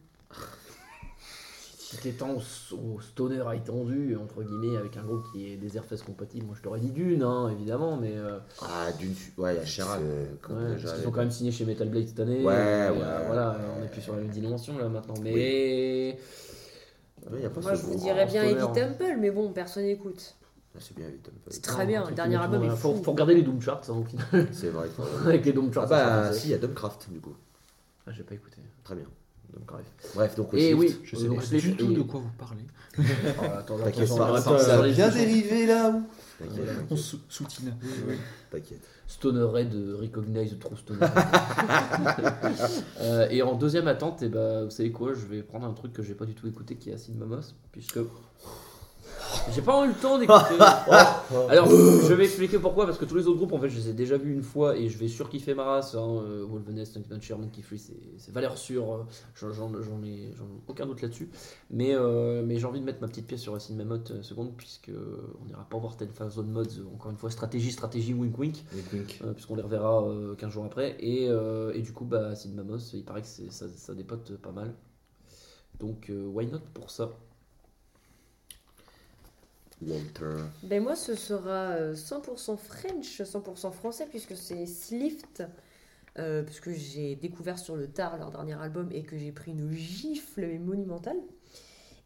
Si 1.91 1.97
t'étais 1.97 2.23
au, 2.23 2.37
au 2.77 3.01
stoner 3.01 3.43
étendu, 3.53 4.15
entre 4.15 4.43
guillemets, 4.43 4.77
avec 4.77 4.95
un 4.95 5.03
groupe 5.03 5.25
qui 5.33 5.51
est 5.51 5.57
Desertfest 5.57 6.05
compatible, 6.05 6.45
moi 6.45 6.55
je 6.57 6.61
t'aurais 6.61 6.79
dit 6.79 6.91
Dune, 6.91 7.21
hein, 7.21 7.49
évidemment, 7.49 7.97
mais. 7.97 8.13
euh, 8.15 8.39
Ah, 8.61 8.87
d'une. 8.97 9.13
Ouais, 9.37 9.55
il 9.55 9.57
y 9.57 9.59
a. 9.59 9.65
C'est- 9.65 9.81
euh, 10.01 10.25
Ouais, 10.49 10.71
déjà, 10.75 10.83
parce 10.87 10.93
qu'ils 10.93 11.01
les- 11.01 11.07
ont 11.07 11.11
quand 11.11 11.19
même 11.19 11.31
signé 11.31 11.51
chez 11.51 11.65
Metal 11.65 11.89
Blade 11.89 12.07
cette 12.07 12.19
année. 12.21 12.45
Ouais, 12.45 12.53
et, 12.53 12.91
ouais, 12.91 12.97
euh, 13.03 13.23
voilà, 13.27 13.49
ouais. 13.51 13.57
on 13.77 13.83
est 13.83 13.87
plus 13.89 14.01
sur 14.01 14.15
la 14.15 14.21
même 14.21 14.31
dimension 14.31 14.77
là 14.77 14.87
maintenant. 14.87 15.15
Mais. 15.21 16.17
Ouais, 17.29 17.41
y 17.41 17.45
a 17.45 17.49
pas 17.49 17.59
Moi, 17.59 17.75
je 17.75 17.81
vous 17.81 17.95
dirais 17.99 18.25
bien. 18.25 18.43
Heavy 18.43 18.61
Temple, 18.73 19.17
mais 19.19 19.29
bon, 19.31 19.51
personne 19.51 19.83
n'écoute. 19.83 20.35
Ah, 20.73 20.79
c'est 20.79 20.95
bien. 20.95 21.07
C'est 21.49 21.61
très 21.61 21.85
bien, 21.85 22.07
le 22.07 22.15
dernier 22.15 22.37
album 22.37 22.63
est 22.63 22.69
faut, 22.69 22.93
fou. 22.95 23.03
faut 23.03 23.11
regarder 23.11 23.35
les 23.35 23.43
Doom 23.43 23.59
Charts 23.61 23.81
hein, 23.89 23.97
au 23.97 24.03
final. 24.05 24.47
C'est 24.53 24.69
vrai. 24.69 24.87
Avec 25.25 25.45
les 25.45 25.51
Doom 25.51 25.67
Ah 25.71 25.73
Charts. 25.73 25.89
sera 25.89 26.21
bah, 26.21 26.33
si, 26.33 26.47
il 26.47 26.51
y 26.51 26.53
a 26.53 26.57
Dumbcraft, 26.57 27.09
du 27.11 27.19
coup. 27.19 27.35
Ah, 28.07 28.11
j'ai 28.13 28.23
pas 28.23 28.33
écouté. 28.35 28.57
Très 28.85 28.95
bien. 28.95 29.05
Donc, 29.53 29.65
bref. 29.67 29.85
Bref, 30.15 30.35
donc 30.35 30.53
Et 30.53 30.71
Swift, 30.73 30.95
oui, 30.99 30.99
Je 31.03 31.15
sais 31.15 31.27
donc, 31.27 31.39
pas 31.39 31.45
du 31.57 31.75
tout 31.75 31.91
et- 31.91 31.95
de 31.95 32.01
quoi 32.03 32.19
vous 32.21 32.29
parlez. 32.37 32.63
Oh, 32.97 33.43
attends, 33.57 33.77
T'inquiète 33.77 33.95
attention, 34.03 34.17
pas, 34.17 34.29
on 34.29 34.33
va 34.33 34.41
ça- 34.41 34.51
pas 34.51 34.59
Ça 34.59 34.65
faire 34.65 34.79
a 34.81 34.87
les 34.87 34.93
bien 34.93 35.09
dérivé 35.09 35.65
là. 35.65 35.93
On 36.89 36.95
soutient. 36.95 37.77
t'inquiète. 38.49 38.81
Stoner 39.07 39.43
Red 39.43 39.73
euh, 39.75 39.97
Recognize 40.01 40.57
True 40.59 40.75
Stoner. 40.77 40.99
Euh, 43.01 43.27
et 43.29 43.41
en 43.41 43.55
deuxième 43.55 43.87
attente, 43.87 44.21
et 44.21 44.29
bah, 44.29 44.63
vous 44.63 44.69
savez 44.69 44.91
quoi, 44.91 45.13
je 45.13 45.25
vais 45.25 45.41
prendre 45.41 45.65
un 45.65 45.73
truc 45.73 45.93
que 45.93 46.03
j'ai 46.03 46.13
pas 46.13 46.25
du 46.25 46.33
tout 46.33 46.47
écouté 46.47 46.75
qui 46.75 46.89
est 46.89 46.93
Acid 46.93 47.17
Mamos, 47.17 47.41
puisque 47.71 47.99
j'ai 49.53 49.61
pas 49.61 49.83
eu 49.85 49.89
le 49.89 49.93
temps 49.93 50.17
d'écouter. 50.17 50.55
Alors, 51.49 51.69
je 51.69 52.13
vais 52.13 52.25
expliquer 52.25 52.59
pourquoi, 52.59 52.85
parce 52.85 52.97
que 52.97 53.05
tous 53.05 53.15
les 53.15 53.27
autres 53.27 53.37
groupes, 53.37 53.53
en 53.53 53.59
fait, 53.59 53.69
je 53.69 53.77
les 53.77 53.89
ai 53.89 53.93
déjà 53.93 54.17
vus 54.17 54.33
une 54.33 54.43
fois 54.43 54.77
et 54.77 54.89
je 54.89 54.97
vais 54.97 55.07
surkiffer 55.07 55.53
ma 55.53 55.63
race. 55.63 55.95
Hein, 55.95 55.99
euh, 56.25 56.45
Wolvenest, 56.45 56.95
Nightmare, 56.97 57.39
Monkey 57.39 57.61
Free, 57.61 57.79
c'est 58.17 58.31
valeur 58.33 58.57
sûre, 58.57 58.91
euh, 58.93 59.03
j'en 59.35 59.51
j'en- 59.51 59.71
j'en 59.81 60.03
ai, 60.03 60.31
j'en 60.37 60.43
ai 60.45 60.59
aucun 60.67 60.85
doute 60.85 61.01
là-dessus. 61.01 61.29
Mais, 61.69 61.93
euh, 61.95 62.43
mais 62.45 62.57
j'ai 62.59 62.65
envie 62.65 62.79
de 62.79 62.85
mettre 62.85 63.01
ma 63.01 63.07
petite 63.07 63.27
pièce 63.27 63.41
sur 63.41 63.55
Acid 63.55 63.75
Mammoth 63.77 64.11
euh, 64.11 64.21
seconde, 64.23 64.51
puisque 64.57 64.89
euh, 64.89 65.33
on 65.41 65.45
n'ira 65.45 65.63
pas 65.69 65.77
voir 65.77 65.95
Ten 65.97 66.09
Thousand 66.09 66.43
Mods, 66.43 66.85
encore 66.93 67.11
une 67.11 67.17
fois, 67.17 67.29
stratégie, 67.31 67.71
stratégie, 67.71 68.13
wink 68.13 68.37
wink. 68.37 68.63
Puisqu'on 69.33 69.55
les 69.55 69.61
reverra 69.63 70.03
euh, 70.07 70.35
15 70.35 70.51
jours 70.51 70.65
après. 70.65 70.97
Et, 70.99 71.25
et 71.73 71.81
du 71.81 71.93
coup, 71.93 72.05
bah, 72.05 72.31
Mamos, 72.55 72.77
il 72.93 73.03
paraît 73.03 73.21
que 73.21 73.27
c'est- 73.27 73.51
ça, 73.51 73.65
ça 73.75 73.93
dépote 73.93 74.35
pas 74.37 74.51
mal. 74.51 74.73
Donc, 75.79 76.11
why 76.11 76.45
not 76.47 76.59
pour 76.73 76.91
ça? 76.91 77.09
Walter. 79.81 80.35
Ben 80.63 80.81
moi, 80.83 80.95
ce 80.95 81.15
sera 81.15 81.71
euh, 81.71 81.95
100% 81.95 82.57
French, 82.57 83.21
100% 83.21 83.71
français, 83.71 84.05
puisque 84.09 84.35
c'est 84.35 84.65
Slift, 84.65 85.43
euh, 86.19 86.43
puisque 86.43 86.71
j'ai 86.71 87.15
découvert 87.15 87.57
sur 87.59 87.75
le 87.75 87.87
tard 87.87 88.17
leur 88.17 88.31
dernier 88.31 88.53
album 88.61 88.89
et 88.91 89.03
que 89.03 89.17
j'ai 89.17 89.31
pris 89.31 89.51
une 89.51 89.71
gifle 89.71 90.41
mais 90.41 90.59
monumentale. 90.59 91.17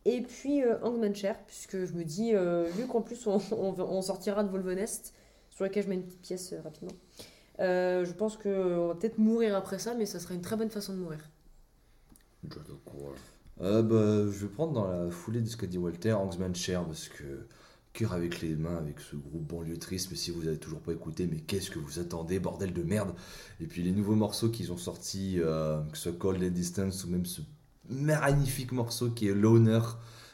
Et 0.05 0.21
puis 0.21 0.63
euh, 0.63 0.77
Hangman 0.83 1.15
Chair, 1.15 1.37
puisque 1.47 1.85
je 1.85 1.93
me 1.93 2.03
dis, 2.03 2.35
euh, 2.35 2.65
vu 2.77 2.85
qu'en 2.87 3.01
plus 3.01 3.25
on, 3.27 3.39
on, 3.51 3.71
va- 3.71 3.85
on 3.85 4.01
sortira 4.03 4.43
de 4.43 4.49
Volvenest, 4.49 5.13
sur 5.49 5.63
lequel 5.65 5.83
je 5.83 5.89
mets 5.89 5.95
une 5.95 6.03
petite 6.03 6.21
pièce 6.21 6.53
euh, 6.53 6.61
rapidement, 6.61 6.93
euh, 7.59 8.05
je 8.05 8.11
pense 8.11 8.37
qu'on 8.37 8.87
va 8.89 8.95
peut-être 8.95 9.17
mourir 9.17 9.55
après 9.55 9.79
ça, 9.79 9.95
mais 9.95 10.05
ça 10.05 10.19
sera 10.19 10.33
une 10.35 10.41
très 10.41 10.55
bonne 10.57 10.69
façon 10.69 10.93
de 10.93 10.99
mourir. 10.99 11.19
Euh, 13.61 13.81
bah, 13.81 14.29
je 14.31 14.45
vais 14.45 14.51
prendre 14.51 14.73
dans 14.73 14.85
la 14.87 15.09
foulée 15.09 15.41
de 15.41 15.47
ce 15.47 15.57
qu'a 15.57 15.65
dit 15.67 15.77
Walter, 15.77 16.11
Hangsman 16.11 16.53
Cher, 16.53 16.83
parce 16.85 17.07
que 17.07 17.47
cœur 17.95 18.13
avec 18.13 18.41
les 18.41 18.55
mains 18.55 18.77
avec 18.77 18.99
ce 18.99 19.15
groupe 19.15 19.47
banlieue 19.47 19.77
triste, 19.77 20.09
mais 20.11 20.17
si 20.17 20.29
vous 20.31 20.47
avez 20.47 20.57
toujours 20.57 20.81
pas 20.81 20.91
écouté, 20.91 21.27
mais 21.31 21.39
qu'est-ce 21.39 21.71
que 21.71 21.79
vous 21.79 21.99
attendez, 21.99 22.39
bordel 22.39 22.73
de 22.73 22.83
merde 22.83 23.15
Et 23.61 23.65
puis 23.65 23.81
les 23.83 23.91
nouveaux 23.91 24.15
morceaux 24.15 24.49
qu'ils 24.49 24.71
ont 24.71 24.77
sortis, 24.77 25.39
euh, 25.39 25.81
que 25.91 25.97
ce 25.97 26.09
soit 26.09 26.19
Cold 26.19 26.43
and 26.43 26.49
Distance 26.49 27.05
ou 27.05 27.09
même 27.09 27.25
ce 27.25 27.41
magnifique 27.89 28.71
morceau 28.73 29.09
qui 29.11 29.27
est 29.27 29.33
Loner, 29.33 29.79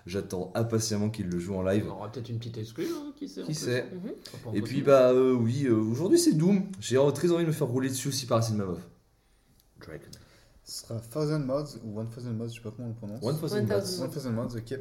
j'attends 0.08 0.52
impatiemment 0.56 1.10
qu'ils 1.10 1.28
le 1.28 1.38
jouent 1.38 1.56
en 1.56 1.62
live. 1.62 1.86
On 1.88 1.92
aura 1.92 2.12
peut-être 2.12 2.30
une 2.30 2.40
petite 2.40 2.58
exclue, 2.58 2.88
hein, 2.88 3.14
qui 3.16 3.30
sait 3.30 3.44
Qui 3.44 3.54
sait 3.56 3.86
Mhm. 3.92 4.56
Et 4.56 4.62
puis 4.62 4.82
bah 4.82 5.12
euh, 5.12 5.34
oui, 5.34 5.66
euh, 5.66 5.76
aujourd'hui 5.76 6.18
c'est 6.18 6.34
Doom, 6.34 6.64
j'ai 6.80 6.98
très 7.14 7.32
envie 7.32 7.44
de 7.44 7.50
me 7.50 7.54
faire 7.54 7.68
rouler 7.68 7.90
dessus 7.90 8.08
aussi 8.08 8.26
par 8.26 8.40
Acid 8.40 8.56
Mammoth. 8.56 8.82
Dragon. 9.80 10.04
Ce 10.64 10.82
sera 10.82 11.00
Thousand 11.00 11.40
Mods 11.40 11.80
ou 11.84 12.00
One 12.00 12.10
Thousand 12.10 12.34
Mods, 12.34 12.50
je 12.50 12.56
sais 12.56 12.62
pas 12.62 12.72
comment 12.72 12.88
on 12.88 12.92
le 12.92 12.96
prononce. 12.96 13.24
One 13.24 13.40
Thousand 13.40 13.58
One 13.58 13.68
Mods. 13.68 14.02
One 14.02 14.12
Thousand 14.12 14.32
Mods, 14.32 14.56
ok. 14.58 14.80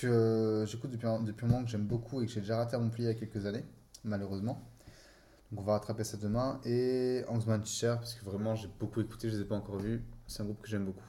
Que 0.00 0.06
euh, 0.06 0.66
j'écoute 0.66 0.90
depuis 0.90 1.06
un, 1.06 1.20
depuis 1.20 1.44
un 1.44 1.48
moment, 1.48 1.64
que 1.64 1.70
j'aime 1.70 1.84
beaucoup 1.84 2.22
et 2.22 2.26
que 2.26 2.32
j'ai 2.32 2.40
déjà 2.40 2.56
raté 2.56 2.76
à 2.76 2.78
Montpellier 2.78 3.10
il 3.10 3.12
y 3.12 3.16
a 3.16 3.26
quelques 3.26 3.44
années, 3.44 3.64
malheureusement. 4.04 4.62
Donc 5.50 5.60
on 5.60 5.64
va 5.64 5.74
rattraper 5.74 6.02
ça 6.02 6.16
demain. 6.16 6.60
Et 6.64 7.22
Hangsman 7.28 7.64
Cher, 7.66 7.98
parce 7.98 8.14
que 8.14 8.24
vraiment 8.24 8.54
j'ai 8.54 8.68
beaucoup 8.80 9.02
écouté, 9.02 9.28
je 9.28 9.36
les 9.36 9.42
ai 9.42 9.44
pas 9.44 9.56
encore 9.56 9.76
vus. 9.76 10.02
C'est 10.26 10.40
un 10.40 10.46
groupe 10.46 10.62
que 10.62 10.68
j'aime 10.68 10.86
beaucoup. 10.86 11.04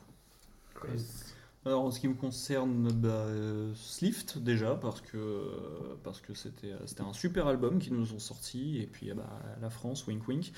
Alors 1.65 1.85
en 1.85 1.91
ce 1.91 1.99
qui 2.01 2.09
me 2.09 2.13
concerne, 2.13 2.91
bah, 2.91 3.07
euh, 3.07 3.73
Slift 3.73 4.37
déjà, 4.37 4.75
parce 4.75 4.99
que 4.99 5.47
parce 6.03 6.19
que 6.19 6.33
c'était 6.33 6.73
un 6.99 7.13
super 7.13 7.47
album 7.47 7.79
qu'ils 7.79 7.93
nous 7.93 8.13
ont 8.13 8.19
sorti, 8.19 8.81
et 8.81 8.87
puis 8.87 9.07
eh 9.09 9.13
bah, 9.13 9.39
la 9.61 9.69
France, 9.69 10.05
wink 10.07 10.27
wink. 10.27 10.51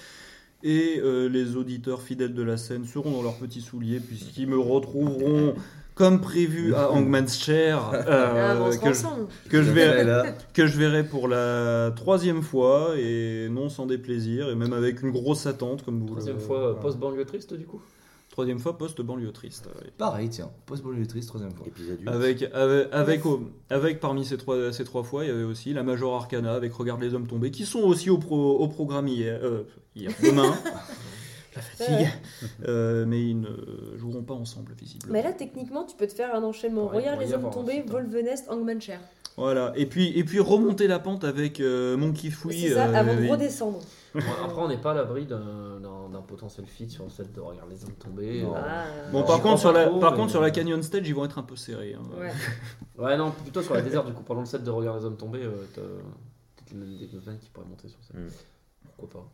Et 0.64 1.00
euh, 1.00 1.28
les 1.28 1.58
auditeurs 1.58 2.02
fidèles 2.02 2.34
de 2.34 2.42
la 2.42 2.58
scène 2.58 2.86
seront 2.86 3.12
dans 3.12 3.22
leurs 3.22 3.38
petits 3.38 3.62
souliers, 3.62 4.00
puisqu'ils 4.00 4.48
me 4.48 4.58
retrouveront 4.58 5.54
comme 5.96 6.22
prévu 6.22 6.76
à 6.76 6.92
Hangman's 6.94 7.38
Chair, 7.40 7.92
euh, 7.94 8.58
Ah, 8.72 8.78
que, 8.78 8.86
je, 8.86 8.90
ensemble. 8.90 9.28
que, 9.50 9.64
je 9.64 9.72
verrai, 9.72 10.04
là. 10.04 10.26
que 10.54 10.68
je 10.68 10.78
verrai 10.78 11.04
pour 11.04 11.28
la 11.28 11.92
troisième 11.96 12.42
fois, 12.44 12.94
et 12.98 13.48
non 13.50 13.70
sans 13.70 13.86
déplaisir, 13.86 14.50
et 14.50 14.56
même 14.56 14.74
avec 14.74 15.02
une 15.02 15.12
grosse 15.12 15.46
attente, 15.48 15.84
comme 15.84 16.00
vous 16.02 16.08
Troisième 16.08 16.36
le- 16.36 16.42
fois, 16.42 16.80
post-banlieue 16.80 17.26
triste, 17.26 17.54
du 17.54 17.66
coup? 17.66 17.82
Troisième 18.30 18.60
fois 18.60 18.78
post-banlieue 18.78 19.32
triste. 19.32 19.70
Pareil, 19.98 20.28
tiens, 20.28 20.50
post-banlieue 20.66 21.08
triste, 21.08 21.30
troisième 21.30 21.54
fois. 21.54 21.66
Épisode 21.68 22.02
8. 22.02 22.08
Avec, 22.10 22.42
avec, 22.54 22.88
avec, 22.92 23.26
au- 23.26 23.50
avec 23.70 24.02
parmi 24.02 24.26
ces 24.26 24.36
trois, 24.36 24.74
ces 24.74 24.84
trois 24.84 25.04
fois, 25.04 25.24
il 25.24 25.30
y 25.30 25.32
avait 25.32 25.44
aussi 25.46 25.72
la 25.72 25.84
Major 25.84 26.14
Arcana 26.14 26.54
avec 26.54 26.74
Regarde 26.74 27.02
les 27.02 27.14
hommes 27.14 27.28
tombés, 27.28 27.52
qui 27.52 27.66
sont 27.66 27.80
aussi 27.80 28.10
au, 28.10 28.18
pro- 28.18 28.58
au 28.60 28.68
programme 28.68 29.08
hier, 29.08 29.40
euh, 29.42 29.64
hier, 29.96 30.12
demain. 30.22 30.54
la 31.56 31.62
fatigue. 31.62 32.08
Euh, 32.68 33.06
mais 33.08 33.22
ils 33.22 33.40
ne 33.40 33.50
joueront 33.98 34.24
pas 34.24 34.34
ensemble, 34.34 34.74
visiblement. 34.80 35.14
Mais 35.14 35.22
là, 35.24 35.34
techniquement, 35.34 35.84
tu 35.86 35.96
peux 35.96 36.08
te 36.08 36.14
faire 36.14 36.34
un 36.36 36.44
enchaînement. 36.44 36.88
Ouais, 36.90 36.98
Regarde 36.98 37.20
les 37.20 37.34
hommes 37.34 37.50
tombés, 37.52 37.74
ensuite, 37.74 37.90
hein. 37.90 37.92
Volvenest, 37.92 38.50
Hangman 38.50 38.82
Chair. 38.82 39.00
Voilà. 39.38 39.74
Et 39.76 39.86
puis, 39.86 40.18
et 40.18 40.24
puis 40.24 40.40
remonter 40.40 40.88
la 40.88 41.00
pente 41.00 41.24
avec 41.26 41.60
euh, 41.60 41.98
Monkey. 41.98 42.30
C'est 42.52 42.70
ça, 42.70 42.88
euh, 42.88 42.94
avant 42.94 43.16
de 43.16 43.28
redescendre. 43.28 43.80
Après, 44.16 44.62
on 44.62 44.68
n'est 44.70 44.78
pas 44.78 44.92
à 44.92 44.96
l'abri 44.96 45.26
d'un 45.26 46.22
potentiel 46.26 46.66
feat 46.66 46.90
sur 46.90 47.04
le 47.04 47.10
fait 47.10 47.32
de 47.34 47.40
regarder 47.42 47.76
les 47.76 47.84
hommes 47.84 47.92
tomber. 48.00 48.42
Non. 48.44 48.56
Euh, 48.56 48.60
Ah. 48.66 48.86
Bon, 49.12 49.24
par 49.24 49.42
contre, 49.42 49.60
sur 49.60 49.74
la, 49.74 49.88
trop, 49.88 50.00
par 50.00 50.12
mais- 50.12 50.18
contre, 50.18 50.32
sur 50.32 50.42
la 50.42 50.52
Canyon 50.52 50.82
Stage, 50.82 51.08
ils 51.08 51.14
vont 51.14 51.26
être 51.26 51.38
un 51.38 51.44
peu 51.44 51.56
serrés. 51.58 51.96
hein. 51.96 52.20
Ouais. 52.20 52.32
Ouais, 52.98 53.18
non, 53.18 53.32
plutôt 53.32 53.62
sur 53.62 53.74
la 53.74 53.82
désert, 53.82 54.06
du 54.06 54.14
coup, 54.14 54.24
pendant 54.24 54.40
le 54.40 54.46
set 54.46 54.64
de 54.64 54.70
Regarde 54.72 55.00
les 55.00 55.06
hommes 55.06 55.18
tombés, 55.18 55.44
euh, 55.44 55.66
t'as 55.74 55.82
peut-être 55.82 56.74
même 56.74 56.98
des 56.98 57.06
qui 57.08 57.50
pourraient 57.50 57.68
monter 57.68 57.90
sur 57.90 58.02
scène. 58.04 58.22
Mm. 58.24 58.30
Pourquoi 58.86 59.22
pas 59.22 59.30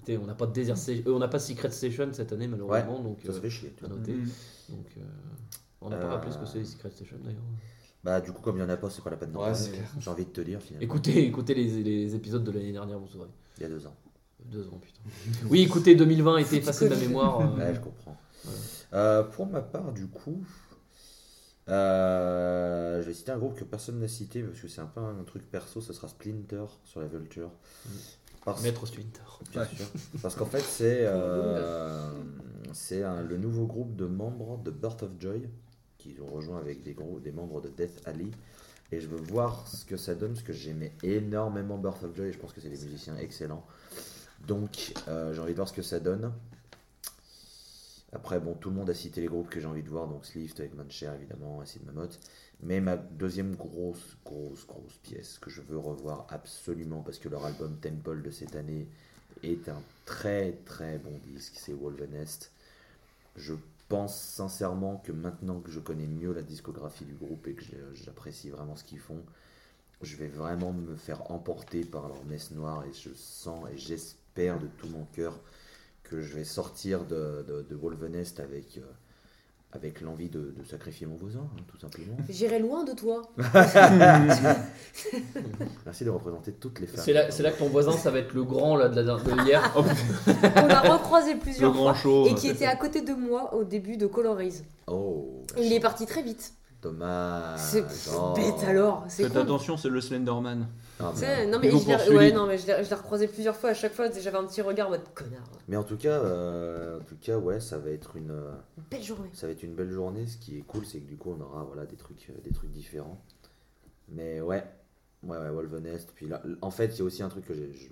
Écoutez, 0.00 0.16
on 0.16 0.26
n'a 0.26 0.34
pas 0.34 0.46
de 0.46 0.52
désert 0.52 0.76
euh, 0.88 1.02
on 1.08 1.18
n'a 1.18 1.28
pas 1.28 1.38
Secret 1.38 1.70
Station 1.70 2.08
cette 2.12 2.32
année, 2.32 2.48
malheureusement, 2.48 3.00
donc. 3.00 3.18
Ça 3.20 3.32
se 3.32 3.38
euh, 3.38 3.40
fait 3.42 3.50
chier. 3.50 3.74
tu 3.76 3.84
à 3.84 3.88
vois. 3.88 3.98
noter. 3.98 4.14
Mm. 4.14 4.30
Donc, 4.70 4.86
euh, 4.96 5.00
on 5.82 5.90
n'a 5.90 5.98
pas 5.98 6.08
rappelé 6.08 6.32
ce 6.32 6.38
que 6.38 6.46
c'est 6.46 6.64
Secret 6.64 6.90
Station 6.90 7.16
d'ailleurs. 7.22 7.42
Bah, 8.02 8.20
du 8.22 8.32
coup, 8.32 8.40
comme 8.40 8.56
il 8.56 8.60
n'y 8.60 8.64
en 8.64 8.70
a 8.70 8.78
pas, 8.78 8.88
c'est 8.88 9.04
pas 9.04 9.10
la 9.10 9.18
peine 9.18 9.32
d'en 9.32 9.44
Ouais. 9.44 9.52
J'ai 9.98 10.10
envie 10.10 10.24
de 10.24 10.30
te 10.30 10.40
dire, 10.40 10.60
finalement. 10.62 10.82
Écoutez, 10.84 11.26
écoutez 11.26 11.54
les, 11.54 11.82
les 11.82 12.14
épisodes 12.14 12.42
de 12.42 12.50
l'année 12.50 12.72
dernière, 12.72 12.98
vous 12.98 13.08
saurez. 13.08 13.28
Il 13.58 13.62
y 13.64 13.66
a 13.66 13.68
deux 13.68 13.86
ans. 13.86 13.94
Deux 14.46 14.66
ans, 14.68 14.80
putain. 14.80 15.00
Oui, 15.50 15.60
écoutez, 15.60 15.94
2020 15.94 16.36
a 16.36 16.40
été 16.40 16.56
effacé 16.56 16.88
de 16.88 16.94
ma 16.94 17.00
mémoire. 17.00 17.40
euh, 17.40 17.56
Ouais, 17.58 17.74
je 17.74 17.80
comprends. 17.80 18.16
Ouais. 18.46 18.52
Euh, 18.94 19.22
pour 19.24 19.46
ma 19.46 19.60
part, 19.60 19.92
du 19.92 20.06
coup, 20.06 20.42
euh, 21.68 23.02
je 23.02 23.06
vais 23.06 23.12
citer 23.14 23.32
un 23.32 23.38
groupe 23.38 23.54
que 23.54 23.64
personne 23.64 24.00
n'a 24.00 24.08
cité 24.08 24.42
parce 24.42 24.58
que 24.58 24.66
c'est 24.68 24.80
un 24.80 24.86
peu 24.86 25.00
un 25.00 25.22
truc 25.24 25.48
perso, 25.50 25.80
ce 25.80 25.92
sera 25.92 26.08
Splinter 26.08 26.64
sur 26.84 27.00
la 27.00 27.06
Vulture. 27.06 27.50
Parce, 28.44 28.62
Maître 28.62 28.86
Splinter. 28.86 29.20
bien 29.52 29.64
sûr. 29.66 29.86
Parce 30.22 30.34
qu'en 30.34 30.46
fait, 30.46 30.60
c'est 30.60 31.04
euh, 31.06 32.10
c'est 32.72 33.02
le 33.28 33.36
nouveau 33.36 33.66
groupe 33.66 33.96
de 33.96 34.06
membres 34.06 34.58
de 34.58 34.70
Birth 34.70 35.02
of 35.02 35.10
Joy 35.18 35.48
qui 35.98 36.16
ont 36.20 36.34
rejoint 36.34 36.58
avec 36.58 36.82
des, 36.82 36.94
gros, 36.94 37.20
des 37.20 37.32
membres 37.32 37.60
de 37.60 37.68
Death 37.68 38.00
Alley. 38.06 38.30
Et 38.92 39.00
je 39.00 39.06
veux 39.06 39.20
voir 39.20 39.68
ce 39.68 39.84
que 39.84 39.96
ça 39.96 40.14
donne 40.14 40.32
parce 40.32 40.42
que 40.42 40.52
j'aimais 40.52 40.92
énormément 41.02 41.78
Birth 41.78 42.02
of 42.02 42.16
Joy 42.16 42.28
et 42.28 42.32
je 42.32 42.38
pense 42.38 42.52
que 42.52 42.60
c'est 42.60 42.70
des 42.70 42.82
musiciens 42.84 43.16
excellents. 43.18 43.64
Donc, 44.46 44.94
euh, 45.08 45.32
j'ai 45.32 45.40
envie 45.40 45.52
de 45.52 45.56
voir 45.56 45.68
ce 45.68 45.74
que 45.74 45.82
ça 45.82 46.00
donne. 46.00 46.32
Après, 48.12 48.40
bon, 48.40 48.54
tout 48.54 48.70
le 48.70 48.76
monde 48.76 48.90
a 48.90 48.94
cité 48.94 49.20
les 49.20 49.28
groupes 49.28 49.48
que 49.48 49.60
j'ai 49.60 49.66
envie 49.66 49.84
de 49.84 49.88
voir, 49.88 50.08
donc 50.08 50.26
Slift 50.26 50.58
avec 50.58 50.74
Mancher 50.74 51.10
évidemment, 51.14 51.60
Acid 51.60 51.84
Mammoth. 51.84 52.18
Mais 52.62 52.80
ma 52.80 52.96
deuxième 52.96 53.54
grosse, 53.54 54.16
grosse, 54.24 54.66
grosse 54.66 54.96
pièce 55.02 55.38
que 55.38 55.50
je 55.50 55.62
veux 55.62 55.78
revoir 55.78 56.26
absolument 56.28 57.00
parce 57.00 57.18
que 57.18 57.28
leur 57.28 57.44
album 57.46 57.76
Temple 57.80 58.22
de 58.22 58.30
cette 58.30 58.54
année 58.54 58.86
est 59.42 59.68
un 59.68 59.82
très 60.04 60.52
très 60.66 60.98
bon 60.98 61.18
disque, 61.24 61.54
c'est 61.56 61.72
Wolvenest. 61.72 62.52
Je 63.36 63.54
pense 63.88 64.20
sincèrement 64.20 64.98
que 64.98 65.12
maintenant 65.12 65.60
que 65.60 65.70
je 65.70 65.80
connais 65.80 66.06
mieux 66.06 66.32
la 66.34 66.42
discographie 66.42 67.04
du 67.06 67.14
groupe 67.14 67.46
et 67.48 67.54
que 67.54 67.64
j'apprécie 67.94 68.50
vraiment 68.50 68.76
ce 68.76 68.84
qu'ils 68.84 69.00
font, 69.00 69.22
je 70.02 70.16
vais 70.16 70.28
vraiment 70.28 70.72
me 70.72 70.96
faire 70.96 71.30
emporter 71.30 71.84
par 71.84 72.08
leur 72.08 72.24
messe 72.24 72.50
noire 72.50 72.84
et 72.84 72.92
je 72.92 73.12
sens 73.14 73.68
et 73.72 73.76
j'espère 73.78 74.58
de 74.58 74.66
tout 74.66 74.88
mon 74.88 75.04
cœur 75.06 75.40
que 76.02 76.20
je 76.20 76.34
vais 76.34 76.44
sortir 76.44 77.04
de, 77.06 77.44
de, 77.46 77.62
de 77.62 77.74
Wolvenest 77.74 78.40
avec, 78.40 78.78
euh, 78.78 78.82
avec 79.72 80.00
l'envie 80.00 80.28
de, 80.28 80.52
de 80.56 80.64
sacrifier 80.64 81.06
mon 81.06 81.14
voisin, 81.16 81.40
hein, 81.40 81.62
tout 81.68 81.78
simplement. 81.78 82.16
J'irai 82.28 82.58
loin 82.58 82.82
de 82.84 82.92
toi. 82.92 83.22
Merci 85.86 86.04
de 86.04 86.10
représenter 86.10 86.52
toutes 86.52 86.80
les 86.80 86.86
femmes. 86.86 87.04
C'est 87.04 87.42
là, 87.42 87.50
que 87.52 87.58
ton 87.58 87.68
voisin, 87.68 87.92
ça 87.92 88.10
va 88.10 88.18
être 88.18 88.32
le 88.34 88.44
grand 88.44 88.76
là, 88.76 88.88
de, 88.88 89.00
la, 89.00 89.16
de 89.16 89.46
hier. 89.46 89.72
On 89.76 90.66
l'a 90.66 90.80
recroisé 90.80 91.34
Le 91.34 91.38
plusieurs 91.40 91.72
grand 91.72 91.94
fois. 91.94 92.02
show. 92.02 92.26
Et 92.26 92.34
qui 92.34 92.48
était 92.48 92.66
à 92.66 92.76
côté 92.76 93.00
de 93.02 93.14
moi 93.14 93.54
au 93.54 93.64
début 93.64 93.96
de 93.96 94.06
Colorize. 94.06 94.64
Oh, 94.88 95.44
il 95.56 95.72
est 95.72 95.80
parti 95.80 96.04
très 96.06 96.22
vite. 96.22 96.52
Dommage. 96.82 97.58
C'est 97.60 97.84
Oh. 98.16 98.32
bête 98.34 98.62
alors. 98.66 99.04
C'est 99.08 99.24
Faites 99.24 99.32
con. 99.34 99.40
attention, 99.40 99.76
c'est 99.76 99.88
le 99.90 100.00
Slenderman. 100.00 100.66
Ah, 101.02 101.12
mais, 101.20 101.46
non 101.46 101.58
mais 101.58 101.70
je 101.70 102.66
l'ai 102.66 102.74
ouais, 102.74 102.94
recroisé 102.94 103.26
plusieurs 103.26 103.56
fois. 103.56 103.70
À 103.70 103.74
chaque 103.74 103.94
fois, 103.94 104.10
j'avais 104.10 104.36
un 104.36 104.44
petit 104.44 104.60
regard 104.62 104.88
en 104.88 104.90
mode 104.90 105.00
connard. 105.14 105.48
mais 105.68 105.76
en 105.76 105.82
tout 105.84 105.96
cas, 105.96 106.08
euh, 106.10 106.98
en 107.00 107.04
tout 107.04 107.16
cas, 107.20 107.38
ouais, 107.38 107.58
ça 107.60 107.78
va 107.78 107.90
être 107.90 108.16
une, 108.16 108.30
euh, 108.30 108.52
Une 108.76 108.84
belle 108.90 109.02
journée. 109.02 109.30
ça 109.32 109.46
va 109.46 109.52
être 109.52 109.62
une 109.62 109.74
belle 109.74 109.90
journée. 109.90 110.26
Ce 110.26 110.36
qui 110.36 110.58
est 110.58 110.62
cool, 110.62 110.84
c'est 110.84 110.98
que 111.00 111.08
du 111.08 111.16
coup, 111.16 111.34
on 111.38 111.42
aura 111.42 111.62
voilà 111.64 111.86
des 111.86 111.96
trucs, 111.96 112.28
euh, 112.30 112.34
des 112.44 112.52
trucs 112.52 112.70
différents. 112.70 113.18
Mais 114.08 114.40
ouais, 114.42 114.64
ouais, 115.22 115.38
ouais, 115.38 115.50
Wolvenest. 115.50 116.10
Puis 116.14 116.28
là, 116.28 116.42
en 116.60 116.70
fait, 116.70 116.86
il 116.86 116.98
y 116.98 117.02
a 117.02 117.04
aussi 117.04 117.22
un 117.22 117.28
truc 117.30 117.46
que 117.46 117.54
j'ai, 117.54 117.90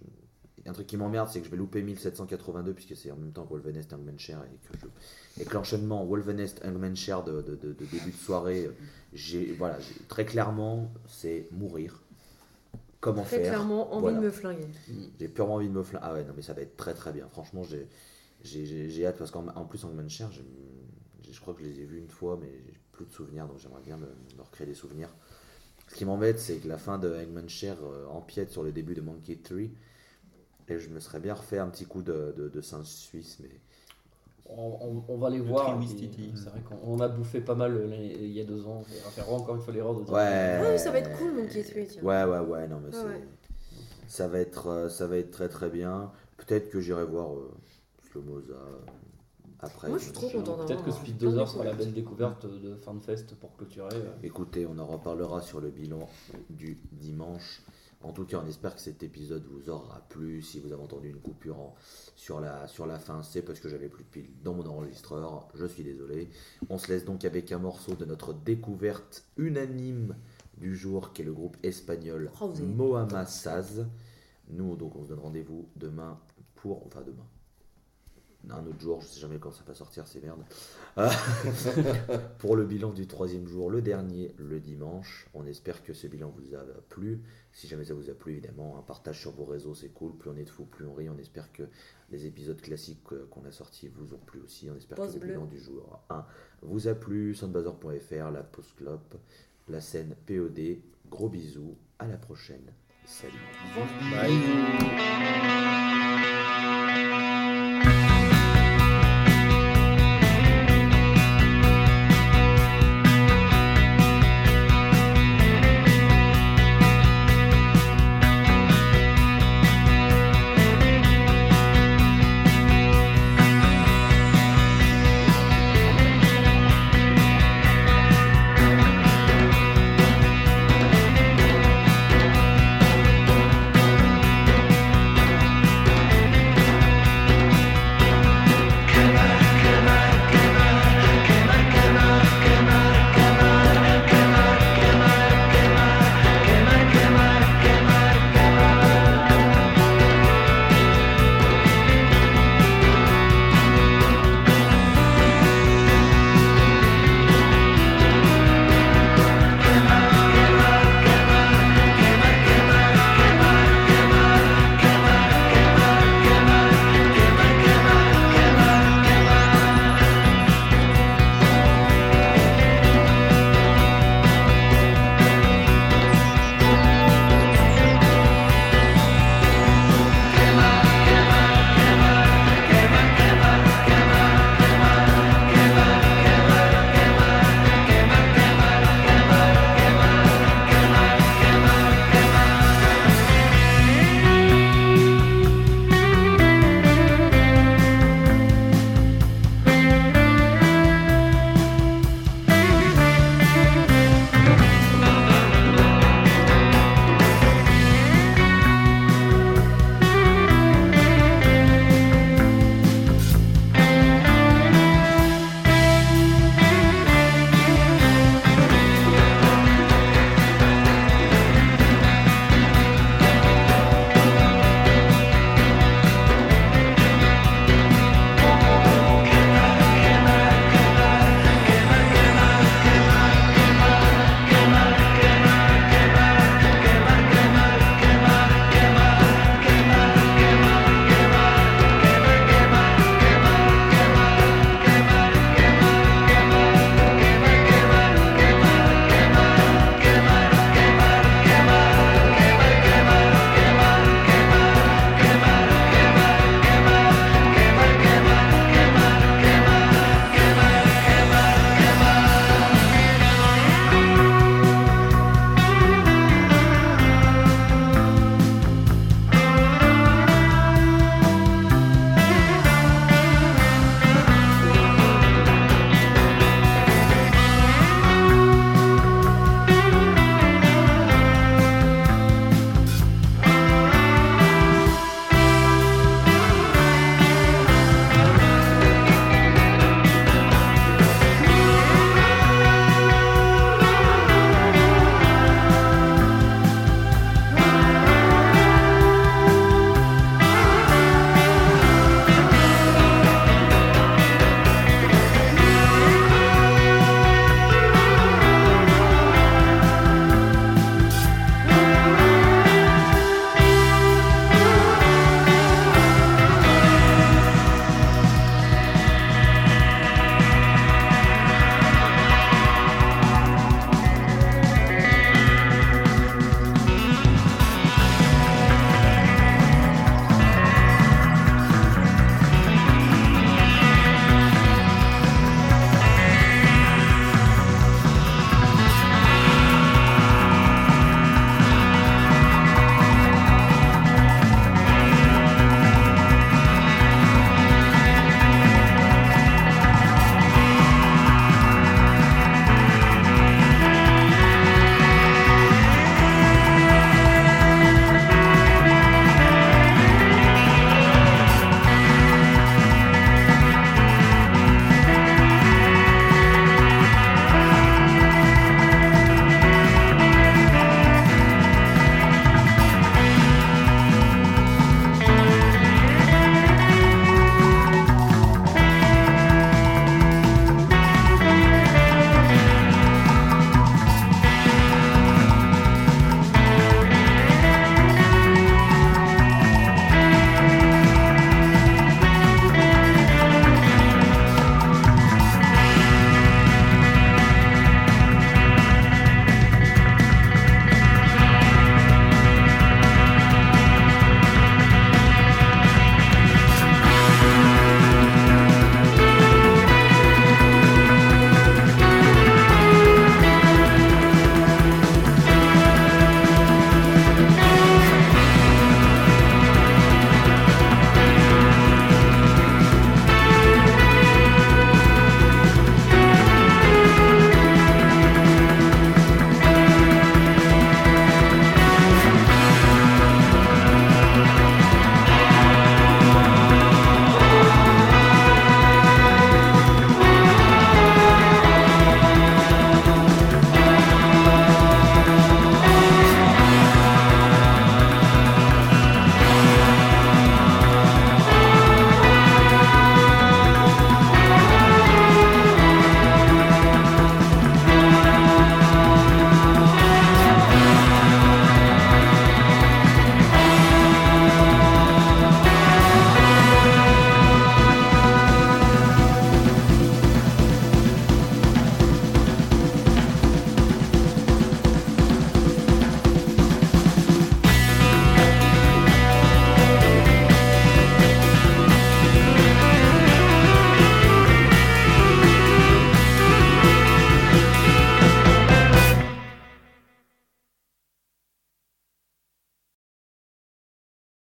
un 0.68 0.72
truc 0.72 0.86
qui 0.86 0.96
m'emmerde, 0.96 1.28
c'est 1.30 1.40
que 1.40 1.46
je 1.46 1.50
vais 1.50 1.56
louper 1.56 1.82
1782 1.82 2.72
puisque 2.74 2.96
c'est 2.96 3.10
en 3.10 3.16
même 3.16 3.32
temps 3.32 3.44
que 3.44 3.50
Wolvenest 3.50 3.92
Hangmanshare 3.92 4.44
et 4.44 4.68
que 4.72 4.78
je, 4.78 5.42
et 5.42 5.44
que 5.44 5.54
l'enchaînement 5.54 6.04
Wolvenest 6.04 6.60
Hangmanshare 6.64 7.24
de, 7.24 7.42
de, 7.42 7.54
de, 7.56 7.72
de 7.72 7.84
début 7.86 8.10
de 8.10 8.16
soirée, 8.16 8.70
j'ai, 9.12 9.52
voilà, 9.52 9.78
j'ai- 9.80 10.04
très 10.08 10.24
clairement, 10.24 10.90
c'est 11.06 11.48
mourir. 11.52 12.02
Comment 13.00 13.22
Très 13.22 13.38
faire 13.38 13.52
clairement, 13.52 13.92
envie 13.92 14.00
Voilà. 14.02 14.18
de 14.18 14.24
me 14.24 14.30
flinguer. 14.30 14.66
J'ai 15.20 15.28
purement 15.28 15.54
envie 15.54 15.68
de 15.68 15.72
me 15.72 15.82
flinguer. 15.84 16.04
Ah 16.08 16.14
ouais, 16.14 16.24
non, 16.24 16.32
mais 16.36 16.42
ça 16.42 16.52
va 16.52 16.62
être 16.62 16.76
très 16.76 16.94
très 16.94 17.12
bien. 17.12 17.28
Franchement, 17.30 17.62
j'ai, 17.62 17.86
j'ai, 18.42 18.66
j'ai, 18.66 18.90
j'ai 18.90 19.06
hâte 19.06 19.18
parce 19.18 19.30
qu'en 19.30 19.46
en 19.48 19.64
plus, 19.66 19.84
j'ai- 20.30 21.32
je 21.32 21.40
crois 21.40 21.54
que 21.54 21.60
je 21.60 21.66
les 21.66 21.80
ai 21.80 21.84
vus 21.84 21.98
une 21.98 22.08
fois, 22.08 22.38
mais 22.40 22.48
j'ai 22.66 22.74
plus 22.92 23.06
de 23.06 23.12
souvenirs, 23.12 23.46
donc 23.46 23.58
j'aimerais 23.58 23.82
bien 23.84 23.96
me, 23.96 24.06
me 24.06 24.42
recréer 24.42 24.66
des 24.66 24.74
souvenirs. 24.74 25.08
Ce 25.88 25.94
qui 25.94 26.04
m'embête, 26.04 26.38
c'est 26.40 26.56
que 26.56 26.68
la 26.68 26.76
fin 26.78 26.98
de 26.98 27.08
Hangmanshare 27.14 27.78
euh, 27.84 28.06
empiète 28.08 28.50
sur 28.50 28.62
le 28.62 28.72
début 28.72 28.94
de 28.94 29.00
Monkey 29.00 29.36
Tree. 29.36 29.70
Et 30.70 30.78
je 30.78 30.88
me 30.90 31.00
serais 31.00 31.20
bien 31.20 31.34
refait 31.34 31.58
un 31.58 31.68
petit 31.68 31.86
coup 31.86 32.02
de, 32.02 32.34
de, 32.36 32.48
de 32.48 32.60
singe 32.60 32.86
suisse, 32.86 33.38
mais 33.42 33.48
On, 34.50 34.78
on- 34.80 35.04
on 35.08 35.18
va 35.18 35.30
les 35.30 35.38
Le 35.38 35.44
voir. 35.44 35.78
C'est 35.82 36.50
vrai 36.50 36.60
qu'on 36.68 36.78
on 36.86 37.00
a 37.00 37.08
bouffé 37.08 37.40
pas 37.40 37.54
mal 37.54 37.76
euh, 37.76 37.94
il 37.94 38.32
y 38.32 38.40
a 38.40 38.44
deux 38.44 38.66
ans. 38.66 38.82
On 38.90 39.04
va 39.04 39.10
faire 39.10 39.30
encore 39.32 39.56
une 39.56 39.60
fois 39.62 39.74
l'erreur 39.74 39.94
de 39.94 40.04
dire. 40.04 40.14
ouais. 40.14 40.74
Ah 40.74 40.78
ça 40.78 40.90
va 40.90 40.98
être 40.98 41.12
cool, 41.18 41.32
Monkey 41.32 41.62
tiens. 41.88 42.02
Ouais, 42.02 42.24
ouais, 42.24 42.38
ouais, 42.38 42.68
non, 42.68 42.80
mais 42.80 42.96
Ouais, 42.96 43.20
ça 44.08 44.26
va 44.28 44.38
être, 44.38 44.66
euh, 44.68 44.88
ça 44.88 45.06
va 45.06 45.18
être 45.18 45.30
très 45.30 45.48
très 45.48 45.68
bien. 45.68 46.10
Peut-être 46.38 46.70
que 46.70 46.80
j'irai 46.80 47.04
voir 47.04 47.34
euh, 47.34 47.50
Slomoza 48.10 48.52
euh, 48.52 48.78
après. 49.60 49.88
Moi, 49.88 49.98
je 49.98 50.04
suis 50.04 50.12
trop 50.12 50.28
content 50.30 50.56
Peut-être 50.56 50.84
que 50.84 50.90
Speed 50.90 51.18
plein 51.18 51.30
de 51.30 51.36
Dozer 51.36 51.48
sera 51.48 51.64
la 51.64 51.72
belle 51.74 51.92
découverte 51.92 52.46
de 52.46 52.74
fin 52.76 52.94
de 52.94 53.00
fest 53.00 53.34
pour 53.34 53.54
clôturer. 53.56 53.96
Écoutez, 54.22 54.66
on 54.66 54.78
en 54.78 54.86
reparlera 54.86 55.42
sur 55.42 55.60
le 55.60 55.70
bilan 55.70 56.08
du 56.50 56.78
dimanche. 56.92 57.62
En 58.00 58.12
tout 58.12 58.24
cas, 58.24 58.40
on 58.44 58.46
espère 58.46 58.74
que 58.76 58.80
cet 58.80 59.02
épisode 59.02 59.44
vous 59.46 59.70
aura 59.70 60.00
plu. 60.08 60.40
Si 60.40 60.60
vous 60.60 60.72
avez 60.72 60.80
entendu 60.82 61.08
une 61.10 61.20
coupure 61.20 61.58
en- 61.58 61.74
sur, 62.14 62.40
la, 62.40 62.68
sur 62.68 62.86
la 62.86 62.98
fin, 62.98 63.22
c'est 63.24 63.42
parce 63.42 63.58
que 63.58 63.68
j'avais 63.68 63.88
plus 63.88 64.04
de 64.04 64.08
piles 64.08 64.30
dans 64.44 64.54
mon 64.54 64.64
enregistreur. 64.66 65.48
Je 65.54 65.66
suis 65.66 65.82
désolé. 65.82 66.30
On 66.70 66.78
se 66.78 66.88
laisse 66.92 67.04
donc 67.04 67.24
avec 67.24 67.50
un 67.50 67.58
morceau 67.58 67.94
de 67.94 68.04
notre 68.04 68.32
découverte 68.32 69.24
unanime 69.36 70.14
du 70.58 70.76
jour, 70.76 71.12
qui 71.12 71.22
est 71.22 71.24
le 71.24 71.32
groupe 71.32 71.56
espagnol 71.64 72.30
Oh, 72.40 72.52
Mohamed 72.64 73.26
Saz. 73.26 73.86
Nous, 74.50 74.76
donc, 74.76 74.94
on 74.96 75.02
se 75.02 75.08
donne 75.08 75.18
rendez-vous 75.18 75.68
demain 75.76 76.18
pour. 76.54 76.86
Enfin, 76.86 77.02
demain. 77.02 77.26
Un 78.50 78.66
autre 78.66 78.80
jour, 78.80 79.00
je 79.00 79.06
sais 79.06 79.20
jamais 79.20 79.38
quand 79.38 79.52
ça 79.52 79.62
va 79.66 79.74
sortir, 79.74 80.06
c'est 80.06 80.22
merde. 80.22 80.40
Ah. 80.96 81.10
pour 82.38 82.56
le 82.56 82.64
bilan 82.64 82.92
du 82.92 83.06
troisième 83.06 83.46
jour, 83.46 83.70
le 83.70 83.82
dernier, 83.82 84.34
le 84.38 84.58
dimanche. 84.58 85.28
On 85.34 85.46
espère 85.46 85.82
que 85.84 85.92
ce 85.92 86.06
bilan 86.06 86.32
vous 86.36 86.54
a 86.54 86.62
plu. 86.88 87.20
Si 87.52 87.68
jamais 87.68 87.84
ça 87.84 87.94
vous 87.94 88.08
a 88.08 88.14
plu, 88.14 88.32
évidemment, 88.32 88.78
un 88.78 88.82
partage 88.82 89.20
sur 89.20 89.32
vos 89.32 89.44
réseaux, 89.44 89.74
c'est 89.74 89.88
cool. 89.88 90.16
Plus 90.16 90.30
on 90.30 90.36
est 90.36 90.44
de 90.44 90.50
fous, 90.50 90.64
plus 90.64 90.86
on 90.86 90.94
rit. 90.94 91.08
On 91.10 91.18
espère 91.18 91.52
que 91.52 91.64
les 92.10 92.26
épisodes 92.26 92.60
classiques 92.60 93.12
euh, 93.12 93.26
qu'on 93.30 93.44
a 93.44 93.52
sortis 93.52 93.88
vous 93.88 94.14
ont 94.14 94.20
plu 94.24 94.40
aussi. 94.40 94.70
On 94.70 94.76
espère 94.76 94.96
Pause 94.96 95.14
que 95.14 95.20
le 95.20 95.26
bilan 95.26 95.44
du 95.44 95.58
jour 95.58 96.00
1 96.08 96.24
vous 96.62 96.88
a 96.88 96.94
plu. 96.94 97.34
Soundbazer.fr, 97.34 98.30
la 98.30 98.42
Post 98.42 98.76
Club, 98.76 99.00
la 99.68 99.80
scène 99.80 100.14
POD. 100.26 100.78
Gros 101.10 101.28
bisous. 101.28 101.76
À 101.98 102.06
la 102.06 102.16
prochaine. 102.16 102.72
Salut. 103.04 103.34
Bye. 104.12 104.38